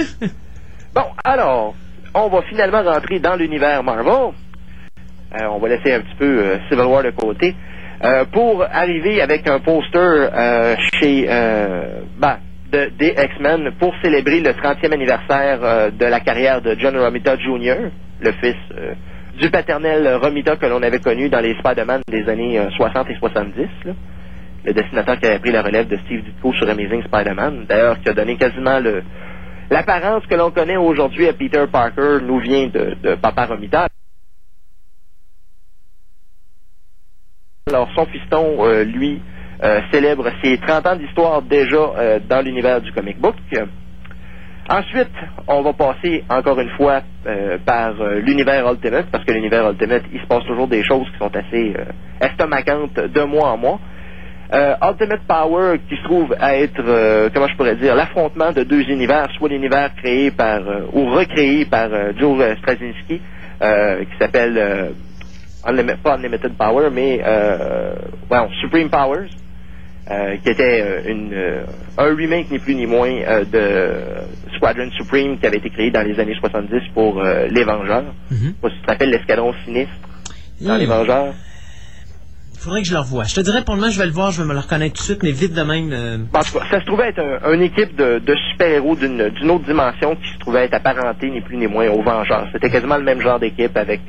Bon, 0.93 1.05
alors, 1.23 1.73
on 2.13 2.27
va 2.29 2.41
finalement 2.43 2.83
rentrer 2.83 3.19
dans 3.19 3.35
l'univers 3.35 3.81
Marvel. 3.83 4.33
Euh, 5.33 5.45
on 5.51 5.57
va 5.57 5.69
laisser 5.69 5.91
un 5.93 6.01
petit 6.01 6.15
peu 6.19 6.59
Civil 6.69 6.85
War 6.85 7.01
de 7.03 7.09
côté. 7.11 7.55
Pour 8.33 8.61
arriver 8.69 9.21
avec 9.21 9.47
un 9.47 9.59
poster 9.59 10.29
chez 10.99 11.25
ben, 11.25 12.37
de, 12.73 12.91
des 12.97 13.13
X-Men 13.17 13.71
pour 13.79 13.93
célébrer 14.03 14.41
le 14.41 14.51
30e 14.51 14.91
anniversaire 14.91 15.59
euh, 15.63 15.91
de 15.91 16.05
la 16.05 16.19
carrière 16.19 16.61
de 16.61 16.75
John 16.79 16.97
Romita 16.97 17.37
Jr., 17.37 17.91
le 18.19 18.31
fils 18.33 18.55
euh, 18.75 18.93
du 19.39 19.49
paternel 19.49 20.15
Romita 20.15 20.55
que 20.57 20.65
l'on 20.65 20.81
avait 20.81 20.99
connu 20.99 21.29
dans 21.29 21.39
les 21.39 21.55
Spider-Man 21.59 22.01
des 22.07 22.27
années 22.27 22.59
euh, 22.59 22.69
60 22.71 23.09
et 23.09 23.15
70. 23.15 23.67
là 23.85 23.93
le 24.65 24.73
dessinateur 24.73 25.19
qui 25.19 25.25
avait 25.25 25.39
pris 25.39 25.51
la 25.51 25.61
relève 25.61 25.87
de 25.87 25.97
Steve 25.97 26.23
Ditko 26.23 26.53
sur 26.53 26.69
Amazing 26.69 27.03
Spider-Man, 27.03 27.65
d'ailleurs 27.67 27.99
qui 27.99 28.09
a 28.09 28.13
donné 28.13 28.37
quasiment 28.37 28.79
l'apparence 29.69 30.25
que 30.25 30.35
l'on 30.35 30.51
connaît 30.51 30.77
aujourd'hui 30.77 31.27
à 31.27 31.33
Peter 31.33 31.65
Parker 31.71 32.19
nous 32.21 32.39
vient 32.39 32.67
de, 32.67 33.15
Papa 33.15 33.45
Romita. 33.47 33.87
Alors 37.67 37.89
son 37.95 38.05
fiston, 38.05 38.65
euh, 38.65 38.83
lui, 38.83 39.15
euh, 39.15 39.32
célèbre 39.91 40.29
ses 40.43 40.57
30 40.57 40.87
ans 40.87 40.95
d'histoire 40.95 41.41
déjà 41.41 41.77
euh, 41.77 42.19
dans 42.27 42.41
l'univers 42.43 42.81
du 42.81 42.91
comic 42.91 43.19
book. 43.19 43.35
Ensuite, 44.69 45.11
on 45.47 45.61
va 45.61 45.73
passer 45.73 46.23
encore 46.29 46.57
une 46.59 46.69
fois 46.71 47.01
euh, 47.27 47.57
par 47.65 47.99
euh, 47.99 48.19
l'univers 48.21 48.65
Ultimate, 48.71 49.07
parce 49.11 49.25
que 49.25 49.33
l'univers 49.33 49.69
Ultimate, 49.69 50.03
il 50.13 50.21
se 50.21 50.25
passe 50.25 50.43
toujours 50.45 50.67
des 50.69 50.83
choses 50.83 51.05
qui 51.11 51.17
sont 51.17 51.35
assez 51.35 51.73
euh, 51.77 52.25
estomacantes 52.25 52.95
de 52.97 53.21
mois 53.23 53.49
en 53.49 53.57
mois. 53.57 53.79
Euh, 54.53 54.75
Ultimate 54.81 55.21
Power 55.27 55.79
qui 55.89 55.97
se 55.97 56.03
trouve 56.03 56.33
à 56.39 56.55
être, 56.55 56.79
euh, 56.79 57.29
comment 57.33 57.47
je 57.47 57.57
pourrais 57.57 57.75
dire, 57.75 57.93
l'affrontement 57.95 58.53
de 58.53 58.63
deux 58.63 58.89
univers, 58.89 59.27
soit 59.37 59.49
l'univers 59.49 59.93
créé 59.95 60.31
par, 60.31 60.59
euh, 60.59 60.81
ou 60.93 61.07
recréé 61.09 61.65
par 61.65 61.89
euh, 61.91 62.13
Joe 62.17 62.55
Straczynski, 62.59 63.19
euh, 63.61 64.05
qui 64.05 64.17
s'appelle, 64.17 64.57
euh, 64.57 65.95
pas 66.03 66.15
Unlimited 66.15 66.53
Power, 66.57 66.89
mais, 66.89 67.21
euh, 67.25 67.95
well, 68.29 68.47
Supreme 68.61 68.89
Powers, 68.89 69.29
euh, 70.11 70.35
qui 70.43 70.49
était 70.49 70.81
euh, 70.81 71.01
une, 71.11 71.33
euh, 71.33 71.63
un 71.97 72.15
remake 72.15 72.51
ni 72.51 72.59
plus 72.59 72.75
ni 72.75 72.85
moins 72.85 73.09
euh, 73.09 73.45
de 73.45 74.55
Squadron 74.55 74.89
Supreme 74.97 75.37
qui 75.39 75.45
avait 75.45 75.57
été 75.57 75.69
créé 75.69 75.91
dans 75.91 76.01
les 76.05 76.19
années 76.19 76.35
70 76.39 76.89
pour 76.93 77.21
les 77.23 77.63
Vengeurs. 77.63 78.03
Je 78.31 78.35
sais 78.35 78.53
pas 78.61 78.69
si 78.69 78.75
tu 78.75 78.81
te 78.81 78.87
rappelles 78.91 79.09
l'escadron 79.11 79.53
sinistre 79.65 79.93
dans 80.61 80.75
Hmm. 80.75 80.79
les 80.79 80.85
Vengeurs. 80.85 81.33
Faudrait 82.59 82.81
que 82.81 82.87
je 82.87 82.93
le 82.93 82.99
revoie. 82.99 83.25
Je 83.25 83.35
te 83.35 83.41
dirais 83.41 83.61
pour 83.65 83.75
le 83.75 83.81
moment, 83.81 83.91
je 83.91 83.99
vais 83.99 84.05
le 84.05 84.13
voir, 84.13 84.31
je 84.31 84.41
vais 84.41 84.47
me 84.47 84.53
le 84.53 84.59
reconnaître 84.59 84.93
tout 84.95 85.01
de 85.01 85.05
suite, 85.05 85.21
mais 85.23 85.31
vite 85.33 85.53
de 85.53 85.63
même. 85.63 86.27
En 86.33 86.39
tout 86.43 86.57
cas, 86.59 86.65
ça 86.71 86.79
se 86.79 86.85
trouvait 86.85 87.09
être 87.09 87.19
un- 87.19 87.53
une 87.53 87.61
équipe 87.61 87.93
de, 87.97 88.19
de 88.19 88.35
super-héros 88.51 88.95
d'une 88.95 89.29
d'une 89.31 89.51
autre 89.51 89.65
dimension 89.65 90.15
qui 90.15 90.29
se 90.33 90.37
trouvait 90.39 90.63
être 90.65 90.73
apparentée 90.73 91.29
ni 91.29 91.41
plus 91.41 91.57
ni 91.57 91.67
moins 91.67 91.89
aux 91.89 92.01
Vengeurs. 92.01 92.47
C'était 92.53 92.69
quasiment 92.69 92.95
le 92.97 93.03
même 93.03 93.19
genre 93.21 93.37
d'équipe 93.39 93.75
avec 93.75 93.99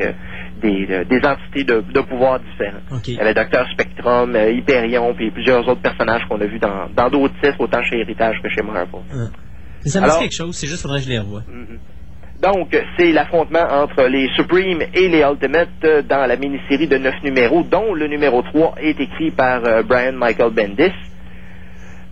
des, 0.64 0.86
euh, 0.90 1.04
des 1.04 1.20
entités 1.26 1.64
de, 1.64 1.80
de 1.80 2.00
pouvoir 2.00 2.40
différents. 2.40 2.80
OK. 2.92 3.08
Il 3.08 3.14
y 3.14 3.20
avait 3.20 3.34
Docteur 3.34 3.66
Spectrum, 3.72 4.34
euh, 4.34 4.50
Hyperion, 4.50 5.14
puis 5.14 5.30
plusieurs 5.30 5.66
autres 5.68 5.82
personnages 5.82 6.22
qu'on 6.28 6.40
a 6.40 6.46
vus 6.46 6.58
dans 6.58 6.88
dans 6.96 7.08
d'autres 7.10 7.34
titres, 7.42 7.60
autant 7.60 7.82
chez 7.84 7.98
Héritage 8.00 8.36
que 8.42 8.48
chez 8.48 8.62
Marvel. 8.62 8.88
Mais 9.84 9.90
ça 9.90 10.00
me 10.00 10.04
dit 10.06 10.10
Alors- 10.10 10.20
quelque 10.22 10.34
chose, 10.34 10.56
c'est 10.56 10.66
juste 10.66 10.82
faudrait 10.82 10.98
que 11.00 11.04
je 11.04 11.10
les 11.10 11.18
revoie. 11.18 11.42
Donc, 12.42 12.76
c'est 12.98 13.12
l'affrontement 13.12 13.64
entre 13.82 14.02
les 14.04 14.28
Supreme 14.36 14.82
et 14.92 15.08
les 15.08 15.20
Ultimate 15.22 15.68
euh, 15.84 16.02
dans 16.02 16.26
la 16.26 16.36
mini-série 16.36 16.88
de 16.88 16.98
neuf 16.98 17.14
numéros, 17.22 17.62
dont 17.62 17.94
le 17.94 18.06
numéro 18.06 18.42
3 18.42 18.74
est 18.82 18.98
écrit 19.00 19.30
par 19.30 19.64
euh, 19.64 19.82
Brian 19.82 20.12
Michael 20.12 20.50
Bendis, 20.52 20.92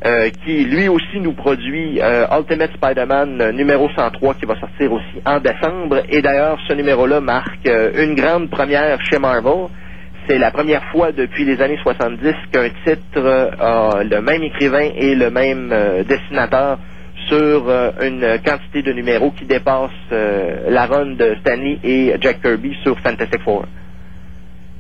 euh, 0.05 0.31
qui 0.45 0.65
lui 0.65 0.89
aussi 0.89 1.21
nous 1.21 1.33
produit 1.33 2.01
euh, 2.03 2.27
Ultimate 2.37 2.73
Spider-Man 2.75 3.41
euh, 3.41 3.53
numéro 3.53 3.89
103 3.95 4.35
qui 4.35 4.47
va 4.47 4.59
sortir 4.59 4.93
aussi 4.93 5.23
en 5.25 5.39
décembre. 5.39 6.03
Et 6.09 6.21
d'ailleurs, 6.21 6.59
ce 6.67 6.73
numéro-là 6.73 7.21
marque 7.21 7.69
une 7.69 8.17
grande 8.17 8.51
première 8.51 9.01
chez 9.05 9.21
Marvel. 9.21 9.69
C'est 10.27 10.39
la 10.39 10.51
première 10.51 10.83
fois 10.91 11.13
depuis 11.13 11.45
les 11.45 11.61
années 11.63 11.79
70 11.85 12.35
qu'un 12.51 12.69
titre 12.85 13.55
a 13.61 14.03
le 14.03 14.21
même 14.21 14.43
écrivain 14.43 14.89
et 14.97 15.15
le 15.15 15.31
même 15.31 15.73
dessinateur 16.09 16.79
sur 17.29 17.69
une 18.01 18.39
quantité 18.45 18.83
de 18.83 18.93
numéros 18.93 19.31
qui 19.31 19.45
dépasse 19.45 19.91
la 20.11 20.87
run 20.87 21.15
de 21.15 21.37
Stanley 21.41 21.79
et 21.85 22.15
Jack 22.21 22.41
Kirby 22.41 22.77
sur 22.83 22.99
Fantastic 23.01 23.41
Four. 23.43 23.67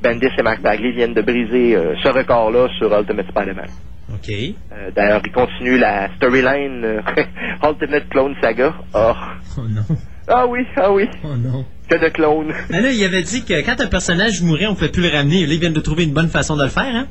Bendis 0.03 0.31
et 0.37 0.43
Mark 0.43 0.61
Bagley 0.63 0.91
viennent 0.93 1.15
de 1.15 1.23
briser 1.23 1.77
ce 2.03 2.09
record-là 2.09 2.69
sur 2.79 2.97
Ultimate 2.97 3.27
Spider-Man. 3.29 3.92
OK. 4.15 4.31
Euh, 4.31 4.91
D'ailleurs, 4.95 5.23
ils 5.25 5.33
continuent 5.33 5.79
la 5.79 6.15
storyline 6.17 6.85
euh, 6.85 7.01
Ultimate 7.65 8.09
Clone 8.11 8.35
Saga. 8.43 8.75
Oh. 8.95 9.13
Oh 9.59 9.63
non. 9.69 9.97
Ah 10.29 10.47
oui, 10.47 10.61
ah 10.77 10.93
oui, 10.93 11.09
Oh 11.25 11.37
non. 11.37 11.65
que 11.89 11.97
de 11.97 12.09
clones. 12.09 12.53
Mais 12.71 12.81
là, 12.81 12.91
il 12.93 13.05
avait 13.05 13.23
dit 13.23 13.45
que 13.45 13.61
quand 13.67 13.81
un 13.81 13.87
personnage 13.89 14.41
mourait, 14.43 14.67
on 14.67 14.75
pouvait 14.75 14.89
plus 14.91 15.03
le 15.03 15.09
ramener. 15.17 15.47
Là, 15.47 15.53
ils 15.55 15.61
viennent 15.61 15.73
de 15.73 15.81
trouver 15.81 16.05
une 16.05 16.13
bonne 16.13 16.29
façon 16.29 16.57
de 16.57 16.63
le 16.63 16.69
faire, 16.69 16.85
hein? 16.95 17.07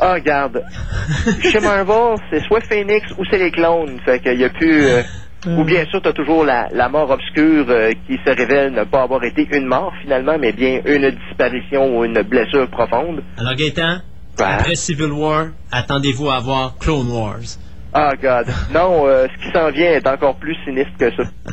Ah, 0.00 0.14
regarde. 0.14 0.62
Chez 1.42 1.60
Marvel, 1.60 2.16
c'est 2.30 2.42
soit 2.44 2.60
Phoenix 2.60 3.06
ou 3.18 3.24
c'est 3.30 3.38
les 3.38 3.50
clones. 3.50 3.98
Fait 4.04 4.20
qu'il 4.20 4.38
y 4.38 4.44
a 4.44 4.50
plus... 4.50 4.84
euh, 4.86 5.02
ou 5.46 5.64
bien 5.64 5.84
sûr, 5.86 6.00
t'as 6.00 6.12
toujours 6.12 6.44
la, 6.44 6.68
la 6.72 6.88
mort 6.88 7.10
obscure 7.10 7.66
euh, 7.68 7.90
qui 8.06 8.18
se 8.24 8.30
révèle 8.30 8.72
ne 8.72 8.84
pas 8.84 9.02
avoir 9.02 9.22
été 9.24 9.46
une 9.52 9.66
mort 9.66 9.92
finalement, 10.00 10.36
mais 10.38 10.52
bien 10.52 10.80
une 10.86 11.10
disparition 11.10 11.98
ou 11.98 12.04
une 12.04 12.22
blessure 12.22 12.68
profonde. 12.70 13.22
Alors, 13.36 13.54
Gaëtan, 13.54 13.98
Après 14.38 14.74
Civil 14.74 15.12
War, 15.12 15.46
attendez-vous 15.70 16.30
à 16.30 16.40
voir 16.40 16.74
Clone 16.78 17.10
Wars. 17.10 17.58
Ah, 17.92 18.12
God. 18.20 18.46
Non, 18.72 19.06
euh, 19.06 19.26
ce 19.28 19.46
qui 19.46 19.52
s'en 19.52 19.70
vient 19.70 19.92
est 19.92 20.06
encore 20.06 20.34
plus 20.36 20.56
sinistre 20.64 20.92
que 20.98 21.10
ça. 21.10 21.22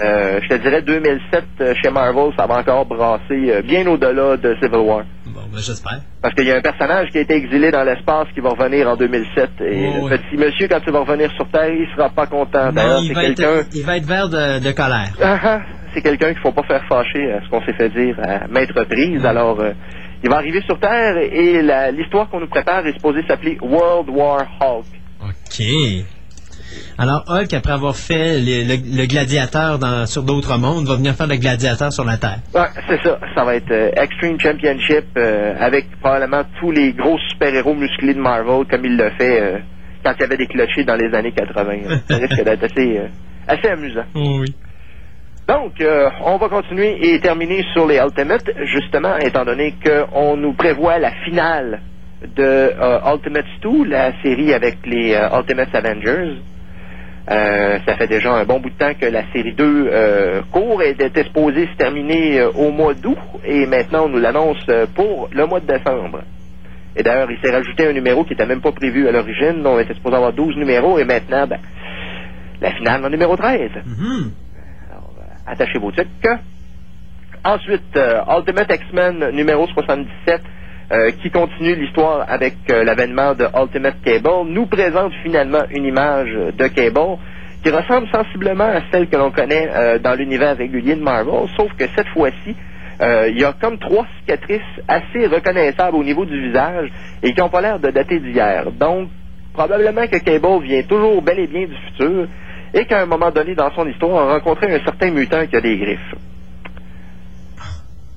Euh, 0.00 0.40
je 0.42 0.48
te 0.48 0.54
dirais 0.54 0.80
2007 0.80 1.44
euh, 1.60 1.74
chez 1.82 1.90
Marvel, 1.90 2.32
ça 2.34 2.46
va 2.46 2.60
encore 2.60 2.86
brasser 2.86 3.50
euh, 3.50 3.60
bien 3.60 3.86
au-delà 3.86 4.38
de 4.38 4.54
Civil 4.54 4.78
War. 4.78 5.02
Bon, 5.26 5.40
ben, 5.52 5.58
j'espère. 5.60 6.00
Parce 6.22 6.34
qu'il 6.34 6.46
y 6.46 6.50
a 6.50 6.56
un 6.56 6.62
personnage 6.62 7.10
qui 7.10 7.18
a 7.18 7.20
été 7.20 7.34
exilé 7.34 7.70
dans 7.70 7.84
l'espace 7.84 8.26
qui 8.32 8.40
va 8.40 8.48
revenir 8.48 8.88
en 8.88 8.96
2007. 8.96 9.50
Et 9.60 9.90
Oh, 10.00 10.08
le 10.08 10.38
monsieur, 10.38 10.66
quand 10.66 10.80
il 10.86 10.92
va 10.94 11.00
revenir 11.00 11.30
sur 11.32 11.46
Terre, 11.50 11.68
il 11.68 11.86
sera 11.94 12.08
pas 12.08 12.24
content. 12.26 12.66
Non, 12.68 12.72
D'ailleurs, 12.72 13.00
il 13.02 13.08
c'est 13.08 13.12
va, 13.12 13.24
être, 13.24 13.36
quelqu'un... 13.36 13.68
il 13.74 13.82
va 13.84 13.96
être 13.98 14.06
vert 14.06 14.28
de, 14.30 14.60
de 14.60 14.72
colère. 14.72 15.10
Ah, 15.22 15.38
ah, 15.44 15.60
c'est 15.92 16.00
quelqu'un 16.00 16.28
qu'il 16.32 16.40
faut 16.40 16.52
pas 16.52 16.62
faire 16.62 16.82
fâcher 16.88 17.30
ce 17.44 17.50
qu'on 17.50 17.62
s'est 17.66 17.74
fait 17.74 17.90
dire 17.90 18.16
à 18.22 18.48
maintes 18.48 18.72
reprises. 18.74 19.26
Alors, 19.26 19.60
euh, 19.60 19.72
il 20.22 20.28
va 20.30 20.36
arriver 20.36 20.62
sur 20.62 20.78
Terre 20.78 21.16
et 21.18 21.62
l'histoire 21.92 22.28
qu'on 22.28 22.40
nous 22.40 22.48
prépare 22.48 22.86
est 22.86 22.92
supposée 22.94 23.22
s'appeler 23.26 23.58
World 23.60 24.08
War 24.10 24.46
Hulk. 24.60 24.84
OK. 25.22 25.64
Alors, 26.98 27.24
Hulk, 27.28 27.52
après 27.54 27.72
avoir 27.72 27.96
fait 27.96 28.38
le, 28.38 28.64
le- 28.64 28.96
le 29.02 29.06
gladiateur 29.06 29.78
dans- 29.78 30.06
sur 30.06 30.22
d'autres 30.22 30.56
mondes, 30.58 30.86
va 30.86 30.96
venir 30.96 31.14
faire 31.14 31.26
le 31.26 31.36
gladiateur 31.36 31.92
sur 31.92 32.04
la 32.04 32.16
Terre. 32.16 32.38
Ouais, 32.54 32.66
c'est 32.88 33.02
ça. 33.02 33.18
Ça 33.34 33.44
va 33.44 33.56
être 33.56 33.70
euh, 33.70 33.90
Extreme 33.96 34.38
Championship 34.40 35.04
euh, 35.16 35.54
avec 35.60 35.86
probablement 36.00 36.42
tous 36.60 36.70
les 36.70 36.92
gros 36.92 37.18
super-héros 37.30 37.74
musclés 37.74 38.14
de 38.14 38.20
Marvel 38.20 38.64
comme 38.70 38.84
il 38.84 38.96
l'a 38.96 39.10
fait 39.12 39.40
euh, 39.40 39.58
quand 40.04 40.12
il 40.18 40.20
y 40.20 40.24
avait 40.24 40.36
des 40.36 40.46
clochers 40.46 40.84
dans 40.84 40.96
les 40.96 41.14
années 41.14 41.32
80. 41.32 42.00
Ça 42.08 42.16
risque 42.16 42.42
d'être 42.44 42.64
assez, 42.70 43.00
assez 43.48 43.68
amusant. 43.68 44.04
oui. 44.14 44.54
Donc, 45.48 45.80
euh, 45.80 46.08
on 46.24 46.36
va 46.36 46.48
continuer 46.48 47.14
et 47.14 47.20
terminer 47.20 47.64
sur 47.72 47.86
les 47.86 47.98
Ultimates, 47.98 48.50
justement, 48.64 49.16
étant 49.18 49.44
donné 49.44 49.74
qu'on 49.84 50.36
nous 50.36 50.52
prévoit 50.52 50.98
la 50.98 51.10
finale 51.24 51.80
de 52.36 52.42
euh, 52.42 53.12
Ultimates 53.12 53.44
2, 53.62 53.84
la 53.84 54.12
série 54.22 54.54
avec 54.54 54.78
les 54.86 55.14
euh, 55.14 55.36
Ultimates 55.36 55.74
Avengers. 55.74 56.36
Euh, 57.30 57.78
ça 57.86 57.96
fait 57.96 58.06
déjà 58.08 58.32
un 58.32 58.44
bon 58.44 58.60
bout 58.60 58.70
de 58.70 58.74
temps 58.76 58.94
que 59.00 59.06
la 59.06 59.22
série 59.32 59.52
2 59.52 59.64
euh, 59.64 60.42
court 60.50 60.82
et 60.82 60.90
était 60.90 61.24
supposée 61.24 61.68
se 61.68 61.76
terminer 61.76 62.42
au 62.42 62.72
mois 62.72 62.94
d'août 62.94 63.18
et 63.44 63.64
maintenant 63.66 64.06
on 64.06 64.08
nous 64.08 64.18
l'annonce 64.18 64.66
pour 64.96 65.28
le 65.32 65.46
mois 65.46 65.60
de 65.60 65.66
décembre. 65.66 66.22
Et 66.96 67.02
d'ailleurs, 67.02 67.30
il 67.30 67.38
s'est 67.40 67.54
rajouté 67.54 67.86
un 67.86 67.92
numéro 67.92 68.24
qui 68.24 68.30
n'était 68.30 68.46
même 68.46 68.60
pas 68.60 68.72
prévu 68.72 69.08
à 69.08 69.12
l'origine. 69.12 69.62
On 69.64 69.78
était 69.78 69.94
supposé 69.94 70.16
avoir 70.16 70.32
12 70.32 70.56
numéros 70.56 70.98
et 70.98 71.04
maintenant, 71.04 71.46
ben, 71.46 71.58
la 72.60 72.72
finale 72.72 73.04
en 73.04 73.08
numéro 73.08 73.36
13. 73.36 73.70
Alors, 73.80 73.86
euh, 73.88 74.51
attachez 75.46 75.78
vos 75.78 75.90
trucs. 75.90 76.08
Ensuite, 77.44 77.96
euh, 77.96 78.20
Ultimate 78.38 78.72
X-Men 78.72 79.30
numéro 79.30 79.66
77, 79.66 80.42
euh, 80.92 81.10
qui 81.20 81.30
continue 81.30 81.74
l'histoire 81.74 82.24
avec 82.28 82.54
euh, 82.70 82.84
l'avènement 82.84 83.34
de 83.34 83.46
Ultimate 83.60 83.96
Cable, 84.04 84.46
nous 84.46 84.66
présente 84.66 85.12
finalement 85.24 85.62
une 85.70 85.84
image 85.84 86.30
de 86.30 86.66
Cable 86.68 87.18
qui 87.64 87.70
ressemble 87.70 88.06
sensiblement 88.12 88.64
à 88.64 88.82
celle 88.92 89.08
que 89.08 89.16
l'on 89.16 89.30
connaît 89.30 89.98
dans 90.00 90.14
l'univers 90.16 90.56
régulier 90.56 90.96
de 90.96 91.00
Marvel, 91.00 91.48
sauf 91.56 91.72
que 91.74 91.84
cette 91.94 92.08
fois-ci, 92.08 92.56
il 93.00 93.38
y 93.38 93.44
a 93.44 93.52
comme 93.52 93.78
trois 93.78 94.04
cicatrices 94.18 94.60
assez 94.88 95.28
reconnaissables 95.28 95.96
au 95.96 96.02
niveau 96.02 96.24
du 96.24 96.40
visage 96.48 96.90
et 97.22 97.32
qui 97.32 97.40
n'ont 97.40 97.48
pas 97.50 97.60
l'air 97.60 97.78
de 97.78 97.88
dater 97.92 98.18
d'hier. 98.18 98.72
Donc, 98.72 99.10
probablement 99.52 100.08
que 100.08 100.16
Cable 100.18 100.64
vient 100.64 100.82
toujours 100.82 101.22
bel 101.22 101.38
et 101.38 101.46
bien 101.46 101.66
du 101.68 101.76
futur 101.86 102.26
et 102.74 102.84
qu'à 102.86 103.02
un 103.02 103.06
moment 103.06 103.30
donné 103.30 103.54
dans 103.54 103.70
son 103.74 103.86
histoire, 103.88 104.28
a 104.28 104.32
rencontré 104.34 104.74
un 104.74 104.82
certain 104.84 105.10
mutant 105.10 105.46
qui 105.46 105.56
a 105.56 105.60
des 105.60 105.76
griffes. 105.78 106.14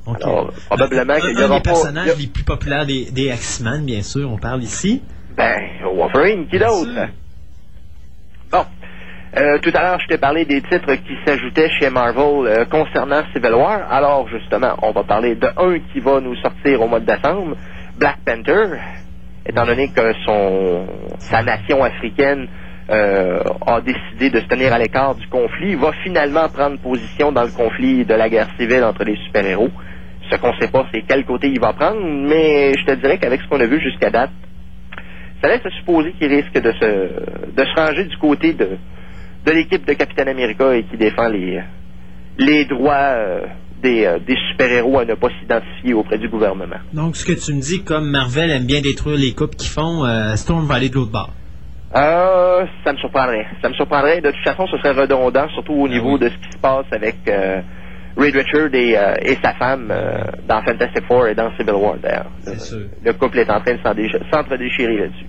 OK. 0.06 0.18
Alors, 0.24 0.52
probablement 0.68 1.16
qu'il 1.16 1.38
y 1.38 1.42
un 1.42 1.46
aura 1.48 1.56
des 1.58 1.64
pas... 1.64 1.70
personnages 1.72 2.06
il 2.06 2.10
y 2.10 2.12
a- 2.12 2.16
les 2.20 2.28
plus 2.28 2.44
populaires 2.44 2.86
des, 2.86 3.10
des 3.12 3.26
X-Men, 3.30 3.86
bien 3.86 4.02
sûr, 4.04 4.32
on 4.32 4.38
parle 4.38 4.62
ici. 4.64 5.02
Ben, 5.36 5.58
Wolverine, 5.84 6.48
qui 6.48 6.60
d'autre? 6.60 7.10
Bon. 8.52 8.66
Euh, 9.38 9.58
tout 9.60 9.72
à 9.74 9.82
l'heure, 9.82 10.00
je 10.00 10.08
t'ai 10.08 10.18
parlé 10.18 10.46
des 10.46 10.62
titres 10.62 10.94
qui 10.96 11.18
s'ajoutaient 11.26 11.70
chez 11.80 11.90
Marvel 11.90 12.48
euh, 12.48 12.66
concernant 12.66 13.22
Civil 13.34 13.54
War. 13.54 13.92
Alors, 13.92 14.30
justement, 14.30 14.78
on 14.82 14.92
va 14.92 15.04
parler 15.04 15.36
de 15.36 15.48
un 15.58 15.80
qui 15.92 16.00
va 16.00 16.22
nous 16.22 16.36
sortir 16.38 16.82
au 16.82 16.88
mois 16.88 17.02
de 17.02 17.06
décembre, 17.06 17.58
Black 17.98 18.20
Panther, 18.26 18.78
étant 19.46 19.66
donné 19.66 19.90
que 19.90 20.14
son 20.26 20.88
sa 21.20 21.42
nation 21.44 21.84
africaine 21.84 22.48
euh, 22.90 23.40
a 23.66 23.82
décidé 23.82 24.30
de 24.30 24.40
se 24.40 24.46
tenir 24.46 24.72
à 24.72 24.78
l'écart 24.78 25.16
du 25.16 25.28
conflit, 25.28 25.76
va 25.76 25.92
finalement 26.04 26.48
prendre 26.50 26.78
position 26.80 27.32
dans 27.32 27.44
le 27.44 27.52
conflit 27.52 28.06
de 28.06 28.14
la 28.14 28.30
guerre 28.30 28.50
civile 28.60 28.84
entre 28.84 29.04
les 29.04 29.18
super-héros. 29.26 29.72
Ce 30.30 30.38
qu'on 30.38 30.54
ne 30.54 30.60
sait 30.60 30.68
pas, 30.68 30.86
c'est 30.94 31.04
quel 31.08 31.26
côté 31.26 31.48
il 31.50 31.60
va 31.60 31.74
prendre, 31.74 32.00
mais 32.02 32.74
je 32.74 32.86
te 32.86 32.92
dirais 33.00 33.18
qu'avec 33.18 33.42
ce 33.42 33.48
qu'on 33.48 33.60
a 33.60 33.66
vu 33.66 33.80
jusqu'à 33.82 34.10
date, 34.10 34.32
ça 35.42 35.48
laisse 35.48 35.62
supposer 35.80 36.14
qu'il 36.14 36.34
risque 36.34 36.54
de 36.54 36.72
se, 36.72 37.52
de 37.56 37.64
se 37.64 37.76
ranger 37.80 38.06
du 38.06 38.18
côté 38.18 38.54
de, 38.54 38.70
de 39.46 39.52
l'équipe 39.52 39.86
de 39.86 39.94
Capitaine 39.94 40.28
America 40.28 40.76
et 40.76 40.84
qui 40.84 40.98
défend 40.98 41.28
les, 41.28 41.62
les 42.38 42.66
droits 42.66 42.94
euh, 42.94 43.42
des, 43.82 44.06
euh, 44.06 44.20
des 44.20 44.36
super-héros 44.52 45.00
à 45.00 45.06
ne 45.06 45.14
pas 45.16 45.30
s'identifier 45.40 45.94
auprès 45.94 46.18
du 46.18 46.30
gouvernement. 46.30 46.78
Donc, 46.94 47.16
ce 47.16 47.26
que 47.26 47.34
tu 47.34 47.54
me 47.54 47.62
dis, 47.62 47.84
comme 47.84 48.10
Marvel 48.10 48.50
aime 48.52 48.66
bien 48.66 48.82
détruire 48.82 49.18
les 49.18 49.34
coupes 49.34 49.56
qu'ils 49.56 49.70
font, 49.70 50.06
Storm 50.36 50.66
va 50.66 50.76
aller 50.76 50.90
de 50.90 50.96
l'autre 50.96 51.12
bord. 51.12 51.34
Euh, 51.96 52.66
ça 52.84 52.92
me 52.94 52.98
surprendrait. 52.98 53.48
Ça 53.62 53.70
me 53.70 53.74
surprendrait. 53.74 54.22
De 54.22 54.32
toute 54.32 54.44
façon, 54.44 54.68
ce 54.68 54.78
serait 54.78 54.92
redondant, 54.92 55.48
surtout 55.50 55.74
au 55.74 55.88
niveau 55.88 56.18
de 56.18 56.30
ce 56.30 56.34
qui 56.36 56.52
se 56.52 56.58
passe 56.58 56.86
avec 56.92 57.16
euh, 57.28 57.62
Reed 58.18 58.36
Richard 58.36 58.74
et, 58.74 58.98
euh, 58.98 59.16
et 59.22 59.38
sa 59.44 59.54
femme 59.54 59.90
euh, 59.92 60.24
dans 60.48 60.62
Fantastic 60.64 61.06
Four 61.08 61.28
et 61.28 61.36
dans 61.36 61.52
Civil 61.58 61.74
War, 61.74 61.96
d'ailleurs. 61.98 62.28
Le, 62.46 62.52
le 63.06 63.14
couple 63.14 63.40
est 63.40 63.50
en 63.50 63.62
train 63.62 63.74
de 63.76 63.80
s'en 63.82 63.94
déch- 63.94 64.22
s'entre-déchirer 64.32 64.98
là-dessus. 64.98 65.26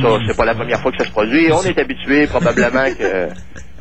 Ça, 0.00 0.08
c'est 0.28 0.36
pas 0.36 0.44
la 0.44 0.54
première 0.54 0.80
fois 0.80 0.92
que 0.92 0.98
ça 0.98 1.04
se 1.04 1.10
produit. 1.10 1.50
On 1.52 1.60
est 1.62 1.78
habitué 1.78 2.26
probablement 2.28 2.84
que 2.98 3.28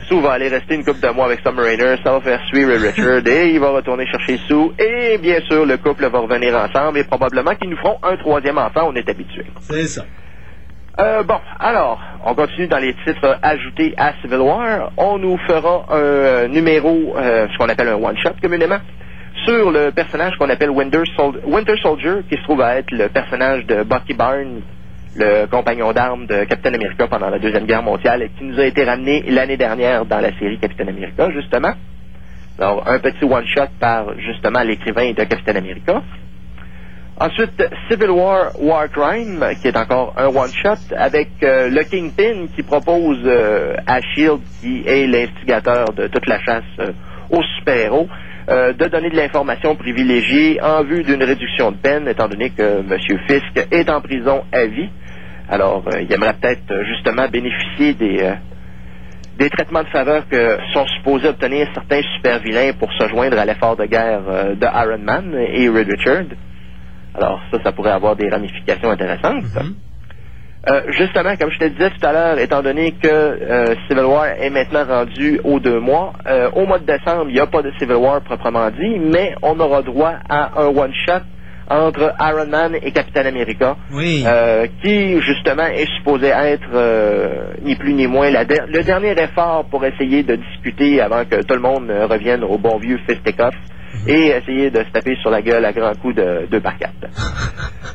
Sue 0.08 0.20
va 0.20 0.32
aller 0.34 0.48
rester 0.50 0.76
une 0.76 0.84
couple 0.84 1.00
de 1.00 1.10
mois 1.14 1.26
avec 1.26 1.40
Submariner, 1.46 1.96
ça 2.04 2.12
va 2.12 2.22
faire 2.22 2.42
suivre 2.48 2.72
Richard 2.74 3.26
et 3.28 3.52
il 3.52 3.60
va 3.60 3.70
retourner 3.70 4.06
chercher 4.08 4.38
Sue. 4.48 4.72
Et 4.80 5.18
bien 5.20 5.40
sûr, 5.48 5.66
le 5.66 5.78
couple 5.78 6.08
va 6.08 6.20
revenir 6.20 6.56
ensemble 6.56 6.98
et 6.98 7.04
probablement 7.04 7.54
qu'ils 7.56 7.70
nous 7.70 7.78
feront 7.78 8.00
un 8.02 8.18
troisième 8.18 8.58
enfant, 8.58 8.90
on 8.90 8.96
est 8.96 9.08
habitué. 9.08 9.46
C'est 9.62 9.86
ça. 9.86 10.06
Euh, 11.00 11.24
bon, 11.24 11.40
alors, 11.60 11.98
on 12.26 12.34
continue 12.36 12.68
dans 12.68 12.78
les 12.78 12.94
titres 13.06 13.38
ajoutés 13.42 13.94
à 13.98 14.14
Civil 14.22 14.40
War. 14.40 14.92
On 14.98 15.18
nous 15.18 15.38
fera 15.48 15.86
un 15.90 15.96
euh, 15.96 16.48
numéro, 16.50 17.16
euh, 17.16 17.48
ce 17.52 17.58
qu'on 17.58 17.70
appelle 17.70 17.88
un 17.88 17.96
one-shot 17.96 18.34
communément, 18.42 18.80
sur 19.46 19.72
le 19.72 19.92
personnage 19.92 20.36
qu'on 20.38 20.50
appelle 20.50 20.72
Winter, 20.72 21.04
Sol- 21.16 21.40
Winter 21.46 21.76
Soldier, 21.82 22.24
qui 22.30 22.36
se 22.36 22.44
trouve 22.44 22.62
à 22.62 22.76
être 22.76 22.92
le 22.92 23.08
personnage 23.08 23.66
de 23.66 23.84
Bucky 23.84 24.14
Barnes, 24.14 24.62
le 25.16 25.46
compagnon 25.46 25.94
d'armes 25.94 26.26
de 26.26 26.44
Captain 26.44 26.74
America 26.74 27.08
pendant 27.08 27.30
la 27.30 27.40
Deuxième 27.40 27.66
Guerre 27.66 27.84
mondiale, 27.84 28.24
et 28.24 28.30
qui 28.38 28.44
nous 28.44 28.60
a 28.60 28.66
été 28.66 28.84
ramené 28.84 29.24
l'année 29.30 29.58
dernière 29.58 30.06
dans 30.06 30.20
la 30.20 30.38
série 30.38 30.60
Captain 30.60 30.88
America, 30.88 31.30
justement. 31.32 31.72
Alors, 32.60 32.84
un 32.90 33.00
petit 33.00 33.24
one-shot 33.24 33.70
par, 33.80 34.20
justement, 34.20 34.64
l'écrivain 34.64 35.12
de 35.14 35.24
Captain 35.24 35.56
America. 35.56 36.02
Ensuite, 37.22 37.62
Civil 37.90 38.12
War 38.12 38.52
War 38.62 38.88
Crime, 38.88 39.44
qui 39.62 39.68
est 39.68 39.76
encore 39.76 40.14
un 40.16 40.28
one-shot, 40.28 40.96
avec 40.96 41.28
euh, 41.44 41.70
le 41.70 41.84
Kingpin 41.84 42.48
qui 42.56 42.64
propose 42.64 43.20
euh, 43.26 43.76
à 43.86 44.00
S.H.I.E.L.D., 44.00 44.42
qui 44.62 44.84
est 44.88 45.06
l'instigateur 45.06 45.92
de 45.92 46.08
toute 46.08 46.26
la 46.28 46.40
chasse 46.40 46.64
euh, 46.80 46.94
aux 47.30 47.44
super-héros, 47.58 48.08
de 48.48 48.88
donner 48.88 49.12
de 49.12 49.16
l'information 49.16 49.76
privilégiée 49.76 50.60
en 50.64 50.84
vue 50.84 51.04
d'une 51.04 51.22
réduction 51.22 51.72
de 51.72 51.78
peine, 51.78 52.08
étant 52.08 52.28
donné 52.28 52.50
que 52.50 52.80
M. 52.80 52.98
Fisk 53.28 53.68
est 53.70 53.88
en 53.92 54.02
prison 54.02 54.42
à 54.52 54.66
vie. 54.66 54.90
Alors, 55.50 55.84
il 56.02 56.12
aimerait 56.12 56.34
peut-être 56.34 56.84
justement 56.86 57.28
bénéficier 57.28 57.94
des, 57.94 58.34
des 59.38 59.50
traitements 59.52 59.84
de 59.84 59.90
faveur 59.90 60.28
que 60.28 60.58
sont 60.74 60.88
supposés 60.98 61.28
obtenir 61.28 61.68
certains 61.76 62.02
super-vilains 62.16 62.72
pour 62.74 62.92
se 62.94 63.08
joindre 63.10 63.38
à 63.38 63.46
l'effort 63.46 63.76
de 63.76 63.86
guerre 63.86 64.24
de 64.56 64.66
Iron 64.66 65.04
Man 65.04 65.32
et 65.38 65.70
Reed 65.70 65.88
Richard. 65.88 66.26
Alors 67.16 67.40
ça, 67.52 67.58
ça 67.64 67.72
pourrait 67.72 67.92
avoir 67.92 68.16
des 68.16 68.30
ramifications 68.30 68.90
intéressantes. 68.92 69.44
Euh, 70.70 70.82
justement, 70.92 71.36
comme 71.38 71.52
je 71.52 71.58
te 71.58 71.66
disais 71.66 71.90
tout 71.90 72.06
à 72.06 72.12
l'heure, 72.12 72.38
étant 72.40 72.62
donné 72.62 72.92
que 72.92 73.08
euh, 73.08 73.76
Civil 73.88 74.04
War 74.04 74.26
est 74.40 74.50
maintenant 74.50 74.84
rendu 74.86 75.40
aux 75.46 75.60
deux 75.60 75.80
mois, 75.80 76.14
euh, 76.28 76.50
au 76.54 76.66
mois 76.66 76.80
de 76.80 76.86
décembre, 76.86 77.26
il 77.30 77.34
n'y 77.34 77.40
a 77.40 77.48
pas 77.48 77.62
de 77.62 77.72
Civil 77.80 77.96
War 77.96 78.22
proprement 78.22 78.70
dit, 78.70 79.00
mais 79.00 79.34
on 79.42 79.58
aura 79.60 79.82
droit 79.82 80.16
à 80.30 80.60
un 80.62 80.66
one-shot 80.68 81.24
entre 81.70 82.14
Iron 82.20 82.48
Man 82.48 82.76
et 82.82 82.92
Captain 82.92 83.26
America, 83.26 83.78
Oui. 83.94 84.24
euh, 84.28 84.68
qui 84.82 85.22
justement 85.22 85.68
est 85.68 85.88
supposé 85.98 86.28
être 86.28 86.68
euh, 86.74 87.54
ni 87.62 87.76
plus 87.76 87.94
ni 87.94 88.08
moins 88.08 88.30
la 88.30 88.44
der- 88.44 88.66
le 88.68 88.84
dernier 88.84 89.12
effort 89.12 89.66
pour 89.72 89.86
essayer 89.86 90.24
de 90.24 90.36
discuter 90.36 91.00
avant 91.00 91.24
que 91.26 91.42
tout 91.44 91.54
le 91.56 91.62
monde 91.62 91.90
revienne 92.10 92.44
au 92.44 92.58
bon 92.58 92.78
vieux 92.80 93.00
fisticuff 93.08 93.54
et 94.08 94.28
essayer 94.28 94.70
de 94.72 94.84
se 94.84 94.90
taper 94.92 95.16
sur 95.22 95.30
la 95.30 95.42
gueule 95.42 95.66
à 95.66 95.74
grands 95.74 95.96
coups 95.96 96.16
de 96.16 96.48
deux 96.50 96.62
par 96.62 96.78
quatre. 96.78 96.94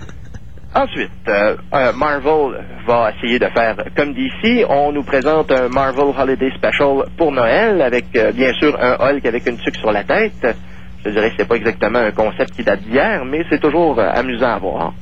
Ensuite, 0.77 1.11
euh, 1.29 1.55
euh, 1.73 1.93
Marvel 1.93 2.65
va 2.85 3.13
essayer 3.17 3.39
de 3.39 3.47
faire 3.47 3.77
comme 3.97 4.13
d'ici. 4.13 4.65
On 4.69 4.91
nous 4.91 5.05
présente 5.05 5.53
un 5.53 5.69
Marvel 5.69 6.07
Holiday 6.19 6.51
Special 6.57 7.05
pour 7.17 7.31
Noël 7.31 7.81
avec 7.81 8.07
euh, 8.17 8.33
bien 8.33 8.53
sûr 8.55 8.77
un 8.81 8.97
Hulk 8.99 9.25
avec 9.25 9.49
une 9.49 9.57
tuque 9.59 9.77
sur 9.77 9.93
la 9.93 10.03
tête. 10.03 10.57
Je 11.05 11.11
dirais 11.11 11.31
que 11.31 11.37
c'est 11.39 11.49
pas 11.49 11.55
exactement 11.55 12.01
un 12.01 12.11
concept 12.11 12.57
qui 12.57 12.65
date 12.65 12.81
d'hier, 12.83 13.25
mais 13.25 13.45
c'est 13.51 13.61
toujours 13.61 14.01
amusant 14.01 14.55
à 14.55 14.59
voir. 14.59 14.93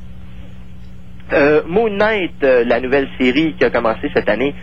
Moon 1.66 1.88
Knight, 1.88 2.42
la 2.42 2.80
nouvelle 2.80 3.09
série 3.18 3.55
qui 3.55 3.64
a 3.64 3.70
commencé 3.70 4.11
cette 4.12 4.28
année, 4.28 4.55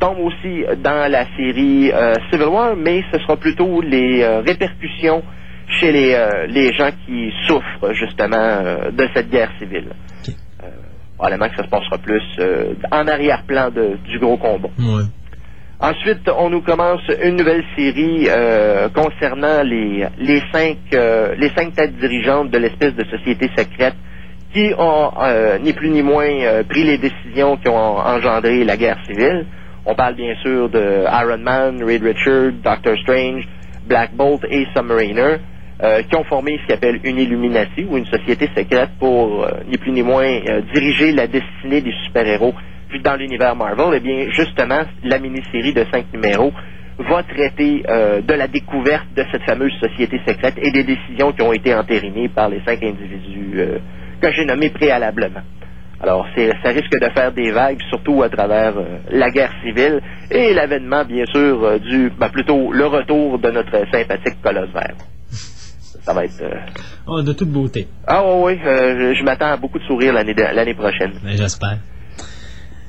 tombe 0.00 0.18
aussi 0.20 0.64
dans 0.78 1.08
la 1.08 1.26
série 1.36 1.92
Civil 2.30 2.46
War, 2.46 2.74
mais 2.76 3.04
ce 3.12 3.20
sera 3.20 3.36
plutôt 3.36 3.82
les 3.82 4.26
répercussions 4.38 5.22
chez 5.78 5.92
les, 5.92 6.14
euh, 6.14 6.46
les 6.48 6.72
gens 6.72 6.90
qui 7.06 7.32
souffrent 7.46 7.92
justement 7.92 8.36
euh, 8.36 8.90
de 8.90 9.08
cette 9.14 9.30
guerre 9.30 9.50
civile. 9.58 9.90
Euh, 10.28 10.66
probablement 11.16 11.48
que 11.48 11.56
ça 11.56 11.64
se 11.64 11.68
passera 11.68 11.98
plus 11.98 12.22
en 12.90 13.06
arrière-plan 13.06 13.70
du 13.70 14.18
gros 14.18 14.38
combat. 14.38 14.70
Ouais. 14.78 15.04
Ensuite, 15.78 16.30
on 16.34 16.50
nous 16.50 16.62
commence 16.62 17.00
une 17.22 17.36
nouvelle 17.36 17.64
série 17.76 18.26
concernant 18.94 19.62
les, 19.62 20.06
les, 20.18 20.42
cinq, 20.52 20.76
les 20.92 21.50
cinq 21.56 21.74
têtes 21.74 21.96
dirigeantes 21.98 22.50
de 22.50 22.58
l'espèce 22.58 22.94
de 22.94 23.04
société 23.04 23.50
secrète 23.56 23.96
qui 24.52 24.72
ont 24.78 25.10
ni 25.62 25.72
plus 25.72 25.90
ni 25.90 26.02
moins 26.02 26.62
pris 26.68 26.84
les 26.84 26.98
décisions 26.98 27.56
qui 27.58 27.68
ont 27.68 27.98
engendré 27.98 28.64
la 28.64 28.76
guerre 28.76 28.98
civile. 29.06 29.46
On 29.86 29.94
parle 29.94 30.14
bien 30.14 30.34
sûr 30.42 30.68
de 30.68 31.04
Iron 31.04 31.38
Man, 31.38 31.82
Reed 31.82 32.02
Richard, 32.02 32.52
Doctor 32.62 32.96
Strange, 32.98 33.46
Black 33.86 34.14
Bolt 34.14 34.44
et 34.48 34.66
Submariner, 34.74 35.38
euh, 35.82 36.02
qui 36.02 36.16
ont 36.16 36.24
formé 36.24 36.58
ce 36.60 36.66
qu'ils 36.66 36.74
appellent 36.74 37.00
une 37.04 37.18
Illuminati 37.18 37.86
ou 37.88 37.96
une 37.96 38.06
société 38.06 38.48
secrète 38.54 38.90
pour 38.98 39.44
euh, 39.44 39.50
ni 39.66 39.78
plus 39.78 39.92
ni 39.92 40.02
moins 40.02 40.24
euh, 40.26 40.60
diriger 40.74 41.12
la 41.12 41.26
destinée 41.26 41.80
des 41.80 41.94
super-héros. 42.04 42.54
Puis 42.88 43.00
dans 43.00 43.16
l'univers 43.16 43.56
Marvel, 43.56 43.94
eh 43.94 44.00
bien 44.00 44.26
justement, 44.30 44.82
la 45.04 45.18
mini-série 45.18 45.72
de 45.72 45.84
cinq 45.92 46.06
numéros 46.12 46.52
va 46.98 47.22
traiter 47.22 47.82
euh, 47.88 48.20
de 48.20 48.34
la 48.34 48.46
découverte 48.46 49.06
de 49.16 49.24
cette 49.32 49.42
fameuse 49.44 49.72
société 49.80 50.20
secrète 50.26 50.54
et 50.58 50.70
des 50.70 50.84
décisions 50.84 51.32
qui 51.32 51.42
ont 51.42 51.52
été 51.52 51.74
entérinées 51.74 52.28
par 52.28 52.48
les 52.48 52.60
cinq 52.66 52.82
individus 52.82 53.52
euh, 53.56 53.78
que 54.20 54.30
j'ai 54.32 54.44
nommés 54.44 54.70
préalablement. 54.70 55.40
Alors, 56.02 56.26
ça 56.64 56.70
risque 56.70 56.98
de 56.98 57.10
faire 57.10 57.30
des 57.32 57.50
vagues, 57.50 57.80
surtout 57.90 58.22
à 58.22 58.30
travers 58.30 58.72
la 59.10 59.30
guerre 59.30 59.52
civile 59.62 60.00
et 60.30 60.54
l'avènement, 60.54 61.04
bien 61.04 61.26
sûr, 61.26 61.78
du, 61.78 62.10
ben, 62.18 62.30
plutôt 62.30 62.72
le 62.72 62.86
retour 62.86 63.38
de 63.38 63.50
notre 63.50 63.84
sympathique 63.92 64.40
colosse 64.42 64.70
vert. 64.72 64.96
Ça 66.02 66.12
va 66.14 66.24
être... 66.24 66.40
euh, 66.42 66.54
Oh, 67.06 67.22
de 67.22 67.32
toute 67.32 67.48
beauté. 67.50 67.88
Ah 68.06 68.22
oui, 68.24 68.54
oui, 68.54 68.60
euh, 68.66 69.12
je, 69.14 69.18
je 69.18 69.24
m'attends 69.24 69.52
à 69.52 69.56
beaucoup 69.56 69.78
de 69.78 69.84
sourires 69.84 70.12
l'année, 70.12 70.34
de- 70.34 70.42
l'année 70.54 70.74
prochaine. 70.74 71.12
Ben, 71.22 71.36
j'espère. 71.36 71.78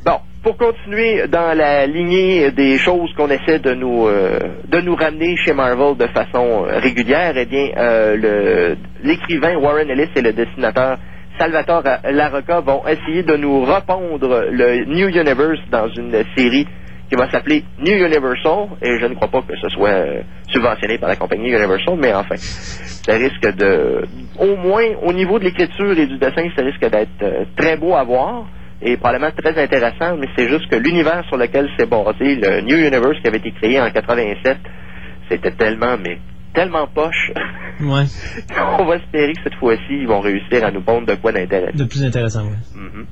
Bon, 0.06 0.18
pour 0.44 0.58
continuer 0.58 1.28
dans 1.28 1.56
la 1.56 1.86
lignée 1.86 2.52
des 2.52 2.78
choses 2.78 3.12
qu'on 3.16 3.30
essaie 3.30 3.60
de 3.60 3.74
nous 3.74 4.08
euh, 4.08 4.40
de 4.68 4.82
nous 4.82 4.96
ramener 4.96 5.36
chez 5.38 5.54
Marvel 5.54 5.96
de 5.98 6.08
façon 6.08 6.62
régulière, 6.68 7.34
eh 7.36 7.46
bien, 7.46 7.68
le- 8.16 8.78
l'écrivain 9.04 9.56
Warren 9.58 9.90
Ellis 9.90 10.10
et 10.16 10.22
le 10.22 10.34
dessinateur 10.34 10.98
Salvatore 11.40 11.84
Larocca 12.12 12.60
vont 12.62 12.82
essayer 12.88 13.24
de 13.24 13.36
nous 13.36 13.64
repondre 13.64 14.44
le 14.52 14.86
New 14.86 15.08
Universe 15.10 15.60
dans 15.72 15.88
une 15.90 16.24
série 16.36 16.68
qui 17.12 17.18
va 17.18 17.30
s'appeler 17.30 17.66
New 17.78 17.94
Universal, 17.94 18.70
et 18.82 18.98
je 18.98 19.06
ne 19.06 19.16
crois 19.16 19.28
pas 19.28 19.42
que 19.42 19.54
ce 19.62 19.68
soit 19.68 19.90
euh, 19.90 20.22
subventionné 20.48 20.98
par 20.98 21.10
la 21.10 21.18
compagnie 21.18 21.50
Universal, 21.50 21.98
mais 22.00 22.14
enfin, 22.14 22.38
ça 22.38 23.16
risque 23.16 23.54
de, 23.58 24.06
au 24.40 24.56
moins 24.56 24.86
au 25.04 25.12
niveau 25.12 25.38
de 25.38 25.44
l'écriture 25.44 25.92
et 26.00 26.08
du 26.08 26.18
dessin, 26.18 26.48
ça 26.56 26.64
risque 26.64 26.80
d'être 26.80 27.22
euh, 27.22 27.44
très 27.58 27.76
beau 27.76 27.96
à 27.96 28.06
voir 28.06 28.46
et 28.82 28.96
probablement 28.96 29.32
très 29.36 29.62
intéressant, 29.62 30.16
mais 30.18 30.28
c'est 30.38 30.48
juste 30.48 30.70
que 30.70 30.78
l'univers 30.78 31.26
sur 31.28 31.36
lequel 31.36 31.70
c'est 31.78 31.90
basé, 31.90 32.36
le 32.36 32.62
New 32.62 32.78
Universe 32.78 33.20
qui 33.22 33.28
avait 33.28 33.40
été 33.40 33.52
créé 33.52 33.82
en 33.82 33.92
87, 33.92 34.58
c'était 35.30 35.52
tellement, 35.52 35.98
mais 36.02 36.18
tellement 36.54 36.88
poche. 36.88 37.32
Ouais. 37.82 38.06
On 38.80 38.86
va 38.86 38.96
espérer 38.96 39.34
que 39.34 39.44
cette 39.44 39.56
fois-ci, 39.56 39.82
ils 39.90 40.08
vont 40.08 40.22
réussir 40.22 40.64
à 40.64 40.72
nous 40.72 40.82
pondre 40.82 41.08
de 41.08 41.16
quoi 41.16 41.34
d'intéressant. 41.34 41.78
De 41.78 41.84
plus 41.84 42.06
intéressant, 42.06 42.44
ouais. 42.46 42.58
Mhm. 42.74 43.06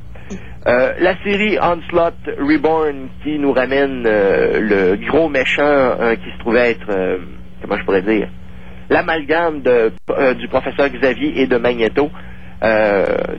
Euh, 0.68 0.94
la 1.00 1.16
série 1.24 1.58
Onslaught 1.60 2.16
Reborn 2.38 3.08
qui 3.24 3.40
nous 3.40 3.54
ramène 3.54 4.04
euh, 4.06 4.60
le 4.60 5.08
gros 5.08 5.30
méchant 5.30 5.64
euh, 5.64 6.16
qui 6.16 6.30
se 6.32 6.38
trouvait 6.40 6.72
être, 6.72 7.20
comment 7.62 7.78
je 7.80 7.86
pourrais 7.86 8.02
dire, 8.02 8.28
l'amalgame 8.90 9.62
du 9.62 10.48
professeur 10.50 10.90
Xavier 10.90 11.42
et 11.42 11.48
de 11.48 11.58
Magneto. 11.58 12.10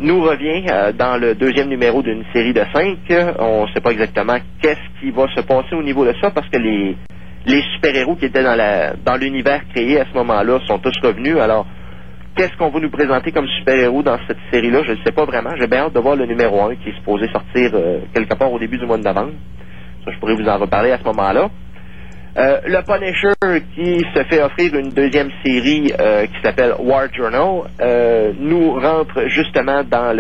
nous 0.01 0.23
revient 0.23 0.65
dans 0.97 1.21
le 1.21 1.35
deuxième 1.35 1.69
numéro 1.69 2.03
d'une 2.03 2.25
série 2.33 2.55
de 2.55 2.63
cinq. 2.73 2.99
On 3.39 3.67
ne 3.67 3.73
sait 3.73 3.81
pas 3.81 3.91
exactement 3.91 4.39
qu'est-ce 4.63 5.01
qui 5.01 5.11
va 5.11 5.27
se 5.35 5.41
passer 5.43 5.75
au 5.75 5.83
niveau 5.83 6.05
de 6.07 6.15
ça 6.23 6.31
parce 6.31 6.49
que 6.49 6.59
les, 6.59 6.97
les 7.47 7.63
super-héros 7.75 8.17
qui 8.17 8.27
étaient 8.27 8.45
dans 8.45 8.57
la 8.57 8.95
dans 8.95 9.17
l'univers 9.17 9.63
créé 9.75 10.01
à 10.01 10.05
ce 10.07 10.15
moment-là 10.15 10.61
sont 10.67 10.79
tous 10.79 10.95
revenus. 11.03 11.37
Alors, 11.37 11.67
qu'est-ce 12.37 12.57
qu'on 12.57 12.71
va 12.71 12.81
nous 12.81 12.91
présenter 12.91 13.33
comme 13.33 13.47
super-héros 13.59 14.03
dans 14.03 14.19
cette 14.27 14.39
série-là? 14.53 14.83
Je 14.85 14.93
ne 14.93 14.97
sais 15.05 15.13
pas 15.13 15.25
vraiment. 15.25 15.51
J'ai 15.59 15.67
bien 15.67 15.85
hâte 15.85 15.95
de 15.95 16.01
voir 16.01 16.17
le 16.17 16.27
numéro 16.27 16.63
1 16.63 16.77
qui 16.77 16.91
est 16.91 16.97
supposé 16.97 17.29
sortir 17.29 17.71
euh, 17.75 18.01
quelque 18.15 18.35
part 18.35 18.53
au 18.53 18.59
début 18.59 18.79
du 18.79 18.87
mois 18.87 18.99
de 18.99 19.03
novembre. 19.03 19.33
Ça, 20.05 20.13
je 20.13 20.19
pourrais 20.19 20.35
vous 20.35 20.49
en 20.49 20.59
reparler 20.59 20.93
à 20.93 20.99
ce 20.99 21.05
moment-là. 21.05 21.51
Euh, 22.39 22.61
le 22.65 22.81
Punisher 22.83 23.65
qui 23.75 23.99
se 24.15 24.23
fait 24.25 24.43
offrir 24.43 24.75
une 24.77 24.91
deuxième 24.91 25.31
série 25.45 25.93
euh, 25.99 26.27
qui 26.27 26.41
s'appelle 26.43 26.75
War 26.79 27.13
Journal 27.13 27.65
nous 28.39 28.73
rentre 28.75 29.29
justement 29.29 29.83
dans 29.83 30.17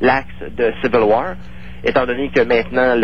l'axe 0.00 0.28
de 0.56 0.72
Civil 0.82 1.00
War, 1.00 1.34
étant 1.84 2.06
donné 2.06 2.30
que 2.30 2.42
maintenant 2.42 2.94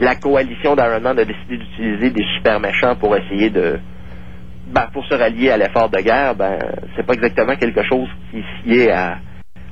la 0.00 0.14
coalition 0.16 0.74
d'Iron 0.74 1.00
Man 1.00 1.18
a 1.20 1.24
décidé 1.24 1.56
d'utiliser 1.56 2.10
des 2.10 2.24
super 2.36 2.58
méchants 2.58 2.96
pour 2.96 3.16
essayer 3.16 3.48
de 3.50 3.78
ben, 4.72 4.88
pour 4.92 5.04
se 5.06 5.14
rallier 5.14 5.50
à 5.50 5.56
l'effort 5.58 5.90
de 5.90 5.98
guerre, 6.00 6.34
ben 6.34 6.58
c'est 6.96 7.04
pas 7.04 7.12
exactement 7.14 7.56
quelque 7.56 7.82
chose 7.84 8.08
qui 8.30 8.42
sied 8.64 8.90
à 8.90 9.18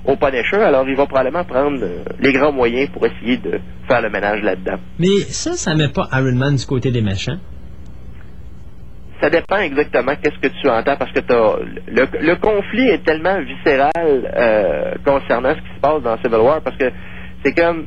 au 0.05 0.17
Punisher, 0.17 0.57
alors 0.57 0.89
il 0.89 0.97
va 0.97 1.07
probablement 1.07 1.45
prendre 1.45 1.79
euh, 1.83 2.05
les 2.21 2.33
grands 2.33 2.53
moyens 2.53 2.89
pour 2.91 3.05
essayer 3.05 3.37
de 3.37 3.61
faire 3.87 4.01
le 4.01 4.09
ménage 4.09 4.43
là-dedans. 4.43 4.79
Mais 4.99 5.21
ça, 5.29 5.53
ça 5.53 5.75
met 5.75 5.89
pas 5.89 6.09
Iron 6.13 6.35
Man 6.37 6.57
du 6.57 6.65
côté 6.65 6.91
des 6.91 7.03
méchants? 7.03 7.37
Ça 9.21 9.29
dépend 9.29 9.59
exactement 9.59 10.13
qu'est-ce 10.17 10.39
que 10.41 10.55
tu 10.61 10.69
entends 10.71 10.97
parce 10.97 11.13
que 11.13 11.21
t'as 11.21 11.57
le, 11.89 12.07
le 12.27 12.37
conflit 12.37 12.89
est 12.89 13.05
tellement 13.05 13.39
viscéral 13.43 13.91
euh, 13.97 14.95
concernant 15.05 15.55
ce 15.55 15.61
qui 15.61 15.75
se 15.77 15.81
passe 15.81 16.03
dans 16.03 16.17
Civil 16.23 16.39
War 16.39 16.63
parce 16.63 16.79
que 16.79 16.91
c'est 17.45 17.53
comme 17.53 17.85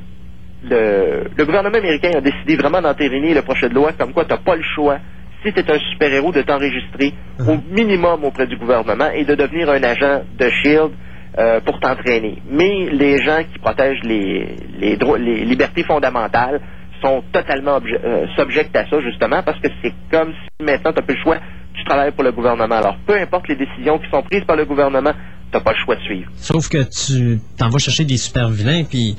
le, 0.64 1.24
le 1.36 1.46
gouvernement 1.46 1.76
américain 1.76 2.12
a 2.16 2.22
décidé 2.22 2.56
vraiment 2.56 2.82
d'entériner 2.82 3.34
le 3.34 3.42
projet 3.42 3.68
de 3.68 3.74
loi 3.74 3.94
comme 3.94 4.14
quoi 4.14 4.26
tu 4.26 4.32
n'as 4.32 4.38
pas 4.38 4.56
le 4.56 4.62
choix 4.76 5.00
si 5.44 5.54
tu 5.54 5.60
es 5.60 5.72
un 5.72 5.80
super-héros 5.92 6.32
de 6.32 6.42
t'enregistrer 6.42 7.14
au 7.40 7.58
minimum 7.70 8.24
auprès 8.24 8.48
du 8.48 8.58
gouvernement 8.58 9.10
et 9.14 9.26
de 9.26 9.36
devenir 9.36 9.70
un 9.70 9.84
agent 9.84 10.24
de 10.38 10.50
SHIELD 10.50 10.92
euh, 11.38 11.60
pour 11.62 11.80
t'entraîner. 11.80 12.42
Mais 12.50 12.90
les 12.92 13.18
gens 13.18 13.40
qui 13.52 13.60
protègent 13.60 14.04
les, 14.04 14.56
les, 14.80 14.98
droits, 14.98 15.18
les 15.18 15.44
libertés 15.46 15.84
fondamentales 15.84 16.62
sont 17.02 17.24
totalement 17.32 17.80
euh, 17.84 18.26
subjects 18.38 18.76
à 18.76 18.88
ça, 18.90 19.02
justement, 19.02 19.44
parce 19.44 19.60
que 19.60 19.68
c'est 19.82 19.94
comme 20.12 20.32
si 20.32 20.64
maintenant 20.64 20.92
tu 20.92 21.00
n'as 21.00 21.06
plus 21.06 21.16
le 21.16 21.22
choix, 21.22 21.38
tu 21.74 21.84
travailles 21.86 22.12
pour 22.12 22.24
le 22.24 22.32
gouvernement. 22.32 22.76
Alors, 22.76 22.98
peu 23.06 23.20
importe 23.20 23.48
les 23.50 23.56
décisions 23.56 23.98
qui 24.00 24.10
sont 24.10 24.22
prises 24.22 24.44
par 24.46 24.56
le 24.56 24.66
gouvernement, 24.66 25.12
tu 25.12 25.58
n'as 25.58 25.64
pas 25.64 25.72
le 25.72 25.78
choix 25.84 25.96
de 25.96 26.02
suivre. 26.02 26.32
Sauf 26.36 26.70
que 26.70 26.84
tu 26.84 27.40
t'en 27.58 27.70
vas 27.70 27.80
chercher 27.80 28.06
des 28.06 28.18
super 28.18 28.50
vilains, 28.50 28.84
puis 28.84 29.16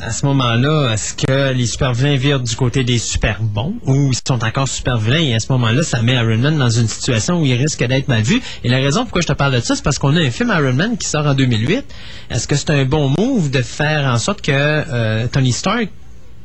à 0.00 0.10
ce 0.10 0.24
moment-là, 0.26 0.92
est-ce 0.94 1.14
que 1.14 1.52
les 1.52 1.66
super 1.66 1.92
vilains 1.92 2.16
virent 2.16 2.40
du 2.40 2.56
côté 2.56 2.82
des 2.82 2.98
super 2.98 3.38
bons 3.42 3.74
ou 3.86 4.10
ils 4.12 4.18
sont 4.26 4.42
encore 4.44 4.66
super 4.68 4.96
vilains 4.98 5.20
et 5.20 5.34
à 5.34 5.38
ce 5.38 5.52
moment-là, 5.52 5.82
ça 5.82 6.02
met 6.02 6.14
Iron 6.14 6.38
Man 6.38 6.58
dans 6.58 6.70
une 6.70 6.88
situation 6.88 7.40
où 7.40 7.44
il 7.44 7.54
risque 7.54 7.84
d'être 7.84 8.08
mal 8.08 8.22
vu. 8.22 8.40
Et 8.64 8.68
la 8.68 8.78
raison 8.78 9.02
pourquoi 9.02 9.20
je 9.20 9.26
te 9.28 9.32
parle 9.34 9.52
de 9.52 9.60
ça, 9.60 9.76
c'est 9.76 9.84
parce 9.84 9.98
qu'on 9.98 10.16
a 10.16 10.20
un 10.20 10.30
film 10.30 10.50
Iron 10.56 10.72
Man 10.72 10.96
qui 10.96 11.06
sort 11.08 11.26
en 11.26 11.34
2008. 11.34 11.84
Est-ce 12.30 12.48
que 12.48 12.54
c'est 12.56 12.70
un 12.70 12.84
bon 12.84 13.10
move 13.18 13.50
de 13.50 13.60
faire 13.62 14.06
en 14.06 14.16
sorte 14.18 14.40
que 14.40 14.50
euh, 14.52 15.26
Tony 15.30 15.52
Stark 15.52 15.88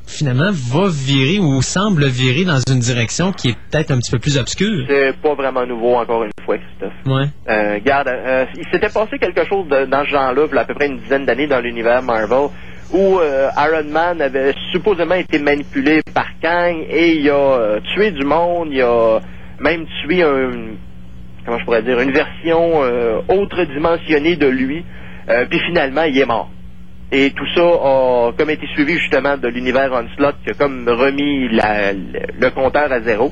finalement 0.05 0.51
va 0.53 0.87
virer 0.89 1.37
ou 1.39 1.61
semble 1.61 2.05
virer 2.07 2.45
dans 2.45 2.59
une 2.69 2.79
direction 2.79 3.33
qui 3.33 3.49
est 3.49 3.57
peut-être 3.69 3.91
un 3.91 3.97
petit 3.97 4.11
peu 4.11 4.19
plus 4.19 4.37
obscure? 4.37 4.85
C'est 4.87 5.13
pas 5.21 5.33
vraiment 5.35 5.65
nouveau, 5.65 5.95
encore 5.95 6.23
une 6.23 6.31
fois, 6.45 6.57
Christophe. 6.57 6.93
Ouais. 7.05 7.25
Euh, 7.49 7.73
regarde, 7.75 8.07
euh, 8.07 8.45
il 8.57 8.63
s'était 8.71 8.87
passé 8.89 9.17
quelque 9.19 9.45
chose 9.45 9.67
de- 9.67 9.85
dans 9.85 10.03
ce 10.05 10.09
genre-là, 10.09 10.45
il 10.49 10.55
y 10.55 10.57
a 10.57 10.61
à 10.61 10.65
peu 10.65 10.73
près 10.75 10.87
une 10.87 10.99
dizaine 10.99 11.25
d'années 11.25 11.47
dans 11.47 11.59
l'univers 11.59 12.01
Marvel, 12.03 12.47
où 12.93 13.19
euh, 13.19 13.49
Iron 13.57 13.89
Man 13.89 14.21
avait 14.21 14.53
supposément 14.71 15.15
été 15.15 15.39
manipulé 15.39 16.01
par 16.13 16.27
Kang 16.41 16.75
et 16.89 17.15
il 17.15 17.29
a 17.29 17.33
euh, 17.33 17.79
tué 17.93 18.11
du 18.11 18.23
monde, 18.25 18.69
il 18.71 18.81
a 18.81 19.19
même 19.59 19.85
tué 20.01 20.23
un, 20.23 20.51
comment 21.45 21.59
je 21.59 21.65
pourrais 21.65 21.83
dire, 21.83 21.99
une 21.99 22.11
version 22.11 22.83
euh, 22.83 23.19
autre 23.29 23.63
dimensionnée 23.65 24.35
de 24.35 24.47
lui, 24.47 24.83
euh, 25.29 25.45
puis 25.49 25.59
finalement 25.67 26.03
il 26.03 26.17
est 26.17 26.25
mort. 26.25 26.49
Et 27.11 27.31
tout 27.31 27.45
ça 27.55 27.61
a 27.61 28.31
comme 28.37 28.49
été 28.49 28.67
suivi 28.73 28.97
justement 28.97 29.37
de 29.37 29.47
l'univers 29.47 29.91
Onslaught 29.93 30.35
qui 30.43 30.51
a 30.51 30.53
comme 30.53 30.87
remis 30.89 31.47
la- 31.49 31.93
le, 31.93 32.19
le 32.39 32.49
compteur 32.51 32.91
à 32.91 32.99
zéro. 33.01 33.31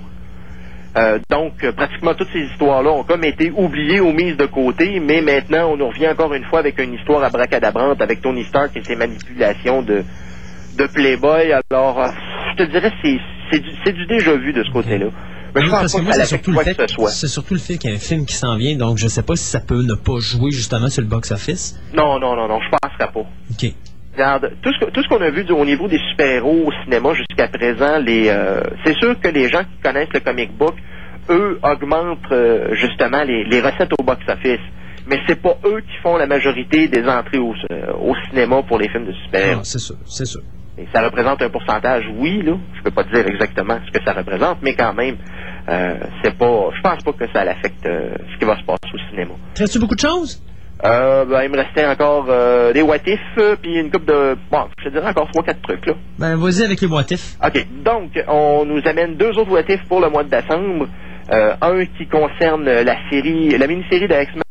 Euh, 0.98 1.20
donc, 1.30 1.62
euh, 1.64 1.74
pratiquement 1.74 2.14
toutes 2.14 2.30
ces 2.32 2.40
histoires-là 2.40 2.90
ont 2.90 3.04
comme 3.04 3.26
été 3.26 3.52
oubliées 3.52 4.00
ou 4.00 4.12
mises 4.14 4.38
de 4.38 4.46
côté, 4.46 5.02
mais 5.02 5.22
maintenant, 5.22 5.72
on 5.74 5.78
nous 5.78 5.90
revient 5.90 6.08
encore 6.08 6.34
une 6.34 6.46
fois 6.46 6.60
avec 6.60 6.80
une 6.80 6.94
histoire 6.94 7.22
abracadabrante 7.24 8.02
avec 8.02 8.22
Tony 8.22 8.46
Stark 8.46 8.76
et 8.78 8.84
ses 8.84 8.96
manipulations 8.96 9.82
de, 9.82 10.04
de 10.78 10.88
Playboy. 10.88 11.52
Alors, 11.70 12.02
euh, 12.02 12.08
je 12.52 12.64
te 12.64 12.72
dirais, 12.72 12.94
c'est, 13.04 13.20
c'est, 13.52 13.60
du, 13.60 13.70
c'est 13.84 13.92
du 13.92 14.06
déjà 14.06 14.36
vu 14.36 14.54
de 14.54 14.64
ce 14.64 14.72
côté-là. 14.72 15.08
Mais 15.54 15.62
je 15.62 15.70
pense 15.70 15.94
que 15.94 16.12
c'est 16.12 16.26
surtout, 16.26 16.52
le 16.52 16.56
quoi 16.56 16.64
fait, 16.64 16.76
que 16.76 16.88
ce 16.88 16.94
soit. 16.94 17.10
c'est 17.10 17.28
surtout 17.28 17.54
le 17.54 17.60
fait 17.60 17.78
qu'il 17.78 17.90
y 17.90 17.94
a 17.94 17.96
un 17.96 18.00
film 18.00 18.26
qui 18.26 18.36
s'en 18.36 18.56
vient, 18.58 18.76
donc 18.78 18.98
je 18.98 19.08
sais 19.08 19.24
pas 19.24 19.36
si 19.36 19.46
ça 19.46 19.62
peut 19.62 19.84
ne 19.84 19.96
pas 19.96 20.20
jouer 20.20 20.52
justement 20.52 20.90
sur 20.90 21.02
le 21.02 21.08
box-office. 21.08 21.80
Non, 21.94 22.20
non, 22.20 22.36
non, 22.36 22.48
non, 22.48 22.60
je 22.62 22.70
penserais 22.70 23.12
pas. 23.12 23.20
OK. 23.52 23.74
Regarde, 24.16 24.52
tout 24.62 24.72
ce, 24.72 24.80
que- 24.86 24.92
tout 24.92 25.04
ce 25.04 25.10
qu'on 25.10 25.22
a 25.22 25.30
vu 25.30 25.44
du- 25.44 25.52
au 25.52 25.66
niveau 25.66 25.90
des 25.90 26.00
super-héros 26.10 26.68
au 26.68 26.72
cinéma 26.84 27.14
jusqu'à 27.14 27.50
présent, 27.50 27.98
les, 28.00 28.30
euh, 28.30 28.62
c'est 28.86 28.96
sûr 28.96 29.20
que 29.20 29.28
les 29.28 29.50
gens 29.50 29.60
qui 29.64 29.78
connaissent 29.84 30.14
le 30.14 30.22
comic 30.22 30.56
book, 30.58 30.76
eux, 31.30 31.60
augmentent 31.62 32.32
euh, 32.32 32.74
justement 32.76 33.24
les, 33.24 33.44
les 33.44 33.60
recettes 33.60 33.92
au 34.00 34.04
box-office. 34.04 34.62
Mais 35.08 35.20
c'est 35.28 35.42
pas 35.42 35.56
eux 35.66 35.82
qui 35.82 35.98
font 36.02 36.16
la 36.18 36.28
majorité 36.28 36.88
des 36.88 37.06
entrées 37.08 37.40
au, 37.40 37.54
euh, 37.72 37.92
au 38.00 38.16
cinéma 38.30 38.64
pour 38.64 38.78
les 38.80 38.88
films 38.90 39.06
de 39.06 39.12
super-héros. 39.26 39.60
Ah, 39.60 39.64
c'est 39.66 39.80
sûr, 39.80 39.96
c'est 40.06 40.26
sûr. 40.26 40.42
Et 40.78 40.88
ça 40.94 41.02
représente 41.04 41.42
un 41.42 41.50
pourcentage, 41.50 42.06
oui, 42.18 42.42
là. 42.42 42.54
Je 42.78 42.82
peux 42.84 42.92
pas 42.92 43.04
dire 43.04 43.28
exactement 43.28 43.80
ce 43.86 43.92
que 43.92 44.04
ça 44.06 44.14
représente, 44.14 44.60
mais 44.62 44.74
quand 44.76 44.94
même, 44.94 45.18
euh, 45.70 45.96
c'est 46.24 46.38
pas. 46.38 46.70
Je 46.76 46.82
pense 46.82 47.04
pas 47.04 47.14
que 47.14 47.26
ça 47.34 47.44
l'affecte 47.44 47.84
ce 47.84 48.38
qui 48.40 48.46
va 48.46 48.58
se 48.58 48.64
passer 48.64 48.94
au 48.94 49.10
cinéma. 49.10 49.34
Reste-tu 49.58 49.80
beaucoup 49.80 49.96
de 49.96 50.00
choses? 50.00 50.42
Euh, 50.84 51.26
ben, 51.26 51.44
il 51.44 51.50
me 51.50 51.58
restait 51.58 51.86
encore 51.86 52.26
euh, 52.30 52.74
des 52.74 52.82
what 52.82 52.98
if, 53.08 53.20
euh, 53.38 53.56
puis 53.62 53.76
une 53.80 53.90
coupe 53.90 54.06
de. 54.06 54.36
Bon, 54.52 54.68
je 54.80 54.86
te 54.86 54.90
dirais 54.90 55.08
encore 55.10 55.28
trois, 55.32 55.44
quatre 55.44 55.62
trucs, 55.62 55.86
là. 55.86 55.94
Ben, 56.20 56.36
vas-y 56.36 56.64
avec 56.64 56.82
les 56.82 56.88
motifs. 56.88 57.38
OK. 57.44 57.66
Donc, 57.84 58.12
on 58.28 58.66
nous 58.66 58.82
amène 58.86 59.16
deux 59.16 59.30
autres 59.38 59.52
what 59.52 59.62
if 59.70 59.82
pour 59.88 60.02
le 60.02 60.10
mois 60.10 60.24
de 60.24 60.30
décembre. 60.30 60.88
Euh, 61.32 61.56
un 61.62 61.86
qui 61.98 62.06
concerne 62.08 62.66
la 62.66 62.98
série, 63.10 63.58
la 63.58 63.66
mini-série 63.68 64.08
de 64.08 64.14
X-Men 64.14 64.42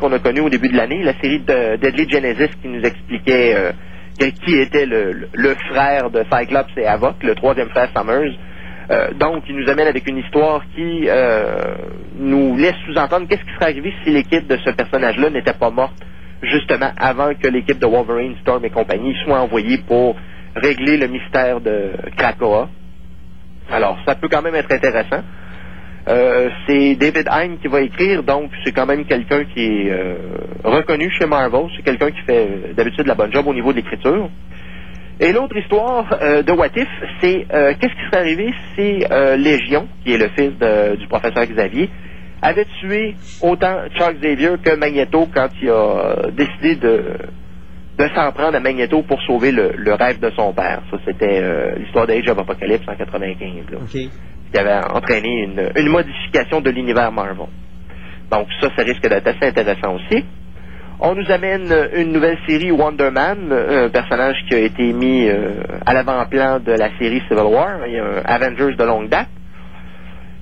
qu'on 0.00 0.12
a 0.12 0.18
connue 0.18 0.40
au 0.40 0.48
début 0.50 0.68
de 0.68 0.76
l'année, 0.76 1.02
la 1.04 1.14
série 1.20 1.40
de 1.40 1.76
Deadly 1.76 2.08
Genesis 2.10 2.50
qui 2.60 2.68
nous 2.68 2.82
expliquait 2.82 3.54
euh, 3.56 3.72
qui 4.44 4.54
était 4.58 4.84
le, 4.86 5.12
le- 5.12 5.28
le 5.32 5.54
frère 5.70 6.10
de 6.10 6.24
Cyclops 6.32 6.72
et 6.76 6.86
Havok, 6.86 7.22
le 7.22 7.34
troisième 7.36 7.68
frère 7.70 7.88
Summers. 7.96 8.36
Euh, 8.90 9.12
donc, 9.12 9.44
il 9.48 9.56
nous 9.56 9.68
amène 9.68 9.86
avec 9.86 10.08
une 10.08 10.18
histoire 10.18 10.62
qui 10.74 11.04
euh, 11.08 11.74
nous 12.18 12.56
laisse 12.56 12.76
sous-entendre 12.86 13.26
qu'est-ce 13.28 13.42
qui 13.42 13.54
serait 13.54 13.66
arrivé 13.66 13.92
si 14.02 14.10
l'équipe 14.10 14.46
de 14.46 14.56
ce 14.64 14.70
personnage-là 14.70 15.30
n'était 15.30 15.52
pas 15.52 15.70
morte 15.70 15.94
justement 16.42 16.90
avant 16.96 17.34
que 17.34 17.48
l'équipe 17.48 17.78
de 17.78 17.86
Wolverine, 17.86 18.36
Storm 18.42 18.64
et 18.64 18.70
compagnie 18.70 19.14
soit 19.24 19.40
envoyée 19.40 19.78
pour 19.78 20.16
régler 20.54 20.96
le 20.96 21.08
mystère 21.08 21.60
de 21.60 21.90
Krakoa. 22.16 22.68
Alors, 23.70 23.98
ça 24.06 24.14
peut 24.14 24.28
quand 24.30 24.42
même 24.42 24.54
être 24.54 24.72
intéressant. 24.72 25.22
Euh, 26.08 26.48
c'est 26.66 26.94
David 26.94 27.28
Hein 27.30 27.56
qui 27.60 27.68
va 27.68 27.82
écrire, 27.82 28.22
donc 28.22 28.50
c'est 28.64 28.72
quand 28.72 28.86
même 28.86 29.04
quelqu'un 29.04 29.44
qui 29.44 29.60
est 29.60 29.90
euh, 29.90 30.14
reconnu 30.64 31.10
chez 31.10 31.26
Marvel. 31.26 31.66
C'est 31.76 31.82
quelqu'un 31.82 32.10
qui 32.10 32.20
fait 32.22 32.48
euh, 32.48 32.72
d'habitude 32.72 33.06
la 33.06 33.14
bonne 33.14 33.32
job 33.32 33.46
au 33.46 33.52
niveau 33.52 33.72
de 33.72 33.76
l'écriture. 33.76 34.30
Et 35.20 35.32
l'autre 35.32 35.56
histoire 35.56 36.06
euh, 36.22 36.42
de 36.42 36.52
What 36.52 36.68
If, 36.76 36.88
c'est 37.20 37.46
euh, 37.52 37.74
qu'est-ce 37.80 37.92
qui 37.92 38.04
serait 38.06 38.20
arrivé 38.20 38.54
si 38.76 39.04
euh, 39.10 39.36
Légion, 39.36 39.88
qui 40.04 40.12
est 40.14 40.18
le 40.18 40.28
fils 40.28 40.56
de- 40.58 40.96
du 40.96 41.06
professeur 41.08 41.44
Xavier, 41.44 41.90
avait 42.40 42.66
tué 42.80 43.16
autant 43.42 43.78
Chuck 43.98 44.14
Xavier 44.20 44.50
que 44.62 44.76
Magneto 44.76 45.28
quand 45.34 45.48
il 45.60 45.70
a 45.70 46.30
décidé 46.30 46.76
de, 46.76 47.02
de 47.98 48.08
s'en 48.14 48.30
prendre 48.30 48.56
à 48.56 48.60
Magneto 48.60 49.02
pour 49.02 49.20
sauver 49.22 49.50
le, 49.50 49.72
le 49.76 49.94
rêve 49.94 50.20
de 50.20 50.30
son 50.36 50.52
père. 50.52 50.82
Ça, 50.90 50.98
c'était 51.04 51.74
l'histoire 51.78 52.06
d'Age 52.06 52.28
of 52.28 52.38
Apocalypse 52.38 52.86
en 52.88 52.94
95. 52.94 53.38
là 53.72 53.78
qui 54.52 54.58
avait 54.58 54.86
entraîné 54.94 55.42
une, 55.42 55.72
une 55.76 55.88
modification 55.88 56.60
de 56.60 56.70
l'univers 56.70 57.10
Marvel. 57.10 57.46
Donc 58.30 58.46
ça, 58.60 58.68
ça 58.76 58.82
risque 58.84 59.02
d'être 59.02 59.26
assez 59.26 59.46
intéressant 59.48 59.96
aussi. 59.96 60.24
On 61.00 61.14
nous 61.14 61.30
amène 61.30 61.72
une 61.94 62.10
nouvelle 62.12 62.38
série 62.48 62.72
Wonder 62.72 63.10
Man, 63.12 63.52
un 63.52 63.88
personnage 63.88 64.36
qui 64.48 64.54
a 64.56 64.58
été 64.58 64.92
mis 64.92 65.28
euh, 65.28 65.62
à 65.86 65.94
l'avant-plan 65.94 66.58
de 66.58 66.72
la 66.72 66.88
série 66.98 67.22
Civil 67.28 67.44
War. 67.44 67.86
Il 67.86 67.92
y 67.92 67.98
a 67.98 68.04
un 68.04 68.22
Avengers 68.24 68.74
de 68.74 68.84
longue 68.84 69.08
date. 69.08 69.28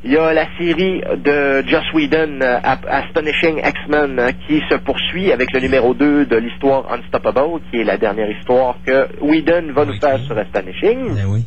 Il 0.02 0.12
y 0.12 0.16
a 0.16 0.32
la 0.32 0.46
série 0.58 1.02
de 1.02 1.62
Joss 1.68 1.92
Whedon, 1.92 2.40
euh, 2.40 2.58
Astonishing 2.88 3.58
X-Men, 3.58 4.18
euh, 4.18 4.30
qui 4.46 4.62
se 4.70 4.76
poursuit 4.76 5.30
avec 5.30 5.52
le 5.52 5.60
numéro 5.60 5.92
2 5.92 6.24
de 6.24 6.36
l'histoire 6.36 6.90
Unstoppable, 6.90 7.60
qui 7.70 7.80
est 7.80 7.84
la 7.84 7.98
dernière 7.98 8.30
histoire 8.30 8.76
que 8.86 9.08
Whedon 9.20 9.72
va 9.74 9.84
nous 9.84 9.98
faire 10.00 10.18
sur 10.20 10.38
Astonishing. 10.38 11.44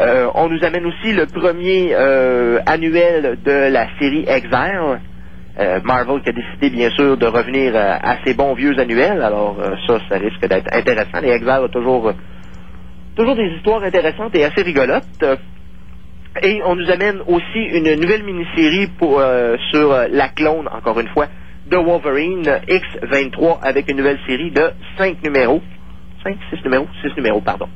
Euh, 0.00 0.28
on 0.34 0.48
nous 0.48 0.64
amène 0.64 0.86
aussi 0.86 1.12
le 1.12 1.26
premier 1.26 1.90
euh, 1.94 2.58
annuel 2.66 3.38
de 3.44 3.72
la 3.72 3.86
série 3.98 4.24
Exile. 4.26 5.00
Euh, 5.58 5.80
Marvel 5.84 6.22
qui 6.22 6.30
a 6.30 6.32
décidé 6.32 6.70
bien 6.70 6.88
sûr 6.90 7.18
de 7.18 7.26
revenir 7.26 7.76
euh, 7.76 7.96
à 8.02 8.16
ses 8.24 8.32
bons 8.32 8.54
vieux 8.54 8.78
annuels. 8.78 9.20
Alors 9.20 9.56
euh, 9.60 9.76
ça, 9.86 9.98
ça 10.08 10.16
risque 10.16 10.40
d'être 10.40 10.74
intéressant. 10.74 11.20
Les 11.20 11.28
Exile 11.28 11.60
ont 11.64 11.68
toujours, 11.68 12.12
toujours 13.14 13.36
des 13.36 13.48
histoires 13.56 13.82
intéressantes 13.82 14.34
et 14.34 14.44
assez 14.44 14.62
rigolotes. 14.62 15.24
Et 16.42 16.62
on 16.64 16.74
nous 16.74 16.90
amène 16.90 17.20
aussi 17.26 17.58
une 17.58 18.00
nouvelle 18.00 18.22
mini-série 18.22 18.86
pour, 18.98 19.22
sur 19.70 19.94
la 20.10 20.28
clone, 20.30 20.66
encore 20.72 20.98
une 20.98 21.08
fois, 21.08 21.26
de 21.66 21.76
Wolverine 21.76 22.60
X23 22.66 23.58
avec 23.62 23.90
une 23.90 23.98
nouvelle 23.98 24.18
série 24.26 24.50
de 24.50 24.70
5 24.96 25.22
numéros. 25.22 25.60
5, 26.24 26.34
6 26.54 26.64
numéros? 26.64 26.86
6 27.02 27.14
numéros, 27.18 27.42
pardon. 27.42 27.68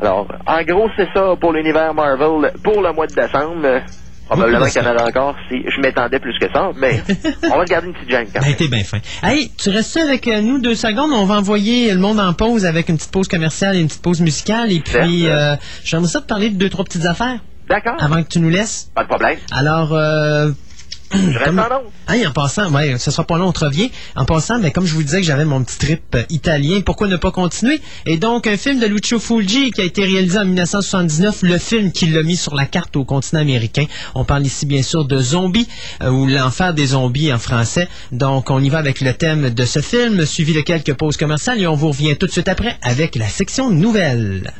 Alors, 0.00 0.28
en 0.46 0.62
gros, 0.62 0.88
c'est 0.96 1.08
ça 1.12 1.36
pour 1.38 1.52
l'univers 1.52 1.92
Marvel 1.92 2.52
pour 2.64 2.80
le 2.80 2.90
mois 2.94 3.06
de 3.06 3.14
décembre. 3.14 3.82
Probablement 4.28 4.66
qu'il 4.66 4.82
y 4.82 4.86
en 4.86 4.96
a 4.96 5.04
encore 5.08 5.34
si 5.48 5.56
je 5.74 5.80
m'étendais 5.80 6.18
plus 6.20 6.38
que 6.38 6.46
ça, 6.52 6.70
mais 6.76 7.02
on 7.44 7.48
va 7.48 7.56
regarder 7.60 7.88
une 7.88 7.94
petite 7.94 8.10
jungle 8.10 8.28
quand 8.34 8.40
Ben, 8.40 8.46
même. 8.48 8.56
t'es 8.56 8.68
bien 8.68 8.84
fin. 8.84 8.98
Hey, 9.22 9.50
tu 9.56 9.70
restes 9.70 9.96
avec 9.96 10.28
euh, 10.28 10.40
nous 10.40 10.58
deux 10.58 10.74
secondes? 10.74 11.10
On 11.12 11.24
va 11.24 11.36
envoyer 11.36 11.92
le 11.92 11.98
monde 11.98 12.20
en 12.20 12.32
pause 12.34 12.66
avec 12.66 12.88
une 12.88 12.96
petite 12.96 13.10
pause 13.10 13.28
commerciale 13.28 13.76
et 13.76 13.80
une 13.80 13.88
petite 13.88 14.02
pause 14.02 14.20
musicale. 14.20 14.70
Et 14.72 14.80
puis, 14.80 15.26
euh, 15.28 15.56
j'aimerais 15.84 16.08
ça 16.08 16.20
te 16.20 16.26
parler 16.26 16.50
de 16.50 16.56
deux, 16.56 16.68
trois 16.68 16.84
petites 16.84 17.06
affaires. 17.06 17.38
D'accord. 17.68 17.96
Avant 17.98 18.22
que 18.22 18.28
tu 18.28 18.38
nous 18.40 18.48
laisses. 18.50 18.90
Pas 18.94 19.02
de 19.04 19.08
problème. 19.08 19.38
Alors, 19.52 19.92
euh, 19.94 20.50
Je 21.12 21.38
reste 21.38 21.58
en. 21.58 22.12
Hey, 22.12 22.26
en 22.26 22.32
passant, 22.32 22.70
ouais, 22.72 22.98
ce 22.98 23.10
sera 23.10 23.24
pas 23.24 23.38
long, 23.38 23.48
on 23.48 23.52
te 23.52 23.64
revient. 23.64 23.90
En 24.14 24.24
passant, 24.24 24.58
ben, 24.58 24.70
comme 24.70 24.86
je 24.86 24.94
vous 24.94 25.02
disais 25.02 25.20
que 25.20 25.26
j'avais 25.26 25.44
mon 25.44 25.62
petit 25.62 25.78
trip 25.78 26.02
euh, 26.14 26.22
italien, 26.28 26.80
pourquoi 26.84 27.08
ne 27.08 27.16
pas 27.16 27.30
continuer? 27.30 27.80
Et 28.06 28.18
donc, 28.18 28.46
un 28.46 28.56
film 28.56 28.78
de 28.78 28.86
Lucio 28.86 29.18
Fulgi 29.18 29.70
qui 29.70 29.80
a 29.80 29.84
été 29.84 30.04
réalisé 30.04 30.38
en 30.38 30.44
1979, 30.44 31.42
le 31.42 31.58
film 31.58 31.92
qui 31.92 32.06
l'a 32.06 32.22
mis 32.22 32.36
sur 32.36 32.54
la 32.54 32.66
carte 32.66 32.96
au 32.96 33.04
continent 33.04 33.40
américain. 33.40 33.86
On 34.14 34.24
parle 34.24 34.44
ici, 34.44 34.66
bien 34.66 34.82
sûr, 34.82 35.04
de 35.04 35.20
Zombies, 35.20 35.68
euh, 36.02 36.10
ou 36.10 36.26
L'enfer 36.26 36.74
des 36.74 36.88
zombies 36.88 37.32
en 37.32 37.38
français. 37.38 37.88
Donc, 38.12 38.50
on 38.50 38.62
y 38.62 38.68
va 38.68 38.78
avec 38.78 39.00
le 39.00 39.14
thème 39.14 39.50
de 39.50 39.64
ce 39.64 39.80
film, 39.80 40.26
suivi 40.26 40.52
de 40.52 40.60
quelques 40.60 40.94
pauses 40.94 41.16
commerciales, 41.16 41.60
et 41.60 41.66
on 41.66 41.74
vous 41.74 41.88
revient 41.88 42.16
tout 42.16 42.26
de 42.26 42.32
suite 42.32 42.48
après 42.48 42.76
avec 42.82 43.16
la 43.16 43.28
section 43.28 43.70
nouvelles. 43.70 44.52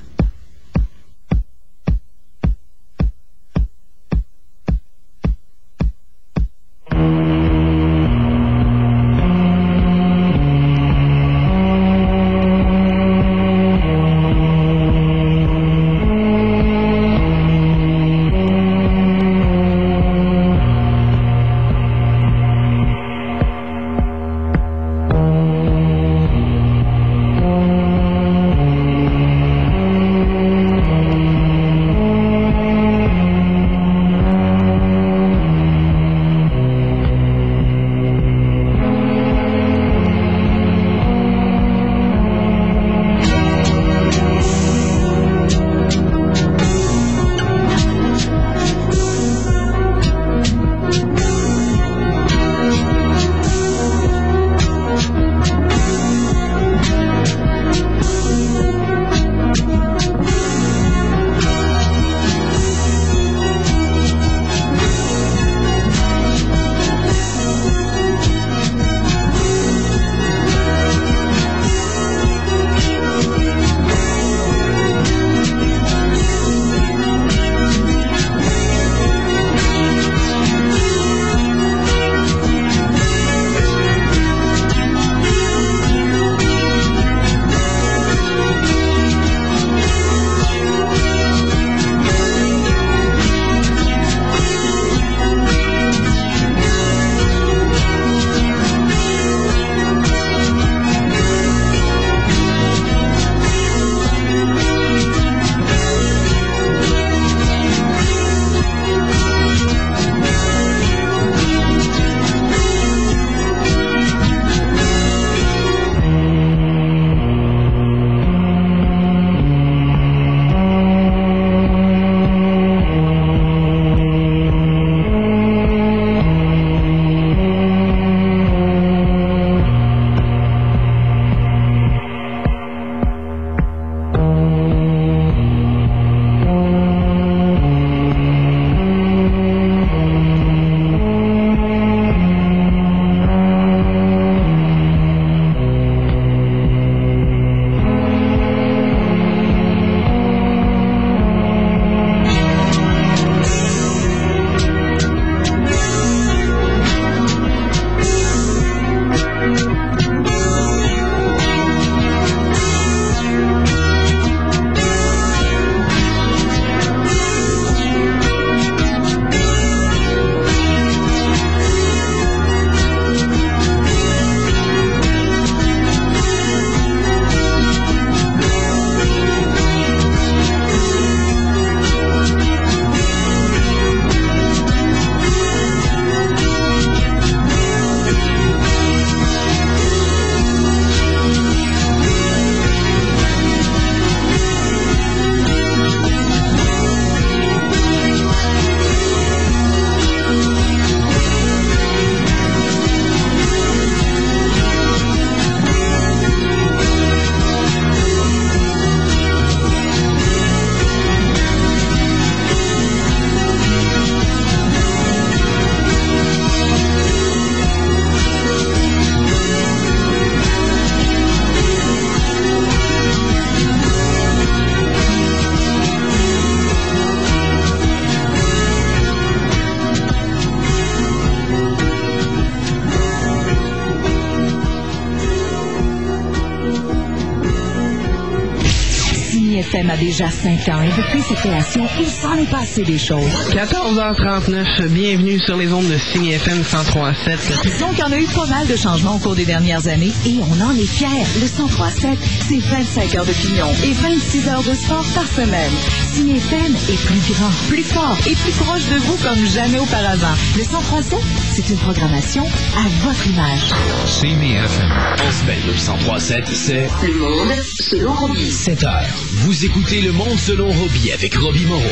A 239.90 239.96
déjà 239.96 240.30
5 240.30 240.68
ans 240.68 240.82
et 240.82 240.90
depuis 241.00 241.22
sa 241.22 241.34
création, 241.34 241.86
il 241.98 242.06
s'en 242.06 242.36
est 242.36 242.50
passé 242.50 242.82
des 242.82 242.98
choses. 242.98 243.24
14h39, 243.54 244.86
bienvenue 244.88 245.40
sur 245.40 245.56
les 245.56 245.72
ondes 245.72 245.88
de 245.88 245.96
Signe 245.96 246.26
FM 246.26 246.60
103.7. 246.60 247.62
Disons 247.62 247.88
qu'il 247.88 248.00
y 248.00 248.02
en 248.02 248.12
a 248.12 248.18
eu 248.20 248.26
pas 248.26 248.44
mal 248.46 248.66
de 248.66 248.76
changements 248.76 249.16
au 249.16 249.18
cours 249.18 249.34
des 249.34 249.46
dernières 249.46 249.88
années 249.88 250.12
et 250.26 250.40
on 250.42 250.60
en 250.62 250.74
est 250.74 250.84
fiers. 250.84 251.24
Le 251.40 251.46
103.7, 251.46 252.18
c'est 252.48 252.58
25 252.58 253.14
heures 253.14 253.24
d'opinion 253.24 253.66
et 253.82 253.92
26 253.92 254.48
heures 254.48 254.62
de 254.62 254.74
sport 254.74 255.06
par 255.14 255.26
semaine. 255.26 255.72
Signe 256.12 256.36
FM 256.36 256.74
est 256.90 257.06
plus 257.06 257.32
grand, 257.32 257.50
plus 257.68 257.84
fort 257.84 258.18
et 258.26 258.34
plus 258.34 258.52
proche 258.52 258.84
de 258.90 258.96
vous 258.96 259.16
comme 259.26 259.46
jamais 259.46 259.78
auparavant. 259.78 260.36
Le 260.58 260.64
103.7, 260.64 261.16
c'est 261.54 261.68
une 261.70 261.78
programmation 261.78 262.42
à 262.76 263.06
votre 263.06 263.26
image. 263.26 263.72
CMI 264.20 264.52
FM. 264.52 264.90
En 265.26 265.32
semaine, 265.32 265.62
le 265.66 265.72
1037, 265.72 266.44
c'est 266.52 266.88
Le 267.06 267.18
monde 267.18 267.54
selon 267.80 268.12
Robbie. 268.12 268.50
7 268.50 268.84
heures. 268.84 269.00
Vous 269.44 269.64
écoutez 269.64 269.77
Le 269.78 270.10
Monde 270.12 270.38
selon 270.38 270.70
Robbie 270.72 271.12
avec 271.12 271.34
Robbie 271.36 271.64
Moreau. 271.64 271.82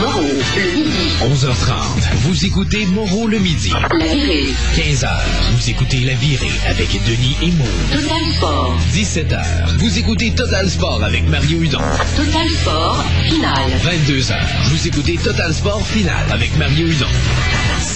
Moreau, 0.00 0.20
le 0.56 0.82
midi. 0.82 1.14
11h30. 1.22 1.74
Vous 2.22 2.44
écoutez 2.44 2.84
Moreau 2.86 3.28
le 3.28 3.38
midi. 3.38 3.70
La 3.70 4.06
virée. 4.06 4.48
15h. 4.76 5.08
Vous 5.52 5.70
écoutez 5.70 6.00
La 6.00 6.14
Virée 6.14 6.50
avec 6.66 6.88
Denis 7.06 7.36
et 7.40 7.52
Maud. 7.52 7.68
Total 7.92 8.34
Sport. 8.36 8.78
17h. 8.92 9.76
Vous 9.78 9.98
écoutez 9.98 10.32
Total 10.32 10.68
Sport 10.68 11.02
avec 11.04 11.26
Mario 11.28 11.62
Hudon. 11.62 11.78
Total 12.16 12.48
Sport, 12.50 13.04
finale. 13.24 13.70
22h. 13.84 14.34
Vous 14.70 14.88
écoutez 14.88 15.16
Total 15.16 15.54
Sport 15.54 15.86
Final 15.86 16.26
avec 16.32 16.54
Mario 16.56 16.88
Hudon. 16.88 17.06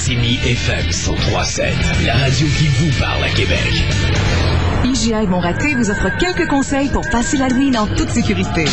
Simi 0.05 0.39
FM 0.45 0.91
103.7. 0.91 2.05
La 2.05 2.13
radio 2.13 2.47
qui 2.59 2.69
vous 2.69 2.91
parle 3.01 3.25
à 3.25 3.31
Québec. 3.31 3.73
IGA 4.85 5.25
Bon 5.25 5.41
Raté 5.41 5.75
vous 5.75 5.91
offre 5.91 6.11
quelques 6.19 6.47
conseils 6.47 6.91
pour 6.91 7.09
passer 7.09 7.39
l'Halloween 7.39 7.79
en 7.79 7.87
toute 7.87 8.11
sécurité. 8.11 8.67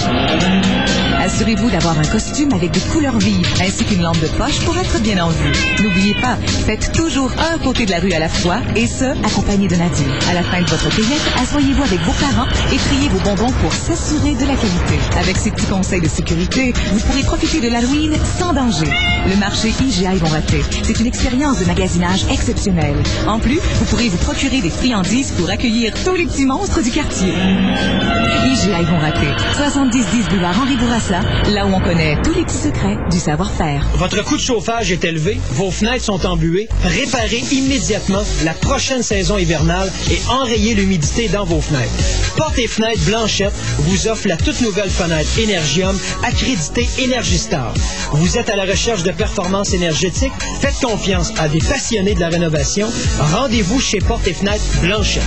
Assurez-vous 1.17 1.69
d'avoir 1.69 1.97
un 1.97 2.03
costume 2.03 2.51
avec 2.53 2.71
des 2.71 2.81
couleurs 2.81 3.17
vives 3.17 3.47
ainsi 3.61 3.85
qu'une 3.85 4.01
lampe 4.01 4.19
de 4.19 4.27
poche 4.27 4.59
pour 4.65 4.77
être 4.77 4.99
bien 5.01 5.23
en 5.23 5.29
vue. 5.29 5.53
N'oubliez 5.81 6.15
pas, 6.15 6.35
faites 6.65 6.91
toujours 6.91 7.31
un 7.53 7.57
côté 7.59 7.85
de 7.85 7.91
la 7.91 7.99
rue 7.99 8.11
à 8.11 8.19
la 8.19 8.27
fois 8.27 8.57
et 8.75 8.87
ce, 8.87 9.05
accompagné 9.25 9.69
d'un 9.69 9.79
adulte. 9.79 10.27
À 10.29 10.33
la 10.33 10.43
fin 10.43 10.61
de 10.61 10.67
votre 10.67 10.89
cueillette, 10.89 11.31
asseyez-vous 11.41 11.83
avec 11.83 11.99
vos 12.01 12.13
parents 12.13 12.47
et 12.73 12.77
triez 12.77 13.07
vos 13.07 13.19
bonbons 13.19 13.53
pour 13.61 13.71
s'assurer 13.71 14.33
de 14.33 14.45
la 14.45 14.55
qualité. 14.55 14.99
Avec 15.17 15.37
ces 15.37 15.51
petits 15.51 15.67
conseils 15.67 16.01
de 16.01 16.09
sécurité, 16.09 16.73
vous 16.91 16.99
pourrez 16.99 17.23
profiter 17.23 17.61
de 17.61 17.69
l'Halloween 17.69 18.17
sans 18.37 18.51
danger. 18.51 18.91
Le 19.29 19.37
marché 19.37 19.69
IGA 19.79 20.15
Bon 20.15 20.27
Raté, 20.27 20.61
c'est 20.83 20.99
une 20.99 21.07
expérience 21.07 21.20
de 21.29 21.65
magasinage 21.65 22.25
exceptionnelle. 22.31 22.95
En 23.27 23.39
plus, 23.39 23.59
vous 23.59 23.85
pourrez 23.85 24.09
vous 24.09 24.17
procurer 24.17 24.59
des 24.59 24.71
friandises 24.71 25.31
pour 25.31 25.49
accueillir 25.51 25.93
tous 26.03 26.15
les 26.15 26.25
petits 26.25 26.47
monstres 26.47 26.81
du 26.81 26.89
quartier. 26.89 27.29
IGA 27.29 28.81
Bon 28.83 28.97
Raté, 28.97 29.27
7010 29.55 30.29
boulevard 30.29 30.59
Henri 30.59 30.77
Bourassa, 30.77 31.19
là 31.51 31.67
où 31.67 31.73
on 31.73 31.79
connaît 31.79 32.17
tous 32.23 32.33
les 32.33 32.43
petits 32.43 32.57
secrets 32.57 32.97
du 33.11 33.19
savoir-faire. 33.19 33.85
Votre 33.95 34.23
coût 34.23 34.35
de 34.35 34.41
chauffage 34.41 34.91
est 34.91 35.03
élevé, 35.03 35.39
vos 35.51 35.69
fenêtres 35.69 36.05
sont 36.05 36.25
embuées. 36.25 36.67
Réparez 36.83 37.43
immédiatement 37.51 38.23
la 38.43 38.53
prochaine 38.53 39.03
saison 39.03 39.37
hivernale 39.37 39.91
et 40.09 40.19
enrayez 40.27 40.73
l'humidité 40.73 41.29
dans 41.29 41.45
vos 41.45 41.61
fenêtres. 41.61 41.93
Porte 42.35 42.57
et 42.57 42.67
fenêtres 42.67 43.05
Blanchette 43.05 43.53
vous 43.77 44.07
offre 44.07 44.27
la 44.27 44.37
toute 44.37 44.59
nouvelle 44.61 44.89
fenêtre 44.89 45.29
Energium 45.37 45.97
accréditée 46.23 46.89
Énergistar. 46.97 47.73
Vous 48.11 48.37
êtes 48.39 48.49
à 48.49 48.55
la 48.55 48.65
recherche 48.65 49.03
de 49.03 49.11
performance 49.11 49.73
énergétique? 49.73 50.33
Faites 50.59 50.79
confiance 50.81 51.10
à 51.13 51.49
des 51.49 51.59
passionnés 51.59 52.13
de 52.13 52.19
la 52.19 52.29
rénovation. 52.29 52.87
Rendez-vous 53.19 53.79
chez 53.81 53.99
Porte 53.99 54.27
et 54.27 54.33
fenêtres 54.33 54.63
Blanchette. 54.81 55.23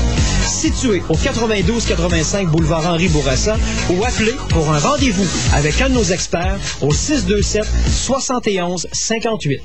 Situé 0.46 1.02
au 1.08 1.14
92-85 1.14 2.46
boulevard 2.46 2.86
Henri 2.86 3.08
Bourassa 3.08 3.56
ou 3.90 4.02
appelez 4.04 4.34
pour 4.48 4.70
un 4.70 4.78
rendez-vous 4.78 5.26
avec 5.52 5.80
un 5.82 5.90
de 5.90 5.94
nos 5.94 6.04
experts 6.04 6.56
au 6.80 6.92
627 6.92 7.66
71 7.90 8.88
58. 8.92 9.60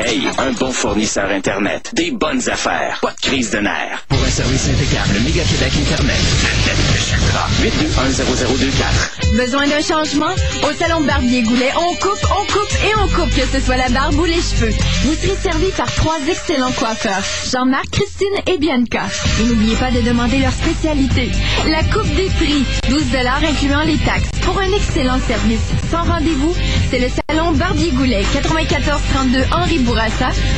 Hey, 0.00 0.22
un 0.38 0.52
bon 0.52 0.70
fournisseur 0.70 1.28
Internet. 1.28 1.90
Des 1.92 2.12
bonnes 2.12 2.48
affaires. 2.48 3.00
Pas 3.02 3.10
de 3.10 3.20
crise 3.20 3.50
de 3.50 3.58
nerfs. 3.58 4.04
Pour 4.08 4.22
un 4.22 4.30
service 4.30 4.68
impeccable, 4.68 5.18
Méga 5.24 5.42
Québec 5.42 5.72
Internet. 5.76 6.20
821-0024. 7.58 9.36
Besoin 9.36 9.66
d'un 9.66 9.80
changement? 9.80 10.32
Au 10.62 10.72
salon 10.74 11.00
Barbier 11.00 11.42
Goulet, 11.42 11.72
on 11.76 11.94
coupe, 11.96 12.24
on 12.30 12.44
coupe 12.46 12.72
et 12.84 12.94
on 12.96 13.08
coupe, 13.08 13.34
que 13.34 13.46
ce 13.52 13.60
soit 13.60 13.76
la 13.76 13.88
barbe 13.88 14.14
ou 14.14 14.24
les 14.24 14.34
cheveux. 14.34 14.70
Vous 15.02 15.14
serez 15.14 15.36
servi 15.42 15.70
par 15.76 15.92
trois 15.92 16.18
excellents 16.28 16.70
coiffeurs, 16.72 17.24
Jean-Marc, 17.50 17.90
Christine 17.90 18.38
et 18.46 18.58
Bianca. 18.58 19.06
Et 19.40 19.44
n'oubliez 19.44 19.74
pas 19.76 19.90
de 19.90 20.00
demander 20.02 20.38
leur 20.38 20.52
spécialité. 20.52 21.30
La 21.66 21.82
coupe 21.82 22.14
des 22.14 22.30
prix, 22.38 22.64
12 22.88 23.02
incluant 23.50 23.82
les 23.82 23.98
taxes. 23.98 24.30
Pour 24.42 24.58
un 24.58 24.72
excellent 24.72 25.18
service 25.26 25.60
sans 25.90 26.04
rendez-vous, 26.04 26.54
c'est 26.90 27.00
le 27.00 27.08
salon 27.28 27.52
Barbier 27.52 27.90
Goulet, 27.90 28.24
94 28.32 29.00
32 29.14 29.38
Henri 29.52 29.78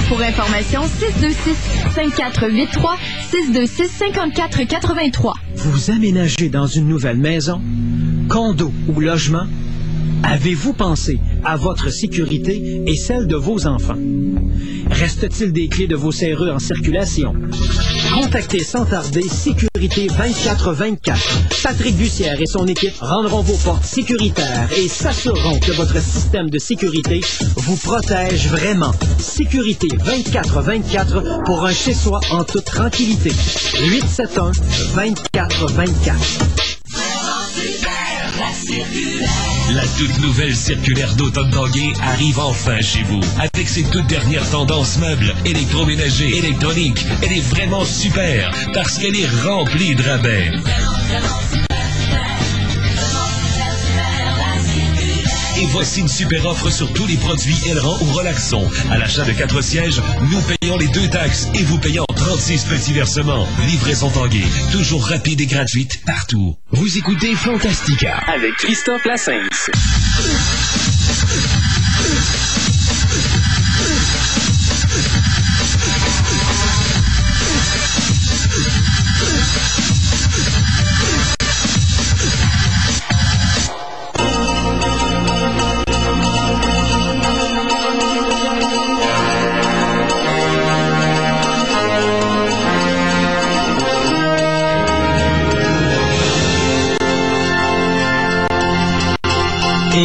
Pour 0.09 0.21
information, 0.23 0.83
626 0.83 1.55
5483 1.95 2.97
626 3.31 3.89
54 3.89 4.65
83. 4.67 5.35
Vous 5.55 5.91
aménagez 5.93 6.49
dans 6.49 6.67
une 6.67 6.89
nouvelle 6.89 7.19
maison, 7.19 7.63
condo 8.29 8.73
ou 8.89 8.99
logement? 8.99 9.47
Avez-vous 10.23 10.73
pensé 10.73 11.19
à 11.45 11.57
votre 11.57 11.91
sécurité 11.91 12.83
et 12.87 12.97
celle 12.97 13.27
de 13.27 13.37
vos 13.37 13.67
enfants? 13.67 13.99
Reste-t-il 14.91 15.53
des 15.53 15.69
clés 15.69 15.87
de 15.87 15.97
vos 15.97 16.13
serrures 16.13 16.55
en 16.55 16.59
circulation? 16.59 17.35
Contactez 18.13 18.63
sans 18.63 18.85
tarder 18.85 19.23
Sécurité 19.23 20.09
2424. 20.09 21.63
Patrick 21.63 21.97
Bussière 21.97 22.41
et 22.41 22.47
son 22.47 22.67
équipe 22.67 22.97
rendront 23.01 23.43
vos 23.43 23.57
portes 23.57 23.85
sécuritaires 23.85 24.69
et 24.77 24.89
s'assureront 24.89 25.59
que 25.61 25.73
votre 25.73 26.01
système 26.01 26.51
de 26.51 26.59
sécurité 26.59 27.21
vous 27.57 27.77
protège 27.77 28.49
vraiment. 28.49 28.93
Sécurité 29.19 29.89
2424 29.89 31.45
pour 31.45 31.65
un 31.65 31.73
chez-soi 31.73 32.21
en 32.33 32.45
toute 32.45 32.65
tranquillité. 32.65 33.31
871 33.81 34.61
2424. 34.95 36.61
La 38.39 39.60
toute 39.99 40.19
nouvelle 40.21 40.57
circulaire 40.57 41.15
d'automne 41.15 41.51
Tanguay 41.51 41.93
arrive 42.03 42.39
enfin 42.39 42.81
chez 42.81 43.03
vous. 43.05 43.21
Avec 43.39 43.69
ses 43.69 43.85
toutes 43.85 44.07
dernières 44.07 44.49
tendances 44.51 44.99
meubles, 44.99 45.35
électroménagers, 45.45 46.39
électroniques. 46.39 47.05
Elle 47.23 47.33
est 47.33 47.49
vraiment 47.51 47.85
super 47.85 48.53
parce 48.75 48.99
qu'elle 48.99 49.17
est 49.17 49.29
remplie 49.45 49.95
de 49.95 50.03
rabais. 50.03 51.70
Et 55.61 55.67
voici 55.67 56.01
une 56.01 56.09
super 56.09 56.47
offre 56.47 56.71
sur 56.71 56.91
tous 56.95 57.07
les 57.07 57.19
produits 57.19 57.57
Elran 57.67 57.99
ou 58.01 58.13
Relaxon. 58.13 58.67
À 58.91 58.97
l'achat 58.97 59.25
de 59.25 59.33
4 59.33 59.61
sièges, 59.61 60.01
nous 60.31 60.41
payons 60.41 60.79
les 60.79 60.89
deux 60.89 61.07
taxes 61.11 61.49
et 61.55 61.63
vous 61.63 61.77
payons 61.77 62.07
36 62.17 62.65
petits 62.65 62.95
versements. 62.95 63.47
Livraison 63.67 64.09
Tanguay, 64.09 64.45
toujours 64.73 65.07
rapide 65.07 65.43
et 65.43 65.47
gratuite 65.47 66.01
partout. 66.07 66.57
Vous 66.71 66.97
écoutez 66.97 67.35
Fantastica. 67.35 68.17
Avec 68.27 68.55
Christophe 68.55 69.05
Lassens. 69.05 69.71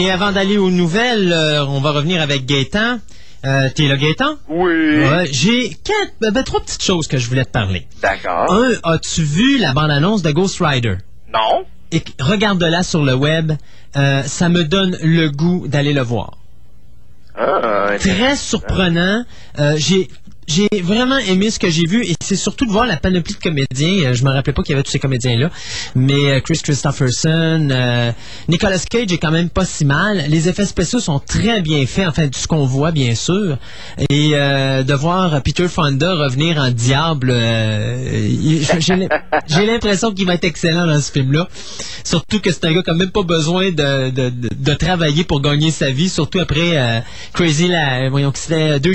Et 0.05 0.11
avant 0.11 0.31
d'aller 0.31 0.59
aux 0.59 0.69
nouvelles, 0.69 1.33
euh, 1.33 1.65
on 1.65 1.79
va 1.81 1.89
revenir 1.89 2.21
avec 2.21 2.45
Gaétan. 2.45 2.99
Euh, 3.43 3.69
T'es 3.73 3.87
là, 3.87 3.97
Gaétan? 3.97 4.35
Oui. 4.49 4.69
Ouais, 4.71 5.27
J'ai 5.31 5.69
quatre, 5.69 6.13
ben, 6.21 6.29
ben, 6.29 6.43
trois 6.43 6.61
petites 6.61 6.83
choses 6.83 7.07
que 7.07 7.17
je 7.17 7.27
voulais 7.27 7.43
te 7.43 7.49
parler. 7.49 7.87
D'accord. 8.03 8.53
Un, 8.53 8.73
as-tu 8.83 9.23
vu 9.23 9.57
la 9.57 9.73
bande-annonce 9.73 10.21
de 10.21 10.29
Ghost 10.29 10.57
Rider? 10.61 10.97
Non. 11.33 11.65
Et 11.91 12.03
regarde-la 12.19 12.83
sur 12.83 13.03
le 13.03 13.15
web. 13.15 13.53
Euh, 13.97 14.21
ça 14.21 14.47
me 14.47 14.63
donne 14.63 14.95
le 15.01 15.29
goût 15.29 15.67
d'aller 15.67 15.93
le 15.93 16.01
voir. 16.01 16.37
Ah, 17.35 17.87
Très 17.99 18.35
surprenant. 18.35 19.25
Euh, 19.57 19.73
j'ai 19.77 20.07
j'ai 20.47 20.67
vraiment 20.81 21.17
aimé 21.17 21.49
ce 21.49 21.59
que 21.59 21.69
j'ai 21.69 21.85
vu 21.85 22.03
et 22.05 22.15
c'est 22.23 22.35
surtout 22.35 22.65
de 22.65 22.71
voir 22.71 22.85
la 22.85 22.97
panoplie 22.97 23.33
de 23.33 23.39
comédiens. 23.39 24.09
Euh, 24.09 24.13
Je 24.13 24.23
me 24.23 24.29
rappelais 24.29 24.53
pas 24.53 24.61
qu'il 24.63 24.71
y 24.71 24.73
avait 24.75 24.83
tous 24.83 24.91
ces 24.91 24.99
comédiens-là, 24.99 25.49
mais 25.95 26.13
euh, 26.31 26.39
Chris 26.39 26.59
Christopherson, 26.63 27.67
euh, 27.71 28.11
Nicolas 28.47 28.79
Cage 28.89 29.11
est 29.11 29.17
quand 29.17 29.31
même 29.31 29.49
pas 29.49 29.65
si 29.65 29.85
mal. 29.85 30.25
Les 30.29 30.47
effets 30.49 30.65
spéciaux 30.65 30.99
sont 30.99 31.19
très 31.19 31.61
bien 31.61 31.85
faits, 31.85 32.07
enfin 32.07 32.27
de 32.27 32.35
ce 32.35 32.47
qu'on 32.47 32.65
voit 32.65 32.91
bien 32.91 33.15
sûr. 33.15 33.57
Et 34.09 34.31
euh, 34.33 34.83
de 34.83 34.93
voir 34.93 35.41
Peter 35.41 35.67
Fonda 35.67 36.13
revenir 36.13 36.57
en 36.57 36.69
diable, 36.71 37.31
euh, 37.31 38.29
j'ai 38.79 38.95
l'im- 38.95 39.07
j'ai 39.47 39.65
l'impression 39.65 40.11
qu'il 40.13 40.25
va 40.25 40.35
être 40.35 40.45
excellent 40.45 40.85
dans 40.87 40.99
ce 41.01 41.11
film-là. 41.11 41.47
Surtout 42.03 42.39
que 42.39 42.51
c'est 42.51 42.65
un 42.65 42.73
gars 42.73 42.83
qui 42.83 42.91
même 42.91 43.11
pas 43.11 43.23
besoin 43.23 43.71
de, 43.71 44.09
de, 44.11 44.29
de- 44.29 44.49
de 44.55 44.73
travailler 44.75 45.23
pour 45.23 45.41
gagner 45.41 45.71
sa 45.71 45.89
vie, 45.89 46.09
surtout 46.09 46.39
après 46.39 46.77
euh, 46.77 46.99
Crazy 47.33 47.67
la, 47.67 48.09
voyons 48.09 48.31
que 48.31 48.37
c'était 48.39 48.79
deux 48.79 48.93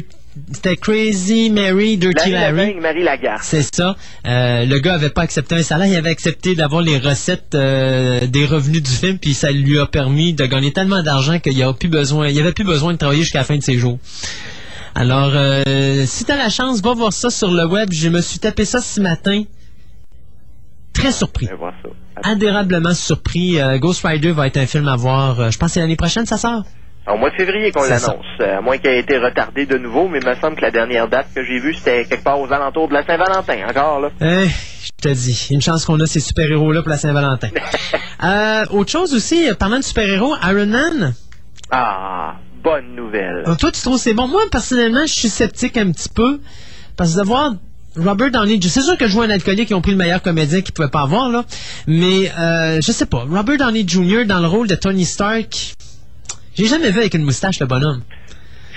c'était 0.52 0.76
Crazy 0.76 1.50
Mary, 1.50 1.96
Dirty 1.96 2.30
Larry 2.30 2.32
Larry. 2.32 2.56
Lavigne, 2.56 2.80
Marie 2.80 3.02
Lagarde. 3.02 3.40
C'est 3.42 3.74
ça. 3.74 3.96
Euh, 4.26 4.64
le 4.64 4.78
gars 4.78 4.94
avait 4.94 5.10
pas 5.10 5.22
accepté 5.22 5.54
un 5.54 5.62
salaire, 5.62 5.86
il 5.86 5.96
avait 5.96 6.10
accepté 6.10 6.54
d'avoir 6.54 6.82
les 6.82 6.98
recettes 6.98 7.54
euh, 7.54 8.26
des 8.26 8.46
revenus 8.46 8.82
du 8.82 8.90
film, 8.90 9.18
puis 9.18 9.34
ça 9.34 9.50
lui 9.50 9.78
a 9.78 9.86
permis 9.86 10.34
de 10.34 10.46
gagner 10.46 10.72
tellement 10.72 11.02
d'argent 11.02 11.38
qu'il 11.38 11.62
a 11.62 11.72
plus 11.72 11.88
besoin, 11.88 12.28
il 12.28 12.38
avait 12.38 12.52
plus 12.52 12.64
besoin 12.64 12.92
de 12.92 12.98
travailler 12.98 13.22
jusqu'à 13.22 13.38
la 13.38 13.44
fin 13.44 13.56
de 13.56 13.62
ses 13.62 13.78
jours. 13.78 13.98
Alors, 14.94 15.30
euh, 15.34 16.04
si 16.06 16.24
t'as 16.24 16.36
la 16.36 16.48
chance, 16.48 16.80
va 16.82 16.94
voir 16.94 17.12
ça 17.12 17.30
sur 17.30 17.50
le 17.50 17.64
web. 17.64 17.90
Je 17.92 18.08
me 18.08 18.20
suis 18.20 18.40
tapé 18.40 18.64
ça 18.64 18.80
ce 18.80 19.00
matin. 19.00 19.44
Très 20.92 21.12
surpris. 21.12 21.48
Admirablement 22.22 22.92
surpris. 22.94 23.60
Euh, 23.60 23.78
Ghost 23.78 24.04
Rider 24.04 24.32
va 24.32 24.48
être 24.48 24.56
un 24.56 24.66
film 24.66 24.88
à 24.88 24.96
voir. 24.96 25.50
je 25.50 25.58
pense 25.58 25.68
que 25.68 25.74
c'est 25.74 25.80
l'année 25.80 25.96
prochaine, 25.96 26.26
ça 26.26 26.36
sort? 26.36 26.64
Au 27.06 27.16
mois 27.16 27.30
de 27.30 27.34
février 27.34 27.72
qu'on 27.72 27.82
l'annonce. 27.82 28.24
À 28.40 28.60
moins 28.60 28.78
qu'il 28.78 28.90
ait 28.90 29.00
été 29.00 29.18
retardé 29.18 29.66
de 29.66 29.78
nouveau, 29.78 30.08
mais 30.08 30.20
il 30.20 30.26
me 30.28 30.34
semble 30.34 30.56
que 30.56 30.62
la 30.62 30.70
dernière 30.70 31.08
date 31.08 31.26
que 31.34 31.42
j'ai 31.42 31.58
vue, 31.58 31.74
c'était 31.74 32.04
quelque 32.04 32.22
part 32.22 32.38
aux 32.40 32.52
alentours 32.52 32.88
de 32.88 32.94
la 32.94 33.04
Saint-Valentin, 33.04 33.66
encore, 33.68 34.00
là. 34.00 34.10
Eh, 34.20 34.48
je 34.48 34.90
te 35.00 35.08
dis, 35.08 35.48
une 35.50 35.62
chance 35.62 35.84
qu'on 35.84 35.98
a 36.00 36.06
ces 36.06 36.20
super-héros-là 36.20 36.82
pour 36.82 36.90
la 36.90 36.98
Saint-Valentin. 36.98 37.48
Euh, 38.22 38.66
autre 38.72 38.90
chose 38.90 39.14
aussi, 39.14 39.48
euh, 39.48 39.54
parlant 39.54 39.78
de 39.78 39.82
super-héros, 39.82 40.34
Iron 40.42 40.66
Man. 40.66 41.14
Ah, 41.70 42.34
bonne 42.62 42.94
nouvelle. 42.94 43.44
Euh, 43.46 43.54
toi, 43.54 43.72
tu 43.72 43.80
trouves 43.80 43.94
que 43.94 44.00
c'est 44.02 44.12
bon? 44.12 44.28
Moi, 44.28 44.42
personnellement, 44.52 45.06
je 45.06 45.14
suis 45.14 45.30
sceptique 45.30 45.78
un 45.78 45.90
petit 45.90 46.10
peu. 46.10 46.38
Parce 46.98 47.14
que 47.14 47.20
de 47.20 47.24
voir 47.24 47.54
Robert 47.96 48.30
Downey, 48.30 48.60
c'est 48.62 48.82
sûr 48.82 48.98
que 48.98 49.06
je 49.06 49.14
vois 49.14 49.24
un 49.24 49.30
alcoolique 49.30 49.68
qui 49.68 49.74
ont 49.74 49.80
pris 49.80 49.92
le 49.92 49.96
meilleur 49.96 50.20
comédien 50.20 50.60
qu'ils 50.60 50.74
pouvaient 50.74 50.90
pas 50.90 51.00
avoir, 51.00 51.30
là. 51.30 51.46
Mais, 51.86 52.30
euh, 52.38 52.80
je 52.82 52.92
sais 52.92 53.06
pas. 53.06 53.24
Robert 53.26 53.56
Downey 53.56 53.84
Jr. 53.86 54.26
dans 54.26 54.40
le 54.40 54.48
rôle 54.48 54.68
de 54.68 54.74
Tony 54.74 55.06
Stark, 55.06 55.74
j'ai 56.54 56.66
jamais 56.66 56.90
vu 56.90 56.98
avec 57.00 57.14
une 57.14 57.24
moustache, 57.24 57.60
le 57.60 57.66
bonhomme. 57.66 58.02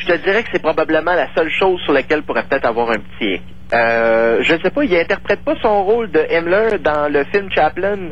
Je 0.01 0.07
te 0.11 0.17
dirais 0.23 0.43
que 0.43 0.49
c'est 0.51 0.61
probablement 0.61 1.13
la 1.13 1.33
seule 1.33 1.49
chose 1.57 1.79
sur 1.83 1.93
laquelle 1.93 2.23
pourrait 2.23 2.43
peut-être 2.43 2.65
avoir 2.65 2.91
un 2.91 2.97
petit 2.97 3.35
hic. 3.35 3.41
Euh, 3.73 4.43
je 4.43 4.53
ne 4.53 4.59
sais 4.61 4.69
pas, 4.69 4.83
il 4.83 4.95
interprète 4.95 5.39
pas 5.43 5.55
son 5.61 5.83
rôle 5.83 6.11
de 6.11 6.19
Himmler 6.29 6.77
dans 6.83 7.11
le 7.11 7.23
film 7.33 7.49
Chaplin, 7.55 8.11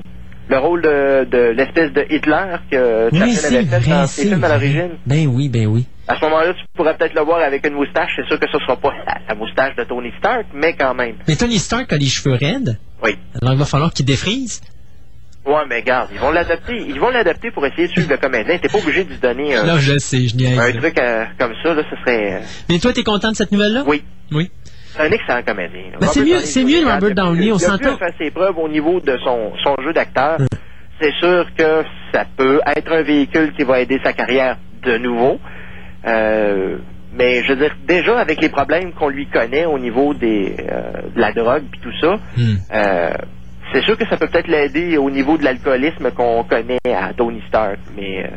le 0.50 0.58
rôle 0.58 0.82
de, 0.82 1.26
de 1.26 1.38
l'espèce 1.52 1.92
de 1.92 2.06
Hitler 2.10 2.46
que 2.72 3.10
Chaplin 3.12 3.26
Oui, 3.26 3.46
avait 3.46 3.66
fait 3.66 3.90
dans 3.90 4.08
ses 4.08 4.22
films 4.24 4.44
à 4.44 4.50
l'origine. 4.50 4.92
Ben 5.06 5.28
oui, 5.28 5.50
ben 5.50 5.68
oui. 5.68 5.86
À 6.08 6.16
ce 6.16 6.26
moment-là, 6.26 6.54
tu 6.54 6.64
pourrais 6.76 6.98
peut-être 6.98 7.14
le 7.14 7.22
voir 7.22 7.42
avec 7.42 7.66
une 7.68 7.74
moustache. 7.74 8.10
C'est 8.16 8.26
sûr 8.28 8.40
que 8.40 8.48
ce 8.52 8.58
sera 8.60 8.76
pas 8.78 8.92
la, 9.06 9.18
la 9.30 9.36
moustache 9.36 9.76
de 9.76 9.84
Tony 9.84 10.12
Stark, 10.18 10.46
mais 10.54 10.74
quand 10.74 10.94
même. 10.94 11.16
Mais 11.28 11.36
Tony 11.36 11.58
Stark 11.60 11.92
a 11.94 11.98
les 11.98 12.08
cheveux 12.08 12.36
raides. 12.36 12.78
Oui. 13.04 13.18
Alors, 13.42 13.54
il 13.54 13.60
va 13.60 13.66
falloir 13.66 13.94
qu'il 13.94 14.06
défrise. 14.06 14.62
Ouais, 15.46 15.64
mais 15.68 15.78
regarde, 15.78 16.10
ils 16.14 16.20
vont 16.20 16.30
l'adapter. 16.32 16.76
Ils 16.88 17.00
vont 17.00 17.10
l'adapter 17.10 17.50
pour 17.52 17.66
essayer 17.66 17.88
de 17.88 17.92
suivre 17.92 18.10
le 18.12 18.18
comédien. 18.18 18.58
T'es 18.60 18.68
pas 18.70 18.78
obligé 18.78 19.04
de 19.04 19.10
lui 19.10 19.18
donner 19.18 19.56
un, 19.56 19.66
Là, 19.66 19.78
je 19.80 19.98
sais, 19.98 20.28
je 20.28 20.36
niaise. 20.36 20.60
un 20.60 20.72
truc 20.80 20.98
euh, 21.00 21.26
comme 21.40 21.54
ça. 21.64 21.74
Là, 21.74 21.82
ce 21.90 21.96
serait. 22.02 22.34
euh, 22.34 22.40
Mais 22.70 22.78
toi, 22.80 22.94
t'es 22.94 23.04
content 23.04 23.32
de 23.32 23.36
cette 23.36 23.52
nouvelle-là? 23.52 23.84
Oui. 23.88 24.04
Oui. 24.32 24.52
C'est 24.96 25.02
un 25.02 25.12
excellent 25.12 25.42
comédien. 25.44 25.82
Ben, 26.00 26.08
c'est 26.08 26.20
Robert 26.20 26.24
mieux- 26.26 26.32
Downey 26.34 26.46
c'est 26.46 26.64
mieux 26.64 26.78
Robert 26.80 26.86
il 26.86 27.06
a 27.06 27.08
pu- 27.08 27.14
Downey, 27.16 27.52
on 27.54 27.58
il 27.58 27.66
a 27.66 27.78
pu 27.78 27.84
faire 27.98 28.14
ses 28.20 28.30
preuves 28.32 28.58
au 28.60 28.68
niveau 28.70 29.00
de 29.00 29.18
son, 29.24 29.52
son 29.64 29.76
jeu 29.84 29.94
d'acteur. 29.94 30.40
Hmm. 30.40 30.46
C'est 31.02 31.14
sûr 31.20 31.48
que 31.58 31.84
ça 32.14 32.26
peut 32.38 32.60
être 32.76 32.92
un 32.92 33.02
véhicule 33.02 33.54
qui 33.54 33.64
va 33.64 33.80
aider 33.80 34.00
sa 34.04 34.14
carrière 34.14 34.58
de 34.84 34.98
nouveau. 34.98 35.40
Euh, 36.06 36.78
mais 37.14 37.44
je 37.44 37.54
veux 37.54 37.56
dire, 37.60 37.76
déjà 37.88 38.20
avec 38.20 38.42
les 38.42 38.50
problèmes 38.50 38.94
qu'on 38.94 39.10
lui 39.10 39.26
connaît 39.28 39.66
au 39.66 39.80
niveau 39.80 40.14
des, 40.14 40.56
euh, 40.60 40.92
de 41.16 41.20
la 41.20 41.32
drogue 41.32 41.64
puis 41.72 41.80
tout 41.82 41.94
ça, 42.00 42.20
Hmm. 42.38 42.56
euh, 42.74 43.10
c'est 43.74 43.84
sûr 43.84 43.98
que 43.98 44.08
ça 44.08 44.18
peut 44.18 44.28
peut-être 44.28 44.48
l'aider 44.48 44.98
au 44.98 45.10
niveau 45.10 45.38
de 45.38 45.44
l'alcoolisme 45.44 46.12
qu'on 46.12 46.44
connaît 46.44 46.80
à 46.86 47.14
Tony 47.14 47.42
Stark. 47.48 47.80
Mais 47.96 48.26
euh, 48.26 48.30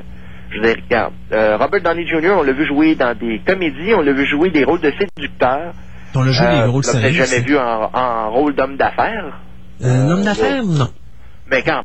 je 0.50 0.56
veux 0.60 0.74
dire, 0.74 0.82
regarde, 0.84 1.12
euh, 1.32 1.56
Robert 1.56 1.80
Downey 1.82 2.06
Jr., 2.06 2.34
on 2.38 2.42
l'a 2.42 2.52
vu 2.52 2.66
jouer 2.66 2.94
dans 2.94 3.16
des 3.18 3.40
comédies, 3.46 3.94
on 3.94 4.00
l'a 4.02 4.12
vu 4.12 4.26
jouer 4.26 4.50
des 4.50 4.64
rôles 4.64 4.80
de 4.80 4.92
séducteurs. 4.98 5.72
On 6.14 6.22
l'a 6.22 6.30
joué 6.32 6.46
des 6.46 6.52
Euh, 6.54 6.68
rôles 6.68 6.84
sérieux. 6.84 7.24
jamais 7.24 7.40
vu 7.40 7.58
en, 7.58 7.90
en 7.92 8.30
rôle 8.30 8.54
d'homme 8.54 8.76
d'affaires? 8.76 9.40
Un 9.82 10.08
homme 10.10 10.22
d'affaires? 10.24 10.62
Non. 10.64 10.88
Mais 11.50 11.62
quand. 11.62 11.82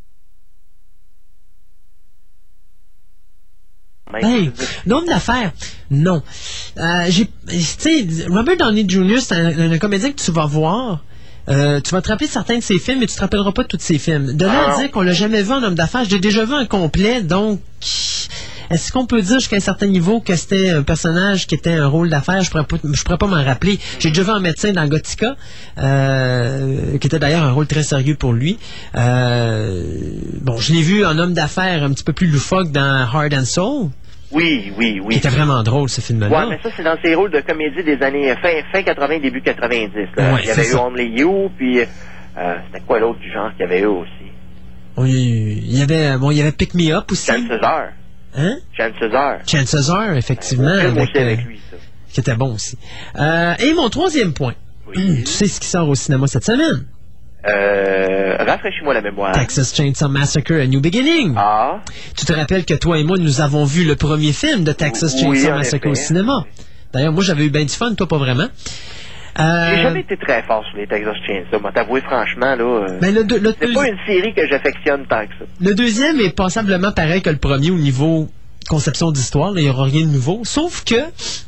Hey, 4.22 4.52
l'homme 4.88 5.06
d'affaires, 5.06 5.52
non. 5.91 6.24
Euh, 6.80 7.06
j'ai, 7.10 7.28
Robert 8.28 8.58
Downey 8.58 8.86
Jr., 8.89 9.20
c'est 9.20 9.36
un, 9.36 9.72
un 9.74 9.78
comédien 9.78 10.12
que 10.12 10.20
tu 10.20 10.32
vas 10.32 10.45
voir. 10.47 11.04
Euh, 11.50 11.82
tu 11.82 11.91
vas 11.91 12.02
te 12.02 12.10
rappeler 12.10 12.28
de 12.28 12.32
certains 12.32 12.58
de 12.58 12.64
ses 12.64 12.78
films, 12.80 13.00
mais 13.00 13.06
tu 13.08 13.16
te 13.16 13.22
rappelleras 13.22 13.52
pas 13.52 13.64
de 13.64 13.68
tous 13.68 13.78
ses 13.80 13.97
films. 13.97 14.34
De 14.38 14.45
là 14.45 14.52
Ah 14.56 14.66
à 14.66 14.72
non. 14.74 14.80
dire 14.80 14.91
qu'on 14.91 15.02
l'a 15.02 15.14
jamais 15.14 15.41
vu 15.41 15.52
en 15.52 15.64
homme 15.64 15.76
d'affaires, 15.76 16.06
je 16.06 16.12
l'ai 16.12 16.20
déjà 16.20 16.45
vu 16.45 16.54
en 16.54 16.66
complet, 16.66 17.22
donc 17.22 17.60
est-ce 18.70 18.91
qu'on 18.91 19.08
peut 19.08 19.20
dire 19.24 19.39
jusqu'à 19.39 19.56
un 19.56 19.60
certain 19.62 19.88
niveau 19.88 20.20
que 20.20 20.36
c'était 20.36 20.70
un 20.70 20.84
personnage 20.84 21.47
qui 21.47 21.56
était 21.56 21.74
un 21.74 21.88
rôle 21.88 22.08
d'affaires? 22.10 22.43
Je 22.43 22.52
pourrais 22.52 22.66
pas, 22.66 22.78
je 22.84 23.02
pourrais 23.04 23.18
pas 23.18 23.26
m'en 23.26 23.43
rappeler. 23.43 23.80
J'ai 23.97 24.10
déjà 24.10 24.22
vu 24.22 24.30
un 24.30 24.39
médecin 24.39 24.74
dans 24.74 24.86
Gothica, 24.88 25.36
euh, 25.80 26.97
qui 27.00 27.08
était 27.08 27.18
d'ailleurs 27.18 27.43
un 27.45 27.52
rôle 27.52 27.66
très 27.66 27.82
sérieux 27.82 28.14
pour 28.16 28.32
lui. 28.32 28.60
Euh, 28.95 29.84
bon, 30.41 30.58
je 30.58 30.74
l'ai 30.74 30.84
vu 30.84 31.04
en 31.04 31.18
homme 31.18 31.34
d'affaires 31.34 31.84
un 31.84 31.91
petit 31.91 32.04
peu 32.04 32.14
plus 32.14 32.28
loufoque 32.28 32.72
dans 32.72 33.08
Hard 33.12 33.34
and 33.34 33.45
Soul. 33.45 33.89
Oui, 34.32 34.71
oui, 34.77 35.01
oui. 35.03 35.15
était 35.15 35.30
vraiment 35.30 35.63
drôle, 35.63 35.89
ce 35.89 36.01
film-là. 36.01 36.30
Ouais, 36.30 36.49
mais 36.49 36.59
ça, 36.61 36.69
c'est 36.75 36.84
dans 36.84 36.97
ses 37.01 37.15
rôles 37.15 37.32
de 37.32 37.41
comédie 37.41 37.84
des 37.84 38.01
années 38.03 38.34
fin, 38.41 38.51
fin 38.71 38.84
80, 38.84 39.19
début 39.19 39.41
90. 39.41 39.91
Là. 40.15 40.34
Ouais, 40.34 40.39
il 40.43 40.47
y 40.47 40.51
avait 40.51 40.61
eu 40.61 40.71
ça. 40.71 40.84
Only 40.84 41.19
You, 41.19 41.49
puis 41.57 41.80
euh, 41.80 41.86
c'était 42.67 42.84
quoi 42.86 42.99
l'autre 42.99 43.19
du 43.19 43.32
genre 43.32 43.51
qu'il 43.51 43.61
y 43.61 43.63
avait 43.63 43.82
eu 43.82 43.86
aussi? 43.86 44.09
Oui, 44.97 45.63
il 45.63 45.77
y 45.77 45.82
avait, 45.82 46.17
bon, 46.17 46.30
il 46.32 46.38
y 46.38 46.41
avait 46.41 46.51
Pick 46.51 46.75
Me 46.75 46.93
Up 46.93 47.11
aussi. 47.11 47.25
Jeanne 47.25 47.47
César. 47.47 47.88
Hein? 48.36 48.57
César. 48.99 49.38
Chance 49.47 49.65
César, 49.65 50.15
effectivement. 50.15 50.67
Un 50.67 50.80
film 50.82 50.97
avec, 50.97 51.09
aussi 51.09 51.17
avec 51.17 51.39
euh, 51.39 51.43
lui, 51.43 51.59
ça. 51.71 51.77
Qui 52.11 52.19
était 52.19 52.36
bon 52.36 52.53
aussi. 52.53 52.77
Euh, 53.17 53.53
et 53.59 53.73
mon 53.73 53.89
troisième 53.89 54.34
point. 54.34 54.53
Oui. 54.88 55.24
Tu 55.24 55.32
sais 55.32 55.47
ce 55.47 55.59
qui 55.59 55.67
sort 55.67 55.87
au 55.87 55.95
cinéma 55.95 56.28
cette 56.28 56.45
semaine? 56.45 56.86
Euh, 57.47 58.36
rafraîchis-moi 58.37 58.93
la 58.93 59.01
mémoire. 59.01 59.32
Texas 59.33 59.74
Chainsaw 59.75 60.09
Massacre, 60.09 60.53
A 60.55 60.67
New 60.67 60.82
Beginning. 60.82 61.33
Ah, 61.37 61.79
Tu 62.17 62.25
te 62.25 62.33
rappelles 62.33 62.66
que 62.66 62.74
toi 62.74 62.97
et 62.99 63.03
moi, 63.03 63.17
nous 63.17 63.41
avons 63.41 63.63
vu 63.66 63.86
le 63.86 63.95
premier 63.95 64.33
film 64.33 64.63
de 64.63 64.71
Texas 64.74 65.13
Oui, 65.25 65.37
Chainsaw 65.37 65.53
en 65.53 65.57
Massacre 65.57 65.87
au 65.89 65.95
cinéma. 65.95 66.43
D'ailleurs, 66.93 67.13
moi, 67.13 67.24
j'avais 67.24 67.45
eu 67.45 67.49
bien 67.49 67.63
du 67.63 67.74
fun, 67.74 67.93
toi 67.95 68.07
pas 68.07 68.17
vraiment. 68.17 68.47
Euh, 69.39 69.71
j'ai 69.75 69.83
jamais 69.83 69.99
été 70.01 70.17
très 70.17 70.41
fort 70.43 70.63
sur 70.70 70.78
les 70.78 70.87
Texas 70.87 71.16
Chainsaw. 71.25 71.61
Moi, 71.61 71.71
t'avouer 71.74 72.01
franchement, 72.01 72.55
là, 72.55 72.63
euh, 72.63 72.99
ben, 72.99 73.13
le, 73.16 73.24
deux- 73.24 73.39
le 73.39 73.53
c'est 73.61 73.74
pas 73.74 73.87
une 73.87 73.97
série 74.05 74.33
que 74.33 74.45
j'affectionne 74.47 75.05
tant 75.07 75.25
que 75.25 75.32
ça. 75.39 75.45
le 75.61 75.74
deuxième 75.75 76.20
est 76.20 76.36
passablement 76.36 76.91
pareil 76.91 77.21
que 77.21 77.29
le 77.29 77.37
premier 77.37 77.71
au 77.71 77.78
niveau 77.78 78.28
conception 78.67 79.11
d'histoire, 79.11 79.53
il 79.55 79.63
n'y 79.63 79.70
aura 79.70 79.86
rien 79.86 80.01
de 80.05 80.11
nouveau. 80.11 80.41
Sauf 80.43 80.83
que 80.83 80.95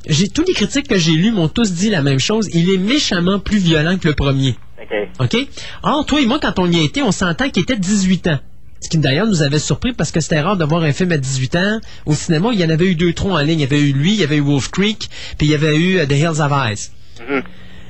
j'ai 0.08 0.30
tous 0.30 0.44
les 0.48 0.54
critiques 0.54 0.88
que 0.88 0.98
j'ai 0.98 1.12
lus 1.12 1.32
m'ont 1.32 1.50
tous 1.50 1.74
dit 1.74 1.90
la 1.90 2.02
même 2.02 2.20
chose. 2.20 2.48
Il 2.54 2.70
est 2.74 2.78
méchamment 2.78 3.40
plus 3.40 3.58
violent 3.58 3.98
que 3.98 4.08
le 4.08 4.14
premier. 4.16 4.56
OK. 4.82 5.08
OK? 5.20 5.48
Or, 5.84 6.06
toi 6.06 6.22
et 6.22 6.26
moi, 6.26 6.40
quand 6.42 6.58
on 6.60 6.66
y 6.70 6.80
a 6.80 6.84
été, 6.84 7.02
on 7.04 7.12
s'entend 7.12 7.50
qu'il 7.50 7.64
était 7.64 7.78
18 7.78 8.28
ans. 8.28 8.40
Ce 8.80 8.90
qui 8.90 8.98
d'ailleurs 8.98 9.28
nous 9.28 9.44
avait 9.44 9.60
surpris 9.60 9.94
parce 9.94 10.12
que 10.12 10.20
c'était 10.22 10.40
rare 10.40 10.58
de 10.58 10.66
voir 10.66 10.82
un 10.82 10.92
film 10.92 11.12
à 11.12 11.18
18 11.18 11.56
ans. 11.56 11.80
Au 12.08 12.14
cinéma, 12.14 12.50
il 12.52 12.60
y 12.60 12.66
en 12.66 12.70
avait 12.70 12.88
eu 12.88 12.96
deux, 12.96 13.14
trois 13.14 13.34
en 13.40 13.44
ligne. 13.44 13.60
Il 13.60 13.62
y 13.62 13.66
avait 13.66 13.80
eu 13.82 13.94
lui, 13.94 14.14
il 14.14 14.20
y 14.20 14.24
avait 14.24 14.38
eu 14.38 14.42
Wolf 14.42 14.70
Creek, 14.72 15.08
puis 15.38 15.48
il 15.48 15.52
y 15.52 15.56
avait 15.56 15.76
eu 15.78 15.98
euh, 16.00 16.06
The 16.08 16.14
Hills 16.14 16.42
of 16.42 16.52
Eyes. 16.52 16.90
Mhm. 17.30 17.44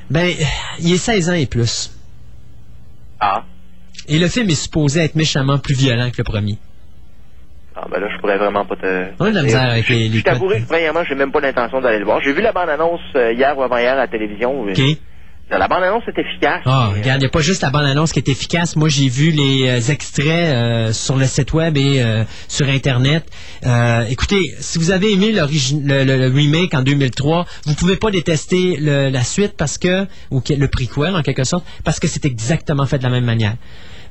Ben, 0.10 0.34
il 0.80 0.94
est 0.94 0.98
16 0.98 1.30
ans 1.30 1.34
et 1.34 1.46
plus. 1.46 1.92
Ah. 3.22 3.44
Et 4.10 4.20
le 4.20 4.28
film 4.28 4.50
est 4.50 4.56
supposé 4.56 5.02
être 5.06 5.16
méchamment 5.16 5.58
plus 5.60 5.76
violent 5.76 6.10
que 6.10 6.18
le 6.18 6.24
premier. 6.26 6.58
Ah, 7.74 7.86
ben 7.90 8.00
là, 8.02 8.08
je 8.14 8.20
pourrais 8.20 8.38
vraiment 8.38 8.66
pas 8.66 8.76
te. 8.76 9.06
On 9.20 9.26
a 9.26 9.30
de 9.30 9.36
la 9.36 9.44
misère 9.44 9.70
avec 9.70 9.88
les- 9.88 10.10
les 10.10 10.18
Je 10.20 10.24
t'avouerai 10.24 10.62
que, 10.62 10.68
premièrement, 10.68 11.04
j'ai 11.08 11.16
même 11.16 11.32
pas 11.32 11.40
l'intention 11.40 11.80
d'aller 11.80 12.00
le 12.00 12.06
voir. 12.06 12.20
J'ai 12.22 12.34
vu 12.34 12.42
la 12.42 12.52
bande-annonce 12.52 13.00
euh, 13.16 13.32
hier 13.32 13.58
ou 13.58 13.64
avant-hier 13.64 13.94
à 13.94 13.96
la 13.96 14.08
télévision. 14.10 14.62
OK? 14.64 14.82
La 15.52 15.68
bande-annonce 15.68 16.04
est 16.08 16.18
efficace. 16.18 16.62
Ah, 16.66 16.88
regarde, 16.96 17.20
il 17.20 17.24
n'y 17.24 17.26
a 17.26 17.30
pas 17.30 17.42
juste 17.42 17.62
la 17.62 17.70
bande-annonce 17.70 18.14
qui 18.14 18.20
est 18.20 18.30
efficace. 18.30 18.78
Moi, 18.78 18.88
j'ai 18.88 19.10
vu 19.10 19.32
les 19.32 19.68
euh, 19.68 19.92
extraits 19.92 20.26
euh, 20.56 20.94
sur 20.94 21.18
le 21.18 21.26
site 21.26 21.52
web 21.54 21.76
et 21.78 22.02
euh, 22.02 22.24
sur 22.48 22.70
Internet. 22.70 23.26
Euh, 23.66 24.06
écoutez, 24.10 24.56
si 24.62 24.78
vous 24.80 24.92
avez 24.92 25.12
aimé 25.12 25.34
le, 25.34 26.28
remake 26.34 26.74
en 26.74 26.82
2003, 26.84 27.46
vous 27.66 27.76
pouvez 27.76 27.98
pas 27.98 28.12
détester 28.12 28.78
le- 28.80 29.10
la 29.10 29.24
suite 29.24 29.56
parce 29.58 29.78
que, 29.78 30.08
ou 30.32 30.42
le 30.50 30.68
prequel 30.68 31.16
en 31.16 31.22
quelque 31.22 31.44
sorte, 31.44 31.66
parce 31.84 32.00
que 32.00 32.08
c'est 32.08 32.26
exactement 32.26 32.86
fait 32.86 32.98
de 33.00 33.04
la 33.04 33.10
même 33.10 33.26
manière. 33.26 33.56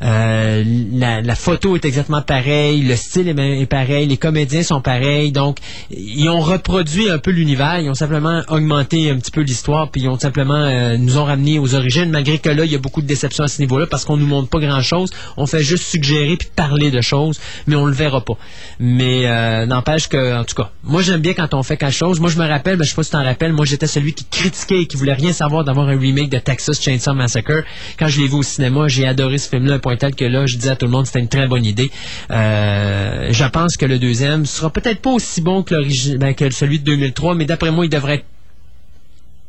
Euh, 0.03 0.65
la, 0.93 1.35
photo 1.35 1.77
est 1.77 1.85
exactement 1.85 2.23
pareille, 2.23 2.83
le 2.83 2.97
style 2.97 3.29
est, 3.29 3.67
pareil, 3.67 4.07
les 4.07 4.17
comédiens 4.17 4.63
sont 4.63 4.81
pareils. 4.81 5.33
Donc, 5.33 5.59
ils 5.91 6.29
ont 6.29 6.41
reproduit 6.41 7.11
un 7.11 7.19
peu 7.19 7.31
l'univers, 7.31 7.79
ils 7.81 7.91
ont 7.91 7.95
simplement 7.95 8.43
augmenté 8.49 9.11
un 9.11 9.17
petit 9.17 9.31
peu 9.31 9.43
l'histoire, 9.43 9.91
puis 9.91 10.03
ils 10.03 10.09
ont 10.09 10.19
simplement 10.19 10.55
euh, 10.55 10.97
nous 10.97 11.19
ont 11.19 11.25
ramené 11.25 11.59
aux 11.59 11.75
origines, 11.75 12.11
malgré 12.11 12.39
que 12.39 12.49
là, 12.49 12.65
il 12.65 12.73
y 12.73 12.75
a 12.75 12.79
beaucoup 12.79 13.03
de 13.03 13.07
déception 13.07 13.45
à 13.45 13.49
ce 13.49 13.61
niveau-là, 13.61 13.87
parce 13.87 14.05
qu'on 14.05 14.17
nous 14.17 14.27
montre 14.27 14.49
pas 14.49 14.61
grand-chose. 14.61 15.11
On 15.37 15.47
fait 15.47 15.63
juste 15.63 15.85
suggérer 15.85 16.37
puis 16.37 16.49
parler 16.55 16.91
de 16.91 17.01
choses, 17.01 17.41
mais 17.67 17.77
on 17.77 17.87
le 17.87 17.93
verra 17.93 18.25
pas. 18.25 18.37
Mais 18.79 19.27
euh, 19.27 19.67
n'empêche 19.67 20.09
que, 20.09 20.39
en 20.39 20.45
tout 20.45 20.55
cas, 20.55 20.71
moi 20.83 21.03
j'aime 21.03 21.21
bien 21.21 21.35
quand 21.35 21.53
on 21.55 21.63
fait 21.63 21.77
quelque 21.77 21.93
chose. 21.93 22.21
Moi, 22.21 22.31
je 22.31 22.39
me 22.39 22.47
rappelle, 22.47 22.77
ben, 22.77 22.85
je 22.85 22.91
sais 22.91 22.97
pas 22.97 23.03
si 23.03 23.11
tu 23.11 23.17
t'en 23.17 23.25
rappelles, 23.25 23.53
moi 23.53 23.67
j'étais 23.67 23.87
celui 23.87 24.15
qui 24.15 24.25
critiquait 24.25 24.83
et 24.83 24.87
qui 24.87 24.97
voulait 24.97 25.13
rien 25.13 25.33
savoir 25.33 25.65
d'avoir 25.65 25.89
un 25.89 25.99
remake 25.99 26.31
de 26.31 26.39
Texas 26.39 26.81
Chainsaw 26.81 27.15
Massacre. 27.15 27.65
Quand 27.99 28.09
je 28.09 28.21
l'ai 28.21 28.29
vu 28.29 28.35
au 28.35 28.43
cinéma, 28.43 28.89
j'ai 28.89 29.07
adoré 29.07 29.39
ce 29.39 29.49
film-là, 29.49 29.79
point 29.91 29.97
tel 29.97 30.15
que 30.15 30.25
là, 30.25 30.47
je 30.47 30.57
disais 30.57 30.71
à 30.71 30.77
tout 30.77 30.87
le 30.87 30.93
monde, 30.93 31.07
c'était 31.07 31.19
une 31.21 31.29
très 31.29 31.47
bonne 31.49 31.65
idée. 31.65 31.91
Euh, 32.31 33.29
je 33.33 33.45
pense 33.47 33.77
que 33.77 33.87
le 33.87 33.99
deuxième 33.99 34.47
sera 34.47 34.71
peut-être 34.71 35.01
pas 35.01 35.11
aussi 35.11 35.41
bon 35.41 35.63
que, 35.63 36.17
ben, 36.17 36.35
que 36.35 36.49
celui 36.51 36.79
de 36.79 36.85
2003, 36.85 37.35
mais 37.35 37.45
d'après 37.45 37.71
moi, 37.71 37.85
il 37.87 37.89
devrait 37.89 38.15
être 38.17 38.25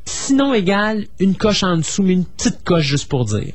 sinon 0.05 0.53
égal, 0.53 1.05
une 1.19 1.35
coche 1.35 1.63
en 1.63 1.77
dessous, 1.77 2.01
mais 2.03 2.13
une 2.13 2.26
petite 2.26 2.63
coche 2.63 2.84
juste 2.85 3.07
pour 3.07 3.26
dire. 3.26 3.53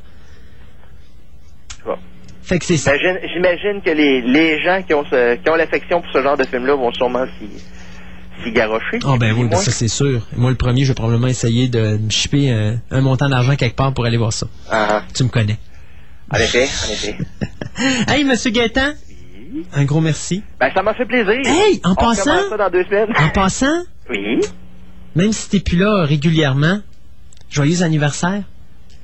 Bon. 1.84 1.96
Fait 2.42 2.58
que 2.60 2.64
c'est 2.64 2.76
ça. 2.76 2.92
J'imagine, 2.96 3.82
que 3.84 3.90
les, 3.90 4.22
les 4.22 4.62
gens 4.62 4.80
qui 4.82 4.94
ont, 4.94 5.04
ce- 5.10 5.34
qui 5.36 5.50
ont 5.50 5.56
l'affection 5.56 6.00
pour 6.00 6.10
ce 6.12 6.22
genre 6.22 6.36
de 6.36 6.44
film-là 6.44 6.76
vont 6.76 6.92
sûrement 6.92 7.26
s'y, 7.38 8.44
s'y 8.44 8.52
garrocher. 8.52 9.00
Ah 9.04 9.16
ben 9.18 9.32
oui, 9.36 9.48
ben 9.48 9.56
ça 9.56 9.72
c'est 9.72 9.88
sûr. 9.88 10.22
Moi 10.36 10.50
le 10.50 10.56
premier, 10.56 10.84
je 10.84 10.88
vais 10.88 10.94
probablement 10.94 11.26
essayer 11.26 11.66
de 11.68 11.96
me 11.98 12.10
chipper 12.10 12.50
un, 12.50 12.76
un 12.92 13.00
montant 13.00 13.28
d'argent 13.28 13.56
quelque 13.56 13.74
part 13.76 13.92
pour 13.92 14.04
aller 14.06 14.16
voir 14.18 14.32
ça. 14.32 14.46
Ah, 14.70 15.02
Tu 15.14 15.24
me 15.24 15.28
connais. 15.28 15.58
En 16.30 16.36
effet, 16.36 16.64
en 16.88 16.92
effet. 16.92 17.18
Hey, 18.08 18.24
Monsieur 18.24 18.50
Gaétan, 18.50 18.92
un 19.74 19.84
gros 19.84 20.00
merci. 20.00 20.42
Ben, 20.58 20.70
ça 20.74 20.82
m'a 20.82 20.94
fait 20.94 21.04
plaisir. 21.04 21.40
Hey, 21.44 21.80
en 21.84 21.92
On 21.92 21.94
passant- 21.94 22.30
recommence 22.32 22.48
ça 22.50 22.56
dans 22.56 22.70
deux 22.70 22.84
semaines. 22.84 23.12
En 23.18 23.28
passant, 23.30 23.84
Oui. 24.10 24.40
même 25.14 25.32
si 25.32 25.48
t'es 25.50 25.60
plus 25.60 25.76
là 25.76 26.04
régulièrement, 26.04 26.80
joyeux 27.50 27.82
anniversaire. 27.82 28.42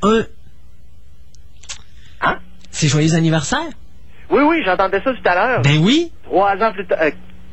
Un. 0.02 0.24
Hein? 2.22 2.38
C'est 2.70 2.88
joyeux 2.88 3.14
anniversaire? 3.14 3.68
Oui, 4.30 4.42
oui, 4.42 4.62
j'entendais 4.64 5.02
ça 5.02 5.12
tout 5.12 5.28
à 5.28 5.34
l'heure. 5.34 5.62
Ben 5.62 5.78
oui, 5.78 6.10
Trois 6.24 6.56
ans 6.56 6.72
plus 6.72 6.86
tard. 6.86 6.98
euh, 7.02 7.10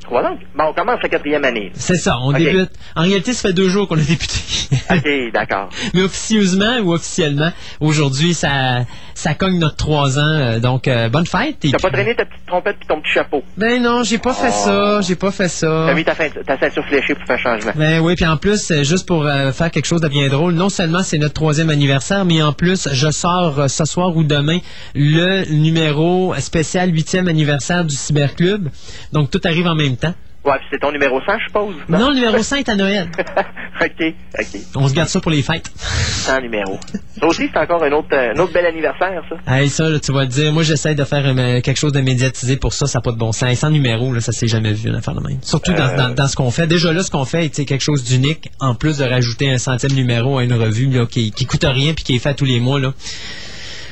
trois 0.10 0.24
ans? 0.24 0.38
Bon, 0.56 0.66
on 0.70 0.74
commence 0.74 1.00
la 1.04 1.10
quatrième 1.10 1.44
année. 1.46 1.72
c'est 1.76 1.96
ça, 1.96 2.18
on 2.22 2.32
débute. 2.34 2.72
En 2.96 3.02
réalité, 3.04 3.34
ça 3.34 3.50
fait 3.50 3.54
deux 3.54 3.70
jours 3.70 3.88
qu'on 3.88 3.96
a 3.98 4.02
débuté. 4.02 4.40
OK, 4.92 5.34
d'accord. 5.34 5.70
Mais 5.94 6.02
officieusement 6.04 6.78
ou 6.84 6.94
officiellement, 6.94 7.52
aujourd'hui, 7.80 8.34
ça, 8.34 8.86
ça 9.14 9.34
cogne 9.36 9.60
notre 9.60 9.76
trois 9.76 10.18
ans. 10.20 10.24
euh, 10.24 10.60
donc, 10.60 10.88
euh, 10.88 11.10
bonne 11.10 11.26
fête. 11.26 11.58
T'as 11.72 11.78
pas 11.80 11.90
traîné 11.92 12.16
ta 12.16 12.26
petite 12.26 12.46
trompette 12.48 12.78
puis 12.78 12.88
ton 12.88 13.02
petit 13.02 13.12
chapeau? 13.14 13.44
Ben 13.58 13.82
non, 13.82 14.04
j'ai 14.04 14.18
pas 14.18 14.34
fait 14.34 14.50
Oh. 14.52 14.66
ça, 14.66 15.02
j'ai 15.02 15.16
pas 15.16 15.32
fait 15.32 15.48
ça. 15.48 15.86
T'as 15.88 15.94
mis 15.94 16.04
ta, 16.04 16.16
fin- 16.16 16.30
ta 16.30 16.58
ceinture 16.58 16.86
fléchée 16.88 17.14
pour 17.16 17.26
faire 17.26 17.40
changement. 17.40 17.72
Ben 17.76 18.00
oui, 18.00 18.16
puis 18.16 18.26
en 18.26 18.38
plus, 18.38 18.72
euh, 18.72 18.84
juste 18.84 19.08
pour 19.08 19.26
euh, 19.28 19.52
faire 19.52 19.70
quelque 19.72 19.86
chose 19.86 20.02
de 20.02 20.08
bien 20.08 20.28
drôle, 20.30 20.54
non 20.54 20.70
seulement 20.70 21.04
c'est 21.04 21.18
notre 21.20 21.34
troisième 21.36 21.70
anniversaire, 21.70 22.26
mais 22.26 22.42
en 22.42 22.54
plus, 22.54 22.88
je 22.92 23.12
sors 23.12 23.60
euh, 23.60 23.68
ce 23.68 23.86
soir 23.86 24.16
ou 24.16 24.24
demain 24.24 24.58
le 24.96 25.46
numéro 25.54 26.34
spécial 26.40 26.92
huitième 26.92 27.28
anniversaire 27.28 27.86
du 27.86 27.96
Cyberclub. 27.96 28.70
Donc 29.14 29.30
tout 29.30 29.42
arrive 29.44 29.68
en 29.68 29.76
même 29.76 29.98
temps. 29.98 29.99
Ouais, 30.46 30.54
puis 30.58 30.68
c'est 30.72 30.80
ton 30.80 30.94
numéro 30.94 31.20
100, 31.20 31.38
je 31.40 31.44
suppose. 31.48 31.76
Non, 31.90 32.10
le 32.12 32.16
numéro 32.16 32.42
5 32.42 32.60
est 32.60 32.70
à 32.72 32.76
Noël. 32.76 33.10
OK, 33.82 34.14
OK. 34.40 34.60
On 34.76 34.88
se 34.88 34.94
garde 34.94 35.10
ça 35.10 35.20
pour 35.20 35.32
les 35.32 35.42
fêtes. 35.42 35.70
100 35.76 36.40
numéros. 36.42 36.80
Ça 37.20 37.26
aussi, 37.28 37.50
c'est 37.54 37.60
encore 37.60 37.84
un 37.84 37.92
autre, 37.92 38.16
un 38.16 38.40
autre 38.40 38.54
bel 38.54 38.66
anniversaire, 38.66 39.22
ça. 39.30 39.54
Hey, 39.58 39.68
ça, 39.70 39.90
là, 39.90 40.00
tu 40.00 40.14
vas 40.14 40.22
le 40.22 40.28
dire. 40.28 40.54
Moi, 40.54 40.64
j'essaie 40.64 40.96
de 40.96 41.04
faire 41.04 41.24
euh, 41.26 41.60
quelque 41.60 41.76
chose 41.78 41.92
de 41.92 42.00
médiatisé 42.00 42.56
pour 42.56 42.72
ça. 42.74 42.88
Ça 42.88 43.00
n'a 43.00 43.02
pas 43.04 43.12
de 43.12 43.18
bon 43.18 43.34
sens. 43.34 43.50
Hey, 43.50 43.58
Sans 43.58 43.70
numéro, 43.70 44.14
là, 44.14 44.22
ça 44.22 44.32
s'est 44.32 44.48
jamais 44.48 44.72
vu, 44.72 44.88
une 44.88 44.96
affaire 44.96 45.14
de 45.14 45.20
même. 45.28 45.40
Surtout 45.42 45.74
dans, 45.74 45.90
Euh. 45.90 45.98
dans- 45.98 46.16
dans 46.16 46.28
ce 46.30 46.38
qu'on 46.38 46.52
fait. 46.52 46.68
Déjà 46.68 46.94
là, 46.94 47.04
ce 47.04 47.12
qu'on 47.12 47.26
fait, 47.26 47.50
c'est 47.54 47.66
quelque 47.66 47.84
chose 47.84 48.06
d'unique. 48.06 48.50
En 48.62 48.76
plus 48.76 49.00
de 49.00 49.04
rajouter 49.04 49.52
un 49.52 49.58
centième 49.58 49.92
numéro 49.92 50.38
à 50.38 50.46
une 50.46 50.54
revue 50.54 50.88
là, 50.90 51.06
qui, 51.06 51.32
qui 51.32 51.46
coûte 51.48 51.66
rien 51.66 51.94
puis 51.94 52.06
qui 52.06 52.16
est 52.16 52.20
fait 52.20 52.34
tous 52.34 52.46
les 52.46 52.62
mois, 52.62 52.80
là. 52.80 52.94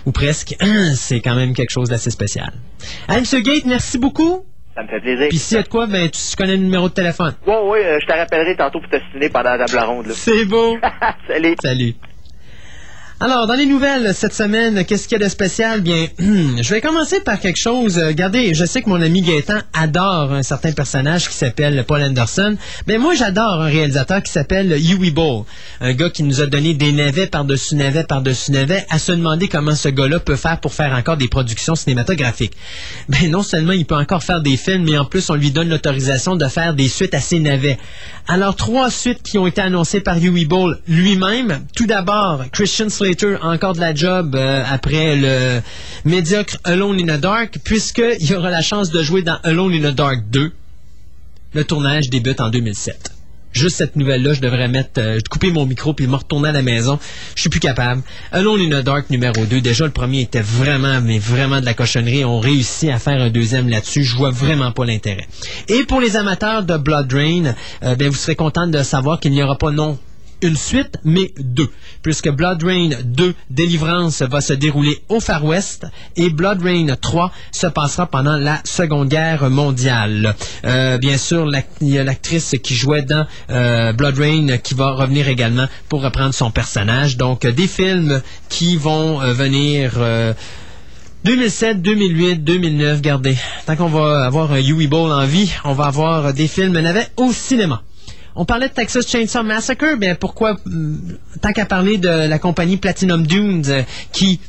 Ou 0.05 0.13
presque. 0.13 0.55
C'est 0.95 1.19
quand 1.19 1.35
même 1.35 1.53
quelque 1.53 1.71
chose 1.71 1.89
d'assez 1.89 2.09
spécial. 2.09 2.53
Hey, 3.09 3.19
Monsieur 3.19 3.41
Gate, 3.41 3.65
merci 3.65 3.97
beaucoup. 3.97 4.45
Ça 4.77 4.83
me 4.83 4.87
fait 4.89 4.99
plaisir. 4.99 5.29
Puis 5.29 5.39
s'il 5.39 5.57
y 5.57 5.59
a 5.59 5.63
de 5.63 5.69
quoi, 5.69 5.87
ben, 5.87 6.07
tu, 6.07 6.21
tu 6.21 6.35
connais 6.35 6.55
le 6.55 6.61
numéro 6.61 6.87
de 6.87 6.93
téléphone. 6.93 7.33
Ouais, 7.47 7.59
ouais, 7.61 7.83
euh, 7.83 7.97
je 7.99 8.05
te 8.05 8.13
rappellerai 8.13 8.55
tantôt 8.55 8.79
pour 8.79 8.89
te 8.91 8.97
signer 9.11 9.29
pendant 9.29 9.55
la 9.55 9.65
table 9.65 9.83
ronde. 9.83 10.07
C'est 10.11 10.45
beau. 10.45 10.77
Salut. 11.27 11.55
Salut. 11.59 11.95
Alors, 13.19 13.47
dans 13.47 13.55
les 13.55 13.65
nouvelles 13.65 14.13
cette 14.13 14.35
semaine, 14.35 14.85
qu'est-ce 14.85 15.07
qu'il 15.07 15.19
y 15.19 15.21
a 15.23 15.25
de 15.25 15.29
spécial? 15.31 15.81
Bien, 15.81 16.05
je 16.19 16.69
vais 16.69 16.81
commencer 16.81 17.19
par 17.19 17.39
quelque 17.39 17.57
chose. 17.57 17.97
euh, 17.97 18.09
Regardez, 18.09 18.53
je 18.53 18.63
sais 18.63 18.83
que 18.83 18.89
mon 18.89 19.01
ami 19.01 19.23
Gaëtan 19.23 19.57
adore 19.73 20.33
un 20.33 20.43
certain 20.43 20.71
personnage 20.71 21.27
qui 21.27 21.33
s'appelle 21.33 21.83
Paul 21.87 22.03
Anderson. 22.03 22.55
Mais 22.85 22.99
moi, 22.99 23.15
j'adore 23.15 23.63
un 23.63 23.65
réalisateur 23.69 24.21
qui 24.21 24.31
s'appelle 24.31 24.69
Huey 24.71 25.09
Ball. 25.09 25.45
Un 25.81 25.93
gars 25.93 26.11
qui 26.11 26.21
nous 26.21 26.41
a 26.41 26.45
donné 26.45 26.75
des 26.75 26.91
navets 26.91 27.25
par-dessus 27.25 27.73
navets 27.73 28.03
par-dessus 28.03 28.51
navets 28.51 28.85
à 28.91 28.99
se 28.99 29.13
demander 29.13 29.47
comment 29.47 29.73
ce 29.73 29.89
gars-là 29.89 30.19
peut 30.19 30.35
faire 30.35 30.59
pour 30.59 30.75
faire 30.75 30.93
encore 30.93 31.17
des 31.17 31.27
productions 31.27 31.73
cinématographiques. 31.73 32.53
Ben, 33.09 33.31
non 33.31 33.41
seulement 33.41 33.73
il 33.73 33.87
peut 33.87 33.95
encore 33.95 34.21
faire 34.21 34.41
des 34.43 34.57
films, 34.57 34.83
mais 34.83 34.97
en 34.99 35.05
plus, 35.05 35.27
on 35.31 35.35
lui 35.35 35.49
donne 35.49 35.69
l'autorisation 35.69 36.35
de 36.35 36.47
faire 36.47 36.75
des 36.75 36.87
suites 36.87 37.15
à 37.15 37.19
ses 37.19 37.39
navets. 37.39 37.79
Alors, 38.27 38.55
trois 38.55 38.91
suites 38.91 39.23
qui 39.23 39.39
ont 39.39 39.47
été 39.47 39.61
annoncées 39.61 40.01
par 40.01 40.17
Huey 40.21 40.45
Ball 40.45 40.77
lui-même. 40.87 41.65
Tout 41.75 41.87
d'abord, 41.87 42.43
Christian 42.51 42.89
encore 43.41 43.73
de 43.73 43.79
la 43.79 43.93
job 43.93 44.35
euh, 44.35 44.63
après 44.69 45.15
le 45.15 45.61
médiocre 46.05 46.57
Alone 46.63 46.99
in 46.99 47.17
the 47.17 47.19
Dark, 47.19 47.59
puisqu'il 47.63 48.35
aura 48.35 48.49
la 48.49 48.61
chance 48.61 48.91
de 48.91 49.01
jouer 49.01 49.21
dans 49.21 49.37
Alone 49.43 49.73
in 49.73 49.91
the 49.91 49.95
Dark 49.95 50.29
2. 50.29 50.51
Le 51.53 51.63
tournage 51.63 52.09
débute 52.09 52.41
en 52.41 52.49
2007. 52.49 53.11
Juste 53.53 53.77
cette 53.77 53.95
nouvelle-là, 53.95 54.33
je 54.33 54.41
devrais 54.41 54.67
mettre, 54.67 54.99
euh, 54.99 55.19
couper 55.31 55.51
mon 55.51 55.65
micro 55.65 55.93
puis 55.93 56.05
me 56.05 56.15
retourner 56.15 56.49
à 56.49 56.51
la 56.51 56.61
maison. 56.61 56.99
Je 57.33 57.41
suis 57.41 57.49
plus 57.49 57.59
capable. 57.59 58.03
Alone 58.31 58.61
in 58.61 58.81
the 58.81 58.83
Dark 58.83 59.09
numéro 59.09 59.45
2. 59.45 59.61
Déjà, 59.61 59.85
le 59.85 59.91
premier 59.91 60.21
était 60.21 60.41
vraiment, 60.41 61.01
mais 61.01 61.17
vraiment 61.17 61.59
de 61.59 61.65
la 61.65 61.73
cochonnerie. 61.73 62.23
On 62.23 62.39
réussit 62.39 62.89
à 62.91 62.99
faire 62.99 63.19
un 63.19 63.29
deuxième 63.29 63.67
là-dessus. 63.67 64.03
Je 64.03 64.15
vois 64.15 64.29
vraiment 64.29 64.71
pas 64.71 64.85
l'intérêt. 64.85 65.27
Et 65.69 65.85
pour 65.85 66.01
les 66.01 66.17
amateurs 66.17 66.63
de 66.63 66.77
Blood 66.77 67.11
Rain, 67.11 67.55
euh, 67.83 67.95
ben, 67.95 68.09
vous 68.09 68.15
serez 68.15 68.35
content 68.35 68.67
de 68.67 68.83
savoir 68.83 69.19
qu'il 69.19 69.31
n'y 69.31 69.41
aura 69.41 69.57
pas 69.57 69.71
non 69.71 69.97
une 70.41 70.55
suite, 70.55 70.97
mais 71.03 71.33
deux, 71.39 71.69
puisque 72.01 72.29
Blood 72.29 72.63
Rain 72.63 72.89
2, 73.03 73.33
Délivrance, 73.49 74.21
va 74.21 74.41
se 74.41 74.53
dérouler 74.53 75.01
au 75.09 75.19
Far 75.19 75.43
West 75.43 75.85
et 76.15 76.29
Blood 76.29 76.61
Rain 76.61 76.95
3 76.99 77.31
se 77.51 77.67
passera 77.67 78.05
pendant 78.07 78.37
la 78.37 78.59
Seconde 78.63 79.09
Guerre 79.09 79.49
mondiale. 79.49 80.35
Euh, 80.65 80.97
bien 80.97 81.17
sûr, 81.17 81.49
il 81.81 81.89
y 81.89 81.97
a 81.97 82.03
l'actrice 82.03 82.55
qui 82.61 82.75
jouait 82.75 83.01
dans 83.01 83.25
euh, 83.49 83.93
Blood 83.93 84.17
Rain 84.17 84.57
qui 84.57 84.73
va 84.73 84.91
revenir 84.91 85.27
également 85.27 85.67
pour 85.89 86.03
reprendre 86.03 86.33
son 86.33 86.51
personnage. 86.51 87.17
Donc, 87.17 87.45
des 87.45 87.67
films 87.67 88.21
qui 88.49 88.77
vont 88.77 89.21
euh, 89.21 89.33
venir... 89.33 89.93
euh, 89.97 90.33
2007, 91.23 91.81
2008, 91.81 92.43
2009, 92.43 92.97
regardez. 92.97 93.35
Tant 93.65 93.75
qu'on 93.75 93.89
va 93.89 94.25
avoir 94.25 94.51
un 94.53 94.59
Huey 94.59 94.87
Ball 94.87 95.11
en 95.11 95.25
vie, 95.25 95.51
on 95.65 95.73
va 95.73 95.85
avoir 95.85 96.33
des 96.33 96.47
films 96.47 96.79
navets 96.79 97.07
au 97.17 97.33
cinéma. 97.33 97.81
On 98.39 98.45
parlait 98.45 98.69
de 98.69 98.73
Texas 98.73 99.07
Chainsaw 99.07 99.41
Massacre, 99.43 99.97
bien 99.97 100.13
pourquoi, 100.13 100.57
hum, 100.67 101.17
tant 101.41 101.51
qu'à 101.53 101.65
parler 101.65 101.97
de 101.97 102.07
la 102.07 102.37
compagnie 102.37 102.77
Platinum 102.77 103.25
Dunes 103.25 103.65
euh, 103.67 103.81
qui 104.11 104.39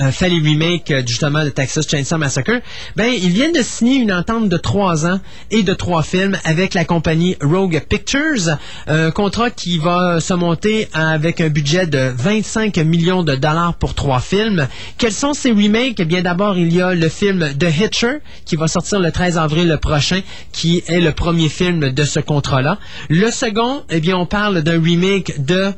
euh, 0.00 0.10
fait 0.10 0.30
les 0.30 0.38
remakes 0.38 0.90
euh, 0.90 1.02
justement 1.06 1.44
de 1.44 1.50
Texas 1.50 1.86
Chainsaw 1.88 2.16
Massacre, 2.16 2.60
ben 2.96 3.12
ils 3.12 3.30
viennent 3.30 3.52
de 3.52 3.62
signer 3.62 3.96
une 3.96 4.12
entente 4.12 4.48
de 4.48 4.56
trois 4.56 5.06
ans 5.06 5.20
et 5.50 5.62
de 5.62 5.74
trois 5.74 6.02
films 6.02 6.38
avec 6.44 6.72
la 6.72 6.84
compagnie 6.84 7.36
Rogue 7.42 7.78
Pictures, 7.88 8.56
un 8.86 9.10
contrat 9.10 9.50
qui 9.50 9.78
va 9.78 10.20
se 10.20 10.32
monter 10.32 10.88
avec 10.94 11.40
un 11.40 11.48
budget 11.48 11.86
de 11.86 12.10
25 12.16 12.78
millions 12.78 13.22
de 13.22 13.34
dollars 13.34 13.74
pour 13.74 13.94
trois 13.94 14.20
films. 14.20 14.66
Quels 14.96 15.12
sont 15.12 15.34
ces 15.34 15.50
remakes? 15.50 16.00
Eh 16.00 16.04
bien 16.06 16.22
d'abord 16.22 16.56
il 16.56 16.72
y 16.72 16.80
a 16.80 16.94
le 16.94 17.08
film 17.08 17.52
The 17.58 17.66
Hitcher 17.78 18.18
qui 18.46 18.56
va 18.56 18.68
sortir 18.68 18.98
le 18.98 19.12
13 19.12 19.36
avril 19.36 19.78
prochain, 19.80 20.22
qui 20.52 20.82
est 20.86 21.00
le 21.00 21.12
premier 21.12 21.50
film 21.50 21.90
de 21.90 22.04
ce 22.04 22.20
contrat-là. 22.20 22.78
Le 23.10 23.30
second, 23.30 23.82
eh 23.90 24.00
bien 24.00 24.16
on 24.16 24.26
parle 24.26 24.62
d'un 24.62 24.80
remake 24.82 25.44
de 25.44 25.72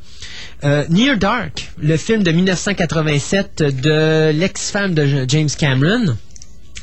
euh, 0.64 0.84
Near 0.88 1.16
Dark, 1.16 1.70
le 1.78 1.96
film 1.96 2.22
de 2.22 2.30
1987 2.30 3.62
de 3.62 4.30
l'ex-femme 4.30 4.94
de 4.94 5.26
James 5.28 5.48
Cameron. 5.58 6.16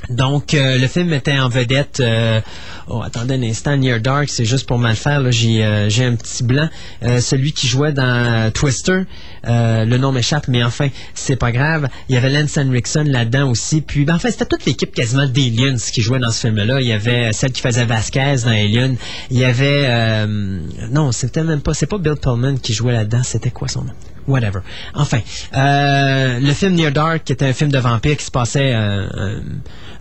Donc, 0.09 0.53
euh, 0.53 0.77
le 0.77 0.87
film 0.87 1.13
était 1.13 1.37
en 1.39 1.47
vedette. 1.47 1.99
euh, 1.99 2.41
oh, 2.87 3.01
attendez 3.01 3.35
un 3.35 3.43
instant, 3.43 3.77
Near 3.77 3.99
Dark, 3.99 4.29
c'est 4.29 4.45
juste 4.45 4.67
pour 4.67 4.77
mal 4.77 4.95
faire. 4.95 5.21
là, 5.21 5.31
J'ai 5.31 5.63
euh, 5.63 5.87
un 5.87 6.15
petit 6.15 6.43
blanc. 6.43 6.69
Euh, 7.03 7.21
celui 7.21 7.53
qui 7.53 7.67
jouait 7.67 7.93
dans 7.93 8.03
euh, 8.03 8.49
Twister, 8.49 9.03
le 9.43 9.97
nom 9.97 10.11
m'échappe, 10.11 10.47
mais 10.47 10.63
enfin, 10.63 10.89
c'est 11.13 11.35
pas 11.35 11.51
grave. 11.51 11.87
Il 12.09 12.15
y 12.15 12.17
avait 12.17 12.29
Lance 12.29 12.57
Henriksen 12.57 13.09
là-dedans 13.09 13.49
aussi. 13.49 13.81
Puis, 13.81 14.05
ben, 14.05 14.15
en 14.15 14.19
c'était 14.19 14.45
toute 14.45 14.65
l'équipe 14.65 14.93
quasiment 14.93 15.27
d'Aliens 15.27 15.75
qui 15.75 16.01
jouait 16.01 16.19
dans 16.19 16.31
ce 16.31 16.47
film-là. 16.47 16.81
Il 16.81 16.87
y 16.87 16.93
avait 16.93 17.31
celle 17.33 17.51
qui 17.51 17.61
faisait 17.61 17.85
Vasquez 17.85 18.37
dans 18.43 18.51
Alien. 18.51 18.95
Il 19.29 19.37
y 19.37 19.45
avait... 19.45 20.25
non, 20.91 21.11
c'était 21.11 21.43
même 21.43 21.61
pas... 21.61 21.73
C'est 21.73 21.85
pas 21.85 21.97
Bill 21.97 22.15
Pullman 22.21 22.57
qui 22.57 22.73
jouait 22.73 22.93
là-dedans. 22.93 23.23
C'était 23.23 23.51
quoi 23.51 23.67
son 23.67 23.83
nom? 23.83 23.93
Whatever. 24.27 24.59
Enfin, 24.93 25.19
euh, 25.55 26.39
le 26.39 26.53
film 26.53 26.73
Near 26.73 26.91
Dark, 26.91 27.23
qui 27.23 27.33
était 27.33 27.45
un 27.45 27.53
film 27.53 27.71
de 27.71 27.79
vampire 27.79 28.17
qui 28.17 28.25
se 28.25 28.31
passait 28.31 28.73
euh, 28.73 29.07
un, 29.13 29.41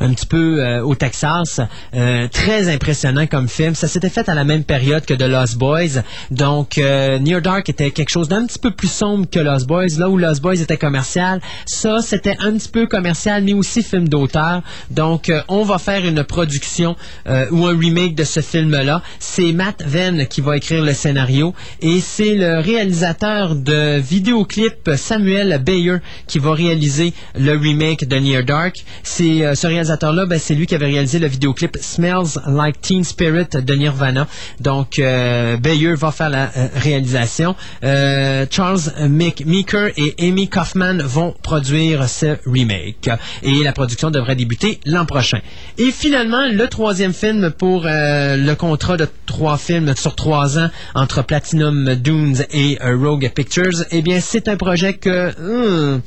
un 0.01 0.12
petit 0.14 0.26
peu 0.26 0.62
euh, 0.62 0.82
au 0.82 0.94
Texas, 0.94 1.60
euh, 1.94 2.26
très 2.28 2.72
impressionnant 2.72 3.26
comme 3.26 3.48
film. 3.48 3.74
Ça 3.74 3.88
s'était 3.88 4.09
fait 4.10 4.28
à 4.28 4.34
la 4.34 4.44
même 4.44 4.64
période 4.64 5.05
que 5.05 5.14
The 5.14 5.22
Lost 5.22 5.59
Boys. 5.59 6.02
Donc, 6.30 6.78
euh, 6.78 7.18
Near 7.18 7.42
Dark 7.42 7.68
était 7.68 7.90
quelque 7.90 8.09
chose 8.09 8.28
d'un 8.28 8.47
petit 8.47 8.59
peu 8.59 8.70
plus 8.70 8.90
sombre 8.90 9.26
que 9.30 9.38
Lost 9.38 9.66
Boys. 9.66 9.98
Là 9.98 10.09
où 10.09 10.16
Lost 10.16 10.40
Boys 10.42 10.60
était 10.60 10.76
commercial, 10.76 11.40
ça, 11.66 11.98
c'était 12.02 12.36
un 12.40 12.52
petit 12.52 12.68
peu 12.68 12.86
commercial, 12.86 13.42
mais 13.44 13.52
aussi 13.52 13.82
film 13.82 14.09
d'auteur. 14.09 14.62
Donc, 14.90 15.28
euh, 15.28 15.42
on 15.48 15.64
va 15.64 15.78
faire 15.78 16.06
une 16.06 16.24
production 16.24 16.97
euh, 17.28 17.47
ou 17.51 17.66
un 17.66 17.78
remake 17.78 18.14
de 18.14 18.24
ce 18.24 18.40
film-là. 18.40 19.02
C'est 19.18 19.52
Matt 19.52 19.82
Venn 19.84 20.26
qui 20.26 20.40
va 20.40 20.56
écrire 20.56 20.82
le 20.82 20.92
scénario 20.92 21.55
et 21.80 22.01
c'est 22.01 22.34
le 22.34 22.60
réalisateur 22.60 23.55
de 23.55 23.98
vidéoclip 24.11 24.91
Samuel 24.97 25.62
Bayer 25.65 25.99
qui 26.27 26.41
va 26.41 26.53
réaliser 26.53 27.12
le 27.39 27.53
remake 27.57 28.09
de 28.09 28.16
Near 28.16 28.43
Dark. 28.43 28.85
C'est 29.05 29.47
euh, 29.47 29.55
ce 29.55 29.69
réalisateur-là, 29.69 30.27
ben, 30.27 30.39
c'est 30.39 30.55
lui 30.55 30.66
qui 30.66 30.74
avait 30.74 30.87
réalisé 30.87 31.20
le 31.20 31.28
vidéoclip 31.28 31.77
Smells 31.81 32.41
Like 32.49 32.81
Teen 32.81 33.05
Spirit 33.05 33.51
de 33.53 33.74
Nirvana. 33.74 34.27
Donc 34.59 34.99
euh, 34.99 35.57
Bayer 35.59 35.95
va 35.95 36.11
faire 36.11 36.28
la 36.28 36.51
euh, 36.57 36.69
réalisation. 36.74 37.55
Charles 37.82 38.81
Mick 39.09 39.47
Meeker 39.47 39.91
et 39.97 40.15
Amy 40.19 40.49
Kaufman 40.49 41.03
vont 41.03 41.35
produire 41.43 42.09
ce 42.09 42.37
remake 42.47 43.11
et 43.43 43.62
la 43.62 43.73
production 43.73 44.11
devrait 44.11 44.35
débuter 44.35 44.81
l'an 44.87 45.07
prochain. 45.07 45.39
Et 45.78 45.93
finalement, 45.93 46.47
le 46.51 46.66
troisième 46.66 47.12
film 47.12 47.51
pour 47.51 47.85
le 47.85 48.55
contrat 48.55 48.97
de 48.97 49.07
trois 49.27 49.57
films 49.57 49.95
sur 49.97 50.16
trois 50.16 50.59
ans 50.59 50.70
entre 50.95 51.23
Platinum 51.23 51.95
Dunes 51.95 52.45
et 52.53 52.78
Rogue 52.82 53.31
Pictures, 53.35 53.85
eh 54.01 54.02
bien, 54.02 54.18
c'est 54.18 54.48
un 54.48 54.56
projet 54.56 54.94
que 54.94 55.31
hum, 55.39 56.01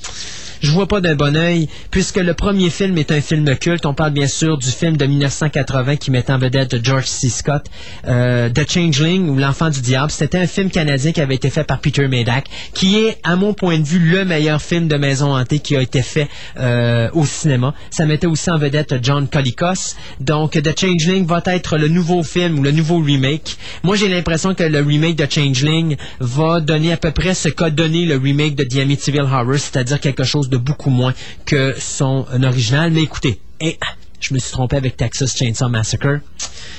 je 0.64 0.72
vois 0.72 0.88
pas 0.88 1.02
d'un 1.02 1.16
bon 1.16 1.36
œil, 1.36 1.68
puisque 1.92 2.18
le 2.18 2.34
premier 2.34 2.70
film 2.70 2.98
est 2.98 3.12
un 3.12 3.20
film 3.20 3.54
culte. 3.58 3.86
On 3.86 3.94
parle 3.94 4.12
bien 4.12 4.28
sûr 4.28 4.58
du 4.58 4.70
film 4.70 4.96
de 4.96 5.06
1980 5.06 5.98
qui 5.98 6.10
met 6.10 6.32
en 6.32 6.38
vedette 6.38 6.84
George 6.84 7.06
C. 7.06 7.28
Scott, 7.28 7.66
euh, 8.08 8.50
The 8.50 8.70
Changeling 8.70 9.28
ou 9.28 9.38
L'Enfant 9.38 9.70
du 9.70 9.82
Diable. 9.82 10.10
C'était 10.10 10.38
un 10.38 10.48
film 10.48 10.70
canadien 10.70 11.12
qui 11.12 11.20
avait 11.20 11.36
été 11.36 11.50
fait 11.50 11.66
par 11.66 11.80
Peter 11.80 12.08
Medak, 12.08 12.46
qui 12.74 12.98
est, 12.98 13.18
à 13.24 13.36
mon 13.36 13.54
point 13.54 13.78
de 13.78 13.84
vue, 13.84 14.00
le 14.00 14.24
meilleur 14.24 14.62
film 14.62 14.88
de 14.88 14.96
maison 14.96 15.36
hantée 15.36 15.60
qui 15.60 15.76
a 15.76 15.82
été 15.82 16.02
fait 16.02 16.30
euh, 16.58 17.10
au 17.12 17.26
cinéma. 17.26 17.74
Ça 17.90 18.06
mettait 18.06 18.28
aussi 18.28 18.50
en 18.50 18.58
vedette 18.58 18.96
John 19.04 19.28
Colicos. 19.28 19.98
Donc, 20.22 20.52
The 20.52 20.80
Changeling 20.80 21.28
va 21.28 21.42
être 21.46 21.78
le 21.78 21.90
nouveau 21.90 22.24
film 22.24 22.60
ou 22.60 22.64
le 22.64 22.72
nouveau 22.72 23.00
remake. 23.00 23.58
Moi, 23.84 23.98
j'ai 23.98 24.08
l'impression 24.08 24.56
que 24.56 24.64
le 24.64 24.80
remake 24.80 25.18
de 25.18 25.28
Changeling 25.30 25.98
va 26.22 26.62
donner 26.62 26.94
à 26.94 26.98
peu 26.98 27.12
près 27.12 27.34
ce 27.34 27.50
qu'a 27.50 27.70
donné 27.70 28.06
le 28.06 28.16
remake 28.16 28.56
de 28.56 28.64
The 28.64 28.78
Amityville 28.78 29.24
Horror, 29.24 29.56
c'est-à-dire 29.56 30.00
quelque 30.00 30.24
chose 30.24 30.50
de 30.50 30.53
beaucoup 30.58 30.90
moins 30.90 31.14
que 31.46 31.76
son 31.80 32.26
original. 32.44 32.92
Mais 32.92 33.04
écoutez, 33.04 33.40
eh, 33.60 33.78
je 34.24 34.34
me 34.34 34.40
suis 34.40 34.52
trompé 34.52 34.78
avec 34.78 34.98
Texas 34.98 35.36
Chainsaw 35.36 35.70
Massacre. 35.70 36.20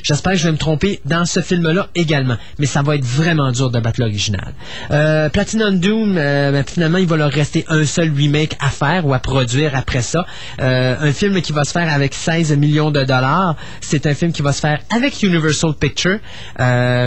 J'espère 0.02 0.32
que 0.32 0.38
je 0.38 0.44
vais 0.44 0.52
me 0.52 0.58
tromper 0.58 1.00
dans 1.04 1.24
ce 1.24 1.40
film-là 1.40 1.88
également, 1.94 2.36
mais 2.58 2.66
ça 2.66 2.82
va 2.82 2.96
être 2.96 3.04
vraiment 3.04 3.52
dur 3.52 3.70
de 3.70 3.80
battre 3.80 4.00
l'original. 4.00 4.52
Euh, 4.90 5.28
Platinum 5.28 5.78
Doom, 5.78 6.16
euh, 6.18 6.52
ben, 6.52 6.64
finalement, 6.66 6.98
il 6.98 7.06
va 7.06 7.16
leur 7.16 7.30
rester 7.30 7.64
un 7.68 7.84
seul 7.84 8.12
remake 8.14 8.56
à 8.60 8.68
faire 8.68 9.06
ou 9.06 9.14
à 9.14 9.18
produire 9.18 9.74
après 9.74 10.02
ça. 10.02 10.26
Euh, 10.60 10.96
un 11.00 11.12
film 11.12 11.40
qui 11.40 11.52
va 11.52 11.64
se 11.64 11.72
faire 11.72 11.90
avec 11.90 12.14
16 12.14 12.56
millions 12.56 12.90
de 12.90 13.02
dollars. 13.02 13.56
C'est 13.80 14.06
un 14.06 14.14
film 14.14 14.32
qui 14.32 14.42
va 14.42 14.52
se 14.52 14.60
faire 14.60 14.80
avec 14.90 15.22
Universal 15.22 15.74
Pictures, 15.74 16.18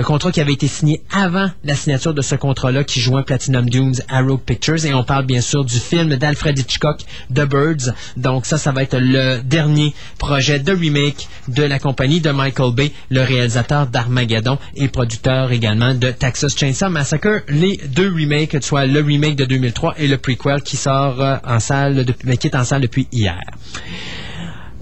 contrat 0.03 0.31
qui 0.31 0.41
avait 0.41 0.53
été 0.53 0.67
signé 0.67 1.03
avant 1.11 1.49
la 1.63 1.75
signature 1.75 2.13
de 2.13 2.21
ce 2.21 2.35
contrat-là 2.35 2.83
qui 2.83 2.99
joint 2.99 3.23
Platinum 3.23 3.69
Dooms 3.69 3.95
à 4.09 4.21
Rogue 4.21 4.41
Pictures. 4.41 4.85
Et 4.85 4.93
on 4.93 5.03
parle 5.03 5.25
bien 5.25 5.41
sûr 5.41 5.65
du 5.65 5.77
film 5.77 6.15
d'Alfred 6.15 6.57
Hitchcock, 6.57 7.01
The 7.33 7.45
Birds. 7.45 7.93
Donc 8.15 8.45
ça, 8.45 8.57
ça 8.57 8.71
va 8.71 8.83
être 8.83 8.97
le 8.99 9.41
dernier 9.41 9.93
projet 10.27 10.59
de 10.59 10.73
remake 10.73 11.29
de 11.47 11.63
la 11.63 11.79
compagnie 11.79 12.19
de 12.19 12.31
Michael 12.31 12.73
Bay, 12.73 12.91
le 13.09 13.21
réalisateur 13.21 13.87
d'Armageddon 13.87 14.57
et 14.75 14.89
producteur 14.89 15.53
également 15.53 15.93
de 15.93 16.11
Texas 16.11 16.53
Chainsaw 16.53 16.89
Massacre. 16.89 17.43
Les 17.47 17.77
deux 17.77 18.09
remakes, 18.09 18.61
soit 18.61 18.85
le 18.85 18.99
remake 18.99 19.37
de 19.37 19.45
2003 19.45 19.93
et 19.97 20.09
le 20.09 20.17
prequel 20.17 20.61
qui 20.63 20.75
sort 20.75 21.21
euh, 21.21 21.37
en 21.45 21.61
salle, 21.61 22.03
depuis, 22.03 22.27
mais 22.27 22.35
qui 22.35 22.47
est 22.47 22.57
en 22.57 22.65
salle 22.65 22.81
depuis 22.81 23.07
hier. 23.13 23.39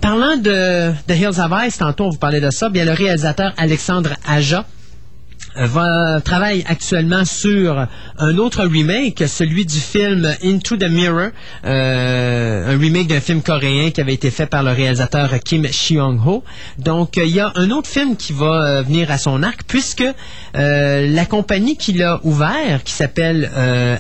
Parlant 0.01 0.35
de 0.37 0.91
The 1.07 1.15
Hills 1.15 1.39
of 1.39 1.51
Ice, 1.67 1.77
tantôt 1.77 2.05
on 2.05 2.09
vous 2.09 2.17
parlait 2.17 2.41
de 2.41 2.49
ça, 2.49 2.69
bien 2.69 2.85
le 2.85 2.93
réalisateur 2.93 3.53
Alexandre 3.55 4.15
Aja 4.27 4.65
va, 5.55 6.21
travaille 6.21 6.63
actuellement 6.67 7.25
sur 7.25 7.87
un 8.17 8.37
autre 8.37 8.65
remake, 8.65 9.23
celui 9.27 9.65
du 9.65 9.79
film 9.79 10.29
Into 10.43 10.77
the 10.77 10.89
Mirror, 10.89 11.29
euh, 11.65 12.73
un 12.73 12.77
remake 12.77 13.07
d'un 13.07 13.19
film 13.19 13.41
coréen 13.41 13.91
qui 13.91 14.01
avait 14.01 14.13
été 14.13 14.31
fait 14.31 14.45
par 14.45 14.63
le 14.63 14.71
réalisateur 14.71 15.29
Kim 15.43 15.65
Cheong-ho. 15.65 16.43
Donc, 16.77 17.17
il 17.17 17.29
y 17.29 17.39
a 17.39 17.51
un 17.55 17.71
autre 17.71 17.89
film 17.89 18.15
qui 18.15 18.33
va 18.33 18.63
euh, 18.63 18.81
venir 18.81 19.11
à 19.11 19.17
son 19.17 19.43
arc, 19.43 19.61
puisque 19.67 20.03
euh, 20.55 21.07
la 21.07 21.25
compagnie 21.25 21.77
qui 21.77 21.93
l'a 21.93 22.19
ouvert, 22.23 22.83
qui 22.83 22.93
s'appelle 22.93 23.49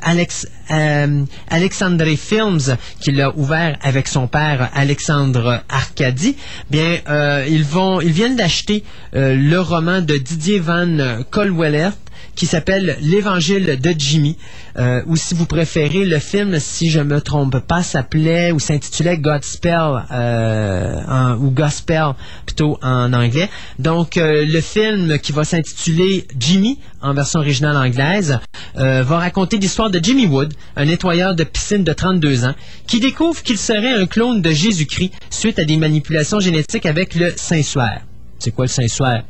Alex, 0.01 0.47
euh, 0.71 1.23
Alexandre 1.49 2.15
Films, 2.15 2.77
qui 2.99 3.11
l'a 3.11 3.35
ouvert 3.35 3.77
avec 3.81 4.07
son 4.07 4.27
père 4.27 4.69
Alexandre 4.73 5.61
Arcadi, 5.69 6.35
bien, 6.69 6.99
ils 7.47 7.63
vont, 7.63 8.01
ils 8.01 8.11
viennent 8.11 8.35
d'acheter 8.35 8.83
le 9.13 9.57
roman 9.57 10.01
de 10.01 10.17
Didier 10.17 10.59
Van 10.59 11.21
Colwellert 11.45 11.93
qui 12.35 12.47
s'appelle 12.47 12.97
L'Évangile 13.01 13.79
de 13.79 13.93
Jimmy, 13.97 14.35
euh, 14.77 15.01
ou 15.05 15.15
si 15.15 15.35
vous 15.35 15.45
préférez, 15.45 16.03
le 16.03 16.19
film, 16.19 16.59
si 16.59 16.89
je 16.89 16.99
me 16.99 17.21
trompe 17.21 17.59
pas, 17.59 17.81
s'appelait 17.81 18.51
ou 18.51 18.59
s'intitulait 18.59 19.17
Godspell, 19.17 20.03
euh, 20.11 21.35
ou 21.35 21.51
Gospel 21.51 22.13
plutôt 22.45 22.77
en 22.81 23.13
anglais. 23.13 23.49
Donc, 23.79 24.17
euh, 24.17 24.43
le 24.45 24.59
film 24.59 25.17
qui 25.19 25.31
va 25.31 25.45
s'intituler 25.45 26.27
Jimmy, 26.37 26.79
en 27.01 27.13
version 27.13 27.39
originale 27.39 27.77
anglaise, 27.77 28.39
euh, 28.77 29.03
va 29.03 29.19
raconter 29.19 29.57
l'histoire 29.57 29.89
de 29.89 29.99
Jimmy 30.03 30.25
Wood, 30.25 30.53
un 30.75 30.85
nettoyeur 30.85 31.35
de 31.35 31.43
piscine 31.45 31.85
de 31.85 31.93
32 31.93 32.43
ans, 32.45 32.55
qui 32.85 32.99
découvre 32.99 33.41
qu'il 33.43 33.57
serait 33.57 33.93
un 33.93 34.07
clone 34.07 34.41
de 34.41 34.49
Jésus-Christ 34.49 35.13
suite 35.29 35.59
à 35.59 35.63
des 35.63 35.77
manipulations 35.77 36.41
génétiques 36.41 36.85
avec 36.85 37.15
le 37.15 37.31
Saint-Suaire. 37.35 38.01
C'est 38.39 38.51
quoi 38.51 38.65
le 38.65 38.69
Saint-Suaire? 38.69 39.23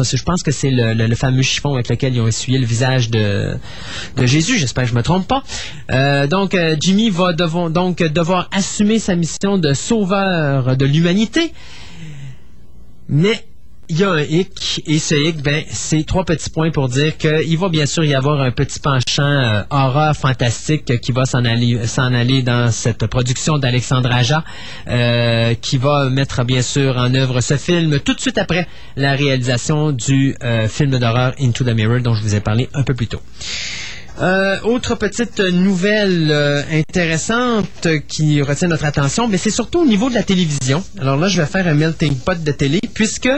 Je 0.00 0.22
pense 0.22 0.42
que 0.42 0.50
c'est 0.50 0.70
le, 0.70 1.14
fameux 1.14 1.42
chiffon 1.42 1.74
avec 1.74 1.88
lequel 1.88 2.14
ils 2.14 2.20
ont 2.20 2.26
essuyé 2.26 2.58
le 2.58 2.66
visage 2.66 3.10
de, 3.10 3.56
Jésus. 4.22 4.58
J'espère 4.58 4.84
que 4.84 4.90
je 4.90 4.94
me 4.94 5.02
trompe 5.02 5.26
pas. 5.26 5.42
Euh, 5.90 6.26
donc, 6.26 6.54
euh, 6.54 6.76
Jimmy 6.80 7.10
va 7.10 7.32
donc 7.32 7.98
devoir 7.98 8.48
assumer 8.52 8.98
sa 8.98 9.14
mission 9.14 9.58
de 9.58 9.74
sauveur 9.74 10.76
de 10.76 10.84
l'humanité. 10.86 11.52
Mais 13.08 13.44
il 13.92 13.98
y 13.98 14.04
a 14.04 14.10
un 14.10 14.22
hic, 14.22 14.82
et 14.86 14.98
ce 14.98 15.14
hic, 15.14 15.42
ben, 15.42 15.64
c'est 15.68 16.06
trois 16.06 16.24
petits 16.24 16.48
points 16.48 16.70
pour 16.70 16.88
dire 16.88 17.14
qu'il 17.18 17.58
va 17.58 17.68
bien 17.68 17.84
sûr 17.84 18.02
y 18.02 18.14
avoir 18.14 18.40
un 18.40 18.50
petit 18.50 18.80
penchant 18.80 19.22
euh, 19.22 19.64
horreur 19.68 20.16
fantastique 20.16 20.98
qui 20.98 21.12
va 21.12 21.26
s'en 21.26 21.44
aller, 21.44 21.86
s'en 21.86 22.14
aller 22.14 22.40
dans 22.40 22.72
cette 22.72 23.06
production 23.06 23.58
d'Alexandre 23.58 24.10
Aja, 24.10 24.44
euh, 24.88 25.52
qui 25.60 25.76
va 25.76 26.08
mettre 26.08 26.42
bien 26.44 26.62
sûr 26.62 26.96
en 26.96 27.12
œuvre 27.14 27.42
ce 27.42 27.58
film 27.58 28.00
tout 28.00 28.14
de 28.14 28.20
suite 28.20 28.38
après 28.38 28.66
la 28.96 29.12
réalisation 29.12 29.92
du 29.92 30.36
euh, 30.42 30.68
film 30.68 30.98
d'horreur 30.98 31.34
Into 31.38 31.62
the 31.62 31.74
Mirror 31.74 32.00
dont 32.00 32.14
je 32.14 32.22
vous 32.22 32.34
ai 32.34 32.40
parlé 32.40 32.70
un 32.72 32.84
peu 32.84 32.94
plus 32.94 33.08
tôt. 33.08 33.20
Euh, 34.22 34.56
autre 34.62 34.94
petite 34.94 35.40
nouvelle 35.40 36.28
euh, 36.30 36.62
intéressante 36.72 37.88
qui 38.06 38.40
retient 38.40 38.68
notre 38.68 38.84
attention, 38.84 39.26
mais 39.26 39.36
c'est 39.36 39.50
surtout 39.50 39.80
au 39.80 39.84
niveau 39.84 40.10
de 40.10 40.14
la 40.14 40.22
télévision. 40.22 40.84
Alors 41.00 41.16
là, 41.16 41.26
je 41.26 41.40
vais 41.40 41.46
faire 41.46 41.66
un 41.66 41.74
melting 41.74 42.14
pot 42.14 42.40
de 42.40 42.52
télé 42.52 42.78
puisque 42.94 43.28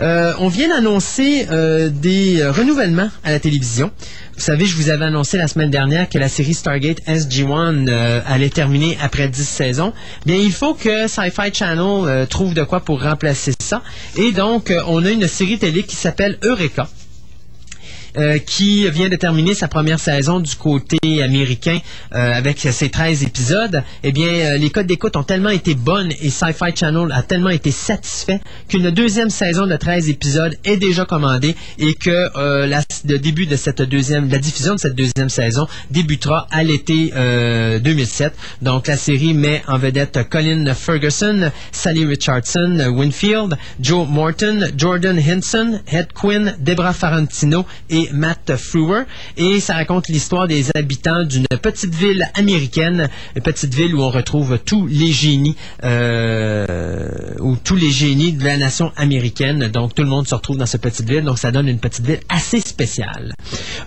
euh, 0.00 0.34
on 0.38 0.48
vient 0.48 0.68
d'annoncer 0.68 1.46
des 1.90 2.46
renouvellements 2.46 3.08
à 3.24 3.30
la 3.30 3.40
télévision. 3.40 3.90
Vous 4.34 4.42
savez, 4.42 4.66
je 4.66 4.76
vous 4.76 4.90
avais 4.90 5.06
annoncé 5.06 5.38
la 5.38 5.48
semaine 5.48 5.70
dernière 5.70 6.08
que 6.10 6.18
la 6.18 6.28
série 6.28 6.52
Stargate 6.52 7.00
SG-1 7.06 7.88
euh, 7.88 8.20
allait 8.26 8.50
terminer 8.50 8.98
après 9.00 9.28
10 9.28 9.48
saisons. 9.48 9.94
Bien, 10.26 10.36
il 10.36 10.52
faut 10.52 10.74
que 10.74 11.06
Sci-Fi 11.08 11.54
Channel 11.54 12.26
trouve 12.28 12.52
de 12.52 12.64
quoi 12.64 12.80
pour 12.80 13.02
remplacer 13.02 13.52
ça. 13.62 13.82
Et 14.16 14.32
donc, 14.32 14.72
on 14.88 15.02
a 15.06 15.10
une 15.10 15.26
série 15.26 15.58
télé 15.58 15.84
qui 15.84 15.96
s'appelle 15.96 16.38
Eureka 16.42 16.86
euh, 18.16 18.38
qui 18.38 18.88
vient 18.90 19.08
de 19.08 19.16
terminer 19.16 19.54
sa 19.54 19.68
première 19.68 19.98
saison 20.00 20.40
du 20.40 20.54
côté 20.56 20.98
américain 21.22 21.78
euh, 22.14 22.32
avec 22.34 22.58
ses 22.58 22.88
13 22.90 23.22
épisodes, 23.22 23.82
eh 24.02 24.12
bien, 24.12 24.26
euh, 24.28 24.58
les 24.58 24.70
codes 24.70 24.86
d'écoute 24.86 25.16
ont 25.16 25.22
tellement 25.22 25.50
été 25.50 25.74
bonnes 25.74 26.10
et 26.20 26.30
Sci-Fi 26.30 26.74
Channel 26.74 27.08
a 27.12 27.22
tellement 27.22 27.50
été 27.50 27.70
satisfait 27.70 28.40
qu'une 28.68 28.90
deuxième 28.90 29.30
saison 29.30 29.66
de 29.66 29.76
13 29.76 30.08
épisodes 30.08 30.54
est 30.64 30.76
déjà 30.76 31.04
commandée 31.04 31.54
et 31.78 31.94
que 31.94 32.66
la- 32.66 32.82
le 33.08 33.18
début 33.18 33.46
de 33.46 33.56
cette 33.56 33.82
deuxième, 33.82 34.28
la 34.30 34.38
diffusion 34.38 34.74
de 34.74 34.80
cette 34.80 34.94
deuxième 34.94 35.28
saison 35.28 35.66
débutera 35.90 36.46
à 36.50 36.62
l'été 36.62 37.12
euh, 37.16 37.78
2007. 37.78 38.32
Donc, 38.62 38.86
la 38.86 38.96
série 38.96 39.34
met 39.34 39.62
en 39.66 39.78
vedette 39.78 40.20
Colin 40.28 40.72
Ferguson, 40.74 41.50
Sally 41.72 42.04
Richardson, 42.04 42.78
Winfield, 42.90 43.56
Joe 43.80 44.06
Morton, 44.08 44.68
Jordan 44.76 45.18
Hinson, 45.18 45.80
Ed 45.90 46.08
Quinn, 46.14 46.54
Debra 46.60 46.92
Farentino 46.92 47.64
et 47.90 48.01
Matt 48.12 48.56
Frewer. 48.56 49.02
Et 49.36 49.60
ça 49.60 49.74
raconte 49.74 50.08
l'histoire 50.08 50.48
des 50.48 50.66
habitants 50.74 51.24
d'une 51.24 51.46
petite 51.60 51.94
ville 51.94 52.28
américaine, 52.34 53.08
une 53.36 53.42
petite 53.42 53.74
ville 53.74 53.94
où 53.94 54.02
on 54.02 54.10
retrouve 54.10 54.58
tous 54.64 54.86
les 54.86 55.12
génies, 55.12 55.56
euh, 55.84 57.06
ou 57.40 57.56
tous 57.56 57.76
les 57.76 57.90
génies 57.90 58.32
de 58.32 58.44
la 58.44 58.56
nation 58.56 58.92
américaine. 58.96 59.68
Donc, 59.68 59.94
tout 59.94 60.02
le 60.02 60.08
monde 60.08 60.26
se 60.26 60.34
retrouve 60.34 60.56
dans 60.56 60.66
cette 60.66 60.82
petite 60.82 61.08
ville. 61.08 61.24
Donc, 61.24 61.38
ça 61.38 61.50
donne 61.50 61.68
une 61.68 61.78
petite 61.78 62.06
ville 62.06 62.20
assez 62.28 62.60
spéciale. 62.60 63.34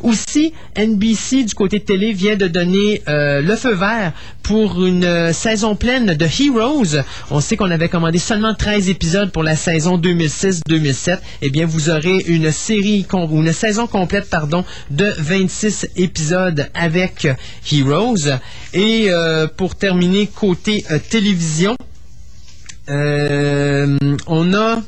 Aussi, 0.01 0.53
NBC, 0.77 1.43
du 1.43 1.53
côté 1.53 1.79
télé, 1.79 2.13
vient 2.13 2.35
de 2.35 2.47
donner 2.47 3.01
euh, 3.07 3.41
le 3.41 3.55
feu 3.55 3.73
vert 3.73 4.13
pour 4.43 4.85
une 4.85 5.33
saison 5.33 5.75
pleine 5.75 6.13
de 6.13 6.25
Heroes. 6.25 7.01
On 7.31 7.39
sait 7.39 7.57
qu'on 7.57 7.71
avait 7.71 7.89
commandé 7.89 8.19
seulement 8.19 8.53
13 8.53 8.89
épisodes 8.89 9.31
pour 9.31 9.43
la 9.43 9.55
saison 9.55 9.97
2006-2007. 9.97 11.19
Eh 11.41 11.49
bien, 11.49 11.65
vous 11.65 11.89
aurez 11.89 12.23
une 12.27 12.51
série, 12.51 13.05
une 13.11 13.53
saison 13.53 13.87
pardon, 14.29 14.63
de 14.89 15.13
26 15.17 15.89
épisodes 15.95 16.69
avec 16.73 17.27
Heroes. 17.71 18.39
Et 18.73 19.07
euh, 19.09 19.47
pour 19.47 19.75
terminer, 19.75 20.27
côté 20.27 20.85
euh, 20.91 20.99
télévision, 20.99 21.75
euh, 22.89 23.97
on 24.27 24.53
a 24.53 24.81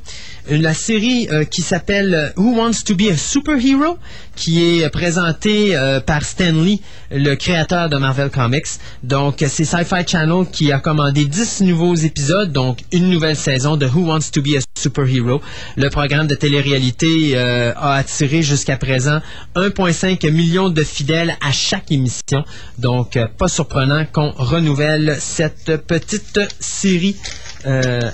la 0.49 0.73
série 0.73 1.27
euh, 1.31 1.43
qui 1.43 1.61
s'appelle 1.61 2.33
Who 2.37 2.55
Wants 2.55 2.83
to 2.85 2.95
be 2.95 3.09
a 3.11 3.17
Superhero, 3.17 3.97
qui 4.35 4.81
est 4.81 4.89
présentée 4.89 5.75
euh, 5.75 5.99
par 5.99 6.23
Stan 6.23 6.51
Lee, 6.51 6.81
le 7.11 7.35
créateur 7.35 7.89
de 7.89 7.97
Marvel 7.97 8.29
Comics. 8.29 8.67
Donc, 9.03 9.41
euh, 9.41 9.47
c'est 9.49 9.65
Sci-Fi 9.65 10.07
Channel 10.07 10.45
qui 10.51 10.71
a 10.71 10.79
commandé 10.79 11.25
10 11.25 11.61
nouveaux 11.61 11.95
épisodes, 11.95 12.51
donc 12.51 12.79
une 12.91 13.09
nouvelle 13.09 13.35
saison 13.35 13.77
de 13.77 13.85
Who 13.85 14.05
Wants 14.05 14.31
to 14.31 14.41
be 14.41 14.55
a 14.57 14.61
Superhero. 14.77 15.41
Le 15.75 15.89
programme 15.89 16.27
de 16.27 16.35
télé-réalité 16.35 17.35
a 17.37 17.93
attiré 17.93 18.41
jusqu'à 18.41 18.77
présent 18.77 19.19
1,5 19.55 20.31
million 20.31 20.69
de 20.69 20.83
fidèles 20.83 21.35
à 21.41 21.51
chaque 21.51 21.91
émission. 21.91 22.43
Donc, 22.77 23.17
pas 23.37 23.47
surprenant 23.47 24.05
qu'on 24.05 24.31
renouvelle 24.31 25.17
cette 25.19 25.77
petite 25.87 26.39
série 26.59 27.15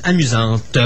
amusante. 0.03 0.79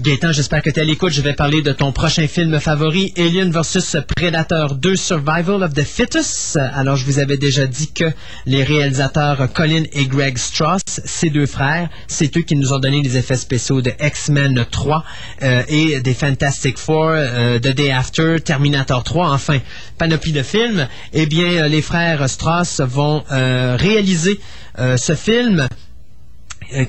Gaëtan, 0.00 0.32
j'espère 0.32 0.60
que 0.60 0.70
tu 0.70 0.80
es 0.80 0.82
à 0.82 0.84
l'écoute. 0.84 1.12
Je 1.12 1.22
vais 1.22 1.34
parler 1.34 1.62
de 1.62 1.70
ton 1.70 1.92
prochain 1.92 2.26
film 2.26 2.58
favori, 2.58 3.14
Alien 3.16 3.52
vs 3.52 3.98
Predator 4.16 4.74
2 4.74 4.96
Survival 4.96 5.62
of 5.62 5.72
the 5.72 5.84
Fittest. 5.84 6.56
Alors, 6.56 6.96
je 6.96 7.04
vous 7.04 7.20
avais 7.20 7.36
déjà 7.36 7.64
dit 7.66 7.92
que 7.92 8.06
les 8.44 8.64
réalisateurs 8.64 9.52
Colin 9.52 9.84
et 9.92 10.06
Greg 10.06 10.36
Strauss, 10.36 10.82
ces 10.86 11.30
deux 11.30 11.46
frères, 11.46 11.88
c'est 12.08 12.36
eux 12.36 12.40
qui 12.40 12.56
nous 12.56 12.72
ont 12.72 12.80
donné 12.80 13.02
les 13.02 13.16
effets 13.16 13.36
spéciaux 13.36 13.82
de 13.82 13.92
X-Men 14.00 14.66
3 14.68 15.04
euh, 15.44 15.62
et 15.68 16.00
des 16.00 16.14
Fantastic 16.14 16.76
Four, 16.76 17.10
euh, 17.10 17.60
The 17.60 17.68
Day 17.68 17.92
After, 17.92 18.40
Terminator 18.44 19.04
3, 19.04 19.30
enfin, 19.30 19.60
panoplie 19.96 20.32
de 20.32 20.42
films. 20.42 20.88
Eh 21.12 21.26
bien, 21.26 21.46
euh, 21.46 21.68
les 21.68 21.82
frères 21.82 22.28
Strauss 22.28 22.80
vont 22.80 23.22
réaliser 23.28 24.40
ce 24.76 25.14
film 25.14 25.68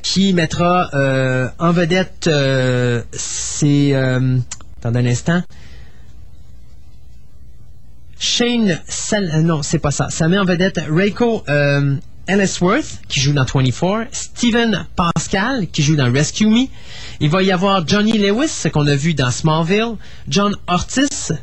qui 0.02 0.34
mettra 0.34 0.90
euh, 0.94 1.48
en 1.60 1.72
vedette 1.72 2.28
euh, 2.28 3.02
c'est 3.12 3.94
euh, 3.94 4.38
attendez 4.80 5.00
un 5.00 5.06
instant. 5.06 5.44
Shane 8.18 8.80
Sal 8.88 9.30
euh, 9.34 9.42
non 9.42 9.62
c'est 9.62 9.80
pas 9.80 9.92
ça. 9.92 10.10
Ça 10.10 10.28
met 10.28 10.38
en 10.38 10.46
vedette 10.46 10.82
Reiko 10.90 11.44
euh, 11.50 11.96
Ellsworth 12.28 13.02
qui 13.08 13.20
joue 13.20 13.34
dans 13.34 13.46
24 13.46 14.08
Steven 14.12 14.88
Pascal 14.96 15.68
qui 15.68 15.84
joue 15.84 15.96
dans 15.96 16.12
Rescue 16.12 16.48
Me. 16.48 16.68
Il 17.20 17.30
va 17.30 17.44
y 17.44 17.52
avoir 17.52 17.88
Johnny 17.88 18.18
Lewis 18.18 18.70
qu'on 18.74 18.88
a 18.88 18.96
vu 18.96 19.14
dans 19.14 19.32
Smallville 19.32 19.96
John 20.28 20.56
Ortiz 20.68 21.34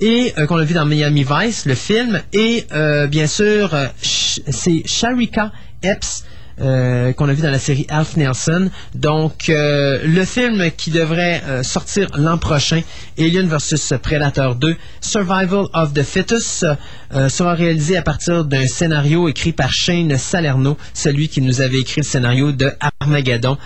et 0.00 0.32
euh, 0.38 0.46
qu'on 0.46 0.56
a 0.56 0.64
vu 0.64 0.74
dans 0.74 0.84
Miami 0.84 1.24
Vice, 1.28 1.66
le 1.66 1.74
film, 1.74 2.20
et 2.32 2.66
euh, 2.72 3.06
bien 3.06 3.26
sûr, 3.26 3.74
euh, 3.74 3.86
c'est 4.02 4.82
Sharika 4.86 5.52
Epps 5.82 6.24
euh, 6.60 7.12
qu'on 7.12 7.28
a 7.28 7.32
vu 7.32 7.42
dans 7.42 7.50
la 7.50 7.58
série 7.58 7.86
Alf 7.88 8.16
Nelson. 8.16 8.70
Donc, 8.94 9.48
euh, 9.48 10.00
le 10.04 10.24
film 10.24 10.70
qui 10.76 10.90
devrait 10.90 11.42
euh, 11.46 11.62
sortir 11.62 12.08
l'an 12.16 12.38
prochain, 12.38 12.82
Alien 13.18 13.48
vs 13.48 13.98
Predator 14.02 14.54
2, 14.56 14.76
Survival 15.00 15.66
of 15.74 15.92
the 15.92 16.04
euh, 17.14 17.28
sera 17.28 17.54
réalisé 17.54 17.96
à 17.96 18.02
partir 18.02 18.44
d'un 18.44 18.66
scénario 18.66 19.28
écrit 19.28 19.52
par 19.52 19.72
Shane 19.72 20.16
Salerno, 20.16 20.76
celui 20.94 21.28
qui 21.28 21.40
nous 21.40 21.60
avait 21.60 21.80
écrit 21.80 22.00
le 22.00 22.06
scénario 22.06 22.52
de 22.52 22.72
Armageddon. 23.00 23.58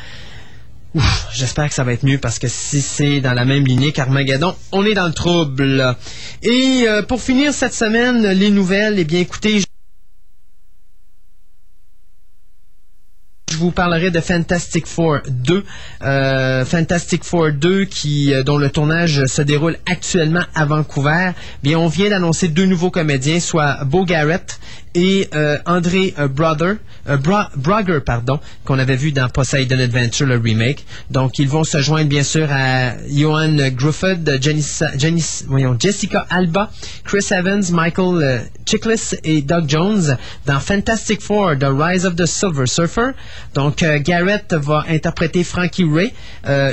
J'espère 1.32 1.68
que 1.68 1.74
ça 1.74 1.84
va 1.84 1.92
être 1.92 2.04
mieux 2.04 2.18
parce 2.18 2.40
que 2.40 2.48
si 2.48 2.80
c'est 2.80 3.20
dans 3.20 3.32
la 3.32 3.44
même 3.44 3.64
lignée 3.64 3.92
qu'Armageddon, 3.92 4.56
on 4.72 4.84
est 4.84 4.94
dans 4.94 5.06
le 5.06 5.12
trouble. 5.12 5.94
Et 6.42 6.84
pour 7.06 7.22
finir 7.22 7.54
cette 7.54 7.74
semaine, 7.74 8.26
les 8.26 8.50
nouvelles, 8.50 8.96
eh 8.98 9.04
bien 9.04 9.20
écoutez, 9.20 9.60
vous 13.60 13.70
parlerai 13.70 14.10
de 14.10 14.20
Fantastic 14.20 14.86
Four 14.86 15.18
2. 15.28 15.64
Euh, 16.02 16.64
Fantastic 16.64 17.24
Four 17.24 17.52
2 17.52 17.84
qui, 17.84 18.32
euh, 18.32 18.42
dont 18.42 18.56
le 18.56 18.70
tournage 18.70 19.26
se 19.26 19.42
déroule 19.42 19.76
actuellement 19.86 20.44
à 20.54 20.64
Vancouver. 20.64 21.32
Bien, 21.62 21.78
on 21.78 21.88
vient 21.88 22.08
d'annoncer 22.08 22.48
deux 22.48 22.64
nouveaux 22.64 22.90
comédiens, 22.90 23.38
soit 23.38 23.84
Beau 23.84 24.04
Garrett 24.06 24.58
et 24.94 25.28
euh, 25.34 25.58
André 25.66 26.14
euh, 26.18 26.28
Brother, 26.28 26.76
euh, 27.08 28.00
pardon, 28.00 28.40
qu'on 28.64 28.78
avait 28.78 28.96
vu 28.96 29.12
dans 29.12 29.28
Poseidon 29.28 29.78
Adventure, 29.78 30.26
le 30.26 30.36
remake. 30.36 30.84
Donc, 31.10 31.38
ils 31.38 31.48
vont 31.48 31.64
se 31.64 31.80
joindre 31.80 32.08
bien 32.08 32.22
sûr 32.22 32.48
à 32.50 32.94
Johan 33.08 33.56
Grufford, 33.70 34.18
Jessica 35.78 36.26
Alba, 36.28 36.70
Chris 37.04 37.26
Evans, 37.30 37.62
Michael 37.70 38.22
euh, 38.22 38.38
Chiklis 38.66 39.14
et 39.24 39.42
Doug 39.42 39.64
Jones 39.68 40.16
dans 40.46 40.60
Fantastic 40.60 41.20
Four, 41.20 41.58
The 41.58 41.68
Rise 41.70 42.04
of 42.06 42.16
the 42.16 42.26
Silver 42.26 42.66
Surfer. 42.66 43.10
Donc, 43.54 43.84
Garrett 44.02 44.54
va 44.54 44.84
interpréter 44.88 45.42
Frankie 45.42 45.84
Ray, 45.84 46.12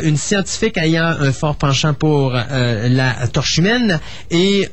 une 0.03 0.17
scientifique 0.17 0.77
ayant 0.77 1.15
un 1.19 1.31
fort 1.31 1.55
penchant 1.55 1.93
pour 1.95 2.33
la 2.33 3.27
torche 3.33 3.57
humaine, 3.57 3.99
et 4.29 4.69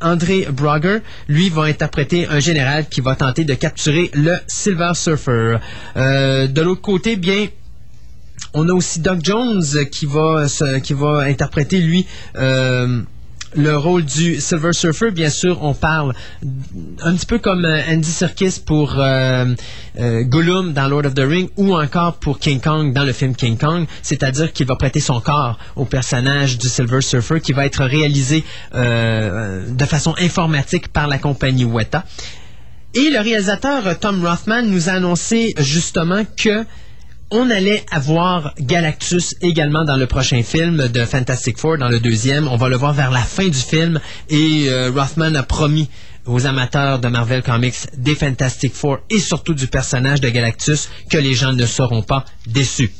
André 0.00 0.46
Brugger, 0.52 0.98
lui, 1.28 1.50
va 1.50 1.62
interpréter 1.64 2.26
un 2.26 2.38
général 2.38 2.79
qui 2.88 3.00
va 3.00 3.16
tenter 3.16 3.44
de 3.44 3.54
capturer 3.54 4.10
le 4.14 4.36
Silver 4.46 4.92
Surfer. 4.94 5.58
Euh, 5.96 6.46
de 6.46 6.62
l'autre 6.62 6.82
côté, 6.82 7.16
bien, 7.16 7.48
on 8.54 8.68
a 8.68 8.72
aussi 8.72 9.00
Doug 9.00 9.20
Jones 9.22 9.62
qui 9.90 10.06
va, 10.06 10.46
qui 10.82 10.92
va 10.92 11.20
interpréter, 11.20 11.78
lui, 11.78 12.06
euh, 12.36 13.00
le 13.54 13.76
rôle 13.76 14.04
du 14.04 14.40
Silver 14.40 14.72
Surfer. 14.72 15.10
Bien 15.10 15.30
sûr, 15.30 15.62
on 15.62 15.74
parle 15.74 16.14
un 17.02 17.14
petit 17.14 17.26
peu 17.26 17.38
comme 17.38 17.64
euh, 17.64 17.80
Andy 17.88 18.10
Serkis 18.10 18.60
pour 18.64 18.94
euh, 18.96 19.54
Gollum 19.96 20.72
dans 20.72 20.88
Lord 20.88 21.06
of 21.06 21.14
the 21.14 21.20
Ring 21.20 21.48
ou 21.56 21.74
encore 21.76 22.14
pour 22.14 22.38
King 22.38 22.60
Kong 22.60 22.92
dans 22.92 23.04
le 23.04 23.12
film 23.12 23.34
King 23.34 23.56
Kong, 23.56 23.86
c'est-à-dire 24.02 24.52
qu'il 24.52 24.66
va 24.66 24.76
prêter 24.76 25.00
son 25.00 25.20
corps 25.20 25.58
au 25.76 25.84
personnage 25.84 26.58
du 26.58 26.68
Silver 26.68 27.00
Surfer 27.00 27.40
qui 27.40 27.52
va 27.52 27.66
être 27.66 27.84
réalisé 27.84 28.44
de 28.72 29.84
façon 29.84 30.14
informatique 30.18 30.88
par 30.88 31.08
la 31.08 31.18
compagnie 31.18 31.64
Weta. 31.64 32.04
Et 32.92 33.08
le 33.10 33.20
réalisateur 33.20 33.86
euh, 33.86 33.94
Tom 33.94 34.24
Rothman 34.24 34.68
nous 34.68 34.88
a 34.88 34.92
annoncé 34.92 35.54
justement 35.58 36.24
que 36.36 36.64
on 37.30 37.48
allait 37.48 37.84
avoir 37.92 38.52
Galactus 38.58 39.36
également 39.40 39.84
dans 39.84 39.96
le 39.96 40.08
prochain 40.08 40.42
film 40.42 40.88
de 40.88 41.04
Fantastic 41.04 41.56
Four, 41.58 41.78
dans 41.78 41.88
le 41.88 42.00
deuxième. 42.00 42.48
On 42.48 42.56
va 42.56 42.68
le 42.68 42.76
voir 42.76 42.92
vers 42.92 43.12
la 43.12 43.20
fin 43.20 43.46
du 43.46 43.58
film 43.58 44.00
et 44.28 44.66
euh, 44.68 44.90
Rothman 44.90 45.36
a 45.36 45.44
promis 45.44 45.88
aux 46.26 46.46
amateurs 46.46 46.98
de 46.98 47.06
Marvel 47.06 47.44
Comics 47.44 47.76
des 47.96 48.16
Fantastic 48.16 48.74
Four 48.74 48.98
et 49.08 49.20
surtout 49.20 49.54
du 49.54 49.68
personnage 49.68 50.20
de 50.20 50.28
Galactus 50.28 50.88
que 51.08 51.18
les 51.18 51.34
gens 51.34 51.52
ne 51.52 51.66
seront 51.66 52.02
pas 52.02 52.24
déçus. 52.48 52.90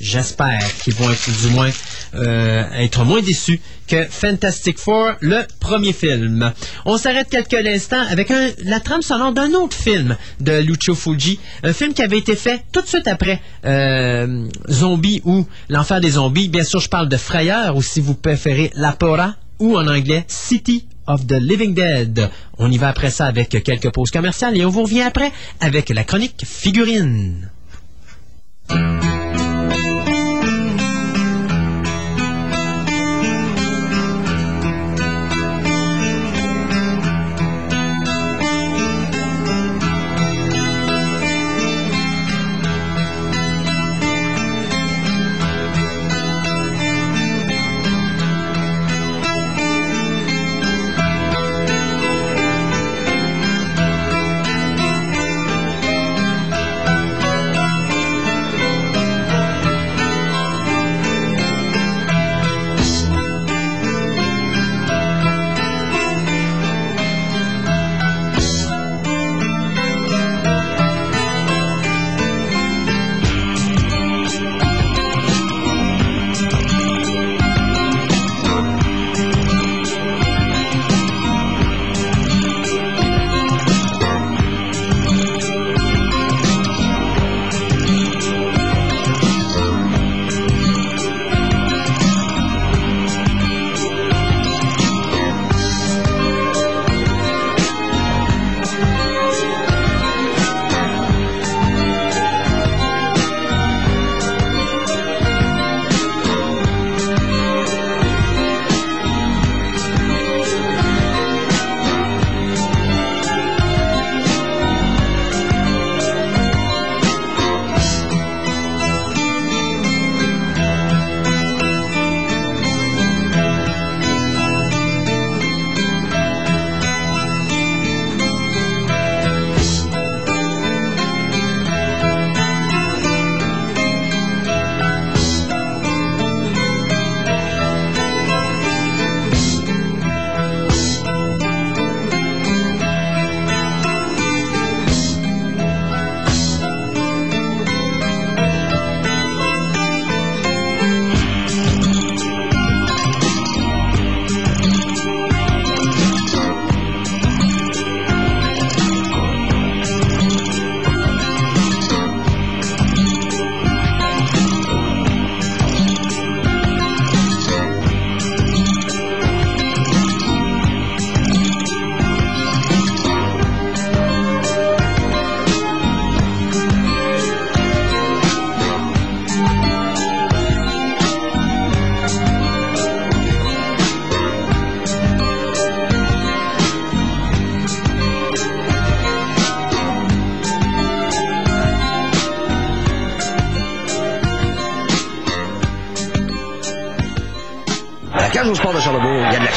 J'espère 0.00 0.60
qu'ils 0.82 0.94
vont 0.94 1.10
être 1.10 1.40
du 1.40 1.48
moins 1.48 1.70
euh, 2.14 2.64
être 2.74 3.04
moins 3.04 3.20
déçus 3.20 3.60
que 3.88 4.04
Fantastic 4.04 4.78
Four, 4.78 5.12
le 5.20 5.42
premier 5.58 5.92
film. 5.92 6.52
On 6.84 6.98
s'arrête 6.98 7.28
quelques 7.28 7.66
instants 7.66 8.04
avec 8.08 8.32
la 8.58 8.80
trame 8.80 9.02
sonore 9.02 9.32
d'un 9.32 9.52
autre 9.54 9.76
film 9.76 10.16
de 10.40 10.60
Lucio 10.60 10.94
Fuji, 10.94 11.40
un 11.64 11.72
film 11.72 11.94
qui 11.94 12.02
avait 12.02 12.18
été 12.18 12.36
fait 12.36 12.62
tout 12.70 12.80
de 12.80 12.86
suite 12.86 13.08
après 13.08 13.40
euh, 13.64 14.46
Zombie 14.70 15.20
ou 15.24 15.46
L'enfer 15.68 16.00
des 16.00 16.10
zombies. 16.10 16.48
Bien 16.48 16.64
sûr, 16.64 16.80
je 16.80 16.88
parle 16.88 17.08
de 17.08 17.16
Frayeur 17.16 17.76
ou 17.76 17.82
si 17.82 18.00
vous 18.00 18.14
préférez 18.14 18.70
La 18.74 18.92
Pora 18.92 19.34
ou 19.58 19.76
en 19.76 19.86
anglais 19.88 20.24
City 20.28 20.86
of 21.08 21.26
the 21.26 21.32
Living 21.40 21.74
Dead. 21.74 22.30
On 22.58 22.70
y 22.70 22.78
va 22.78 22.88
après 22.88 23.10
ça 23.10 23.26
avec 23.26 23.62
quelques 23.64 23.90
pauses 23.90 24.10
commerciales 24.10 24.56
et 24.56 24.64
on 24.64 24.70
vous 24.70 24.82
revient 24.82 25.02
après 25.02 25.32
avec 25.60 25.88
la 25.88 26.04
chronique 26.04 26.44
figurine. 26.44 27.50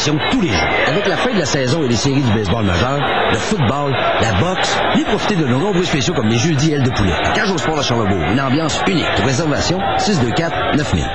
Tous 0.04 0.42
les 0.42 0.48
jours. 0.50 0.68
Avec 0.88 1.08
la 1.08 1.16
fin 1.16 1.32
de 1.32 1.38
la 1.38 1.46
saison 1.46 1.84
et 1.84 1.88
les 1.88 1.96
séries 1.96 2.24
du 2.24 2.32
baseball 2.32 2.66
majeur, 2.66 3.00
le 3.32 3.38
football, 3.38 3.92
la 4.20 4.34
boxe, 4.40 4.76
venez 4.94 5.06
profiter 5.06 5.36
de 5.36 5.46
nos 5.46 5.60
nombreux 5.60 5.84
spéciaux 5.84 6.16
comme 6.16 6.28
les 6.28 6.40
jeudis 6.40 6.74
ailes 6.74 6.82
de 6.82 6.90
poulet. 6.90 7.14
La 7.22 7.30
cage 7.30 7.52
au 7.52 7.58
sport 7.60 7.78
de 7.78 7.84
Charlebourg, 7.84 8.24
une 8.32 8.42
ambiance 8.42 8.82
unique. 8.88 9.06
Réservation, 9.24 9.80
624 10.00 10.76
9000. 10.76 11.06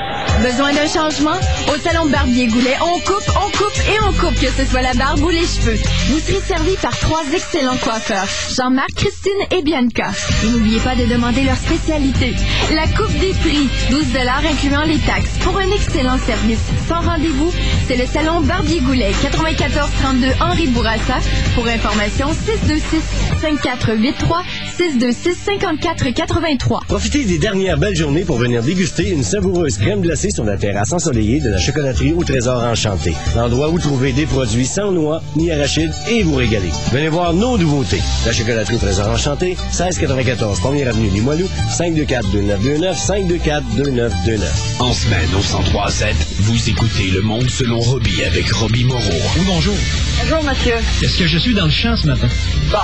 Besoin 0.43 0.73
d'un 0.73 0.87
changement? 0.87 1.39
Au 1.75 1.79
salon 1.79 2.07
Barbier 2.07 2.47
Goulet, 2.47 2.77
on 2.81 2.99
coupe, 3.01 3.29
on 3.37 3.51
coupe 3.57 3.79
et 3.89 3.99
on 4.07 4.13
coupe, 4.13 4.39
que 4.39 4.51
ce 4.51 4.65
soit 4.67 4.83
la 4.83 4.93
barbe 4.93 5.21
ou 5.21 5.31
les 5.31 5.47
cheveux. 5.47 5.79
Vous 6.09 6.21
serez 6.21 6.41
servi 6.41 6.77
par 6.77 6.97
trois 6.99 7.25
excellents 7.33 7.77
coiffeurs, 7.79 8.29
Jean-Marc, 8.55 8.93
Christine 8.95 9.33
et 9.51 9.63
Bianca. 9.63 10.11
Et 10.45 10.49
n'oubliez 10.51 10.81
pas 10.81 10.95
de 10.95 11.07
demander 11.07 11.43
leur 11.43 11.57
spécialité. 11.57 12.35
La 12.75 12.87
coupe 12.87 13.13
des 13.19 13.33
prix, 13.33 13.69
12 13.91 14.05
incluant 14.51 14.85
les 14.85 14.99
taxes, 14.99 15.39
pour 15.41 15.57
un 15.59 15.71
excellent 15.71 16.19
service. 16.19 16.61
Sans 16.89 17.01
rendez-vous, 17.01 17.53
c'est 17.89 17.97
le 17.97 18.07
salon 18.07 18.41
Barbier 18.41 18.81
Goulet, 18.81 19.13
9432 19.23 20.27
Henri 20.41 20.67
Bourassa. 20.69 21.19
Pour 21.55 21.67
information, 21.67 22.29
626 22.33 23.41
5483 23.41 24.43
626 24.77 25.37
54 25.45 26.11
83. 26.11 26.81
Profitez 26.89 27.25
des 27.25 27.39
dernières 27.39 27.79
belles 27.79 27.97
journées 27.97 28.25
pour 28.25 28.37
venir 28.37 28.63
déguster 28.63 29.11
une 29.11 29.23
savoureuse 29.23 29.79
crème 29.79 30.03
glacée 30.03 30.31
sur 30.31 30.45
la 30.45 30.57
terrasse 30.57 30.93
ensoleillée 30.93 31.41
de 31.41 31.49
la 31.49 31.59
chocolaterie 31.59 32.13
au 32.13 32.23
trésor 32.25 32.63
enchanté. 32.63 33.15
L'endroit 33.35 33.71
où 33.71 33.79
trouver 33.79 34.13
des 34.13 34.27
produits 34.27 34.67
sans 34.67 34.93
noix 34.93 35.23
ni 35.37 35.51
arachides 35.51 35.93
et 36.11 36.23
vous 36.23 36.35
régaler. 36.35 36.71
Venez 36.93 37.09
voir 37.09 37.33
nos 37.33 37.57
nouveautés. 37.57 38.01
La 38.27 38.33
chocolaterie 38.33 38.77
au 38.77 38.79
trésor 38.79 39.09
enchanté, 39.09 39.57
1694 39.71 40.61
1er 40.61 40.87
avenue 40.89 41.09
Limoilou, 41.09 41.49
524 41.71 42.31
2929 42.33 42.99
524 42.99 43.65
2929. 43.77 44.77
En 44.81 44.93
semaine 44.93 45.29
au 45.35 45.41
103.7, 45.41 46.15
vous 46.41 46.69
écoutez 46.69 47.11
Le 47.15 47.23
Monde 47.23 47.49
selon 47.49 47.81
Robbie 47.81 48.23
avec 48.25 48.51
Robbie 48.53 48.85
Moreau. 48.85 49.01
Oui, 49.37 49.43
bonjour. 49.47 49.75
Bonjour, 50.21 50.43
monsieur. 50.45 50.75
Est-ce 51.03 51.19
que 51.19 51.27
je 51.27 51.39
suis 51.39 51.55
dans 51.55 51.65
le 51.65 51.71
champ 51.71 51.97
ce 51.97 52.07
matin? 52.07 52.29
Bon, 52.71 52.79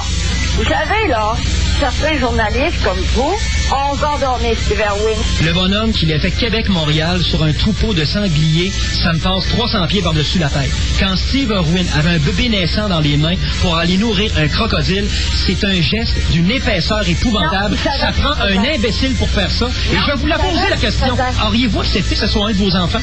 vous 0.56 0.64
savez, 0.64 1.08
là, 1.08 1.34
certains 1.80 2.18
journalistes 2.18 2.82
comme 2.84 2.98
vous 3.14 3.34
ont 3.72 4.06
endormi 4.14 4.54
Steve 4.54 4.78
Irwin. 4.80 5.16
Le 5.44 5.52
bonhomme 5.54 5.92
qui 5.92 6.06
l'a 6.06 6.18
fait 6.20 6.30
Québec-Montréal 6.30 7.22
sur 7.22 7.42
un 7.42 7.52
troupeau 7.52 7.94
de 7.94 8.04
sangliers, 8.04 8.70
ça 8.70 9.12
me 9.14 9.18
passe 9.18 9.48
300 9.48 9.86
pieds 9.86 10.02
par-dessus 10.02 10.38
la 10.38 10.48
tête. 10.50 10.70
Quand 11.00 11.16
Steve 11.16 11.50
Irwin 11.50 11.86
avait 11.98 12.10
un 12.10 12.18
bébé 12.18 12.48
naissant 12.50 12.88
dans 12.88 13.00
les 13.00 13.16
mains 13.16 13.34
pour 13.62 13.76
aller 13.76 13.96
nourrir 13.96 14.30
un 14.36 14.46
crocodile, 14.48 15.08
c'est 15.46 15.64
un 15.64 15.80
geste 15.80 16.14
d'une 16.32 16.50
épaisseur 16.50 17.08
épouvantable. 17.08 17.74
Non, 17.76 17.80
ça 17.92 17.98
ça 17.98 18.06
va- 18.10 18.12
prend 18.34 18.44
un 18.44 18.58
imbécile 18.74 19.14
pour 19.14 19.28
faire 19.30 19.50
ça. 19.50 19.66
Et 19.92 19.96
je 19.96 20.06
vais 20.06 20.16
vous 20.16 20.26
la 20.26 20.38
poser 20.38 20.58
va- 20.60 20.70
la 20.70 20.76
question. 20.76 21.14
va- 21.14 21.46
Auriez-vous 21.46 21.80
accepté 21.80 22.14
que 22.14 22.20
ce 22.20 22.26
soit 22.26 22.46
un 22.48 22.52
de 22.52 22.56
vos 22.58 22.76
enfants? 22.76 23.00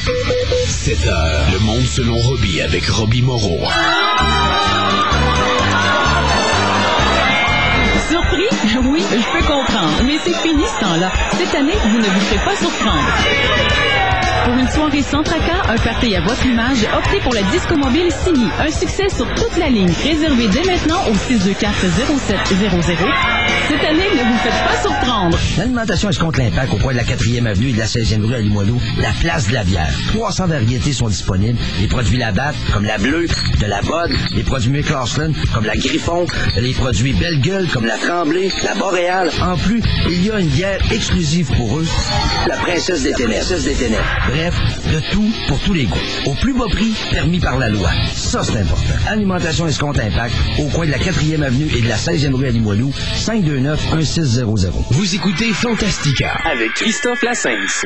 7 0.66 1.04
heures, 1.06 1.46
Le 1.52 1.58
Monde 1.58 1.84
selon 1.86 2.16
Robbie 2.16 2.62
avec 2.62 2.86
Robbie 2.86 3.22
Moreau. 3.22 3.60
Oui, 8.84 9.04
je 9.10 9.38
peux 9.38 9.44
comprendre. 9.46 10.02
Mais 10.04 10.18
c'est 10.18 10.34
fini 10.34 10.64
ce 10.64 10.80
temps-là. 10.80 11.10
Cette 11.32 11.54
année, 11.54 11.76
vous 11.84 11.98
ne 11.98 12.04
vous 12.04 12.20
ferez 12.20 12.44
pas 12.44 12.56
surprendre. 12.56 13.06
Pour 14.50 14.58
une 14.58 14.68
soirée 14.68 15.02
sans 15.02 15.22
tracas, 15.22 15.62
un 15.68 15.76
party 15.76 16.16
à 16.16 16.22
votre 16.22 16.44
image, 16.44 16.78
optez 16.98 17.20
pour 17.20 17.32
la 17.32 17.42
Disco 17.52 17.76
Mobile 17.76 18.08
Signy. 18.10 18.48
Un 18.58 18.68
succès 18.72 19.08
sur 19.08 19.32
toute 19.34 19.56
la 19.56 19.68
ligne. 19.68 19.92
Réservez 20.02 20.48
dès 20.48 20.64
maintenant 20.64 20.98
au 21.08 21.14
624 21.14 21.76
0700. 22.18 22.94
Cette 23.68 23.84
année, 23.84 24.08
ne 24.12 24.28
vous 24.28 24.38
faites 24.38 24.66
pas 24.66 24.82
surprendre. 24.82 25.38
L'alimentation 25.56 26.08
escompte 26.10 26.38
l'impact 26.38 26.74
au 26.74 26.78
coin 26.78 26.90
de 26.90 26.96
la 26.96 27.04
4e 27.04 27.46
avenue 27.46 27.68
et 27.68 27.72
de 27.74 27.78
la 27.78 27.84
16e 27.84 28.26
rue 28.26 28.34
à 28.34 28.40
Limoilou, 28.40 28.80
la 29.00 29.12
place 29.20 29.46
de 29.46 29.52
la 29.52 29.62
bière. 29.62 29.88
300 30.14 30.48
variétés 30.48 30.92
sont 30.92 31.08
disponibles. 31.08 31.58
Les 31.80 31.86
produits 31.86 32.18
Labatt, 32.18 32.56
comme 32.72 32.84
la 32.84 32.98
bleue, 32.98 33.28
de 33.60 33.66
la 33.66 33.82
Bode, 33.82 34.10
les 34.34 34.42
produits 34.42 34.70
McClausland, 34.70 35.32
comme 35.54 35.64
la 35.64 35.76
Griffon, 35.76 36.26
les 36.56 36.72
produits 36.72 37.12
Belle 37.12 37.40
Gueule, 37.40 37.68
comme 37.68 37.86
la 37.86 37.98
Tremblay, 37.98 38.50
la 38.64 38.74
Boréale. 38.74 39.30
En 39.40 39.56
plus, 39.56 39.80
il 40.08 40.26
y 40.26 40.30
a 40.32 40.40
une 40.40 40.48
bière 40.48 40.80
exclusive 40.90 41.46
pour 41.56 41.78
eux, 41.78 41.86
la 42.48 42.56
Princesse 42.56 43.04
des 43.04 43.12
Ténèbres. 43.12 43.46
Princesse 43.46 43.64
des 43.64 43.74
Ténèbres. 43.74 44.04
Bref, 44.40 44.54
de 44.90 45.00
tout 45.12 45.30
pour 45.48 45.60
tous 45.60 45.74
les 45.74 45.84
goûts. 45.84 45.98
Au 46.24 46.32
plus 46.32 46.54
bas 46.54 46.64
prix, 46.70 46.94
permis 47.10 47.40
par 47.40 47.58
la 47.58 47.68
loi. 47.68 47.90
Ça, 48.14 48.42
c'est 48.42 48.56
important. 48.56 48.94
Alimentation 49.06 49.66
escompte 49.66 49.98
impact 49.98 50.34
au 50.58 50.68
coin 50.68 50.86
de 50.86 50.92
la 50.92 50.98
4e 50.98 51.42
avenue 51.42 51.68
et 51.76 51.82
de 51.82 51.88
la 51.88 51.96
16e 51.98 52.32
rue 52.32 52.46
à 52.46 52.50
Limoilou, 52.50 52.90
529-1600. 53.18 54.70
Vous 54.92 55.14
écoutez 55.14 55.52
Fantastica 55.52 56.38
avec 56.50 56.72
Christophe 56.72 57.22
Lassens. 57.22 57.84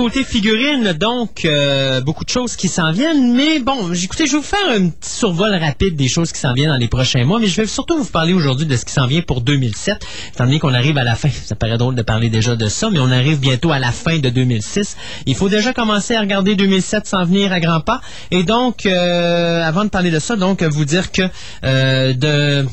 Côté 0.00 0.24
figurine, 0.24 0.94
donc, 0.94 1.44
euh, 1.44 2.00
beaucoup 2.00 2.24
de 2.24 2.30
choses 2.30 2.56
qui 2.56 2.68
s'en 2.68 2.90
viennent. 2.90 3.34
Mais 3.34 3.58
bon, 3.58 3.92
écoutez, 3.92 4.26
je 4.26 4.32
vais 4.32 4.38
vous 4.38 4.42
faire 4.42 4.70
un 4.70 4.88
petit 4.88 5.10
survol 5.10 5.54
rapide 5.54 5.94
des 5.94 6.08
choses 6.08 6.32
qui 6.32 6.40
s'en 6.40 6.54
viennent 6.54 6.70
dans 6.70 6.78
les 6.78 6.88
prochains 6.88 7.22
mois. 7.26 7.38
Mais 7.38 7.48
je 7.48 7.60
vais 7.60 7.66
surtout 7.66 7.98
vous 7.98 8.10
parler 8.10 8.32
aujourd'hui 8.32 8.64
de 8.64 8.74
ce 8.76 8.86
qui 8.86 8.94
s'en 8.94 9.06
vient 9.06 9.20
pour 9.20 9.42
2007. 9.42 9.98
Étant 10.32 10.44
donné 10.44 10.58
qu'on 10.58 10.72
arrive 10.72 10.96
à 10.96 11.04
la 11.04 11.16
fin, 11.16 11.28
ça 11.28 11.54
paraît 11.54 11.76
drôle 11.76 11.96
de 11.96 12.00
parler 12.00 12.30
déjà 12.30 12.56
de 12.56 12.66
ça, 12.70 12.88
mais 12.90 12.98
on 12.98 13.10
arrive 13.10 13.40
bientôt 13.40 13.72
à 13.72 13.78
la 13.78 13.92
fin 13.92 14.18
de 14.18 14.30
2006. 14.30 14.96
Il 15.26 15.34
faut 15.34 15.50
déjà 15.50 15.74
commencer 15.74 16.14
à 16.14 16.20
regarder 16.20 16.54
2007 16.54 17.06
s'en 17.06 17.26
venir 17.26 17.52
à 17.52 17.60
grands 17.60 17.82
pas. 17.82 18.00
Et 18.30 18.42
donc, 18.42 18.86
euh, 18.86 19.62
avant 19.62 19.84
de 19.84 19.90
parler 19.90 20.10
de 20.10 20.18
ça, 20.18 20.34
donc, 20.36 20.62
vous 20.62 20.86
dire 20.86 21.12
que 21.12 21.28
euh, 21.64 22.14
de... 22.14 22.66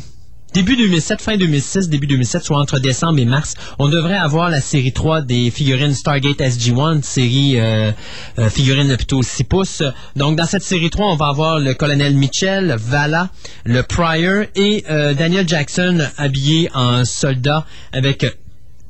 Début 0.53 0.77
2007, 0.77 1.21
fin 1.21 1.37
2006, 1.37 1.89
début 1.89 2.07
2007, 2.07 2.43
soit 2.43 2.57
entre 2.57 2.79
décembre 2.79 3.19
et 3.19 3.25
mars, 3.25 3.55
on 3.79 3.89
devrait 3.89 4.15
avoir 4.15 4.49
la 4.49 4.61
série 4.61 4.93
3 4.93 5.21
des 5.21 5.51
figurines 5.51 5.93
Stargate 5.93 6.39
SG-1, 6.39 7.03
série 7.03 7.59
euh, 7.59 7.91
euh, 8.39 8.49
figurines 8.49 8.95
plutôt 8.95 9.21
6 9.21 9.43
pouces. 9.43 9.83
Donc, 10.15 10.37
dans 10.37 10.45
cette 10.45 10.63
série 10.63 10.89
3, 10.89 11.07
on 11.07 11.15
va 11.15 11.27
avoir 11.27 11.59
le 11.59 11.73
colonel 11.73 12.15
Mitchell, 12.15 12.75
Vala, 12.79 13.29
le 13.65 13.83
Prior 13.83 14.45
et 14.55 14.85
euh, 14.89 15.13
Daniel 15.13 15.47
Jackson 15.47 15.99
habillé 16.17 16.69
en 16.73 17.03
soldat 17.03 17.65
avec 17.91 18.25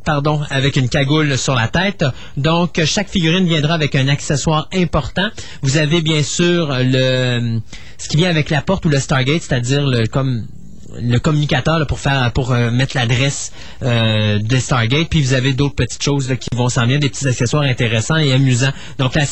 pardon, 0.05 0.41
avec 0.49 0.77
une 0.77 0.87
cagoule 0.87 1.37
sur 1.37 1.53
la 1.53 1.67
tête. 1.67 2.05
Donc, 2.37 2.79
chaque 2.85 3.09
figurine 3.09 3.45
viendra 3.45 3.73
avec 3.73 3.93
un 3.95 4.07
accessoire 4.07 4.69
important. 4.73 5.27
Vous 5.63 5.75
avez 5.75 6.01
bien 6.01 6.23
sûr 6.23 6.69
le 6.79 7.59
ce 7.97 8.07
qui 8.07 8.15
vient 8.15 8.29
avec 8.29 8.49
la 8.49 8.61
porte 8.61 8.85
ou 8.85 8.89
le 8.89 8.99
Stargate, 8.99 9.41
c'est-à-dire 9.41 9.85
le 9.85 10.07
comme 10.07 10.47
le 10.95 11.19
communicateur 11.19 11.85
pour 11.87 11.99
faire 11.99 12.31
pour 12.31 12.51
euh, 12.51 12.71
mettre 12.71 12.95
l'adresse 12.95 13.51
euh, 13.83 14.39
de 14.39 14.57
Stargate. 14.57 15.09
Puis 15.09 15.21
vous 15.21 15.33
avez 15.33 15.53
d'autres 15.53 15.75
petites 15.75 16.03
choses 16.03 16.33
qui 16.39 16.49
vont 16.55 16.69
s'en 16.69 16.83
venir 16.83 16.99
des 16.99 17.09
petits 17.09 17.27
accessoires 17.27 17.63
intéressants 17.63 18.17
et 18.17 18.31
amusants. 18.31 18.71
Donc 18.97 19.15
la, 19.15 19.25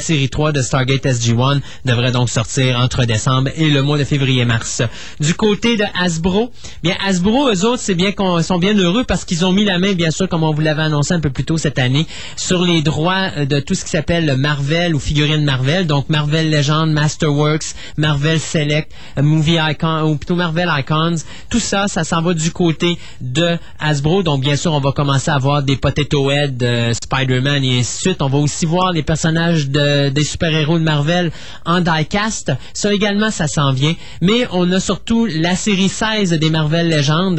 série 0.00 0.28
3 0.28 0.52
de 0.52 0.62
Stargate 0.62 1.04
SG-1 1.04 1.60
devrait 1.84 2.12
donc 2.12 2.30
sortir 2.30 2.78
entre 2.78 3.04
décembre 3.04 3.50
et 3.56 3.68
le 3.70 3.82
mois 3.82 3.98
de 3.98 4.04
février-mars. 4.04 4.82
Du 5.20 5.34
côté 5.34 5.76
de 5.76 5.84
Hasbro 6.00 6.50
bien 6.82 6.96
Hasbro 7.06 7.50
eux 7.50 7.64
autres 7.64 7.82
c'est 7.82 7.94
bien 7.94 8.12
qu'on 8.12 8.42
sont 8.42 8.58
bien 8.58 8.74
heureux 8.76 9.04
parce 9.04 9.24
qu'ils 9.24 9.44
ont 9.44 9.52
mis 9.52 9.64
la 9.64 9.78
main 9.78 9.92
bien 9.92 10.10
sûr 10.10 10.28
comme 10.28 10.42
on 10.42 10.52
vous 10.52 10.60
l'avait 10.60 10.82
annoncé 10.82 11.14
un 11.14 11.20
peu 11.20 11.30
plus 11.30 11.44
tôt 11.44 11.58
cette 11.58 11.78
année 11.78 12.06
sur 12.36 12.64
les 12.64 12.82
droits 12.82 13.30
euh, 13.36 13.44
de 13.44 13.60
tout 13.60 13.74
ce 13.74 13.84
qui 13.84 13.90
s'appelle 13.90 14.36
Marvel 14.36 14.94
ou 14.94 14.98
figurines 14.98 15.44
Marvel. 15.44 15.86
Donc 15.86 16.08
Marvel 16.08 16.50
Legend 16.50 16.90
Masterworks 16.92 17.74
Marvel 17.96 18.40
Select 18.40 18.92
Movie 19.20 19.58
Icon 19.60 20.02
ou 20.02 20.16
plutôt 20.16 20.36
Marvel 20.36 20.70
Icon 20.78 21.02
tout 21.48 21.60
ça, 21.60 21.88
ça 21.88 22.04
s'en 22.04 22.22
va 22.22 22.34
du 22.34 22.50
côté 22.50 22.98
de 23.20 23.58
Hasbro. 23.78 24.22
Donc, 24.22 24.42
bien 24.42 24.56
sûr, 24.56 24.72
on 24.72 24.80
va 24.80 24.92
commencer 24.92 25.30
à 25.30 25.38
voir 25.38 25.62
des 25.62 25.76
Potato 25.76 26.30
Head, 26.30 26.62
euh, 26.62 26.92
Spider-Man 26.94 27.64
et 27.64 27.78
ainsi 27.78 27.96
de 27.96 28.00
suite. 28.00 28.22
On 28.22 28.28
va 28.28 28.38
aussi 28.38 28.66
voir 28.66 28.92
les 28.92 29.02
personnages 29.02 29.68
de, 29.68 30.08
des 30.08 30.24
super-héros 30.24 30.78
de 30.78 30.84
Marvel 30.84 31.30
en 31.64 31.80
diecast. 31.80 32.52
Ça 32.74 32.92
également, 32.92 33.30
ça 33.30 33.46
s'en 33.48 33.72
vient. 33.72 33.94
Mais 34.20 34.46
on 34.52 34.70
a 34.72 34.80
surtout 34.80 35.26
la 35.26 35.56
série 35.56 35.88
16 35.88 36.30
des 36.30 36.50
Marvel 36.50 36.88
Legends 36.88 37.36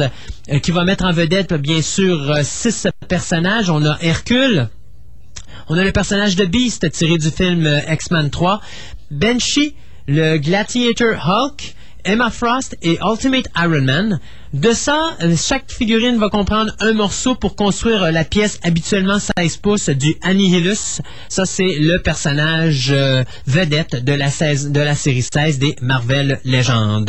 euh, 0.50 0.58
qui 0.58 0.70
va 0.70 0.84
mettre 0.84 1.04
en 1.04 1.12
vedette, 1.12 1.54
bien 1.54 1.82
sûr, 1.82 2.30
euh, 2.30 2.40
six 2.42 2.88
personnages. 3.08 3.70
On 3.70 3.84
a 3.84 3.96
Hercule. 4.00 4.68
On 5.68 5.78
a 5.78 5.84
le 5.84 5.92
personnage 5.92 6.36
de 6.36 6.44
Beast 6.44 6.90
tiré 6.90 7.16
du 7.16 7.30
film 7.30 7.66
X-Men 7.88 8.28
3. 8.28 8.60
Banshee, 9.10 9.74
le 10.06 10.36
Gladiator 10.36 11.14
Hulk, 11.26 11.74
Emma 12.04 12.30
Frost 12.30 12.76
et 12.82 12.98
Ultimate 13.02 13.48
Iron 13.56 13.86
Man. 13.86 14.20
De 14.54 14.72
ça, 14.72 15.16
euh, 15.20 15.34
chaque 15.36 15.72
figurine 15.72 16.16
va 16.16 16.28
comprendre 16.28 16.70
un 16.78 16.92
morceau 16.92 17.34
pour 17.34 17.56
construire 17.56 18.04
euh, 18.04 18.10
la 18.12 18.22
pièce 18.22 18.60
habituellement 18.62 19.18
16 19.18 19.56
pouces 19.56 19.88
du 19.88 20.14
Annihilus. 20.22 21.00
Ça, 21.28 21.44
c'est 21.44 21.76
le 21.80 21.98
personnage 21.98 22.92
euh, 22.92 23.24
vedette 23.48 24.04
de 24.04 24.12
la, 24.12 24.30
16 24.30 24.70
de 24.70 24.78
la 24.78 24.94
série 24.94 25.22
16 25.22 25.58
des 25.58 25.74
Marvel 25.82 26.38
Legends. 26.44 27.04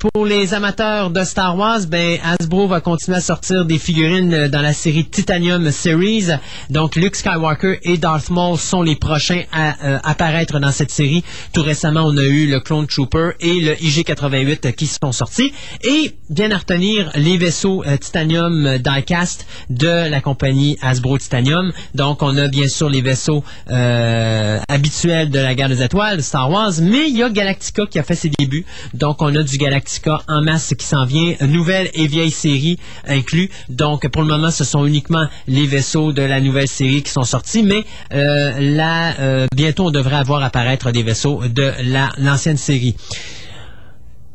Pour 0.00 0.26
les 0.26 0.52
amateurs 0.52 1.10
de 1.10 1.22
Star 1.22 1.56
Wars, 1.56 1.82
ben, 1.86 2.18
Hasbro 2.24 2.66
va 2.66 2.80
continuer 2.80 3.18
à 3.18 3.20
sortir 3.20 3.64
des 3.64 3.78
figurines 3.78 4.48
dans 4.48 4.62
la 4.62 4.72
série 4.72 5.04
Titanium 5.04 5.70
Series. 5.70 6.26
Donc, 6.70 6.96
Luke 6.96 7.14
Skywalker 7.14 7.78
et 7.84 7.98
Darth 7.98 8.30
Maul 8.30 8.58
sont 8.58 8.82
les 8.82 8.96
prochains 8.96 9.42
à 9.52 10.08
apparaître 10.10 10.58
dans 10.58 10.72
cette 10.72 10.90
série. 10.90 11.22
Tout 11.52 11.62
récemment, 11.62 12.02
on 12.04 12.16
a 12.16 12.24
eu 12.24 12.48
le 12.48 12.58
Clone 12.58 12.88
Trooper 12.88 13.30
et 13.38 13.60
le 13.60 13.74
IG-88 13.74 14.74
qui 14.74 14.88
sont 14.88 15.12
sortis. 15.12 15.52
Et 15.84 16.16
bien 16.32 16.50
à 16.50 16.56
retenir 16.58 17.10
les 17.14 17.36
vaisseaux 17.36 17.84
euh, 17.86 17.96
Titanium 17.96 18.66
euh, 18.66 18.78
Diecast 18.78 19.46
de 19.70 20.08
la 20.08 20.20
compagnie 20.20 20.78
Hasbro 20.82 21.18
Titanium. 21.18 21.72
Donc, 21.94 22.22
on 22.22 22.36
a 22.38 22.48
bien 22.48 22.68
sûr 22.68 22.88
les 22.88 23.02
vaisseaux 23.02 23.44
euh, 23.70 24.58
habituels 24.68 25.30
de 25.30 25.38
la 25.38 25.54
guerre 25.54 25.68
des 25.68 25.82
étoiles, 25.82 26.22
Star 26.22 26.50
Wars, 26.50 26.72
mais 26.80 27.08
il 27.08 27.16
y 27.16 27.22
a 27.22 27.28
Galactica 27.30 27.86
qui 27.86 27.98
a 27.98 28.02
fait 28.02 28.14
ses 28.14 28.30
débuts. 28.38 28.64
Donc, 28.94 29.20
on 29.20 29.34
a 29.36 29.42
du 29.42 29.58
Galactica 29.58 30.22
en 30.28 30.40
masse 30.42 30.74
qui 30.78 30.86
s'en 30.86 31.04
vient, 31.04 31.34
nouvelle 31.42 31.90
et 31.94 32.06
vieille 32.06 32.30
série 32.30 32.78
inclus. 33.06 33.50
Donc, 33.68 34.08
pour 34.08 34.22
le 34.22 34.28
moment, 34.28 34.50
ce 34.50 34.64
sont 34.64 34.86
uniquement 34.86 35.26
les 35.48 35.66
vaisseaux 35.66 36.12
de 36.12 36.22
la 36.22 36.40
nouvelle 36.40 36.68
série 36.68 37.02
qui 37.02 37.10
sont 37.10 37.24
sortis, 37.24 37.62
mais 37.62 37.84
euh, 38.14 38.52
là, 38.58 39.14
euh, 39.20 39.46
bientôt, 39.54 39.86
on 39.86 39.90
devrait 39.90 40.16
avoir 40.16 40.42
apparaître 40.42 40.90
des 40.92 41.02
vaisseaux 41.02 41.42
de 41.46 41.72
la- 41.84 42.12
l'ancienne 42.18 42.56
série. 42.56 42.96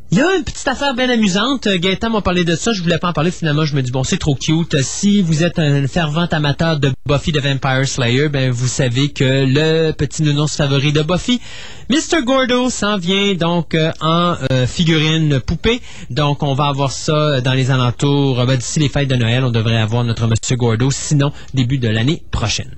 Il 0.10 0.18
y 0.20 0.22
a 0.22 0.36
une 0.38 0.46
petite 0.46 0.68
affaire 0.70 0.94
bien 0.96 1.10
amusante. 1.10 1.68
Euh, 1.68 1.78
Gaëtan 1.78 2.10
m'a 2.10 2.22
parlé 2.22 2.46
de 2.46 2.56
ça. 2.56 2.72
Je 2.72 2.82
voulais 2.82 2.98
pas 2.98 3.10
en 3.10 3.14
parler. 3.14 3.30
Finalement, 3.30 3.66
je 3.66 3.76
me 3.76 3.82
dis, 3.82 3.92
bon, 3.92 4.06
c'est 4.06 4.18
trop 4.18 4.36
cute. 4.36 4.76
Euh, 4.76 4.82
Si 4.82 5.22
vous 5.22 5.44
êtes 5.44 5.60
un 5.60 5.86
fervent 5.86 6.28
amateur 6.32 6.80
de 6.80 6.92
Buffy 7.06 7.34
the 7.34 7.40
Vampire 7.44 7.86
Slayer, 7.86 8.30
ben, 8.30 8.50
vous 8.50 8.68
savez 8.70 9.10
que 9.10 9.44
le 9.46 9.92
petit 9.92 10.24
nounours 10.24 10.56
favori 10.56 10.94
de 10.94 11.02
Buffy, 11.02 11.42
Mr. 11.90 12.24
Gordo, 12.24 12.70
s'en 12.70 12.98
vient 12.98 13.34
donc 13.34 13.76
euh, 13.76 13.92
en 14.00 14.36
figurine 14.66 15.42
poupée. 15.42 15.82
Donc, 16.10 16.42
on 16.42 16.54
va 16.54 16.68
avoir 16.68 16.92
ça 16.92 17.42
dans 17.42 17.54
les 17.54 17.70
alentours. 17.70 18.46
ben, 18.46 18.56
D'ici 18.56 18.80
les 18.80 18.88
fêtes 18.90 19.10
de 19.10 19.16
Noël, 19.16 19.44
on 19.44 19.52
devrait 19.52 19.78
avoir 19.78 20.06
notre 20.06 20.26
Mr. 20.26 20.56
Gordo. 20.56 20.90
Sinon, 20.90 21.34
début 21.54 21.80
de 21.80 21.90
l'année 21.90 22.24
prochaine. 22.32 22.72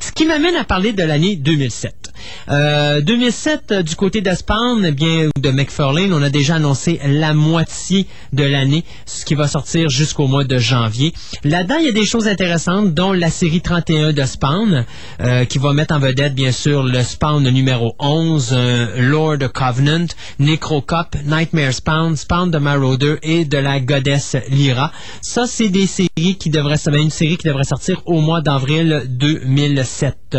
Ce 0.00 0.12
qui 0.12 0.26
m'amène 0.26 0.56
à 0.56 0.64
parler 0.64 0.92
de 0.92 1.02
l'année 1.02 1.36
2007. 1.36 2.02
Euh, 2.48 3.00
2007, 3.00 3.62
euh, 3.70 3.82
du 3.82 3.96
côté 3.96 4.20
d'Aspawn, 4.20 4.84
eh 4.84 4.92
bien, 4.92 5.28
ou 5.36 5.40
de 5.40 5.50
McFarlane, 5.50 6.12
on 6.12 6.22
a 6.22 6.30
déjà 6.30 6.56
annoncé 6.56 7.00
la 7.04 7.34
moitié 7.34 8.06
de 8.32 8.44
l'année, 8.44 8.84
ce 9.06 9.24
qui 9.24 9.34
va 9.34 9.48
sortir 9.48 9.88
jusqu'au 9.88 10.26
mois 10.26 10.44
de 10.44 10.58
janvier. 10.58 11.12
Là-dedans, 11.44 11.76
il 11.78 11.86
y 11.86 11.88
a 11.88 11.92
des 11.92 12.06
choses 12.06 12.28
intéressantes, 12.28 12.94
dont 12.94 13.12
la 13.12 13.30
série 13.30 13.60
31 13.60 14.12
de 14.12 14.22
Spawn, 14.24 14.84
euh, 15.20 15.44
qui 15.44 15.58
va 15.58 15.72
mettre 15.72 15.94
en 15.94 15.98
vedette, 15.98 16.34
bien 16.34 16.52
sûr, 16.52 16.82
le 16.82 17.02
Spawn 17.02 17.48
numéro 17.48 17.94
11, 17.98 18.50
euh, 18.52 18.86
Lord 18.98 19.38
Covenant, 19.52 20.06
Necrocop, 20.38 21.16
Nightmare 21.24 21.72
Spawn, 21.72 22.16
Spawn 22.16 22.50
de 22.50 22.58
Marauder 22.58 23.16
et 23.22 23.44
de 23.44 23.58
la 23.58 23.80
Goddess 23.80 24.36
Lyra. 24.50 24.92
Ça, 25.20 25.46
c'est 25.46 25.68
des 25.68 25.86
séries 25.86 26.36
qui 26.38 26.50
devraient, 26.50 26.76
sortir 26.76 28.02
au 28.06 28.20
mois 28.20 28.40
d'avril 28.40 29.02
2007. 29.68 30.38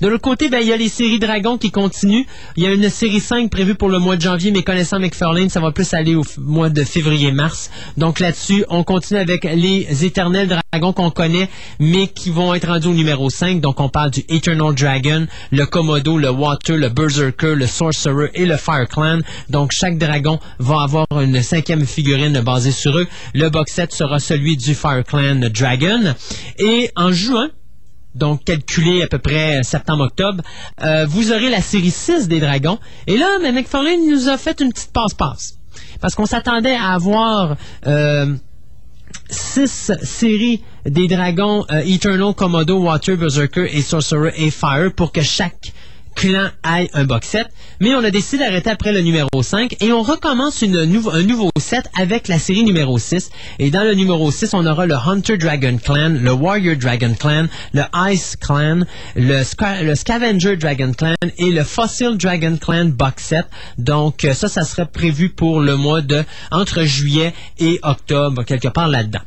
De 0.00 0.08
l'autre 0.08 0.22
côté, 0.22 0.50
ben, 0.50 0.60
il 0.60 0.68
y 0.68 0.72
a 0.72 0.76
les 0.76 0.88
séries 0.90 1.18
Dragons 1.18 1.56
qui 1.56 1.70
continuent. 1.70 2.24
Il 2.56 2.62
y 2.62 2.66
a 2.66 2.72
une 2.72 2.88
série 2.90 3.20
5 3.20 3.50
prévue 3.50 3.74
pour 3.74 3.88
le 3.88 3.98
mois 3.98 4.16
de 4.16 4.20
janvier, 4.20 4.50
mais 4.50 4.62
connaissant 4.62 4.98
McFarlane, 4.98 5.48
ça 5.48 5.60
va 5.60 5.72
plus 5.72 5.94
aller 5.94 6.14
au 6.14 6.22
mois 6.38 6.68
de 6.68 6.84
février-mars. 6.84 7.70
Donc 7.96 8.20
là-dessus, 8.20 8.64
on 8.68 8.82
continue 8.82 9.20
avec 9.20 9.44
les 9.44 10.04
éternels 10.04 10.48
dragons 10.48 10.92
qu'on 10.92 11.10
connaît, 11.10 11.48
mais 11.80 12.08
qui 12.08 12.30
vont 12.30 12.52
être 12.52 12.68
rendus 12.68 12.88
au 12.88 12.92
numéro 12.92 13.30
5. 13.30 13.60
Donc 13.60 13.80
on 13.80 13.88
parle 13.88 14.10
du 14.10 14.22
Eternal 14.28 14.74
Dragon, 14.74 15.26
le 15.50 15.64
Komodo, 15.64 16.18
le 16.18 16.30
Water, 16.30 16.76
le 16.76 16.90
Berserker, 16.90 17.54
le 17.54 17.66
Sorcerer 17.66 18.30
et 18.34 18.44
le 18.44 18.56
Fire 18.56 18.88
Clan. 18.88 19.20
Donc 19.48 19.72
chaque 19.72 19.96
dragon 19.96 20.38
va 20.58 20.82
avoir 20.82 21.06
une 21.22 21.42
cinquième 21.42 21.86
figurine 21.86 22.40
basée 22.40 22.72
sur 22.72 22.98
eux. 22.98 23.06
Le 23.34 23.48
box 23.48 23.72
set 23.72 23.92
sera 23.92 24.18
celui 24.18 24.58
du 24.58 24.74
Fire 24.74 25.04
Clan 25.04 25.40
Dragon. 25.50 26.14
Et 26.58 26.90
en 26.96 27.12
juin, 27.12 27.48
donc 28.16 28.44
calculé 28.44 29.02
à 29.02 29.06
peu 29.06 29.18
près 29.18 29.62
septembre-octobre, 29.62 30.42
euh, 30.82 31.06
vous 31.06 31.32
aurez 31.32 31.50
la 31.50 31.60
série 31.60 31.90
6 31.90 32.28
des 32.28 32.40
Dragons. 32.40 32.78
Et 33.06 33.16
là, 33.16 33.38
McFarlane 33.38 34.06
nous 34.08 34.28
a 34.28 34.38
fait 34.38 34.60
une 34.60 34.72
petite 34.72 34.92
passe-passe. 34.92 35.58
Parce 36.00 36.14
qu'on 36.14 36.26
s'attendait 36.26 36.74
à 36.74 36.94
avoir 36.94 37.56
euh, 37.86 38.34
six 39.28 39.92
séries 40.02 40.62
des 40.84 41.08
Dragons 41.08 41.64
euh, 41.70 41.82
Eternal, 41.84 42.34
Komodo, 42.34 42.78
Water, 42.78 43.16
Berserker 43.16 43.68
et 43.70 43.82
Sorcerer 43.82 44.32
et 44.36 44.50
Fire 44.50 44.92
pour 44.94 45.12
que 45.12 45.22
chaque 45.22 45.72
clan 46.16 46.48
ait 46.64 46.90
un 46.94 47.04
box 47.04 47.28
set. 47.28 47.46
Mais 47.80 47.94
on 47.94 48.02
a 48.02 48.10
décidé 48.10 48.42
d'arrêter 48.44 48.70
après 48.70 48.92
le 48.92 49.02
numéro 49.02 49.28
5 49.40 49.76
et 49.80 49.92
on 49.92 50.02
recommence 50.02 50.62
un 50.62 50.86
nouveau 51.22 51.50
set 51.60 51.88
avec 51.96 52.26
la 52.26 52.38
série 52.38 52.64
numéro 52.64 52.98
6. 52.98 53.30
Et 53.58 53.70
dans 53.70 53.84
le 53.84 53.94
numéro 53.94 54.30
6, 54.30 54.54
on 54.54 54.66
aura 54.66 54.86
le 54.86 54.94
Hunter 54.94 55.36
Dragon 55.36 55.78
Clan, 55.78 56.16
le 56.20 56.32
Warrior 56.32 56.76
Dragon 56.76 57.14
Clan, 57.18 57.46
le 57.74 57.82
Ice 58.10 58.36
Clan, 58.40 58.80
le, 59.14 59.84
le 59.84 59.94
Scavenger 59.94 60.56
Dragon 60.56 60.92
Clan 60.92 61.14
et 61.38 61.50
le 61.50 61.62
Fossil 61.62 62.16
Dragon 62.16 62.56
Clan 62.56 62.86
box 62.86 63.22
set. 63.22 63.46
Donc 63.78 64.24
euh, 64.24 64.32
ça, 64.32 64.48
ça 64.48 64.64
serait 64.64 64.86
prévu 64.86 65.28
pour 65.28 65.60
le 65.60 65.76
mois 65.76 66.00
de 66.00 66.24
entre 66.50 66.82
juillet 66.82 67.34
et 67.58 67.78
octobre, 67.82 68.42
quelque 68.42 68.68
part 68.68 68.88
là-dedans. 68.88 69.20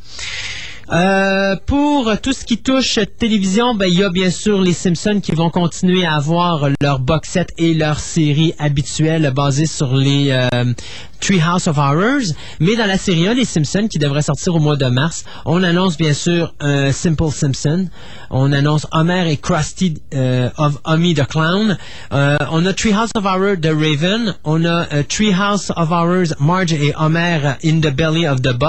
Euh, 0.91 1.55
pour 1.67 2.11
tout 2.19 2.33
ce 2.33 2.43
qui 2.43 2.57
touche 2.57 2.99
télévision, 3.19 3.75
ben, 3.75 3.85
il 3.85 3.99
y 3.99 4.03
a 4.03 4.09
bien 4.09 4.31
sûr 4.31 4.59
les 4.59 4.73
Simpsons 4.73 5.19
qui 5.21 5.33
vont 5.33 5.51
continuer 5.51 6.03
à 6.03 6.15
avoir 6.15 6.67
leur 6.81 6.97
box 6.99 7.29
set 7.29 7.53
et 7.59 7.75
leur 7.75 7.99
série 7.99 8.55
habituelle 8.57 9.31
basée 9.35 9.67
sur 9.67 9.95
les 9.95 10.31
euh, 10.31 10.73
Treehouse 11.19 11.67
of 11.67 11.77
Horrors. 11.77 12.33
Mais 12.59 12.75
dans 12.75 12.87
la 12.87 12.97
série 12.97 13.27
1, 13.27 13.35
les 13.35 13.45
Simpsons 13.45 13.87
qui 13.87 13.99
devrait 13.99 14.23
sortir 14.23 14.55
au 14.55 14.59
mois 14.59 14.77
de 14.77 14.85
mars, 14.85 15.25
on 15.45 15.61
annonce 15.63 15.97
bien 15.97 16.13
sûr 16.13 16.53
un 16.59 16.91
Simple 16.91 17.31
Simpson. 17.31 17.87
On 18.31 18.51
annonce 18.51 18.87
Homer 18.91 19.31
et 19.31 19.37
Krusty 19.37 20.01
euh, 20.13 20.49
of 20.57 20.79
Homie 20.85 21.13
the 21.13 21.25
Clown. 21.27 21.77
Euh, 22.13 22.37
on 22.51 22.65
a 22.65 22.73
Treehouse 22.73 23.11
of 23.15 23.25
Horror 23.25 23.57
de 23.57 23.69
Raven. 23.69 24.35
On 24.43 24.65
a 24.65 24.87
euh, 24.91 25.03
Treehouse 25.07 25.71
of 25.75 25.91
Horrors 25.91 26.33
Marge 26.39 26.73
et 26.73 26.93
Homer 26.97 27.57
in 27.63 27.79
the 27.79 27.93
Belly 27.93 28.25
of 28.25 28.41
the. 28.41 28.59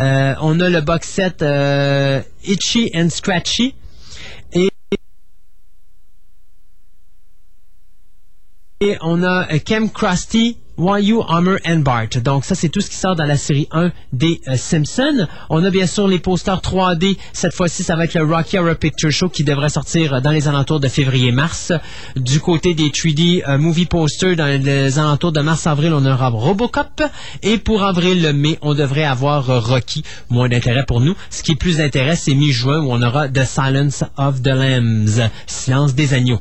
Euh, 0.00 0.34
on 0.40 0.60
a 0.60 0.70
le 0.70 0.80
box 0.80 1.08
set 1.08 1.21
euh, 1.42 2.22
Itchy 2.44 2.90
and 2.94 3.08
Scratchy. 3.10 3.74
Et, 8.80 8.96
on 9.00 9.22
a 9.22 9.46
euh, 9.52 9.58
Kem 9.60 9.90
Krusty, 9.90 10.58
Why 10.78 11.12
Homer 11.12 11.58
and 11.66 11.80
Bart. 11.80 12.08
Donc 12.24 12.44
ça, 12.44 12.54
c'est 12.54 12.70
tout 12.70 12.80
ce 12.80 12.88
qui 12.88 12.96
sort 12.96 13.14
dans 13.14 13.26
la 13.26 13.36
série 13.36 13.68
1 13.72 13.92
des 14.12 14.40
euh, 14.48 14.56
Simpsons. 14.56 15.26
On 15.50 15.62
a 15.64 15.70
bien 15.70 15.86
sûr 15.86 16.08
les 16.08 16.18
posters 16.18 16.60
3D. 16.60 17.18
Cette 17.34 17.54
fois-ci, 17.54 17.82
ça 17.82 17.94
va 17.94 18.04
être 18.04 18.14
le 18.14 18.24
Rocky 18.24 18.56
Horror 18.56 18.76
Picture 18.76 19.10
Show 19.10 19.28
qui 19.28 19.44
devrait 19.44 19.68
sortir 19.68 20.14
euh, 20.14 20.20
dans 20.20 20.30
les 20.30 20.48
alentours 20.48 20.80
de 20.80 20.88
février-mars. 20.88 21.72
Du 22.16 22.40
côté 22.40 22.72
des 22.72 22.88
3D 22.88 23.42
euh, 23.46 23.58
movie 23.58 23.84
posters, 23.84 24.34
dans 24.34 24.46
les 24.46 24.98
alentours 24.98 25.32
de 25.32 25.40
mars-avril, 25.40 25.92
on 25.92 26.06
aura 26.06 26.28
Robocop. 26.28 27.02
Et 27.42 27.58
pour 27.58 27.82
avril-mai, 27.82 28.58
on 28.62 28.72
devrait 28.72 29.04
avoir 29.04 29.50
euh, 29.50 29.58
Rocky. 29.58 30.02
Moins 30.30 30.48
d'intérêt 30.48 30.86
pour 30.86 31.00
nous. 31.00 31.14
Ce 31.28 31.42
qui 31.42 31.52
est 31.52 31.56
plus 31.56 31.78
d'intérêt, 31.78 32.16
c'est 32.16 32.34
mi-juin 32.34 32.80
où 32.80 32.92
on 32.92 33.02
aura 33.02 33.28
The 33.28 33.44
Silence 33.44 34.04
of 34.16 34.40
the 34.40 34.48
Lambs. 34.48 35.20
Silence 35.46 35.94
des 35.94 36.14
agneaux. 36.14 36.40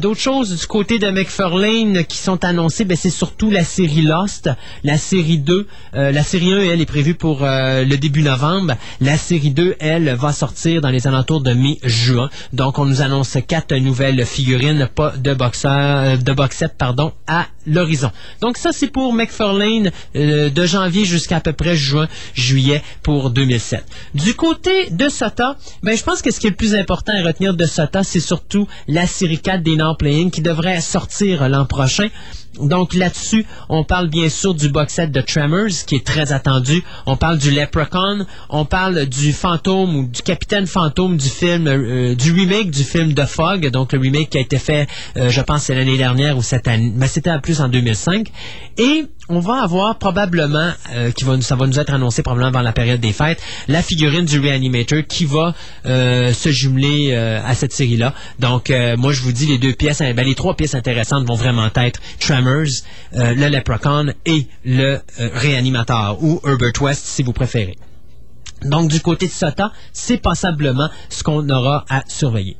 D'autres 0.00 0.20
choses 0.20 0.56
du 0.60 0.66
côté 0.66 0.98
de 0.98 1.10
McFarlane 1.10 2.04
qui 2.04 2.18
sont 2.18 2.44
annoncées, 2.44 2.84
ben, 2.84 2.96
c'est 2.96 3.10
surtout 3.24 3.48
la 3.48 3.64
série 3.64 4.02
Lost, 4.02 4.50
la 4.82 4.98
série 4.98 5.38
2. 5.38 5.66
Euh, 5.94 6.12
la 6.12 6.22
série 6.22 6.52
1, 6.52 6.58
elle, 6.58 6.82
est 6.82 6.86
prévue 6.86 7.14
pour 7.14 7.42
euh, 7.42 7.82
le 7.82 7.96
début 7.96 8.22
novembre. 8.22 8.74
La 9.00 9.16
série 9.16 9.50
2, 9.50 9.76
elle, 9.80 10.14
va 10.14 10.30
sortir 10.34 10.82
dans 10.82 10.90
les 10.90 11.06
alentours 11.06 11.40
de 11.40 11.54
mai-juin. 11.54 12.28
Donc, 12.52 12.78
on 12.78 12.84
nous 12.84 13.00
annonce 13.00 13.38
quatre 13.48 13.74
nouvelles 13.76 14.26
figurines, 14.26 14.90
pas 14.94 15.14
de 15.16 15.32
boxeur, 15.32 16.18
de 16.18 16.32
box 16.34 16.58
set, 16.58 16.74
pardon, 16.76 17.12
à 17.26 17.46
l'horizon. 17.66 18.10
Donc, 18.42 18.58
ça, 18.58 18.72
c'est 18.72 18.88
pour 18.88 19.14
McFarlane 19.14 19.90
euh, 20.16 20.50
de 20.50 20.66
janvier 20.66 21.06
jusqu'à 21.06 21.36
à 21.36 21.40
peu 21.40 21.54
près 21.54 21.76
juin, 21.76 22.08
juillet 22.34 22.82
pour 23.02 23.30
2007. 23.30 23.86
Du 24.14 24.34
côté 24.34 24.90
de 24.90 25.08
SOTA, 25.08 25.56
ben, 25.82 25.96
je 25.96 26.02
pense 26.02 26.20
que 26.20 26.30
ce 26.30 26.40
qui 26.40 26.48
est 26.48 26.50
le 26.50 26.56
plus 26.56 26.74
important 26.74 27.14
à 27.16 27.22
retenir 27.22 27.54
de 27.54 27.64
SOTA, 27.64 28.02
c'est 28.04 28.20
surtout 28.20 28.68
la 28.86 29.06
série 29.06 29.38
4 29.38 29.62
des 29.62 29.76
non-playing 29.76 30.30
qui 30.30 30.42
devrait 30.42 30.82
sortir 30.82 31.48
l'an 31.48 31.64
prochain. 31.64 32.08
Donc 32.60 32.94
là-dessus, 32.94 33.46
on 33.68 33.84
parle 33.84 34.08
bien 34.08 34.28
sûr 34.28 34.54
du 34.54 34.68
box 34.68 34.94
set 34.94 35.10
de 35.10 35.20
Tremors 35.20 35.84
qui 35.86 35.96
est 35.96 36.06
très 36.06 36.32
attendu. 36.32 36.82
On 37.06 37.16
parle 37.16 37.38
du 37.38 37.50
Leprechaun, 37.50 38.26
on 38.48 38.64
parle 38.64 39.06
du 39.06 39.32
fantôme 39.32 39.96
ou 39.96 40.06
du 40.06 40.22
capitaine 40.22 40.66
fantôme 40.66 41.16
du 41.16 41.28
film, 41.28 41.66
euh, 41.66 42.14
du 42.14 42.32
remake 42.32 42.70
du 42.70 42.84
film 42.84 43.14
The 43.14 43.26
Fog, 43.26 43.68
donc 43.70 43.92
le 43.92 43.98
remake 43.98 44.30
qui 44.30 44.38
a 44.38 44.40
été 44.40 44.58
fait, 44.58 44.88
euh, 45.16 45.30
je 45.30 45.40
pense, 45.40 45.68
l'année 45.68 45.96
dernière 45.96 46.36
ou 46.36 46.42
cette 46.42 46.68
année, 46.68 46.92
mais 46.94 47.06
c'était 47.06 47.38
plus 47.40 47.60
en 47.60 47.68
2005. 47.68 48.28
Et 48.78 49.04
on 49.28 49.40
va 49.40 49.62
avoir 49.62 49.98
probablement, 49.98 50.70
euh, 50.92 51.10
qui 51.10 51.24
va, 51.24 51.40
ça 51.40 51.56
va 51.56 51.66
nous 51.66 51.78
être 51.78 51.92
annoncé 51.92 52.22
probablement 52.22 52.48
avant 52.48 52.62
la 52.62 52.72
période 52.72 53.00
des 53.00 53.12
fêtes, 53.12 53.40
la 53.68 53.82
figurine 53.82 54.24
du 54.24 54.38
Reanimator 54.38 55.02
qui 55.08 55.24
va 55.24 55.54
euh, 55.86 56.32
se 56.32 56.50
jumeler 56.50 57.12
euh, 57.12 57.40
à 57.44 57.54
cette 57.54 57.72
série-là. 57.72 58.14
Donc, 58.38 58.72
moi, 58.98 59.12
je 59.12 59.22
vous 59.22 59.32
dis, 59.32 59.46
les 59.46 59.58
deux 59.58 59.72
pièces, 59.72 60.00
ben, 60.00 60.24
les 60.24 60.34
trois 60.34 60.54
pièces 60.54 60.74
intéressantes 60.74 61.26
vont 61.26 61.34
vraiment 61.34 61.68
être 61.74 62.00
Tremors, 62.20 62.82
le 63.12 63.48
Leprechaun 63.48 64.12
et 64.26 64.46
le 64.64 65.00
Réanimateur, 65.18 66.22
ou 66.22 66.40
Herbert 66.46 66.80
West, 66.80 67.06
si 67.06 67.22
vous 67.22 67.32
préférez. 67.32 67.76
Donc, 68.62 68.90
du 68.90 69.00
côté 69.00 69.26
de 69.26 69.32
SOTA, 69.32 69.72
c'est 69.92 70.18
passablement 70.18 70.88
ce 71.08 71.22
qu'on 71.22 71.48
aura 71.48 71.84
à 71.88 72.02
surveiller. 72.08 72.56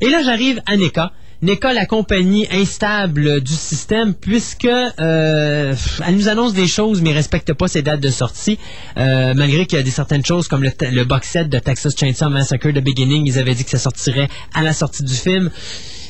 Et 0.00 0.10
là, 0.10 0.22
j'arrive 0.22 0.60
à 0.66 0.76
NECA. 0.76 1.12
NECA, 1.44 1.74
la 1.74 1.84
compagnie 1.84 2.46
instable 2.50 3.42
du 3.42 3.52
système, 3.52 4.14
puisque 4.14 4.64
euh, 4.64 5.74
elle 6.06 6.16
nous 6.16 6.28
annonce 6.28 6.54
des 6.54 6.66
choses, 6.66 7.02
mais 7.02 7.12
respecte 7.12 7.52
pas 7.52 7.68
ses 7.68 7.82
dates 7.82 8.00
de 8.00 8.08
sortie, 8.08 8.58
euh, 8.96 9.34
malgré 9.36 9.66
qu'il 9.66 9.76
y 9.76 9.80
a 9.80 9.84
des 9.84 9.90
certaines 9.90 10.24
choses 10.24 10.48
comme 10.48 10.62
le, 10.62 10.70
le 10.80 11.04
box 11.04 11.28
set 11.28 11.50
de 11.50 11.58
Texas 11.58 11.94
Chainsaw 11.98 12.30
Massacre 12.30 12.70
The 12.70 12.82
Beginning, 12.82 13.26
ils 13.26 13.38
avaient 13.38 13.54
dit 13.54 13.64
que 13.64 13.70
ça 13.70 13.78
sortirait 13.78 14.28
à 14.54 14.62
la 14.62 14.72
sortie 14.72 15.02
du 15.02 15.12
film. 15.12 15.50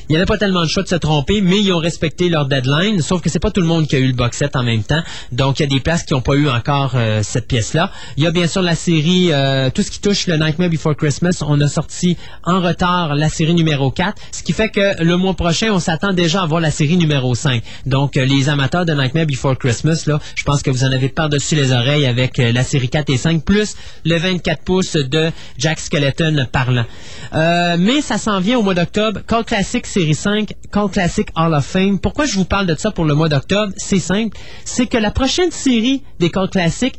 Il 0.08 0.12
n'y 0.12 0.16
avait 0.16 0.26
pas 0.26 0.36
tellement 0.36 0.62
de 0.62 0.68
choix 0.68 0.82
de 0.82 0.88
se 0.88 0.96
tromper, 0.96 1.40
mais 1.40 1.60
ils 1.60 1.72
ont 1.72 1.78
respecté 1.78 2.28
leur 2.28 2.46
deadline. 2.46 3.00
Sauf 3.00 3.22
que 3.22 3.30
c'est 3.30 3.38
pas 3.38 3.50
tout 3.50 3.62
le 3.62 3.66
monde 3.66 3.86
qui 3.86 3.96
a 3.96 3.98
eu 3.98 4.08
le 4.08 4.12
box 4.12 4.36
set 4.36 4.54
en 4.54 4.62
même 4.62 4.82
temps. 4.82 5.02
Donc, 5.32 5.58
il 5.58 5.62
y 5.62 5.66
a 5.66 5.68
des 5.68 5.80
places 5.80 6.02
qui 6.02 6.12
n'ont 6.12 6.20
pas 6.20 6.34
eu 6.34 6.46
encore 6.46 6.92
euh, 6.94 7.20
cette 7.22 7.48
pièce-là. 7.48 7.90
Il 8.18 8.24
y 8.24 8.26
a 8.26 8.30
bien 8.30 8.46
sûr 8.46 8.60
la 8.60 8.74
série, 8.74 9.32
euh, 9.32 9.70
tout 9.70 9.80
ce 9.82 9.90
qui 9.90 10.00
touche 10.00 10.26
le 10.26 10.36
Nightmare 10.36 10.68
Before 10.68 10.94
Christmas. 10.94 11.42
On 11.46 11.58
a 11.62 11.68
sorti 11.68 12.18
en 12.44 12.60
retard 12.60 13.14
la 13.14 13.30
série 13.30 13.54
numéro 13.54 13.90
4, 13.90 14.20
ce 14.30 14.42
qui 14.42 14.52
fait 14.52 14.68
que 14.68 15.02
le 15.02 15.16
mois 15.16 15.32
prochain, 15.32 15.70
on 15.72 15.78
s'attend 15.78 16.12
déjà 16.12 16.42
à 16.42 16.46
voir 16.46 16.60
la 16.60 16.70
série 16.70 16.98
numéro 16.98 17.34
5. 17.34 17.62
Donc, 17.86 18.18
euh, 18.18 18.26
les 18.26 18.50
amateurs 18.50 18.84
de 18.84 18.92
Nightmare 18.92 19.26
Before 19.26 19.56
Christmas, 19.56 20.04
là, 20.06 20.20
je 20.34 20.42
pense 20.42 20.62
que 20.62 20.70
vous 20.70 20.84
en 20.84 20.92
avez 20.92 21.08
par-dessus 21.08 21.54
les 21.54 21.72
oreilles 21.72 22.04
avec 22.04 22.36
la 22.36 22.62
série 22.62 22.90
4 22.90 23.08
et 23.08 23.16
5, 23.16 23.42
plus 23.42 23.74
le 24.04 24.18
24 24.18 24.62
pouces 24.64 24.96
de 24.96 25.30
Jack 25.56 25.78
Skeleton 25.80 26.46
parlant. 26.52 26.84
Mais 27.32 28.02
ça 28.02 28.18
s'en 28.18 28.40
vient 28.40 28.58
au 28.58 28.62
mois 28.62 28.74
d'octobre. 28.74 29.20
Call 29.26 29.44
Classic 29.44 29.86
série 29.94 30.14
5, 30.16 30.54
Call 30.72 30.90
Classic 30.90 31.28
Hall 31.36 31.54
of 31.54 31.64
Fame. 31.64 32.00
Pourquoi 32.00 32.26
je 32.26 32.34
vous 32.34 32.44
parle 32.44 32.66
de 32.66 32.74
ça 32.74 32.90
pour 32.90 33.04
le 33.04 33.14
mois 33.14 33.28
d'octobre? 33.28 33.72
C'est 33.76 34.00
simple. 34.00 34.36
C'est 34.64 34.86
que 34.86 34.98
la 34.98 35.12
prochaine 35.12 35.52
série 35.52 36.02
des 36.18 36.30
Call 36.30 36.50
Classic 36.50 36.98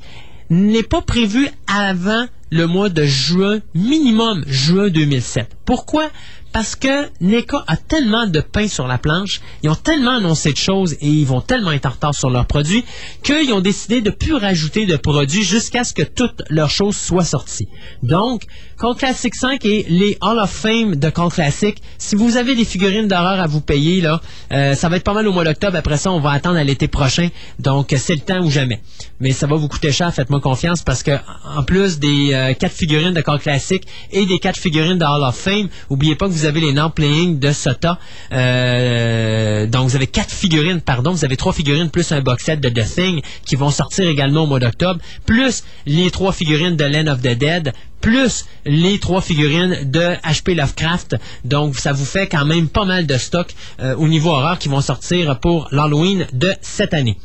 n'est 0.50 0.82
pas 0.82 1.02
prévue 1.02 1.50
avant 1.68 2.26
le 2.52 2.68
mois 2.68 2.88
de 2.88 3.04
juin, 3.04 3.60
minimum 3.74 4.46
juin 4.48 4.88
2007. 4.88 5.58
Pourquoi? 5.66 6.10
Parce 6.56 6.78
que 6.78 7.10
NECA 7.20 7.66
a 7.68 7.76
tellement 7.76 8.28
de 8.28 8.40
pain 8.40 8.70
sur 8.70 8.88
la 8.88 8.98
planche, 8.98 9.42
ils 9.62 9.70
ont 9.70 9.76
tellement 9.76 10.12
annoncé 10.12 10.54
de 10.54 10.58
choses 10.58 10.94
et 11.02 11.08
ils 11.10 11.26
vont 11.26 11.42
tellement 11.42 11.74
être 11.74 11.86
en 11.86 11.90
retard 11.90 12.16
sur 12.16 12.30
leurs 12.30 12.46
produits 12.46 12.86
qu'ils 13.24 13.52
ont 13.52 13.60
décidé 13.60 14.00
de 14.00 14.10
plus 14.10 14.36
rajouter 14.36 14.86
de 14.86 14.96
produits 14.96 15.44
jusqu'à 15.44 15.84
ce 15.84 15.94
que 15.94 16.04
toutes 16.04 16.44
leurs 16.50 16.70
choses 16.70 16.96
soient 16.96 17.26
sorties. 17.26 17.68
Donc, 18.04 18.44
Call 18.80 18.96
Classic 18.96 19.36
5 19.36 19.66
et 19.66 19.86
les 19.90 20.18
Hall 20.22 20.40
of 20.40 20.50
Fame 20.50 20.96
de 20.96 21.10
Call 21.10 21.28
Classic, 21.28 21.78
si 21.98 22.16
vous 22.16 22.38
avez 22.38 22.56
des 22.56 22.64
figurines 22.64 23.10
d'horreur 23.10 23.42
à 23.42 23.48
vous 23.48 23.60
payer, 23.60 24.00
là, 24.00 24.22
euh, 24.54 24.76
ça 24.76 24.88
va 24.88 24.96
être 24.96 25.04
pas 25.04 25.14
mal 25.14 25.28
au 25.28 25.34
mois 25.34 25.44
d'octobre. 25.44 25.76
Après 25.76 25.98
ça, 25.98 26.10
on 26.14 26.22
va 26.22 26.32
attendre 26.32 26.56
à 26.56 26.64
l'été 26.64 26.88
prochain. 26.88 27.28
Donc, 27.60 27.94
c'est 27.98 28.16
le 28.16 28.22
temps 28.22 28.40
ou 28.40 28.50
jamais. 28.50 28.82
Mais 29.20 29.32
ça 29.32 29.48
va 29.48 29.56
vous 29.56 29.68
coûter 29.68 29.92
cher, 29.92 30.14
faites-moi 30.14 30.42
confiance, 30.42 30.84
parce 30.84 31.02
que 31.02 31.12
en 31.56 31.64
plus 31.64 32.00
des 32.00 32.34
euh, 32.34 32.54
quatre 32.54 32.74
figurines 32.74 33.14
de 33.14 33.22
Call 33.22 33.40
Classic 33.40 33.82
et 34.12 34.26
des 34.26 34.40
quatre 34.40 34.58
figurines 34.58 34.98
de 34.98 35.06
Hall 35.06 35.24
of 35.24 35.36
Fame, 35.36 35.70
oubliez 35.90 36.16
pas 36.16 36.28
que 36.28 36.34
vous 36.34 36.46
avez 36.46 36.60
les 36.60 36.74
non-playing 36.74 37.40
de 37.40 37.52
Sota. 37.52 37.98
Euh, 38.34 39.68
donc, 39.68 39.88
vous 39.88 39.96
avez 39.96 40.08
quatre 40.08 40.32
figurines, 40.32 40.82
pardon, 40.82 41.12
vous 41.12 41.24
avez 41.24 41.38
trois 41.38 41.54
figurines 41.54 41.90
plus 41.90 42.12
un 42.12 42.22
box 42.22 42.44
set 42.44 42.60
de 42.60 42.70
The 42.70 42.86
Thing 42.86 43.22
qui 43.46 43.56
vont 43.56 43.70
sortir 43.70 44.08
également 44.08 44.44
au 44.44 44.48
mois 44.48 44.60
d'octobre, 44.60 45.00
plus 45.26 45.64
les 45.86 46.12
trois 46.12 46.34
figurines 46.34 46.76
de 46.76 46.84
Land 46.84 47.12
of 47.12 47.22
the 47.22 47.38
Dead, 47.38 47.74
plus 48.02 48.46
les 48.66 49.00
trois 49.00 49.22
figurines 49.22 49.90
de 49.90 50.16
HP 50.24 50.56
Lovecraft. 50.56 51.16
Donc, 51.46 51.76
ça 51.78 51.94
vous 51.94 52.06
fait 52.06 52.28
quand 52.28 52.46
même 52.46 52.68
pas 52.68 52.86
mal 52.86 53.08
de 53.08 53.18
stock 53.18 53.54
euh, 53.80 53.96
au 53.96 54.08
niveau 54.08 54.30
horreur 54.32 54.60
qui 54.60 54.68
vont 54.68 54.82
sortir 54.82 55.40
pour 55.40 55.68
l'Halloween 55.72 56.28
de 56.34 56.54
cette 56.62 56.94
année. 56.94 57.18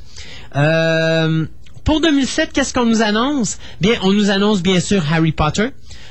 Euh, 0.57 1.47
pour 1.85 2.01
2007, 2.01 2.53
qu'est-ce 2.53 2.75
qu'on 2.75 2.87
nous 2.87 3.03
annonce? 3.03 3.59
Bien, 3.81 3.95
on 4.03 4.13
nous 4.13 4.31
annonce 4.31 4.63
bien 4.63 4.81
sûr 4.81 5.03
Harry 5.11 5.33
Potter. 5.33 5.71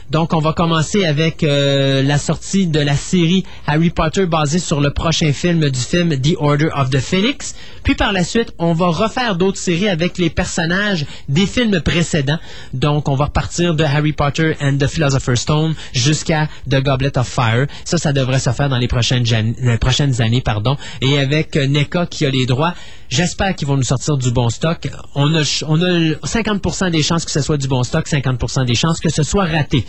Donc, 0.10 0.34
on 0.34 0.40
va 0.40 0.54
commencer 0.54 1.06
avec 1.06 1.44
euh, 1.44 2.02
la 2.02 2.18
sortie 2.18 2.66
de 2.66 2.80
la 2.80 2.96
série 2.96 3.44
Harry 3.68 3.92
Potter 3.92 4.26
basée 4.26 4.58
sur 4.58 4.82
le 4.82 4.90
prochain 4.90 5.32
film 5.34 5.70
du 5.70 5.80
film 5.80 6.20
The 6.20 6.34
Order 6.40 6.70
of 6.76 6.90
the 6.90 7.00
Phoenix. 7.00 7.56
Puis 7.84 7.94
par 7.94 8.12
la 8.12 8.24
suite, 8.24 8.52
on 8.58 8.74
va 8.74 8.88
refaire 8.88 9.36
d'autres 9.36 9.60
séries 9.60 9.88
avec 9.88 10.18
les 10.18 10.32
personnages 10.32 11.06
des 11.28 11.46
films 11.46 11.80
précédents. 11.82 12.40
Donc, 12.74 13.08
on 13.08 13.16
va 13.16 13.26
repartir 13.26 13.76
de 13.76 13.84
Harry 13.84 14.14
Potter 14.14 14.56
and 14.62 14.78
the 14.80 14.88
Philosopher's 14.88 15.42
Stone 15.42 15.76
jusqu'à 15.94 16.50
The 16.68 16.82
Goblet 16.82 17.16
of 17.16 17.28
Fire. 17.28 17.68
Ça, 17.86 18.00
ça 18.00 18.12
devrait 18.12 18.40
se 18.40 18.50
faire 18.50 18.70
dans 18.70 18.80
les 18.80 18.88
prochaines, 18.88 19.26
les 19.62 19.78
prochaines 19.78 20.22
années, 20.24 20.42
pardon. 20.42 20.76
Et 21.02 21.20
avec 21.20 21.56
euh, 21.56 21.68
NECA 21.68 22.08
qui 22.08 22.26
a 22.26 22.32
les 22.32 22.48
droits, 22.48 22.74
j'espère 23.10 23.56
qu'ils 23.56 23.68
vont 23.68 23.78
nous 23.78 23.84
sortir 23.84 24.18
du 24.18 24.32
bon 24.32 24.50
stock. 24.50 24.90
On 25.16 25.34
a, 25.36 25.42
on 25.68 25.82
a 25.82 26.14
50% 26.26 26.92
des 26.92 27.04
chances 27.04 27.26
que 27.26 27.32
ce 27.32 27.42
soit 27.42 27.58
du 27.58 27.68
bon 27.68 27.84
stock, 27.84 28.08
50% 28.08 28.66
des 28.66 28.76
chances 28.76 29.00
que 29.00 29.10
ce 29.10 29.24
soit 29.24 29.46
raté. 29.46 29.86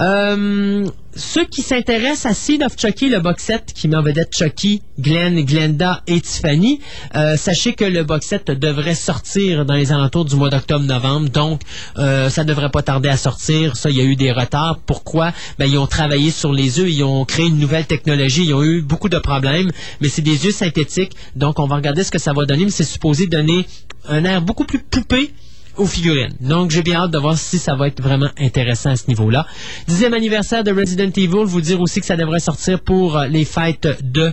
Euh, 0.00 0.86
ceux 1.16 1.44
qui 1.46 1.62
s'intéressent 1.62 2.26
à 2.26 2.34
Seed 2.34 2.62
of 2.62 2.78
Chucky, 2.78 3.08
le 3.08 3.20
box 3.20 3.42
set 3.42 3.72
qui 3.74 3.88
met 3.88 3.96
en 3.96 4.02
vedette 4.02 4.36
Chucky, 4.36 4.82
Glenn, 4.98 5.42
Glenda 5.44 6.02
et 6.06 6.20
Tiffany, 6.20 6.80
euh, 7.14 7.36
sachez 7.36 7.72
que 7.72 7.84
le 7.84 8.04
box 8.04 8.26
set 8.26 8.50
devrait 8.50 8.94
sortir 8.94 9.64
dans 9.64 9.74
les 9.74 9.92
alentours 9.92 10.26
du 10.26 10.36
mois 10.36 10.50
d'octobre-novembre, 10.50 11.30
donc 11.30 11.62
euh, 11.98 12.28
ça 12.28 12.44
devrait 12.44 12.70
pas 12.70 12.82
tarder 12.82 13.08
à 13.08 13.16
sortir. 13.16 13.76
Ça, 13.76 13.90
il 13.90 13.96
y 13.96 14.00
a 14.00 14.04
eu 14.04 14.16
des 14.16 14.30
retards. 14.30 14.78
Pourquoi? 14.84 15.32
Ben 15.58 15.66
ils 15.66 15.78
ont 15.78 15.86
travaillé 15.86 16.30
sur 16.30 16.52
les 16.52 16.80
œufs, 16.80 16.90
ils 16.90 17.02
ont 17.02 17.24
créé 17.24 17.46
une 17.46 17.58
nouvelle 17.58 17.86
technologie, 17.86 18.44
ils 18.44 18.54
ont 18.54 18.62
eu 18.62 18.82
beaucoup 18.82 19.08
de 19.08 19.18
problèmes, 19.18 19.70
mais 20.00 20.08
c'est 20.08 20.22
des 20.22 20.46
œufs 20.46 20.54
synthétiques, 20.54 21.12
donc 21.34 21.58
on 21.58 21.66
va 21.66 21.76
regarder 21.76 22.04
ce 22.04 22.10
que 22.10 22.18
ça 22.18 22.32
va 22.32 22.44
donner. 22.44 22.64
Mais 22.64 22.70
c'est 22.70 22.84
supposé 22.84 23.26
donner 23.26 23.66
un 24.08 24.24
air 24.24 24.42
beaucoup 24.42 24.64
plus 24.64 24.80
poupé 24.80 25.32
aux 25.76 25.86
figurines. 25.86 26.34
Donc, 26.40 26.70
j'ai 26.70 26.82
bien 26.82 27.02
hâte 27.02 27.10
de 27.10 27.18
voir 27.18 27.36
si 27.36 27.58
ça 27.58 27.74
va 27.74 27.88
être 27.88 28.02
vraiment 28.02 28.30
intéressant 28.38 28.90
à 28.90 28.96
ce 28.96 29.08
niveau-là. 29.08 29.46
Dixième 29.86 30.14
anniversaire 30.14 30.64
de 30.64 30.72
Resident 30.72 31.10
Evil, 31.16 31.44
vous 31.44 31.60
dire 31.60 31.80
aussi 31.80 32.00
que 32.00 32.06
ça 32.06 32.16
devrait 32.16 32.40
sortir 32.40 32.80
pour 32.80 33.16
euh, 33.16 33.26
les 33.26 33.44
fêtes 33.44 33.88
de 34.02 34.32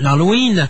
l'Halloween. 0.00 0.68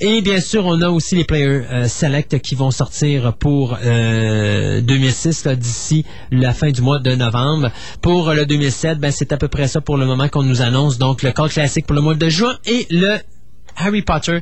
Et 0.00 0.20
bien 0.22 0.40
sûr, 0.40 0.66
on 0.66 0.80
a 0.82 0.88
aussi 0.88 1.14
les 1.14 1.24
Player 1.24 1.62
euh, 1.70 1.88
Select 1.88 2.40
qui 2.40 2.54
vont 2.54 2.70
sortir 2.70 3.32
pour 3.34 3.78
2006 3.78 5.46
euh, 5.46 5.54
d'ici 5.54 6.04
la 6.32 6.52
fin 6.52 6.70
du 6.70 6.80
mois 6.80 6.98
de 6.98 7.14
novembre. 7.14 7.70
Pour 8.02 8.32
le 8.32 8.46
2007, 8.46 8.98
ben, 8.98 9.12
c'est 9.12 9.32
à 9.32 9.36
peu 9.36 9.48
près 9.48 9.68
ça 9.68 9.80
pour 9.80 9.96
le 9.96 10.06
moment 10.06 10.28
qu'on 10.28 10.42
nous 10.42 10.62
annonce. 10.62 10.98
Donc, 10.98 11.22
le 11.22 11.32
code 11.32 11.50
classique 11.50 11.86
pour 11.86 11.94
le 11.94 12.02
mois 12.02 12.14
de 12.14 12.28
juin 12.28 12.56
et 12.66 12.86
le 12.90 13.18
Harry 13.76 14.02
Potter 14.02 14.40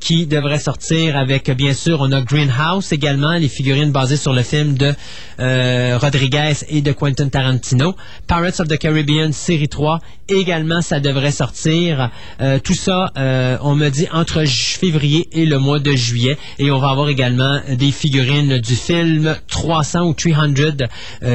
qui 0.00 0.26
devrait 0.26 0.58
sortir 0.58 1.16
avec, 1.16 1.50
bien 1.50 1.72
sûr, 1.72 2.00
on 2.00 2.12
a 2.12 2.20
Greenhouse 2.20 2.92
également, 2.92 3.32
les 3.34 3.48
figurines 3.48 3.92
basées 3.92 4.16
sur 4.16 4.32
le 4.32 4.42
film 4.42 4.74
de 4.74 4.92
euh, 5.40 5.98
Rodriguez 6.00 6.54
et 6.68 6.80
de 6.80 6.92
Quentin 6.92 7.28
Tarantino. 7.28 7.94
Pirates 8.26 8.60
of 8.60 8.68
the 8.68 8.78
Caribbean 8.78 9.32
série 9.32 9.68
3 9.68 10.00
également, 10.28 10.80
ça 10.80 11.00
devrait 11.00 11.30
sortir. 11.30 12.10
Euh, 12.40 12.58
tout 12.58 12.74
ça, 12.74 13.12
euh, 13.16 13.56
on 13.62 13.74
me 13.74 13.88
dit 13.88 14.06
entre 14.12 14.44
février 14.46 15.28
et 15.32 15.46
le 15.46 15.58
mois 15.58 15.78
de 15.78 15.92
juillet. 15.92 16.38
Et 16.58 16.70
on 16.70 16.78
va 16.78 16.90
avoir 16.90 17.08
également 17.08 17.60
des 17.68 17.90
figurines 17.90 18.58
du 18.58 18.74
film 18.74 19.36
300 19.48 20.06
ou 20.06 20.14
300 20.14 20.54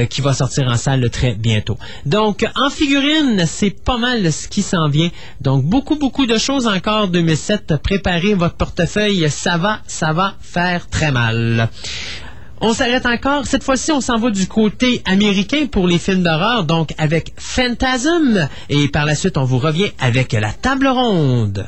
qui 0.10 0.22
va 0.22 0.34
sortir 0.34 0.68
en 0.68 0.76
salle 0.76 1.10
très 1.10 1.34
bientôt. 1.34 1.78
Donc, 2.06 2.46
en 2.56 2.70
figurines, 2.70 3.46
c'est 3.46 3.70
pas 3.70 3.98
mal 3.98 4.32
ce 4.32 4.48
qui 4.48 4.62
s'en 4.62 4.88
vient. 4.88 5.10
Donc, 5.42 5.64
beaucoup, 5.64 5.96
beaucoup 5.96 6.26
de 6.26 6.38
choses 6.38 6.68
encore 6.68 7.08
2007. 7.40 7.78
Préparez 7.82 8.34
votre 8.34 8.56
portefeuille, 8.56 9.30
ça 9.30 9.58
va, 9.58 9.80
ça 9.88 10.14
va 10.14 10.36
faire 10.42 10.88
très 10.90 11.12
mal. 11.12 11.70
On 12.62 12.74
s'arrête 12.74 13.06
encore. 13.06 13.48
Cette 13.48 13.64
fois-ci, 13.64 13.92
on 13.92 14.02
s'en 14.02 14.18
va 14.18 14.30
du 14.32 14.48
côté 14.48 15.02
américain 15.06 15.66
pour 15.72 15.88
les 15.88 15.98
films 15.98 16.24
d'horreur, 16.24 16.66
donc 16.66 16.94
avec 16.98 17.34
Phantasm. 17.38 18.50
Et 18.70 18.90
par 18.90 19.06
la 19.06 19.16
suite, 19.16 19.38
on 19.38 19.46
vous 19.46 19.60
revient 19.60 19.92
avec 20.00 20.34
la 20.34 20.52
table 20.52 20.88
ronde. 20.88 21.66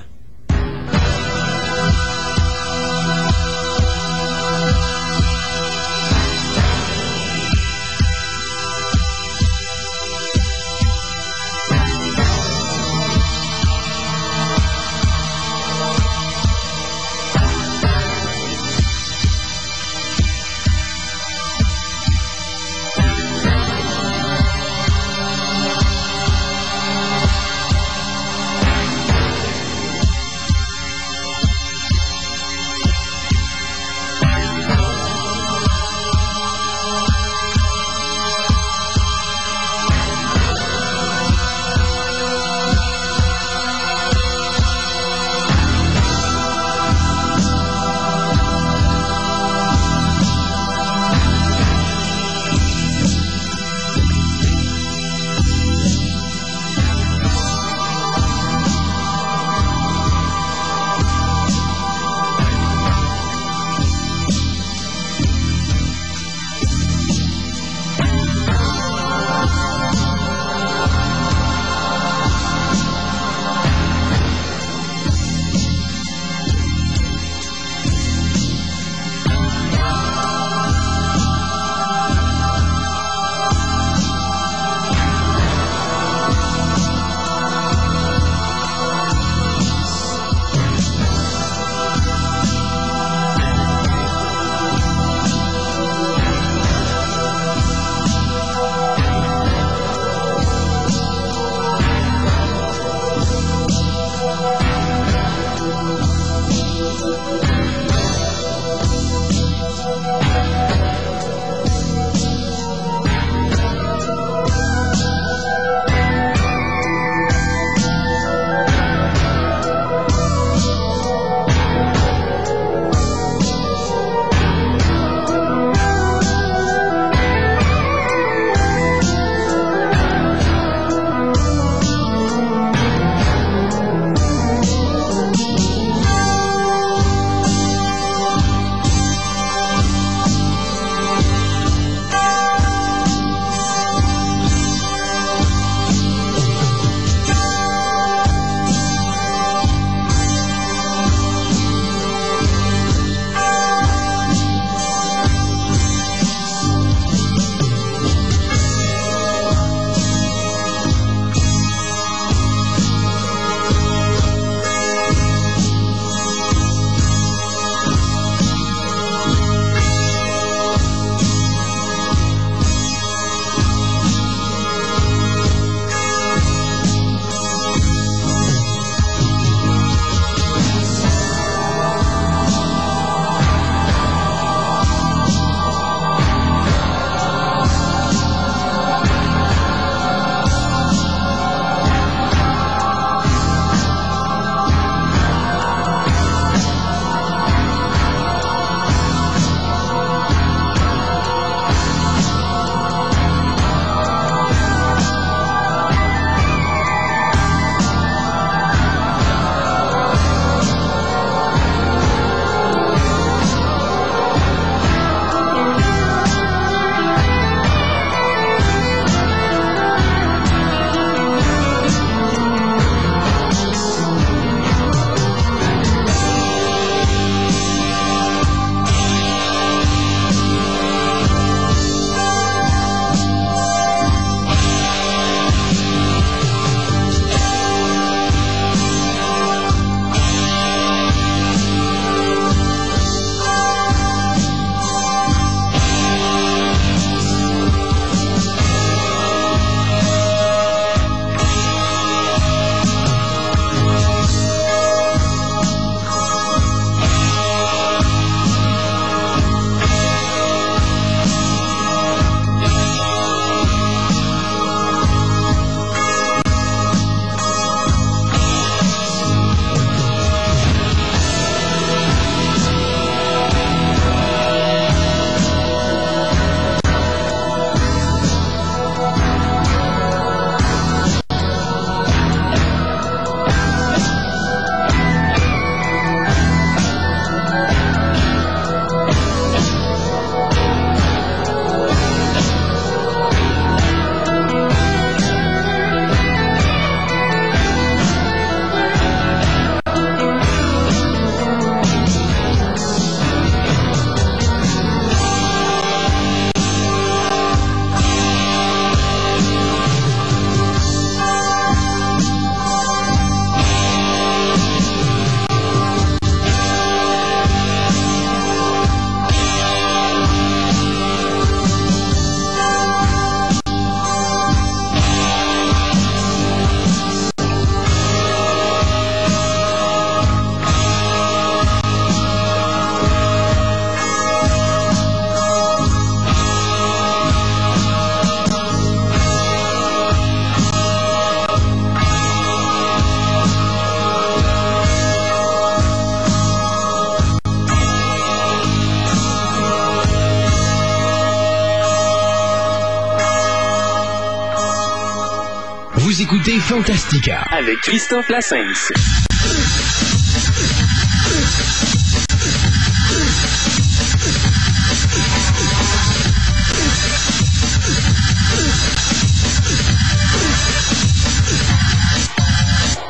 Fantastica. 356.72 357.44
Avec 357.52 357.76
Christophe 357.82 358.30
Lassens. 358.30 358.94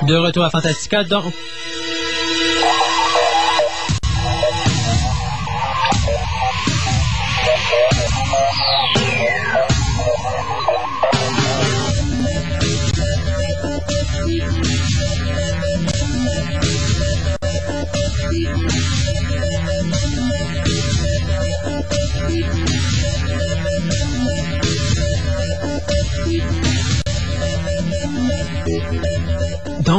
De 0.08 0.16
retour 0.16 0.46
à 0.46 0.50
Fantastica, 0.50 1.04
donc. 1.04 1.32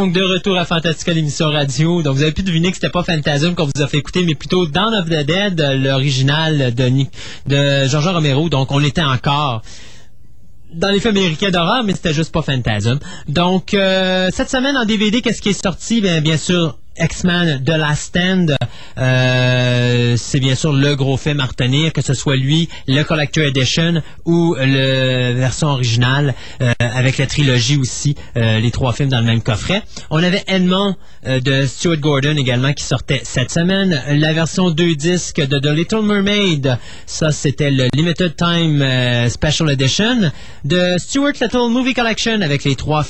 Donc, 0.02 0.14
de 0.14 0.22
retour 0.22 0.58
à 0.58 0.64
Fantastica, 0.64 1.12
l'émission 1.12 1.48
radio. 1.48 2.02
Donc, 2.02 2.16
vous 2.16 2.22
avez 2.22 2.32
pu 2.32 2.42
deviner 2.42 2.70
que 2.70 2.74
c'était 2.74 2.90
pas 2.90 3.04
Phantasm 3.04 3.54
qu'on 3.54 3.66
vous 3.66 3.82
a 3.82 3.86
fait 3.86 3.98
écouter, 3.98 4.24
mais 4.24 4.34
plutôt 4.34 4.66
Dawn 4.66 4.92
of 4.96 5.04
the 5.04 5.24
Dead, 5.24 5.60
l'original 5.80 6.74
de, 6.74 7.04
de 7.46 7.86
Jean-Jean 7.86 8.14
Romero. 8.14 8.48
Donc, 8.48 8.72
on 8.72 8.82
était 8.82 9.04
encore 9.04 9.62
dans 10.74 10.90
les 10.90 10.98
films 10.98 11.18
américains 11.18 11.50
d'horreur, 11.50 11.84
mais 11.84 11.92
c'était 11.92 12.14
juste 12.14 12.32
pas 12.32 12.42
Phantasm. 12.42 12.98
Donc, 13.28 13.74
euh, 13.74 14.30
cette 14.32 14.50
semaine 14.50 14.76
en 14.76 14.84
DVD, 14.84 15.22
qu'est-ce 15.22 15.40
qui 15.40 15.50
est 15.50 15.62
sorti? 15.62 16.00
Bien, 16.00 16.20
bien 16.20 16.36
sûr, 16.36 16.76
X-Men 16.98 17.62
The 17.64 17.70
Last 17.70 18.02
Stand, 18.02 18.56
euh, 18.98 20.16
c'est 20.16 20.40
bien 20.40 20.54
sûr 20.54 20.72
le 20.72 20.94
gros 20.94 21.16
film 21.16 21.40
à 21.40 21.46
retenir, 21.46 21.92
que 21.92 22.02
ce 22.02 22.14
soit 22.14 22.36
lui, 22.36 22.68
le 22.86 23.02
Collector 23.02 23.44
Edition 23.44 24.02
ou 24.24 24.54
la 24.58 25.32
version 25.32 25.68
originale, 25.68 26.34
euh, 26.60 26.72
avec 26.78 27.18
la 27.18 27.26
trilogie 27.26 27.76
aussi, 27.76 28.14
euh, 28.36 28.60
les 28.60 28.70
trois 28.70 28.92
films 28.92 29.08
dans 29.08 29.20
le 29.20 29.26
même 29.26 29.42
coffret. 29.42 29.82
On 30.10 30.22
avait 30.22 30.44
Edmond 30.46 30.96
euh, 31.26 31.40
de 31.40 31.66
Stuart 31.66 31.96
Gordon 31.98 32.36
également 32.36 32.72
qui 32.72 32.84
sortait 32.84 33.20
cette 33.24 33.50
semaine. 33.50 34.02
La 34.10 34.32
version 34.32 34.70
deux 34.70 34.94
disques 34.94 35.40
de 35.40 35.58
The 35.58 35.74
Little 35.74 36.02
Mermaid, 36.02 36.78
ça 37.06 37.30
c'était 37.32 37.70
le 37.70 37.88
Limited 37.94 38.36
Time 38.36 38.82
euh, 38.82 39.28
Special 39.28 39.70
Edition 39.70 40.30
de 40.64 40.96
Stuart 40.98 41.32
Little 41.40 41.70
Movie 41.70 41.94
Collection 41.94 42.40
avec 42.40 42.64
les 42.64 42.76
trois 42.76 43.04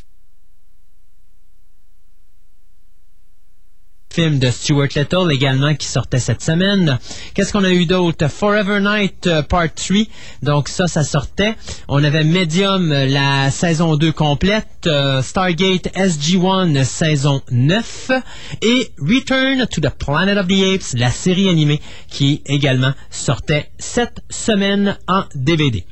film 4.13 4.39
de 4.39 4.51
Stuart 4.51 4.89
Little 4.95 5.33
également 5.33 5.75
qui 5.75 5.87
sortait 5.87 6.19
cette 6.19 6.43
semaine. 6.43 6.99
Qu'est-ce 7.35 7.53
qu'on 7.53 7.65
a 7.65 7.71
eu 7.71 7.87
d'autre? 7.87 8.29
Forever 8.29 8.81
Night 8.81 9.27
euh, 9.27 9.43
Part 9.43 9.73
3. 9.75 10.05
Donc 10.43 10.69
ça, 10.69 10.87
ça 10.87 11.03
sortait. 11.03 11.55
On 11.89 12.05
avait 12.05 12.25
Medium, 12.25 12.93
euh, 12.93 13.07
la 13.07 13.51
saison 13.51 13.97
2 13.97 14.13
complète. 14.13 14.67
euh, 14.87 15.23
Stargate 15.23 15.89
SG-1, 15.95 16.85
saison 16.85 17.41
9. 17.51 18.11
Et 18.63 18.91
Return 18.99 19.67
to 19.67 19.81
the 19.81 19.91
Planet 19.91 20.37
of 20.37 20.47
the 20.49 20.75
Apes, 20.75 20.95
la 20.95 21.11
série 21.11 21.49
animée 21.49 21.81
qui 22.09 22.43
également 22.47 22.93
sortait 23.11 23.71
cette 23.79 24.21
semaine 24.29 24.99
en 25.09 25.25
DVD. 25.35 25.85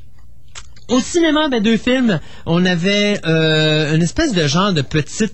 Au 0.89 0.99
cinéma, 0.99 1.47
ben, 1.49 1.63
deux 1.63 1.77
films. 1.77 2.19
On 2.45 2.65
avait 2.65 3.19
euh, 3.25 3.95
une 3.95 4.03
espèce 4.03 4.33
de 4.33 4.45
genre 4.45 4.73
de 4.73 4.81
petite 4.81 5.33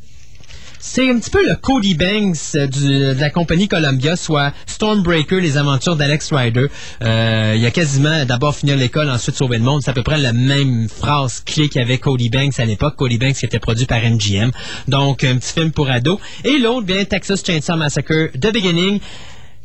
c'est 0.80 1.10
un 1.10 1.20
petit 1.20 1.30
peu 1.30 1.46
le 1.48 1.56
Cody 1.56 1.96
Banks 1.96 2.38
euh, 2.56 2.68
de 2.68 3.20
la 3.20 3.30
compagnie 3.30 3.68
Columbia, 3.68 4.16
soit 4.16 4.54
Stormbreaker, 4.66 5.40
les 5.40 5.58
aventures 5.58 5.96
d'Alex 5.96 6.32
Rider. 6.32 6.68
Euh, 7.04 7.56
il 7.58 7.66
a 7.66 7.72
quasiment 7.72 8.26
d'abord 8.26 8.56
finir 8.56 8.78
l'école, 8.78 9.10
ensuite 9.10 9.36
sauver 9.36 9.58
le 9.58 9.64
monde. 9.64 9.82
C'est 9.84 9.92
à 9.92 9.94
peu 9.94 10.04
près 10.04 10.18
la 10.18 10.34
même 10.34 10.88
phrase 10.90 11.42
clé 11.46 11.70
qu'avait 11.70 11.98
Cody 11.98 12.30
Banks 12.30 12.60
à 12.60 12.66
l'époque. 12.66 12.96
Cody 12.96 13.18
Banks 13.18 13.36
qui 13.36 13.46
était 13.46 13.60
produit 13.60 13.86
par 13.86 14.00
MGM. 14.00 14.52
Donc, 14.88 15.24
un 15.24 15.38
petit 15.38 15.54
film 15.54 15.72
pour 15.72 15.90
ados. 15.90 16.20
Et 16.44 16.58
l'autre, 16.60 16.86
bien, 16.86 17.04
Texas 17.06 17.44
Chainsaw 17.46 17.76
Massacre, 17.76 18.32
The 18.40 18.54
Beginning. 18.54 19.00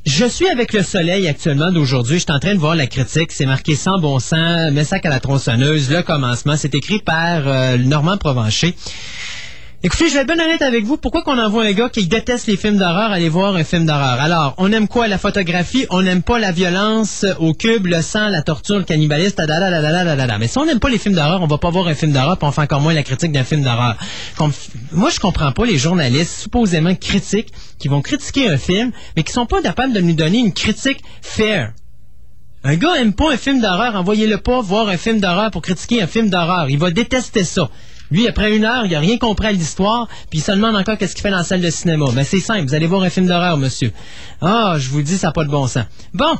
Je 0.05 0.25
suis 0.27 0.49
avec 0.49 0.73
le 0.73 0.83
soleil 0.83 1.29
actuellement 1.29 1.71
d'aujourd'hui. 1.71 2.15
Je 2.17 2.23
suis 2.23 2.33
en 2.33 2.41
train 2.41 2.55
de 2.55 2.59
voir 2.59 2.75
la 2.75 2.89
critique. 2.89 3.31
C'est 3.31 3.47
marqué 3.47 3.77
sans 3.77 4.01
bon 4.01 4.19
sens, 4.19 4.73
messac 4.73 5.07
à 5.07 5.11
la 5.11 5.21
tronçonneuse, 5.21 5.91
le 5.91 6.03
commencement. 6.03 6.57
C'est 6.57 6.75
écrit 6.75 6.99
par 6.99 7.47
euh, 7.47 7.79
Normand 7.79 8.17
Provencher. 8.17 8.75
Écoutez, 9.85 10.09
je 10.09 10.15
vais 10.15 10.21
être 10.21 10.33
bien 10.33 10.39
honnête 10.39 10.63
avec 10.63 10.85
vous. 10.85 10.97
Pourquoi 10.97 11.23
qu'on 11.23 11.37
envoie 11.41 11.65
un 11.65 11.73
gars 11.73 11.89
qui 11.89 12.07
déteste 12.07 12.47
les 12.47 12.57
films 12.57 12.77
d'horreur 12.77 13.11
aller 13.11 13.29
voir 13.29 13.57
un 13.57 13.65
film 13.65 13.85
d'horreur? 13.85 14.21
Alors, 14.21 14.55
on 14.59 14.71
aime 14.71 14.87
quoi? 14.87 15.09
La 15.09 15.19
photographie. 15.19 15.87
On 15.91 16.03
n'aime 16.03 16.23
pas 16.23 16.39
la 16.39 16.53
violence 16.53 17.27
au 17.41 17.53
cube, 17.53 17.87
le 17.87 18.01
sang, 18.01 18.29
la 18.29 18.43
torture, 18.43 18.79
le 18.79 18.85
cannibalisme, 18.85 19.35
tadadadadadadada. 19.35 20.39
Mais 20.39 20.47
si 20.47 20.57
on 20.59 20.67
n'aime 20.67 20.79
pas 20.79 20.89
les 20.89 20.99
films 20.99 21.17
d'horreur, 21.17 21.43
on 21.43 21.49
va 21.49 21.59
pas 21.59 21.71
voir 21.71 21.89
un 21.89 21.97
film 21.97 22.13
d'horreur, 22.13 22.39
puis 22.39 22.47
on 22.47 22.53
fait 22.53 22.61
encore 22.61 22.81
moins 22.81 22.95
la 22.95 23.03
critique 23.03 23.33
d'un 23.33 23.43
film 23.43 23.65
d'horreur. 23.65 23.97
Moi, 24.93 25.11
je 25.11 25.19
comprends 25.19 25.51
pas 25.51 25.67
les 25.67 25.79
journalistes 25.79 26.43
supposément 26.43 26.95
critiques 26.95 27.53
qui 27.81 27.89
vont 27.89 28.03
critiquer 28.03 28.49
un 28.49 28.59
film, 28.59 28.93
mais 29.17 29.25
qui 29.25 29.33
sont 29.33 29.47
pas 29.47 29.63
capables 29.63 29.95
de 29.95 30.01
nous 30.01 30.15
donner 30.15 30.39
une 30.39 30.53
critique 30.53 31.01
fair. 31.23 31.73
Un 32.63 32.77
gars 32.77 32.95
aime 33.01 33.15
pas 33.15 33.33
un 33.33 33.37
film 33.37 33.61
d'horreur, 33.61 33.97
envoyez-le 33.97 34.39
pas 34.39 34.61
voir 34.61 34.87
un 34.87 34.97
film 34.97 35.19
d'horreur 35.19 35.51
pour 35.51 35.63
critiquer 35.63 36.03
un 36.03 36.07
film 36.07 36.31
d'horreur. 36.31 36.71
Il 36.71 36.79
va 36.79 36.93
détester 36.93 37.43
ça. 37.43 37.69
Lui, 38.13 38.29
après 38.29 38.55
une 38.55 38.65
heure, 38.65 38.85
il 38.85 38.95
a 38.95 39.01
rien 39.01 39.17
compris 39.17 39.47
à 39.47 39.53
l'histoire, 39.53 40.07
puis 40.29 40.41
il 40.41 40.43
se 40.43 40.53
demande 40.53 40.77
encore 40.77 40.99
qu'est-ce 40.99 41.15
qu'il 41.15 41.23
fait 41.23 41.31
dans 41.31 41.39
la 41.39 41.45
salle 41.45 41.63
de 41.63 41.71
cinéma. 41.71 42.05
Mais 42.15 42.25
c'est 42.25 42.41
simple, 42.41 42.67
vous 42.67 42.75
allez 42.75 42.87
voir 42.87 43.03
un 43.03 43.09
film 43.09 43.27
d'horreur, 43.27 43.57
monsieur. 43.57 43.91
Ah, 44.43 44.77
je 44.79 44.91
vous 44.91 45.01
dis, 45.01 45.17
ça 45.17 45.29
n'a 45.29 45.33
pas 45.33 45.45
de 45.45 45.51
bon 45.51 45.67
sens. 45.67 45.87
Bon. 46.13 46.37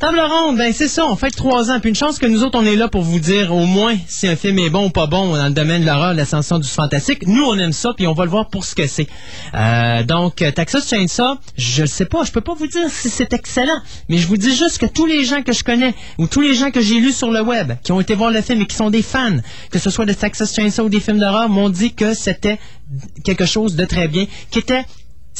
Table 0.00 0.18
ronde, 0.18 0.56
ben 0.56 0.72
c'est 0.72 0.88
ça, 0.88 1.04
on 1.06 1.14
fait 1.14 1.28
trois 1.28 1.70
ans. 1.70 1.78
Puis 1.78 1.90
une 1.90 1.94
chance 1.94 2.18
que 2.18 2.24
nous 2.24 2.42
autres, 2.42 2.58
on 2.58 2.64
est 2.64 2.74
là 2.74 2.88
pour 2.88 3.02
vous 3.02 3.20
dire 3.20 3.54
au 3.54 3.66
moins 3.66 3.94
si 4.08 4.26
un 4.26 4.34
film 4.34 4.58
est 4.58 4.70
bon 4.70 4.86
ou 4.86 4.90
pas 4.90 5.06
bon 5.06 5.36
dans 5.36 5.44
le 5.44 5.52
domaine 5.52 5.82
de 5.82 5.86
l'horreur, 5.86 6.12
de 6.12 6.16
l'ascension 6.16 6.58
du 6.58 6.66
fantastique. 6.66 7.26
Nous, 7.26 7.44
on 7.44 7.58
aime 7.58 7.74
ça, 7.74 7.92
puis 7.94 8.06
on 8.06 8.14
va 8.14 8.24
le 8.24 8.30
voir 8.30 8.48
pour 8.48 8.64
ce 8.64 8.74
que 8.74 8.86
c'est. 8.86 9.08
Euh, 9.52 10.02
donc, 10.02 10.36
Texas 10.36 10.88
Chainsaw, 10.88 11.36
je 11.58 11.84
sais 11.84 12.06
pas, 12.06 12.24
je 12.24 12.32
peux 12.32 12.40
pas 12.40 12.54
vous 12.54 12.66
dire 12.66 12.88
si 12.88 13.10
c'est 13.10 13.34
excellent, 13.34 13.78
mais 14.08 14.16
je 14.16 14.26
vous 14.26 14.38
dis 14.38 14.56
juste 14.56 14.78
que 14.78 14.86
tous 14.86 15.04
les 15.04 15.26
gens 15.26 15.42
que 15.42 15.52
je 15.52 15.62
connais, 15.62 15.94
ou 16.16 16.26
tous 16.26 16.40
les 16.40 16.54
gens 16.54 16.70
que 16.70 16.80
j'ai 16.80 16.98
lus 16.98 17.12
sur 17.12 17.30
le 17.30 17.42
web, 17.42 17.74
qui 17.84 17.92
ont 17.92 18.00
été 18.00 18.14
voir 18.14 18.30
le 18.30 18.40
film 18.40 18.62
et 18.62 18.66
qui 18.66 18.76
sont 18.76 18.88
des 18.88 19.02
fans, 19.02 19.36
que 19.70 19.78
ce 19.78 19.90
soit 19.90 20.06
de 20.06 20.14
Texas 20.14 20.54
Chainsaw 20.54 20.86
ou 20.86 20.88
des 20.88 21.00
films 21.00 21.18
d'horreur, 21.18 21.50
m'ont 21.50 21.68
dit 21.68 21.92
que 21.92 22.14
c'était 22.14 22.58
quelque 23.22 23.44
chose 23.44 23.76
de 23.76 23.84
très 23.84 24.08
bien, 24.08 24.24
qui 24.50 24.60
était 24.60 24.86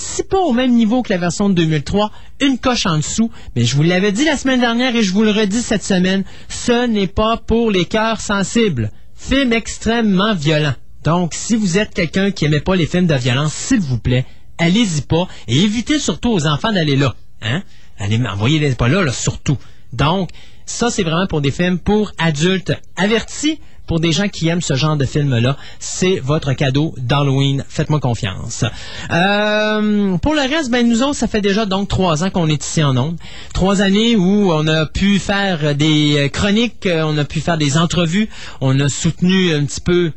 si 0.00 0.22
pas 0.22 0.40
au 0.40 0.52
même 0.52 0.72
niveau 0.72 1.02
que 1.02 1.12
la 1.12 1.18
version 1.18 1.48
de 1.48 1.54
2003, 1.54 2.10
une 2.40 2.58
coche 2.58 2.86
en 2.86 2.96
dessous, 2.96 3.30
mais 3.54 3.64
je 3.64 3.76
vous 3.76 3.82
l'avais 3.82 4.12
dit 4.12 4.24
la 4.24 4.36
semaine 4.36 4.60
dernière 4.60 4.96
et 4.96 5.02
je 5.02 5.12
vous 5.12 5.22
le 5.22 5.30
redis 5.30 5.62
cette 5.62 5.84
semaine, 5.84 6.24
ce 6.48 6.86
n'est 6.86 7.06
pas 7.06 7.36
pour 7.36 7.70
les 7.70 7.84
cœurs 7.84 8.20
sensibles. 8.20 8.90
Film 9.14 9.52
extrêmement 9.52 10.34
violent. 10.34 10.74
Donc, 11.04 11.34
si 11.34 11.54
vous 11.54 11.78
êtes 11.78 11.92
quelqu'un 11.92 12.30
qui 12.30 12.46
aimait 12.46 12.60
pas 12.60 12.76
les 12.76 12.86
films 12.86 13.06
de 13.06 13.14
violence, 13.14 13.52
s'il 13.52 13.80
vous 13.80 13.98
plaît, 13.98 14.24
allez-y 14.58 15.02
pas 15.02 15.28
et 15.48 15.58
évitez 15.60 15.98
surtout 15.98 16.30
aux 16.30 16.46
enfants 16.46 16.72
d'aller 16.72 16.96
là. 16.96 17.14
Hein? 17.42 17.62
Allez, 17.98 18.18
envoyez-les 18.26 18.74
pas 18.74 18.88
là, 18.88 19.02
là, 19.02 19.12
surtout. 19.12 19.58
Donc, 19.92 20.30
ça, 20.64 20.90
c'est 20.90 21.02
vraiment 21.02 21.26
pour 21.26 21.40
des 21.40 21.50
films 21.50 21.78
pour 21.78 22.12
adultes 22.16 22.72
avertis, 22.96 23.60
pour 23.90 23.98
des 23.98 24.12
gens 24.12 24.28
qui 24.28 24.46
aiment 24.46 24.60
ce 24.60 24.74
genre 24.74 24.96
de 24.96 25.04
film-là. 25.04 25.56
C'est 25.80 26.20
votre 26.20 26.52
cadeau 26.52 26.94
d'Halloween. 26.96 27.64
Faites-moi 27.68 27.98
confiance. 27.98 28.64
Euh, 29.10 30.16
pour 30.18 30.32
le 30.32 30.42
reste, 30.42 30.70
ben, 30.70 30.88
nous 30.88 31.02
autres, 31.02 31.16
ça 31.16 31.26
fait 31.26 31.40
déjà 31.40 31.66
donc 31.66 31.88
trois 31.88 32.22
ans 32.22 32.30
qu'on 32.30 32.46
est 32.46 32.64
ici 32.64 32.84
en 32.84 32.96
Onde. 32.96 33.16
Trois 33.52 33.82
années 33.82 34.14
où 34.14 34.52
on 34.52 34.64
a 34.68 34.86
pu 34.86 35.18
faire 35.18 35.74
des 35.74 36.30
chroniques, 36.32 36.86
euh, 36.86 37.02
on 37.04 37.18
a 37.18 37.24
pu 37.24 37.40
faire 37.40 37.58
des 37.58 37.76
entrevues, 37.78 38.28
on 38.60 38.78
a 38.78 38.88
soutenu 38.88 39.52
un 39.52 39.64
petit 39.64 39.80
peu 39.80 40.12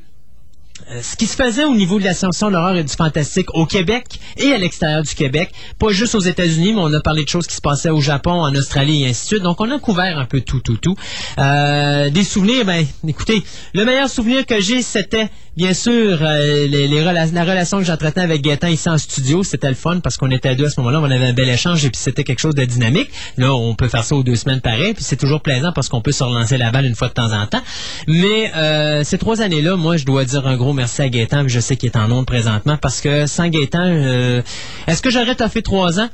ce 1.01 1.15
qui 1.15 1.27
se 1.27 1.35
faisait 1.35 1.65
au 1.65 1.75
niveau 1.75 1.99
de 1.99 2.03
l'ascension 2.03 2.47
de 2.47 2.53
l'horreur 2.53 2.75
et 2.75 2.83
du 2.83 2.93
fantastique 2.93 3.53
au 3.53 3.65
Québec 3.65 4.19
et 4.37 4.51
à 4.53 4.57
l'extérieur 4.57 5.03
du 5.03 5.13
Québec, 5.13 5.51
pas 5.79 5.89
juste 5.89 6.15
aux 6.15 6.19
États-Unis, 6.19 6.73
mais 6.73 6.81
on 6.81 6.93
a 6.93 7.01
parlé 7.01 7.23
de 7.23 7.29
choses 7.29 7.47
qui 7.47 7.55
se 7.55 7.61
passaient 7.61 7.89
au 7.89 8.01
Japon, 8.01 8.31
en 8.31 8.53
Australie 8.55 9.03
et 9.03 9.09
ainsi 9.09 9.23
de 9.23 9.27
suite. 9.27 9.43
Donc 9.43 9.61
on 9.61 9.69
a 9.71 9.79
couvert 9.79 10.19
un 10.19 10.25
peu 10.25 10.41
tout, 10.41 10.59
tout, 10.59 10.77
tout. 10.77 10.95
Euh, 11.37 12.09
des 12.09 12.23
souvenirs, 12.23 12.65
ben, 12.65 12.85
écoutez, 13.07 13.43
le 13.73 13.85
meilleur 13.85 14.09
souvenir 14.09 14.45
que 14.45 14.59
j'ai, 14.59 14.81
c'était 14.81 15.29
bien 15.55 15.73
sûr 15.73 16.19
euh, 16.21 16.67
les, 16.67 16.87
la 16.87 17.43
relation 17.43 17.77
que 17.77 17.83
j'entretenais 17.83 18.23
avec 18.23 18.41
Gaëtan 18.41 18.67
ici 18.67 18.89
en 18.89 18.97
studio. 18.97 19.43
C'était 19.43 19.69
le 19.69 19.75
fun 19.75 19.99
parce 19.99 20.17
qu'on 20.17 20.31
était 20.31 20.49
à 20.49 20.55
deux 20.55 20.65
à 20.65 20.69
ce 20.69 20.79
moment-là, 20.79 20.99
on 20.99 21.11
avait 21.11 21.25
un 21.25 21.33
bel 21.33 21.49
échange 21.49 21.85
et 21.85 21.89
puis 21.89 21.99
c'était 21.99 22.23
quelque 22.23 22.39
chose 22.39 22.55
de 22.55 22.65
dynamique. 22.65 23.09
Là, 23.37 23.53
on 23.53 23.75
peut 23.75 23.87
faire 23.87 24.03
ça 24.03 24.15
aux 24.15 24.23
deux 24.23 24.35
semaines 24.35 24.61
pareil, 24.61 24.93
puis 24.93 25.03
c'est 25.03 25.15
toujours 25.15 25.41
plaisant 25.41 25.71
parce 25.73 25.89
qu'on 25.89 26.01
peut 26.01 26.11
se 26.11 26.23
relancer 26.23 26.57
la 26.57 26.71
balle 26.71 26.85
une 26.85 26.95
fois 26.95 27.07
de 27.07 27.13
temps 27.13 27.33
en 27.33 27.45
temps. 27.45 27.61
Mais 28.07 28.51
euh, 28.55 29.03
ces 29.03 29.17
trois 29.17 29.41
années-là, 29.41 29.75
moi, 29.75 29.97
je 29.97 30.05
dois 30.05 30.25
dire 30.25 30.47
un 30.47 30.55
gros 30.55 30.72
merci 30.73 31.01
à 31.01 31.09
Gaëtan, 31.09 31.47
je 31.47 31.59
sais 31.59 31.75
qu'il 31.75 31.89
est 31.89 31.97
en 31.97 32.11
onde 32.11 32.25
présentement, 32.25 32.77
parce 32.77 33.01
que 33.01 33.27
sans 33.27 33.47
Gaëtan, 33.47 33.79
euh, 33.83 34.41
est-ce 34.87 35.01
que 35.01 35.09
j'aurais 35.09 35.35
fait 35.49 35.61
trois 35.61 35.99
ans? 35.99 36.09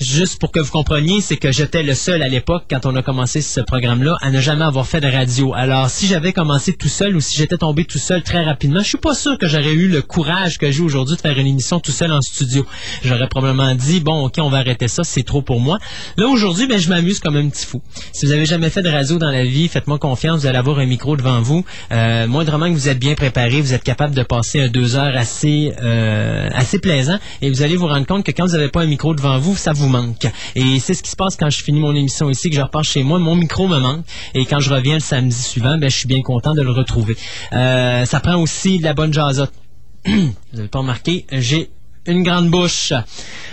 Juste 0.00 0.40
pour 0.40 0.52
que 0.52 0.60
vous 0.60 0.70
compreniez, 0.70 1.20
c'est 1.20 1.36
que 1.36 1.52
j'étais 1.52 1.82
le 1.82 1.94
seul 1.94 2.22
à 2.22 2.28
l'époque, 2.28 2.64
quand 2.68 2.86
on 2.86 2.96
a 2.96 3.02
commencé 3.02 3.40
ce 3.40 3.60
programme-là, 3.60 4.16
à 4.20 4.30
ne 4.30 4.40
jamais 4.40 4.64
avoir 4.64 4.86
fait 4.86 5.00
de 5.00 5.08
radio. 5.08 5.52
Alors, 5.54 5.90
si 5.90 6.06
j'avais 6.06 6.32
commencé 6.32 6.72
tout 6.72 6.88
seul 6.88 7.16
ou 7.16 7.20
si 7.20 7.36
j'étais 7.36 7.56
tombé 7.56 7.84
tout 7.84 7.98
seul 7.98 8.22
très 8.22 8.42
rapidement. 8.42 8.80
Je 8.80 8.88
suis 8.88 8.98
pas 8.98 9.14
sûr 9.14 9.38
que 9.38 9.46
j'aurais 9.46 9.72
eu 9.72 9.88
le 9.88 10.02
courage 10.02 10.58
que 10.58 10.70
j'ai 10.70 10.82
aujourd'hui 10.82 11.16
de 11.16 11.20
faire 11.20 11.38
une 11.38 11.46
émission 11.46 11.80
tout 11.80 11.92
seul 11.92 12.12
en 12.12 12.20
studio. 12.20 12.66
J'aurais 13.04 13.28
probablement 13.28 13.74
dit, 13.74 14.00
bon, 14.00 14.26
ok, 14.26 14.34
on 14.38 14.48
va 14.48 14.58
arrêter 14.58 14.88
ça, 14.88 15.04
c'est 15.04 15.22
trop 15.22 15.42
pour 15.42 15.60
moi. 15.60 15.78
Là, 16.16 16.26
aujourd'hui, 16.26 16.66
ben, 16.66 16.78
je 16.78 16.88
m'amuse 16.88 17.20
comme 17.20 17.36
un 17.36 17.48
petit 17.48 17.66
fou. 17.66 17.82
Si 18.12 18.26
vous 18.26 18.32
avez 18.32 18.46
jamais 18.46 18.70
fait 18.70 18.82
de 18.82 18.88
radio 18.88 19.18
dans 19.18 19.30
la 19.30 19.44
vie, 19.44 19.68
faites-moi 19.68 19.98
confiance, 19.98 20.40
vous 20.40 20.46
allez 20.46 20.58
avoir 20.58 20.78
un 20.78 20.86
micro 20.86 21.16
devant 21.16 21.40
vous. 21.40 21.64
Euh, 21.90 22.26
moindrement 22.26 22.68
que 22.68 22.74
vous 22.74 22.88
êtes 22.88 22.98
bien 22.98 23.14
préparé, 23.14 23.60
vous 23.60 23.74
êtes 23.74 23.84
capable 23.84 24.14
de 24.14 24.22
passer 24.22 24.68
deux 24.68 24.96
heures 24.96 25.16
assez, 25.16 25.72
euh, 25.82 26.48
assez 26.54 26.78
plaisant 26.78 27.18
et 27.40 27.50
vous 27.50 27.62
allez 27.62 27.76
vous 27.76 27.86
rendre 27.86 28.06
compte 28.06 28.24
que 28.24 28.32
quand 28.32 28.46
vous 28.46 28.52
n'avez 28.52 28.68
pas 28.68 28.82
un 28.82 28.86
micro 28.86 29.14
devant 29.14 29.38
vous, 29.38 29.56
ça 29.56 29.72
vous 29.72 29.81
manque. 29.88 30.26
Et 30.54 30.78
c'est 30.80 30.94
ce 30.94 31.02
qui 31.02 31.10
se 31.10 31.16
passe 31.16 31.36
quand 31.36 31.50
je 31.50 31.62
finis 31.62 31.80
mon 31.80 31.94
émission 31.94 32.30
ici, 32.30 32.50
que 32.50 32.56
je 32.56 32.60
repars 32.60 32.84
chez 32.84 33.02
moi, 33.02 33.18
mon 33.18 33.36
micro 33.36 33.68
me 33.68 33.78
manque. 33.78 34.04
Et 34.34 34.44
quand 34.44 34.60
je 34.60 34.72
reviens 34.72 34.94
le 34.94 35.00
samedi 35.00 35.36
suivant, 35.36 35.78
ben, 35.78 35.90
je 35.90 35.96
suis 35.96 36.08
bien 36.08 36.22
content 36.22 36.54
de 36.54 36.62
le 36.62 36.70
retrouver. 36.70 37.16
Euh, 37.52 38.04
ça 38.04 38.20
prend 38.20 38.36
aussi 38.36 38.78
de 38.78 38.84
la 38.84 38.94
bonne 38.94 39.12
jasotte. 39.12 39.52
vous 40.06 40.32
n'avez 40.52 40.68
pas 40.68 40.80
remarqué, 40.80 41.26
j'ai 41.30 41.70
une 42.06 42.22
grande 42.22 42.50
bouche 42.50 42.92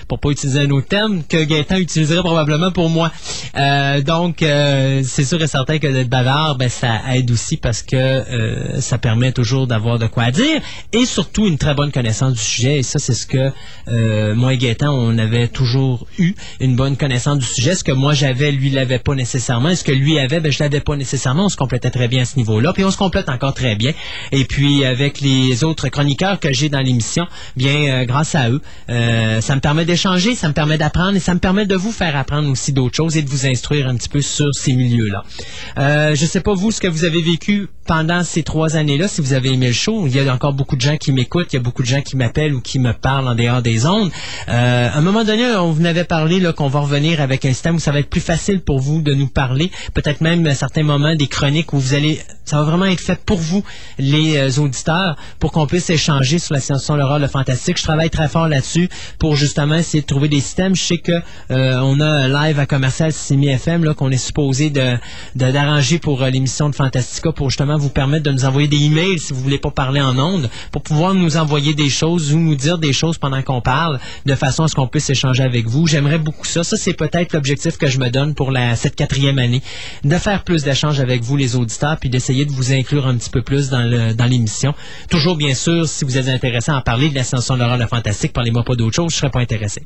pour 0.10 0.20
pas 0.20 0.32
utiliser 0.32 0.62
un 0.62 0.70
autre 0.72 0.88
terme 0.88 1.22
que 1.24 1.42
Gaëtan 1.42 1.78
utiliserait 1.78 2.22
probablement 2.22 2.72
pour 2.72 2.90
moi. 2.90 3.12
Euh, 3.56 4.02
donc, 4.02 4.42
euh, 4.42 5.02
c'est 5.06 5.24
sûr 5.24 5.42
et 5.42 5.48
certain 5.48 5.78
que 5.78 5.86
d'être 5.86 6.10
bavard, 6.10 6.58
ben, 6.58 6.68
ça 6.68 7.00
aide 7.14 7.30
aussi 7.30 7.58
parce 7.58 7.84
que 7.84 7.96
euh, 7.96 8.82
ça 8.82 8.98
permet 8.98 9.32
toujours 9.32 9.68
d'avoir 9.68 10.00
de 10.00 10.08
quoi 10.08 10.32
dire 10.32 10.62
et 10.94 11.06
surtout 11.06 11.46
une 11.46 11.60
très 11.60 11.76
bonne 11.76 11.92
connaissance 11.92 12.34
du 12.34 12.40
sujet. 12.40 12.80
Et 12.80 12.84
ça, 12.84 12.98
c'est 12.98 13.14
ce 13.14 13.28
que 13.28 13.54
moi 14.34 14.54
et 14.54 14.58
Gaëtan, 14.58 14.92
on 14.92 15.18
avait 15.18 15.48
toujours 15.48 16.08
eu, 16.18 16.34
une 16.60 16.76
bonne 16.76 16.98
connaissance 16.98 17.38
du 17.38 17.46
sujet. 17.46 17.76
Ce 17.76 17.84
que 17.84 17.92
moi 17.92 18.14
j'avais, 18.14 18.52
lui 18.52 18.72
l'avait 18.72 19.00
pas 19.00 19.14
nécessairement. 19.14 19.70
Et 19.70 19.76
ce 19.76 19.84
que 19.84 19.92
lui 19.92 20.18
avait, 20.20 20.40
ben, 20.40 20.52
je 20.52 20.64
l'avais 20.64 20.82
pas 20.82 20.96
nécessairement. 20.96 21.46
On 21.46 21.50
se 21.50 21.58
complétait 21.58 21.92
très 21.92 22.08
bien 22.08 22.24
à 22.24 22.26
ce 22.26 22.36
niveau-là. 22.38 22.74
Puis 22.74 22.84
on 22.84 22.92
se 22.92 22.98
complète 22.98 23.30
encore 23.30 23.54
très 23.54 23.76
bien. 23.76 23.94
Et 24.32 24.46
puis, 24.46 24.86
avec 24.86 25.22
les 25.22 25.64
autres 25.64 25.90
chroniqueurs 25.90 26.40
que 26.40 26.52
j'ai 26.52 26.70
dans 26.70 26.82
l'émission, 26.82 27.28
bien, 27.56 28.06
grâce 28.06 28.34
à 28.34 28.50
eux, 28.50 28.62
ça 28.88 29.56
me 29.56 29.60
permet 29.60 29.86
d'échanger 30.00 30.20
changer, 30.20 30.36
ça 30.36 30.48
me 30.48 30.54
permet 30.54 30.78
d'apprendre 30.78 31.18
et 31.18 31.20
ça 31.20 31.34
me 31.34 31.40
permet 31.40 31.66
de 31.66 31.76
vous 31.76 31.92
faire 31.92 32.16
apprendre 32.16 32.50
aussi 32.50 32.72
d'autres 32.72 32.96
choses 32.96 33.18
et 33.18 33.22
de 33.22 33.30
vous 33.30 33.46
instruire 33.46 33.88
un 33.88 33.96
petit 33.96 34.08
peu 34.08 34.22
sur 34.22 34.56
ces 34.56 34.74
milieux-là. 34.74 35.24
Euh, 35.78 36.16
je 36.16 36.26
sais 36.26 36.40
pas 36.40 36.54
vous 36.54 36.72
ce 36.72 36.80
que 36.80 36.88
vous 36.88 37.04
avez 37.04 37.22
vécu 37.22 37.68
pendant 37.86 38.24
ces 38.24 38.44
trois 38.44 38.76
années-là, 38.76 39.08
si 39.08 39.20
vous 39.20 39.34
avez 39.34 39.52
aimé 39.52 39.68
le 39.68 39.74
show. 39.74 40.06
Il 40.06 40.16
y 40.16 40.20
a 40.20 40.34
encore 40.34 40.54
beaucoup 40.54 40.76
de 40.76 40.82
gens 40.82 40.96
qui 40.96 41.12
m'écoutent, 41.12 41.52
il 41.52 41.58
y 41.58 41.60
a 41.60 41.62
beaucoup 41.62 41.82
de 41.82 41.88
gens 41.88 42.02
qui 42.02 42.16
m'appellent 42.16 42.54
ou 42.54 42.62
qui 42.62 42.80
me 42.80 42.94
parlent 42.94 43.28
en 43.28 43.36
dehors 43.36 43.62
des 43.62 43.86
ondes. 43.86 44.12
Euh, 44.48 44.90
à 44.90 44.98
un 44.98 45.02
moment 45.02 45.24
donné, 45.24 45.46
on 45.56 45.72
vous 45.72 45.86
avait 45.86 46.04
parlé 46.04 46.40
qu'on 46.56 46.68
va 46.68 46.80
revenir 46.80 47.20
avec 47.20 47.46
un 47.46 47.50
système 47.50 47.76
où 47.76 47.80
ça 47.80 47.92
va 47.92 48.00
être 48.00 48.10
plus 48.10 48.22
facile 48.22 48.62
pour 48.62 48.80
vous 48.80 49.02
de 49.02 49.14
nous 49.14 49.28
parler. 49.28 49.72
Peut-être 49.94 50.22
même 50.22 50.46
à 50.48 50.56
certains 50.56 50.84
moments 50.84 51.16
des 51.16 51.28
chroniques 51.28 51.74
où 51.74 51.80
vous 51.80 51.94
allez, 51.94 52.22
ça 52.46 52.58
va 52.58 52.64
vraiment 52.64 52.86
être 52.86 53.02
fait 53.02 53.20
pour 53.26 53.40
vous, 53.40 53.64
les 53.98 54.38
euh, 54.38 54.62
auditeurs, 54.62 55.18
pour 55.40 55.52
qu'on 55.52 55.68
puisse 55.68 55.90
échanger 55.90 56.40
sur 56.40 56.54
la 56.54 56.62
science 56.62 56.90
l'horreur, 56.90 57.20
le 57.20 57.28
fantastique. 57.28 57.78
Je 57.78 57.84
travaille 57.84 58.10
très 58.10 58.28
fort 58.28 58.48
là-dessus 58.48 58.90
pour 59.20 59.36
justement 59.36 59.82
essayer 59.90 60.02
de 60.02 60.08
trouver 60.08 60.28
des 60.28 60.40
systèmes. 60.40 60.76
Je 60.76 60.84
sais 60.84 60.98
que 61.00 61.12
euh, 61.52 61.80
on 61.82 62.00
a 62.00 62.06
un 62.06 62.28
live 62.28 62.60
à 62.60 62.66
commercial 62.66 63.12
Simi 63.12 63.48
FM 63.50 63.84
là 63.84 63.94
qu'on 63.94 64.12
est 64.12 64.18
supposé 64.18 64.70
de 64.70 64.98
de- 65.36 65.52
d'arranger 65.52 65.98
pour 66.00 66.22
euh, 66.22 66.30
l'émission 66.30 66.70
de 66.70 66.76
Fantastica 66.76 67.32
pour 67.32 67.50
justement 67.50 67.78
vous 67.78 67.90
permettre 67.90 68.24
de 68.24 68.32
nous 68.32 68.46
envoyer 68.46 68.68
des 68.68 68.78
emails 68.84 69.18
si 69.20 69.34
vous 69.34 69.42
voulez 69.42 69.58
pas 69.58 69.72
parler 69.72 70.00
en 70.02 70.18
ondes, 70.20 70.50
pour 70.72 70.84
pouvoir 70.84 71.14
nous 71.16 71.38
envoyer 71.38 71.74
des 71.74 71.90
choses 71.90 72.34
ou 72.34 72.38
nous 72.40 72.56
dire 72.56 72.78
des 72.78 72.94
choses 72.94 73.18
pendant 73.18 73.42
qu'on 73.42 73.62
parle, 73.62 74.00
de 74.26 74.36
façon 74.36 74.64
à 74.64 74.68
ce 74.68 74.76
qu'on 74.76 74.88
puisse 74.88 75.10
échanger 75.10 75.44
avec 75.44 75.66
vous. 75.68 75.88
J'aimerais 75.88 76.20
beaucoup 76.20 76.46
ça. 76.46 76.64
Ça 76.64 76.78
c'est 76.78 76.94
peut-être 76.94 77.34
l'objectif 77.34 77.78
que 77.78 77.88
je 77.88 78.00
me 78.00 78.10
donne 78.10 78.36
pour 78.36 78.52
la 78.52 78.76
cette 78.76 78.96
quatrième 78.96 79.40
année, 79.40 79.62
de 80.04 80.16
faire 80.18 80.44
plus 80.44 80.64
d'échanges 80.64 81.00
avec 81.00 81.24
vous 81.24 81.36
les 81.36 81.56
auditeurs, 81.56 81.98
puis 82.00 82.10
d'essayer 82.10 82.46
de 82.46 82.52
vous 82.52 82.72
inclure 82.74 83.08
un 83.08 83.16
petit 83.18 83.30
peu 83.32 83.42
plus 83.42 83.70
dans 83.70 84.14
dans 84.16 84.26
l'émission. 84.26 84.74
Toujours 85.10 85.36
bien 85.36 85.56
sûr, 85.56 85.88
si 85.88 86.06
vous 86.06 86.18
êtes 86.18 86.30
intéressé 86.30 86.72
à 86.72 86.82
parler 86.82 87.10
de 87.10 87.16
l'ascension 87.16 87.56
de 87.56 87.60
l'horreur, 87.60 87.78
le 87.78 87.88
fantastique, 87.88 88.34
parlez-moi 88.34 88.64
pas 88.64 88.76
d'autre 88.76 88.96
chose, 88.96 89.12
je 89.12 89.18
serais 89.18 89.30
pas 89.32 89.40
intéressé. 89.40 89.79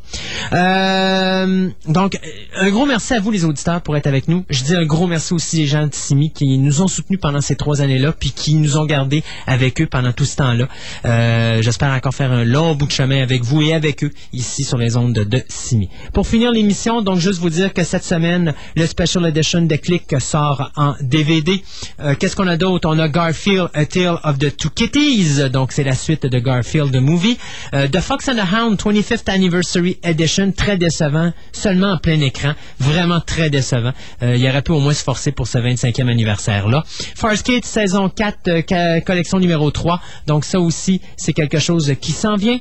Euh, 0.53 1.69
donc, 1.87 2.19
un 2.55 2.69
gros 2.69 2.85
merci 2.85 3.13
à 3.13 3.19
vous 3.19 3.31
les 3.31 3.45
auditeurs 3.45 3.81
pour 3.81 3.97
être 3.97 4.07
avec 4.07 4.27
nous. 4.27 4.45
Je 4.49 4.63
dis 4.63 4.75
un 4.75 4.85
gros 4.85 5.07
merci 5.07 5.33
aussi 5.33 5.63
aux 5.63 5.67
gens 5.67 5.87
de 5.87 5.93
Simi 5.93 6.31
qui 6.31 6.57
nous 6.57 6.81
ont 6.81 6.87
soutenus 6.87 7.19
pendant 7.19 7.41
ces 7.41 7.55
trois 7.55 7.81
années-là, 7.81 8.11
puis 8.11 8.31
qui 8.31 8.55
nous 8.55 8.77
ont 8.77 8.85
gardés 8.85 9.23
avec 9.47 9.81
eux 9.81 9.87
pendant 9.87 10.11
tout 10.11 10.25
ce 10.25 10.35
temps-là. 10.37 10.67
Euh, 11.05 11.61
J'espère 11.61 11.91
encore 11.91 12.13
faire 12.13 12.31
un 12.31 12.43
long 12.43 12.75
bout 12.75 12.87
de 12.87 12.91
chemin 12.91 13.21
avec 13.21 13.43
vous 13.43 13.61
et 13.61 13.73
avec 13.73 14.03
eux 14.03 14.11
ici 14.31 14.63
sur 14.63 14.77
les 14.77 14.97
ondes 14.97 15.13
de, 15.13 15.43
Simi. 15.47 15.89
Pour 16.13 16.27
finir 16.27 16.51
l'émission, 16.51 17.01
donc 17.01 17.17
juste 17.17 17.39
vous 17.39 17.49
dire 17.49 17.73
que 17.73 17.83
cette 17.83 18.03
semaine, 18.03 18.53
le 18.75 18.85
Special 18.85 19.25
Edition 19.25 19.61
de 19.61 19.75
Click 19.75 20.15
sort 20.19 20.71
en 20.75 20.95
DVD. 21.01 21.63
Euh, 21.99 22.15
Qu'est-ce 22.17 22.35
qu'on 22.35 22.47
a 22.47 22.57
d'autre? 22.57 22.87
On 22.89 22.99
a 22.99 23.09
Garfield, 23.09 23.69
A 23.73 23.85
Tale 23.85 24.19
of 24.23 24.37
the 24.39 24.55
Two 24.55 24.69
Kitties. 24.69 25.49
Donc, 25.51 25.71
c'est 25.71 25.83
la 25.83 25.95
suite 25.95 26.25
de 26.25 26.39
Garfield, 26.39 26.91
the 26.91 27.01
movie. 27.01 27.37
The 27.71 27.99
Fox 27.99 28.29
and 28.29 28.35
the 28.35 28.53
Hound 28.53 28.77
25th 28.79 29.29
Anniversary 29.29 29.82
Edition, 30.03 30.51
très 30.51 30.77
décevant, 30.77 31.31
seulement 31.51 31.93
en 31.93 31.97
plein 31.97 32.19
écran, 32.21 32.53
vraiment 32.79 33.19
très 33.19 33.49
décevant. 33.49 33.93
Euh, 34.21 34.35
il 34.35 34.47
aurait 34.47 34.61
pu 34.61 34.71
au 34.71 34.79
moins 34.79 34.93
se 34.93 35.03
forcer 35.03 35.31
pour 35.31 35.47
ce 35.47 35.57
25e 35.57 36.07
anniversaire-là. 36.07 36.83
Farscape 37.15 37.65
saison 37.65 38.09
4, 38.09 38.47
euh, 38.47 38.99
collection 39.01 39.39
numéro 39.39 39.69
3, 39.71 40.01
donc 40.27 40.45
ça 40.45 40.59
aussi, 40.59 41.01
c'est 41.17 41.33
quelque 41.33 41.59
chose 41.59 41.93
qui 41.99 42.11
s'en 42.11 42.35
vient. 42.35 42.59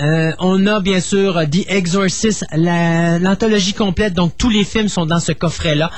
Euh, 0.00 0.32
on 0.40 0.66
a 0.66 0.80
bien 0.80 1.00
sûr 1.00 1.40
The 1.50 1.64
Exorcist, 1.70 2.44
la- 2.52 3.18
l'anthologie 3.18 3.72
complète, 3.72 4.12
donc 4.12 4.32
tous 4.36 4.50
les 4.50 4.64
films 4.64 4.88
sont 4.88 5.06
dans 5.06 5.20
ce 5.20 5.32
coffret-là. 5.32 5.90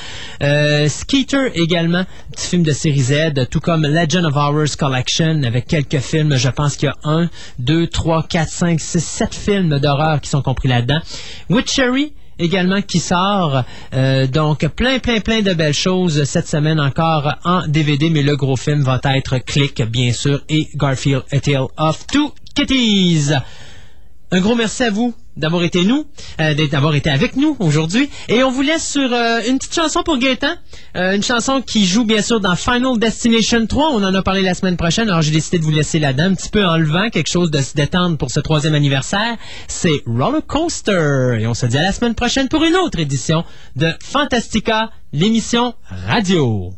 Euh, 0.42 0.88
Skeeter 0.88 1.50
également, 1.54 2.04
petit 2.32 2.46
film 2.46 2.62
de 2.62 2.70
série 2.72 3.00
Z, 3.00 3.48
tout 3.50 3.58
comme 3.58 3.82
Legend 3.82 4.24
of 4.26 4.36
Horrors 4.36 4.76
Collection, 4.78 5.42
avec 5.42 5.66
quelques 5.66 5.98
films, 5.98 6.36
je 6.36 6.48
pense 6.48 6.76
qu'il 6.76 6.86
y 6.86 6.90
a 6.90 6.96
un, 7.10 7.28
deux, 7.58 7.88
trois, 7.88 8.22
quatre, 8.22 8.50
cinq, 8.52 8.78
six, 8.80 9.00
sept 9.04 9.34
films 9.34 9.80
d'horreur 9.80 10.20
qui 10.20 10.30
sont 10.30 10.42
compris 10.42 10.68
là-dedans. 10.68 11.00
Witchery, 11.50 12.12
également 12.38 12.82
qui 12.82 13.00
sort. 13.00 13.64
Euh, 13.94 14.28
donc 14.28 14.64
plein, 14.68 15.00
plein, 15.00 15.18
plein 15.18 15.42
de 15.42 15.54
belles 15.54 15.74
choses 15.74 16.22
cette 16.22 16.46
semaine 16.46 16.78
encore 16.78 17.34
en 17.44 17.66
DVD, 17.66 18.10
mais 18.10 18.22
le 18.22 18.36
gros 18.36 18.54
film 18.56 18.82
va 18.84 19.00
être 19.16 19.38
Click, 19.38 19.82
bien 19.90 20.12
sûr, 20.12 20.40
et 20.48 20.68
Garfield, 20.76 21.24
A 21.32 21.40
Tale 21.40 21.66
of 21.76 22.06
Two 22.06 22.32
Kitties. 22.54 23.32
Un 24.30 24.40
gros 24.40 24.54
merci 24.54 24.82
à 24.82 24.90
vous 24.90 25.14
d'avoir 25.38 25.62
été 25.62 25.84
nous, 25.84 26.04
euh, 26.40 26.54
d'avoir 26.70 26.94
été 26.94 27.08
avec 27.08 27.36
nous 27.36 27.56
aujourd'hui. 27.60 28.10
Et 28.28 28.42
on 28.42 28.50
vous 28.50 28.60
laisse 28.60 28.86
sur 28.86 29.10
euh, 29.10 29.40
une 29.48 29.58
petite 29.58 29.74
chanson 29.74 30.02
pour 30.02 30.18
Gaëtan. 30.18 30.54
Euh, 30.96 31.14
une 31.14 31.22
chanson 31.22 31.62
qui 31.62 31.86
joue 31.86 32.04
bien 32.04 32.20
sûr 32.20 32.38
dans 32.38 32.54
Final 32.54 32.98
Destination 32.98 33.66
3. 33.66 33.90
On 33.92 34.02
en 34.04 34.14
a 34.14 34.22
parlé 34.22 34.42
la 34.42 34.52
semaine 34.52 34.76
prochaine, 34.76 35.08
alors 35.08 35.22
j'ai 35.22 35.30
décidé 35.30 35.58
de 35.58 35.64
vous 35.64 35.70
laisser 35.70 35.98
là-dedans, 35.98 36.24
un 36.24 36.34
petit 36.34 36.50
peu 36.50 36.66
enlevant 36.66 37.08
quelque 37.08 37.30
chose 37.30 37.50
de 37.50 37.62
se 37.62 37.74
détendre 37.74 38.18
pour 38.18 38.30
ce 38.30 38.40
troisième 38.40 38.74
anniversaire. 38.74 39.36
C'est 39.66 40.02
Roller 40.06 40.44
Coaster. 40.46 41.38
Et 41.40 41.46
on 41.46 41.54
se 41.54 41.64
dit 41.64 41.78
à 41.78 41.82
la 41.82 41.92
semaine 41.92 42.14
prochaine 42.14 42.48
pour 42.48 42.64
une 42.64 42.76
autre 42.76 42.98
édition 42.98 43.44
de 43.76 43.92
Fantastica, 44.02 44.90
l'émission 45.14 45.74
radio. 46.06 46.74